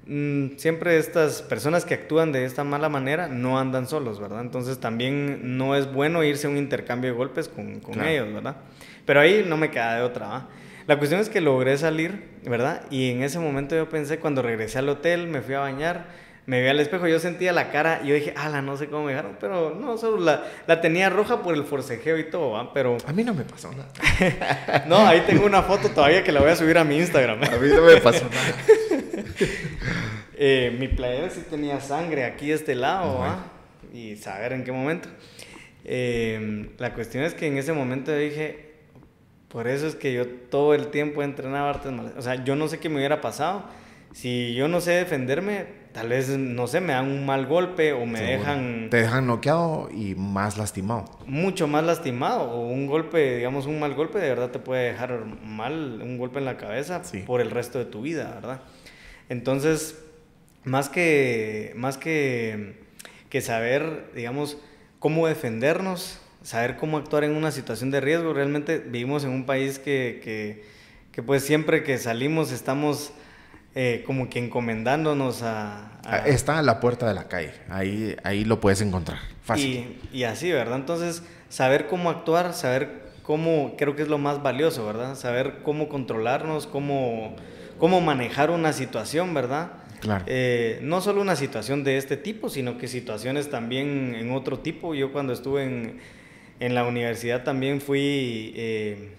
Mm, 0.06 0.58
siempre 0.58 1.00
estas 1.00 1.42
personas 1.42 1.84
que 1.84 1.96
actúan 1.96 2.32
de 2.32 2.46
esta 2.46 2.64
mala 2.64 2.88
manera 2.88 3.28
no 3.28 3.58
andan 3.58 3.88
solos, 3.88 4.20
¿verdad? 4.20 4.42
Entonces 4.42 4.80
también 4.80 5.58
no 5.58 5.76
es 5.76 5.92
bueno 5.92 6.24
irse 6.24 6.46
a 6.46 6.52
un 6.52 6.58
intercambio 6.58 7.10
de 7.10 7.18
golpes 7.18 7.48
con, 7.48 7.80
con 7.80 8.04
ellos, 8.04 8.32
¿verdad? 8.32 8.58
Pero 9.08 9.22
ahí 9.22 9.44
no 9.48 9.58
me 9.58 9.72
queda 9.72 9.96
de 9.96 10.04
otra. 10.04 10.46
La 10.86 11.00
cuestión 11.00 11.20
es 11.20 11.30
que 11.30 11.42
logré 11.42 11.76
salir, 11.80 12.30
¿verdad? 12.44 12.84
Y 12.92 13.10
en 13.10 13.24
ese 13.24 13.40
momento 13.40 13.76
yo 13.76 13.90
pensé, 13.90 14.20
cuando 14.20 14.44
regresé 14.44 14.78
al 14.78 14.90
hotel, 14.90 15.28
me 15.28 15.42
fui 15.42 15.56
a 15.56 15.62
bañar, 15.62 16.06
me 16.46 16.62
vi 16.62 16.68
al 16.68 16.80
espejo, 16.80 17.08
yo 17.08 17.20
sentía 17.20 17.54
la 17.54 17.72
cara 17.72 18.02
y 18.04 18.08
yo 18.08 18.16
dije, 18.16 18.34
ala, 18.36 18.62
no 18.62 18.76
sé 18.76 18.88
cómo 18.88 19.06
me 19.06 19.12
dejaron, 19.12 19.38
pero 19.40 19.76
no, 19.76 19.98
solo 19.98 20.20
la, 20.20 20.44
la 20.66 20.82
tenía 20.82 21.10
roja 21.10 21.44
por 21.44 21.54
el 21.54 21.64
forcejeo 21.64 22.18
y 22.18 22.30
todo, 22.30 22.52
¿va? 22.52 22.74
pero... 22.74 22.98
A 23.06 23.14
mí 23.14 23.24
no 23.24 23.34
me 23.34 23.44
pasó 23.44 23.72
nada. 23.72 24.84
no, 24.88 25.06
ahí 25.06 25.22
tengo 25.22 25.46
una 25.46 25.62
foto 25.62 25.90
todavía 25.90 26.24
que 26.24 26.32
la 26.32 26.42
voy 26.42 26.50
a 26.50 26.56
subir 26.56 26.78
a 26.78 26.84
mi 26.84 26.98
Instagram. 26.98 27.44
A 27.44 27.58
mí 27.58 27.68
no 27.70 27.82
me 27.84 27.98
pasó 27.98 28.26
nada. 28.26 28.56
eh, 30.36 30.76
mi 30.80 30.88
playera 30.88 31.30
sí 31.30 31.44
tenía 31.50 31.80
sangre 31.80 32.26
aquí 32.26 32.48
de 32.48 32.56
este 32.56 32.76
lado, 32.76 33.20
¿va? 33.20 33.46
Y 33.94 34.16
saber 34.16 34.54
en 34.54 34.64
qué 34.64 34.72
momento. 34.72 35.10
Eh, 35.86 36.72
la 36.78 36.94
cuestión 36.94 37.24
es 37.24 37.34
que 37.34 37.48
en 37.48 37.58
ese 37.58 37.74
momento 37.74 38.16
dije, 38.16 38.72
por 39.48 39.68
eso 39.68 39.86
es 39.86 39.96
que 39.96 40.14
yo 40.14 40.28
todo 40.28 40.74
el 40.74 40.88
tiempo 40.88 41.24
entrenaba 41.24 41.70
artes 41.70 41.92
marciales. 41.92 42.18
O 42.18 42.22
sea, 42.22 42.44
yo 42.44 42.56
no 42.56 42.68
sé 42.68 42.80
qué 42.80 42.90
me 42.90 42.98
hubiera 42.98 43.22
pasado. 43.22 43.66
Si 44.14 44.54
yo 44.54 44.68
no 44.68 44.82
sé 44.82 44.92
defenderme, 44.92 45.81
tal 45.94 46.10
vez, 46.10 46.30
no 46.30 46.68
sé, 46.68 46.80
me 46.82 46.94
dan 46.94 47.06
un 47.08 47.26
mal 47.26 47.46
golpe 47.46 47.94
o 47.94 48.06
me 48.06 48.20
Seguro. 48.20 48.38
dejan 48.40 48.88
Te 48.90 48.98
dejan 48.98 49.28
noqueado 49.28 49.90
y 49.92 50.16
más 50.16 50.58
lastimado. 50.58 51.06
mucho 51.26 51.68
más 51.68 51.84
lastimado. 51.84 52.50
O 52.52 52.68
un 52.68 52.88
golpe, 52.88 53.38
digamos, 53.38 53.66
un 53.66 53.80
mal 53.80 53.94
golpe 53.94 54.20
de 54.20 54.30
verdad 54.30 54.50
te 54.52 54.60
puede 54.60 54.92
dejar 54.92 55.26
mal, 55.44 56.00
un 56.02 56.18
golpe 56.18 56.40
en 56.40 56.46
la 56.46 56.58
cabeza 56.58 57.04
Sí. 57.04 57.20
por 57.26 57.42
el 57.42 57.52
resto 57.52 57.78
de 57.80 57.86
tu 57.86 58.02
vida, 58.02 58.32
¿verdad? 58.36 58.62
Entonces, 59.30 59.98
más 60.64 60.90
que, 60.90 61.74
más 61.76 61.98
que, 61.98 62.76
que 63.30 63.42
saber, 63.42 64.12
digamos, 64.16 64.58
cómo 65.00 65.28
defendernos, 65.28 66.20
saber 66.44 66.78
cómo 66.78 66.98
actuar 66.98 67.24
en 67.24 67.36
una 67.36 67.52
situación 67.52 67.92
de 67.92 68.02
riesgo, 68.02 68.34
realmente 68.34 68.80
vivimos 68.80 69.24
en 69.24 69.32
un 69.32 69.46
país 69.46 69.80
que, 69.80 70.20
que, 70.24 70.64
que 71.12 71.24
pues 71.24 71.44
siempre 71.44 71.84
que 71.84 71.98
salimos 71.98 72.52
estamos 72.52 73.12
eh, 73.76 74.04
como 74.06 74.30
que 74.30 74.40
encomendándonos 74.40 75.44
a... 75.44 75.78
a- 75.86 75.92
Ah, 76.04 76.18
Está 76.28 76.58
a 76.60 76.62
la 76.62 76.80
puerta 76.80 77.08
de 77.08 77.14
la 77.14 77.28
calle. 77.28 77.52
Ahí, 77.70 78.16
ahí 78.24 78.44
lo 78.46 78.60
puedes 78.60 78.82
encontrar. 78.82 79.20
Fácil. 79.44 79.98
y, 80.12 80.20
y 80.20 80.24
así, 80.24 80.52
¿verdad? 80.52 80.78
Entonces, 80.78 81.24
saber 81.50 81.88
cómo 81.88 82.10
actuar, 82.10 82.54
saber 82.54 83.02
cómo, 83.24 83.76
creo 83.78 83.96
que 83.96 84.02
es 84.02 84.08
lo 84.08 84.18
más 84.18 84.42
valioso, 84.42 84.86
¿verdad? 84.86 85.16
Saber 85.16 85.60
cómo 85.64 85.90
controlarnos, 85.90 86.68
cómo, 86.68 87.36
cómo 87.78 88.02
manejar 88.02 88.50
una 88.52 88.74
situación, 88.74 89.34
¿verdad? 89.34 89.72
Claro. 90.00 90.24
Eh, 90.28 90.80
no 90.82 91.00
solo 91.02 91.22
una 91.22 91.36
situación 91.36 91.84
de 91.84 91.98
este 91.98 92.18
tipo, 92.18 92.50
sino 92.50 92.78
que 92.80 92.88
situaciones 92.88 93.50
también 93.52 94.16
en 94.16 94.32
otro 94.32 94.60
tipo. 94.60 94.96
Yo 94.96 95.12
cuando 95.12 95.32
estuve 95.34 95.64
en, 95.64 96.00
en 96.60 96.74
la 96.76 96.84
universidad 96.86 97.44
también 97.44 97.80
fui, 97.82 98.54
eh, 98.56 99.12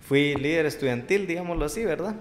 fui 0.00 0.34
líder 0.34 0.66
estudiantil, 0.66 1.28
digámoslo 1.28 1.64
así, 1.64 1.84
¿verdad? 1.84 2.16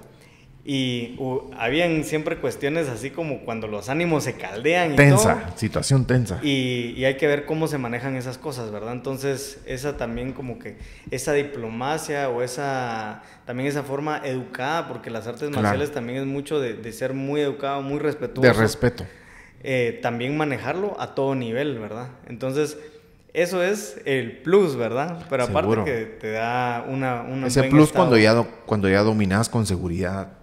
Y 0.65 1.15
uh, 1.19 1.51
habían 1.57 2.05
siempre 2.05 2.37
cuestiones 2.37 2.87
así 2.87 3.09
como 3.09 3.39
cuando 3.41 3.67
los 3.67 3.89
ánimos 3.89 4.23
se 4.23 4.35
caldean 4.35 4.93
y 4.93 4.95
todo. 4.95 5.07
tensa, 5.07 5.51
situación 5.57 6.05
tensa. 6.05 6.39
Y, 6.41 6.93
y 6.95 7.03
hay 7.03 7.17
que 7.17 7.27
ver 7.27 7.45
cómo 7.45 7.67
se 7.67 7.77
manejan 7.77 8.15
esas 8.15 8.37
cosas, 8.37 8.71
¿verdad? 8.71 8.93
Entonces, 8.93 9.59
esa 9.65 9.97
también 9.97 10.31
como 10.31 10.59
que, 10.59 10.77
esa 11.11 11.33
diplomacia 11.33 12.29
o 12.29 12.41
esa, 12.41 13.23
también 13.45 13.67
esa 13.67 13.83
forma 13.83 14.21
educada, 14.23 14.87
porque 14.87 15.09
las 15.09 15.27
artes 15.27 15.49
Claro. 15.49 15.63
marciales 15.63 15.91
también 15.91 16.19
es 16.19 16.25
mucho 16.25 16.61
de, 16.61 16.75
de 16.75 16.93
ser 16.93 17.13
muy 17.13 17.41
educado, 17.41 17.81
muy 17.81 17.99
respetuoso. 17.99 18.47
de 18.47 18.53
respeto. 18.53 19.05
Eh, 19.65 19.99
también 20.01 20.35
manejarlo 20.37 20.95
a 20.99 21.13
todo 21.13 21.35
nivel, 21.35 21.77
¿verdad? 21.79 22.07
Entonces, 22.27 22.77
eso 23.33 23.63
es 23.63 23.99
el 24.05 24.37
plus, 24.43 24.75
¿verdad? 24.75 25.25
Pero 25.29 25.43
aparte 25.43 25.61
Seguro. 25.61 25.85
que 25.85 26.05
te 26.05 26.31
da 26.31 26.85
una... 26.87 27.21
una 27.21 27.47
Ese 27.47 27.63
plus 27.63 27.85
estado. 27.89 28.05
cuando 28.05 28.17
ya, 28.17 28.33
do- 28.33 28.47
cuando 28.65 28.89
ya 28.89 29.01
dominas 29.01 29.49
con 29.49 29.65
seguridad 29.65 30.33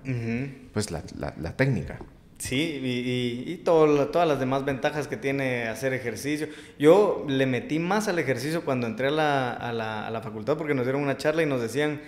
pues 0.73 0.91
la, 0.91 1.03
la- 1.19 1.35
la 1.41 1.57
técnica. 1.57 1.99
Sí, 2.39 2.57
y, 2.83 2.89
y- 2.89 3.53
y 3.53 3.57
todo 3.59 4.09
todas 4.09 4.27
las 4.27 4.41
demás 4.41 4.65
ventajas 4.65 5.07
que 5.09 5.17
tiene 5.19 5.69
hacer 5.69 5.93
ejercicio. 5.93 6.49
Yo 6.79 7.27
le 7.29 7.45
metí 7.47 7.79
más 7.79 8.09
al 8.09 8.19
ejercicio 8.19 8.65
cuando 8.65 8.87
entré 8.87 9.09
a 9.09 9.11
la, 9.11 9.53
a 9.53 9.73
la, 9.73 10.07
a 10.07 10.11
la 10.11 10.21
facultad 10.23 10.57
porque 10.57 10.75
nos 10.75 10.85
dieron 10.87 11.03
una 11.03 11.17
charla 11.19 11.43
y 11.43 11.47
nos 11.47 11.61
decían, 11.61 12.01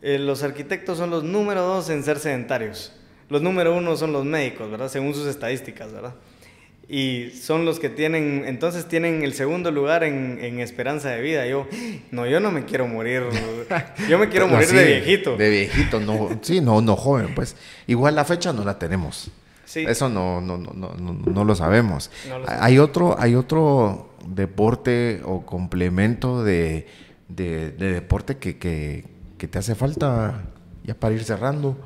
eh, 0.00 0.18
los 0.18 0.42
arquitectos 0.44 0.96
son 0.98 1.10
los 1.10 1.24
número 1.24 1.62
dos 1.62 1.90
en 1.90 2.02
ser 2.04 2.18
sedentarios. 2.20 2.92
Los 3.30 3.42
número 3.42 3.74
uno 3.74 3.96
son 3.96 4.12
los 4.12 4.24
médicos, 4.24 4.70
¿verdad? 4.70 4.88
Según 4.88 5.12
sus 5.14 5.26
estadísticas, 5.26 5.92
¿verdad? 5.92 6.14
Y 6.88 7.30
son 7.30 7.64
los 7.64 7.80
que 7.80 7.88
tienen, 7.88 8.44
entonces 8.46 8.86
tienen 8.86 9.22
el 9.22 9.32
segundo 9.32 9.70
lugar 9.70 10.04
en, 10.04 10.38
en 10.42 10.60
esperanza 10.60 11.08
de 11.10 11.22
vida. 11.22 11.46
Yo, 11.46 11.66
no, 12.10 12.26
yo 12.26 12.40
no 12.40 12.50
me 12.50 12.66
quiero 12.66 12.86
morir. 12.86 13.22
Yo 14.08 14.18
me 14.18 14.28
quiero 14.28 14.48
morir 14.48 14.68
de 14.68 14.84
viejito. 14.84 15.36
De 15.36 15.48
viejito, 15.48 15.98
no, 16.00 16.38
sí, 16.42 16.60
no, 16.60 16.82
no 16.82 16.96
joven, 16.96 17.34
pues. 17.34 17.56
Igual 17.86 18.14
la 18.14 18.24
fecha 18.24 18.52
no 18.52 18.64
la 18.64 18.78
tenemos. 18.78 19.30
Sí. 19.64 19.84
Eso 19.88 20.10
no, 20.10 20.40
no, 20.42 20.58
no, 20.58 20.72
no, 20.74 20.94
no, 20.94 21.12
no 21.14 21.44
lo 21.44 21.54
sabemos. 21.54 22.10
No 22.28 22.38
lo 22.38 22.46
hay 22.48 22.78
otro, 22.78 23.16
hay 23.18 23.34
otro 23.34 24.10
deporte 24.26 25.22
o 25.24 25.46
complemento 25.46 26.44
de, 26.44 26.86
de, 27.28 27.70
de 27.70 27.92
deporte 27.92 28.36
que, 28.36 28.58
que, 28.58 29.04
que 29.38 29.48
te 29.48 29.58
hace 29.58 29.74
falta 29.74 30.44
ya 30.84 30.94
para 30.94 31.14
ir 31.14 31.24
cerrando. 31.24 31.76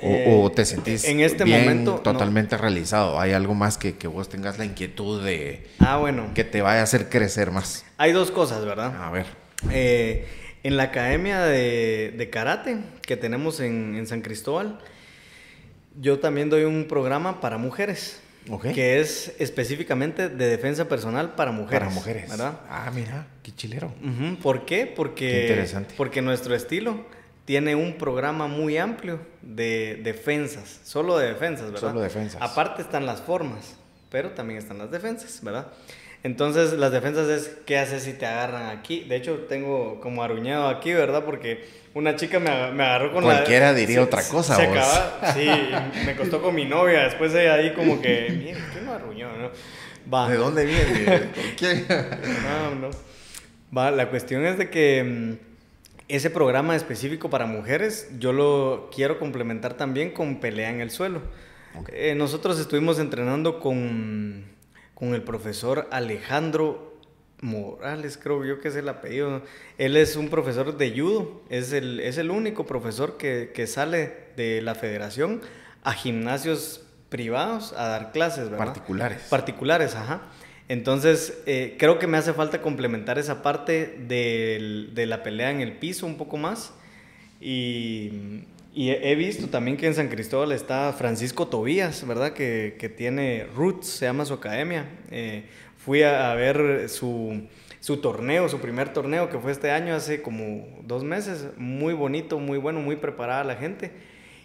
O, 0.00 0.06
Eh, 0.06 0.24
o 0.28 0.50
te 0.52 0.64
sentís 0.64 1.04
en 1.04 1.20
este 1.20 1.44
bien, 1.44 1.60
momento, 1.62 1.92
no. 1.92 1.98
totalmente 2.00 2.56
realizado. 2.56 3.18
Hay 3.20 3.32
algo 3.32 3.54
más 3.54 3.78
que, 3.78 3.96
que 3.96 4.06
vos 4.06 4.28
tengas 4.28 4.56
la 4.58 4.64
inquietud 4.64 5.24
de 5.24 5.66
Ah, 5.80 5.96
bueno. 5.98 6.30
que 6.34 6.44
te 6.44 6.62
vaya 6.62 6.80
a 6.80 6.84
hacer 6.84 7.08
crecer 7.08 7.50
más. 7.50 7.84
Hay 7.96 8.12
dos 8.12 8.30
cosas, 8.30 8.64
¿verdad? 8.64 8.94
A 9.02 9.10
ver. 9.10 9.26
Eh, 9.70 10.26
en 10.62 10.76
la 10.76 10.84
academia 10.84 11.40
de, 11.42 12.14
de 12.16 12.30
karate 12.30 12.78
que 13.02 13.16
tenemos 13.16 13.58
en, 13.60 13.96
en 13.96 14.06
San 14.06 14.20
Cristóbal, 14.22 14.78
yo 16.00 16.18
también 16.20 16.48
doy 16.50 16.62
un 16.64 16.86
programa 16.86 17.40
para 17.40 17.58
mujeres. 17.58 18.20
Ok. 18.50 18.68
Que 18.72 19.00
es 19.00 19.34
específicamente 19.38 20.28
de 20.28 20.46
defensa 20.48 20.88
personal 20.88 21.34
para 21.34 21.50
mujeres. 21.52 21.80
Para 21.80 21.90
mujeres. 21.92 22.30
¿Verdad? 22.30 22.60
Ah, 22.70 22.90
mira, 22.94 23.26
qué 23.42 23.52
chilero. 23.52 23.92
¿Por 24.42 24.64
qué? 24.64 24.86
Porque, 24.86 25.28
Qué 25.28 25.40
interesante. 25.42 25.94
porque 25.96 26.22
nuestro 26.22 26.54
estilo 26.54 27.04
tiene 27.48 27.74
un 27.74 27.94
programa 27.94 28.46
muy 28.46 28.76
amplio 28.76 29.20
de 29.40 30.00
defensas, 30.04 30.80
solo 30.84 31.16
de 31.16 31.28
defensas, 31.28 31.72
¿verdad? 31.72 31.88
Solo 31.88 32.02
defensas. 32.02 32.42
Aparte 32.42 32.82
están 32.82 33.06
las 33.06 33.22
formas, 33.22 33.74
pero 34.10 34.32
también 34.32 34.58
están 34.58 34.76
las 34.76 34.90
defensas, 34.90 35.42
¿verdad? 35.42 35.68
Entonces, 36.22 36.74
las 36.74 36.92
defensas 36.92 37.26
es 37.28 37.56
qué 37.64 37.78
haces 37.78 38.02
si 38.02 38.12
te 38.12 38.26
agarran 38.26 38.66
aquí. 38.76 39.00
De 39.04 39.16
hecho, 39.16 39.46
tengo 39.48 39.98
como 40.02 40.22
aruñado 40.22 40.68
aquí, 40.68 40.92
¿verdad? 40.92 41.24
Porque 41.24 41.66
una 41.94 42.16
chica 42.16 42.38
me, 42.38 42.50
aga- 42.50 42.70
me 42.70 42.82
agarró 42.84 43.14
con 43.14 43.24
Cualquiera 43.24 43.72
la... 43.72 43.78
diría 43.78 44.02
otra 44.02 44.22
cosa, 44.28 44.54
Se 44.56 44.66
vos. 44.66 44.76
acaba, 44.76 45.32
sí, 45.34 45.48
me 46.04 46.16
costó 46.16 46.42
con 46.42 46.54
mi 46.54 46.66
novia. 46.66 47.04
Después 47.04 47.32
ella 47.34 47.54
ahí 47.54 47.72
como 47.72 48.02
que, 48.02 48.34
mira, 48.38 48.58
¿qué 48.74 48.80
me 48.82 48.90
arruñó? 48.92 49.34
no? 49.38 49.50
Va. 50.12 50.28
¿De 50.28 50.36
dónde 50.36 50.66
viene? 50.66 51.18
¿Por 51.34 51.56
qué? 51.56 51.84
No, 52.42 52.74
no. 52.74 52.90
Va, 53.74 53.90
la 53.90 54.10
cuestión 54.10 54.44
es 54.44 54.58
de 54.58 54.68
que 54.68 55.02
mm, 55.02 55.47
ese 56.08 56.30
programa 56.30 56.74
específico 56.74 57.30
para 57.30 57.46
mujeres 57.46 58.08
yo 58.18 58.32
lo 58.32 58.90
quiero 58.94 59.18
complementar 59.18 59.74
también 59.74 60.10
con 60.10 60.40
pelea 60.40 60.70
en 60.70 60.80
el 60.80 60.90
suelo. 60.90 61.20
Eh, 61.92 62.14
nosotros 62.16 62.58
estuvimos 62.58 62.98
entrenando 62.98 63.60
con, 63.60 64.44
con 64.94 65.14
el 65.14 65.22
profesor 65.22 65.86
Alejandro 65.90 66.96
Morales, 67.40 68.18
creo 68.20 68.44
yo 68.44 68.58
que 68.60 68.68
es 68.68 68.76
el 68.76 68.88
apellido. 68.88 69.42
Él 69.76 69.96
es 69.96 70.16
un 70.16 70.28
profesor 70.28 70.76
de 70.76 70.98
judo, 70.98 71.42
es 71.50 71.72
el, 71.72 72.00
es 72.00 72.18
el 72.18 72.30
único 72.30 72.66
profesor 72.66 73.16
que, 73.16 73.52
que 73.54 73.66
sale 73.66 74.28
de 74.36 74.60
la 74.62 74.74
federación 74.74 75.40
a 75.84 75.92
gimnasios 75.92 76.82
privados 77.08 77.72
a 77.74 77.88
dar 77.88 78.12
clases, 78.12 78.50
¿verdad? 78.50 78.66
Particulares. 78.66 79.22
Particulares, 79.30 79.94
ajá. 79.94 80.22
Entonces, 80.68 81.42
eh, 81.46 81.76
creo 81.78 81.98
que 81.98 82.06
me 82.06 82.18
hace 82.18 82.34
falta 82.34 82.60
complementar 82.60 83.18
esa 83.18 83.42
parte 83.42 83.98
de 84.06 85.06
la 85.06 85.22
pelea 85.22 85.50
en 85.50 85.60
el 85.60 85.72
piso 85.72 86.06
un 86.06 86.16
poco 86.16 86.36
más. 86.36 86.74
Y, 87.40 88.44
he 88.74 89.14
visto 89.16 89.48
también 89.48 89.76
que 89.76 89.86
en 89.86 89.94
San 89.94 90.08
Cristóbal 90.08 90.52
está 90.52 90.92
Francisco 90.92 91.48
Tobías, 91.48 92.06
¿verdad? 92.06 92.32
Que, 92.32 92.94
tiene 92.96 93.46
Roots, 93.56 93.88
se 93.88 94.06
llama 94.06 94.24
su 94.24 94.34
academia. 94.34 94.88
Eh, 95.10 95.44
fui 95.78 96.02
a, 96.02 96.34
ver 96.34 96.88
su 96.88 97.48
torneo, 98.02 98.48
su 98.48 98.60
primer 98.60 98.92
torneo, 98.92 99.30
que 99.30 99.38
fue 99.38 99.52
este 99.52 99.70
año, 99.70 99.94
hace 99.94 100.22
como 100.22 100.66
dos 100.84 101.02
meses. 101.02 101.48
Muy 101.56 101.94
bonito, 101.94 102.38
muy 102.38 102.58
bueno, 102.58 102.80
muy 102.80 102.96
preparada 102.96 103.42
la 103.42 103.56
gente. 103.56 103.90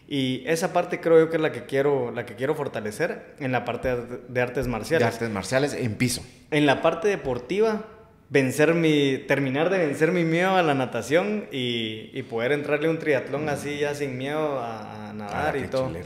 Y 0.07 0.43
esa 0.47 0.73
parte 0.73 0.99
creo 0.99 1.19
yo 1.19 1.30
que 1.30 1.38
es 1.38 1.41
la 1.41 1.51
que 1.51 1.65
quiero, 1.65 2.11
la 2.11 2.25
que 2.25 2.35
quiero 2.35 2.55
fortalecer 2.55 3.35
en 3.39 3.51
la 3.51 3.63
parte 3.65 3.95
de- 3.95 4.19
de 4.27 4.41
artes 4.41 4.65
De 4.65 4.71
marciales. 4.71 5.07
artes 5.07 5.30
marciales 5.30 5.73
en 5.73 5.95
piso. 5.95 6.23
En 6.51 6.65
la 6.65 6.81
parte 6.81 7.07
deportiva, 7.07 7.84
vencer 8.30 8.73
mi, 8.73 9.17
terminar 9.27 9.69
de 9.69 9.77
vencer 9.80 10.11
mi 10.11 10.23
miedo 10.23 10.55
a 10.57 10.61
la 10.63 10.73
natación 10.73 11.45
y, 11.51 12.09
y 12.13 12.23
poder 12.23 12.51
entrarle 12.51 12.89
un 12.89 12.99
triatlón 12.99 13.47
así 13.49 13.80
ya 13.80 13.95
sin 13.95 14.17
miedo 14.17 14.59
a, 14.59 15.09
a 15.09 15.13
nadar 15.13 15.55
Ah, 15.55 15.57
y 15.57 15.67
todo. 15.67 15.89
Sí, 15.93 15.99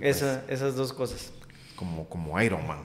Esa- 0.00 0.42
Esas 0.48 0.74
dos 0.74 0.92
cosas. 0.92 1.32
Como, 1.76 2.08
como 2.08 2.40
Iron 2.40 2.66
Man. 2.66 2.78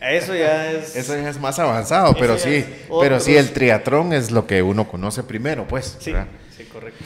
Eso 0.00 0.34
ya 0.34 0.70
es... 0.72 0.94
Eso 0.96 1.14
ya 1.16 1.30
es 1.30 1.40
más 1.40 1.58
avanzado, 1.58 2.14
pero 2.18 2.36
sí. 2.38 2.64
Pero 3.00 3.18
sí, 3.20 3.36
el 3.36 3.50
triatlón 3.52 4.12
es 4.12 4.30
lo 4.30 4.46
que 4.46 4.62
uno 4.62 4.86
conoce 4.88 5.22
primero, 5.22 5.66
pues. 5.66 5.96
Sí, 6.00 6.12
¿verdad? 6.12 6.26
sí, 6.56 6.64
correcto. 6.64 7.02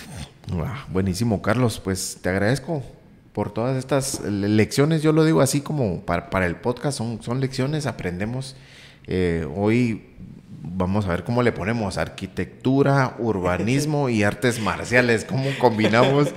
Ah, 0.52 0.86
buenísimo, 0.88 1.42
Carlos. 1.42 1.80
Pues 1.80 2.18
te 2.22 2.28
agradezco 2.28 2.82
por 3.32 3.52
todas 3.52 3.76
estas 3.76 4.20
lecciones, 4.24 5.02
yo 5.02 5.12
lo 5.12 5.24
digo 5.24 5.40
así 5.40 5.60
como 5.60 6.00
para, 6.00 6.46
el 6.46 6.56
podcast, 6.56 6.98
son, 6.98 7.22
son 7.22 7.40
lecciones, 7.40 7.86
aprendemos. 7.86 8.56
Eh, 9.06 9.46
hoy 9.56 10.10
vamos 10.62 11.06
a 11.06 11.10
ver 11.10 11.24
cómo 11.24 11.42
le 11.42 11.52
ponemos 11.52 11.96
arquitectura, 11.96 13.16
urbanismo 13.18 14.08
y 14.10 14.22
artes 14.22 14.60
marciales, 14.60 15.24
cómo 15.24 15.48
combinamos 15.58 16.28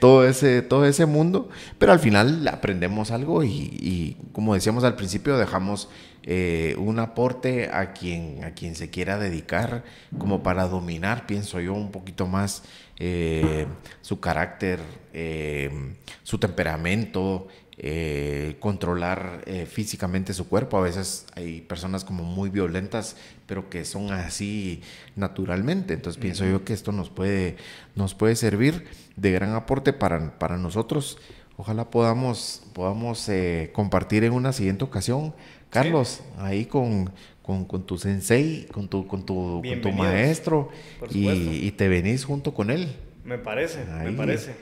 todo 0.00 0.26
ese, 0.26 0.62
todo 0.62 0.84
ese 0.84 1.06
mundo, 1.06 1.48
pero 1.78 1.92
al 1.92 1.98
final 1.98 2.46
aprendemos 2.48 3.10
algo 3.10 3.42
y, 3.44 4.16
como 4.32 4.54
decíamos 4.54 4.84
al 4.84 4.94
principio, 4.94 5.36
dejamos 5.38 5.88
eh, 6.22 6.76
un 6.78 6.98
aporte 6.98 7.68
a 7.72 7.92
quien, 7.92 8.44
a 8.44 8.52
quien 8.52 8.74
se 8.74 8.90
quiera 8.90 9.18
dedicar 9.18 9.84
como 10.18 10.42
para 10.42 10.68
dominar, 10.68 11.26
pienso 11.26 11.60
yo, 11.60 11.74
un 11.74 11.90
poquito 11.90 12.26
más 12.26 12.62
eh, 12.98 13.66
su 14.00 14.20
carácter, 14.20 14.80
eh, 15.12 15.94
su 16.22 16.38
temperamento, 16.38 17.48
eh, 17.78 18.56
controlar 18.60 19.42
eh, 19.46 19.66
físicamente 19.66 20.34
su 20.34 20.46
cuerpo. 20.48 20.76
A 20.76 20.82
veces 20.82 21.26
hay 21.34 21.62
personas 21.62 22.04
como 22.04 22.22
muy 22.22 22.50
violentas, 22.50 23.16
pero 23.46 23.68
que 23.70 23.84
son 23.84 24.12
así 24.12 24.82
naturalmente. 25.16 25.94
Entonces 25.94 26.20
pienso 26.20 26.44
yo 26.44 26.64
que 26.64 26.74
esto 26.74 26.92
nos 26.92 27.10
puede, 27.10 27.56
nos 27.96 28.14
puede 28.14 28.36
servir 28.36 28.86
de 29.16 29.32
gran 29.32 29.54
aporte 29.54 29.92
para, 29.92 30.38
para 30.38 30.58
nosotros. 30.58 31.18
Ojalá 31.56 31.90
podamos, 31.90 32.62
podamos 32.72 33.28
eh, 33.28 33.70
compartir 33.72 34.22
en 34.24 34.32
una 34.32 34.52
siguiente 34.52 34.84
ocasión. 34.84 35.34
Carlos, 35.72 36.22
ahí 36.38 36.66
con, 36.66 37.10
con, 37.42 37.86
tu 37.86 37.98
sensei, 37.98 38.66
con 38.70 38.88
tu, 38.88 39.06
con 39.06 39.26
tu, 39.26 39.62
con 39.66 39.80
tu 39.80 39.90
maestro, 39.90 40.68
y, 41.10 41.28
y, 41.28 41.70
te 41.72 41.88
venís 41.88 42.24
junto 42.24 42.54
con 42.54 42.70
él. 42.70 42.94
Me 43.24 43.38
parece, 43.38 43.84
me 43.84 44.12
parece 44.12 44.52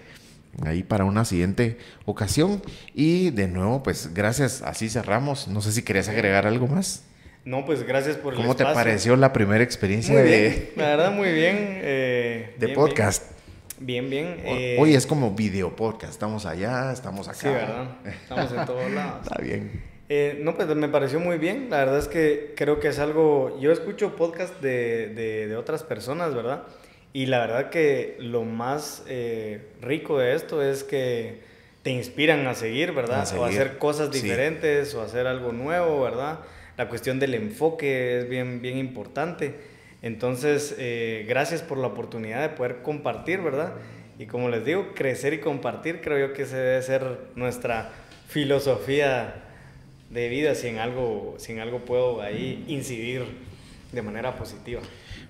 ahí 0.65 0.83
para 0.83 1.05
una 1.05 1.25
siguiente 1.25 1.79
ocasión. 2.05 2.63
Y 2.95 3.31
de 3.31 3.49
nuevo, 3.49 3.83
pues 3.83 4.13
gracias, 4.15 4.63
así 4.63 4.89
cerramos. 4.89 5.49
No 5.49 5.61
sé 5.61 5.73
si 5.73 5.83
querías 5.83 6.09
agregar 6.09 6.47
algo 6.47 6.67
más. 6.67 7.05
No, 7.45 7.65
pues 7.65 7.85
gracias 7.85 8.17
por 8.17 8.35
el 8.35 8.41
¿Cómo 8.41 8.55
te 8.55 8.65
pareció 8.65 9.17
la 9.17 9.33
primera 9.33 9.65
experiencia 9.65 10.21
de... 10.21 10.73
la 10.77 10.89
verdad, 10.89 11.13
muy 11.13 11.33
bien. 11.33 11.57
Eh, 11.59 12.55
de 12.59 12.69
podcast. 12.69 13.33
Bien, 13.79 14.11
bien. 14.11 14.37
Eh, 14.45 14.77
hoy 14.79 14.95
es 14.95 15.07
como 15.07 15.31
video 15.31 15.75
podcast. 15.75 16.13
Estamos 16.13 16.45
allá, 16.45 16.93
estamos 16.93 17.29
acá. 17.29 17.39
Sí, 17.39 17.49
¿verdad? 17.49 17.97
Estamos 18.05 18.53
en 18.53 18.67
todos 18.67 18.91
lados. 18.91 19.23
Está 19.23 19.43
bien. 19.43 19.90
Eh, 20.13 20.41
no, 20.43 20.57
pues 20.57 20.67
me 20.75 20.89
pareció 20.89 21.21
muy 21.21 21.39
bien. 21.39 21.69
La 21.71 21.79
verdad 21.79 21.99
es 21.99 22.09
que 22.09 22.53
creo 22.57 22.81
que 22.81 22.89
es 22.89 22.99
algo... 22.99 23.57
Yo 23.61 23.71
escucho 23.71 24.17
podcast 24.17 24.61
de, 24.61 25.07
de, 25.15 25.47
de 25.47 25.57
otras 25.57 25.85
personas, 25.85 26.35
¿verdad? 26.35 26.65
Y 27.13 27.27
la 27.27 27.39
verdad 27.39 27.71
que 27.71 28.17
lo 28.19 28.43
más 28.43 29.05
eh, 29.07 29.69
rico 29.81 30.19
de 30.19 30.35
esto 30.35 30.65
es 30.65 30.83
que 30.83 31.43
te 31.85 31.91
inspiran 31.93 32.45
a 32.49 32.55
seguir, 32.55 32.91
¿verdad? 32.91 33.25
O 33.39 33.45
a 33.45 33.49
hacer 33.51 33.79
cosas 33.79 34.11
diferentes 34.11 34.97
o 34.97 35.01
hacer 35.01 35.29
algo 35.29 35.53
nuevo, 35.53 36.03
¿verdad? 36.03 36.41
La 36.77 36.89
cuestión 36.89 37.21
del 37.21 37.35
enfoque 37.35 38.19
es 38.19 38.29
bien, 38.29 38.61
bien 38.61 38.79
importante. 38.79 39.55
Entonces, 40.03 40.75
eh, 40.77 41.25
gracias 41.29 41.63
por 41.63 41.79
la 41.79 41.87
oportunidad 41.87 42.43
de 42.43 42.49
poder 42.49 42.83
compartir, 42.83 43.43
¿verdad? 43.43 43.75
Y 44.19 44.27
como 44.27 44.49
les 44.49 44.65
digo, 44.65 44.93
crecer 44.93 45.35
y 45.35 45.39
compartir 45.39 46.01
creo 46.01 46.27
yo 46.27 46.33
que 46.33 46.43
ese 46.43 46.57
debe 46.57 46.83
ser 46.83 47.03
nuestra 47.37 47.93
filosofía 48.27 49.47
de 50.11 50.29
vida 50.29 50.55
si 50.55 50.67
en 50.67 50.79
algo, 50.79 51.37
si 51.39 51.53
en 51.53 51.61
algo 51.61 51.85
puedo 51.85 52.21
ahí 52.21 52.65
incidir 52.69 53.25
de 53.93 54.03
manera 54.03 54.37
positiva. 54.37 54.83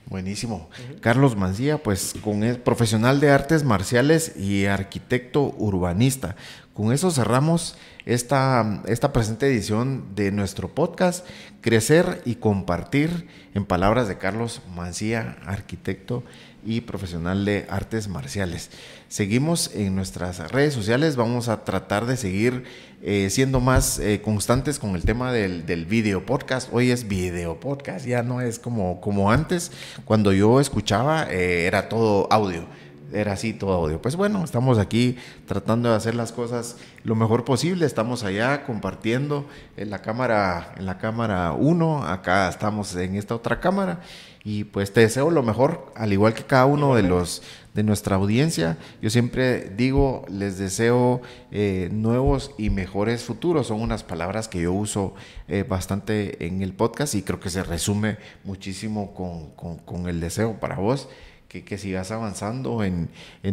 Buenísimo. 0.07 0.69
Carlos 1.01 1.36
Mancía, 1.36 1.78
pues 1.78 2.15
con 2.23 2.43
el 2.43 2.59
profesional 2.59 3.20
de 3.20 3.31
artes 3.31 3.62
marciales 3.62 4.36
y 4.36 4.66
arquitecto 4.66 5.55
urbanista. 5.57 6.35
Con 6.74 6.93
eso 6.93 7.11
cerramos 7.11 7.77
esta, 8.07 8.82
esta 8.86 9.12
presente 9.12 9.47
edición 9.47 10.15
de 10.16 10.32
nuestro 10.32 10.69
podcast, 10.69 11.27
Crecer 11.61 12.23
y 12.24 12.36
Compartir, 12.36 13.28
en 13.55 13.65
palabras 13.65 14.09
de 14.09 14.19
Carlos 14.19 14.62
Mancía, 14.74 15.36
arquitecto 15.44 16.24
y 16.64 16.82
profesional 16.82 17.44
de 17.44 17.66
artes 17.68 18.08
marciales. 18.08 18.70
Seguimos 19.08 19.74
en 19.74 19.94
nuestras 19.94 20.50
redes 20.50 20.74
sociales, 20.74 21.16
vamos 21.16 21.48
a 21.48 21.64
tratar 21.64 22.06
de 22.06 22.16
seguir 22.16 22.64
eh, 23.02 23.28
siendo 23.30 23.60
más 23.60 23.98
eh, 23.98 24.20
constantes 24.22 24.78
con 24.78 24.94
el 24.94 25.02
tema 25.02 25.32
del, 25.32 25.86
video 25.86 26.24
podcast. 26.26 26.68
Hoy 26.72 26.90
es 26.90 27.08
video 27.08 27.58
podcast, 27.58 28.06
ya 28.06 28.22
no 28.22 28.40
es 28.40 28.58
como, 28.58 29.00
como 29.00 29.30
antes, 29.30 29.72
cuando 30.04 30.32
yo 30.32 30.60
escuchaba 30.60 31.26
eh, 31.30 31.66
era 31.66 31.88
todo 31.88 32.28
audio 32.30 32.66
era 33.12 33.32
así 33.32 33.52
todo 33.52 33.72
audio. 33.72 34.00
Pues 34.00 34.16
bueno, 34.16 34.44
estamos 34.44 34.78
aquí 34.78 35.16
tratando 35.46 35.90
de 35.90 35.96
hacer 35.96 36.14
las 36.14 36.32
cosas 36.32 36.76
lo 37.02 37.14
mejor 37.14 37.44
posible. 37.44 37.86
Estamos 37.86 38.22
allá 38.22 38.64
compartiendo 38.64 39.48
en 39.76 39.90
la 39.90 40.00
cámara, 40.00 40.74
en 40.76 40.86
la 40.86 40.98
cámara 40.98 41.52
1, 41.52 42.04
acá 42.04 42.48
estamos 42.48 42.94
en 42.94 43.16
esta 43.16 43.34
otra 43.34 43.60
cámara 43.60 44.00
y 44.42 44.64
pues 44.64 44.92
te 44.92 45.00
deseo 45.00 45.30
lo 45.30 45.42
mejor, 45.42 45.92
al 45.94 46.12
igual 46.12 46.34
que 46.34 46.44
cada 46.44 46.66
uno 46.66 46.94
de 46.94 47.02
los 47.02 47.42
de 47.74 47.82
nuestra 47.82 48.16
audiencia. 48.16 48.78
Yo 49.00 49.10
siempre 49.10 49.70
digo, 49.76 50.24
les 50.28 50.58
deseo 50.58 51.20
eh, 51.52 51.88
nuevos 51.92 52.52
y 52.58 52.70
mejores 52.70 53.22
futuros. 53.22 53.68
Son 53.68 53.80
unas 53.80 54.02
palabras 54.02 54.48
que 54.48 54.62
yo 54.62 54.72
uso 54.72 55.14
eh, 55.46 55.64
bastante 55.68 56.46
en 56.46 56.62
el 56.62 56.72
podcast 56.72 57.14
y 57.14 57.22
creo 57.22 57.38
que 57.38 57.50
se 57.50 57.62
resume 57.62 58.16
muchísimo 58.44 59.14
con, 59.14 59.78
con 59.78 60.08
el 60.08 60.20
deseo 60.20 60.58
para 60.58 60.76
vos 60.76 61.08
que, 61.51 61.78
sigas 61.78 62.12
avanzando 62.12 62.85
en, 62.85 63.09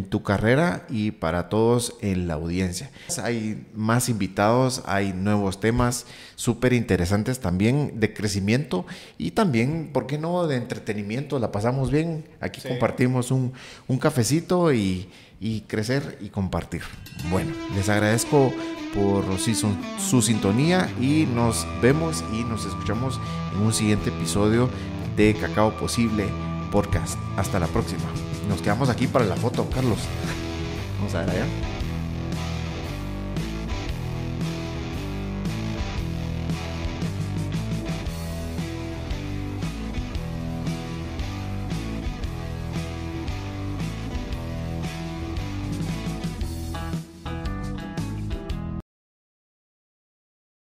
tu 0.10 0.22
carrera 0.22 0.86
y 0.88 1.12
para 1.12 1.50
todos 1.50 1.96
en 2.02 2.28
la 2.28 2.36
audiencia. 2.36 2.92
Hay 3.24 3.66
más 3.74 4.08
invitados, 4.08 4.84
hay 4.86 5.14
nuevos 5.14 5.60
temas 5.60 6.06
súper 6.36 6.74
interesantes 6.74 7.40
también 7.40 8.00
de 8.00 8.14
crecimiento 8.14 8.86
y 9.18 9.32
también, 9.32 9.90
¿por 9.92 10.06
qué 10.06 10.20
no?, 10.20 10.46
de 10.46 10.58
entretenimiento. 10.58 11.40
La 11.40 11.52
pasamos 11.52 11.90
bien. 11.90 12.26
Aquí 12.40 12.62
compartimos 12.62 13.32
un, 13.32 13.52
cafecito 14.00 14.72
y, 14.72 15.10
crecer 15.68 16.20
y 16.22 16.30
compartir. 16.30 16.84
Bueno, 17.32 17.52
les 17.76 17.90
agradezco 17.90 18.54
por 18.94 19.26
su, 19.40 19.76
su 20.00 20.22
sintonía 20.22 20.88
y 21.02 21.28
nos 21.34 21.66
vemos 21.82 22.24
y 22.32 22.44
nos 22.44 22.66
escuchamos 22.66 23.20
en 23.56 23.62
un 23.62 23.74
siguiente 23.74 24.10
episodio 24.10 24.70
de 25.16 25.34
Cacao 25.34 25.72
Posible 25.78 26.26
podcast. 26.78 27.18
Hasta 27.38 27.60
la 27.60 27.66
próxima. 27.66 28.04
Nos 28.48 28.62
quedamos 28.62 28.88
aquí 28.90 29.08
para 29.08 29.26
la 29.26 29.36
foto, 29.36 29.68
Carlos. 29.68 29.98
Vamos 31.00 31.16
a 31.16 31.22
ver 31.22 31.30
allá. 31.32 31.77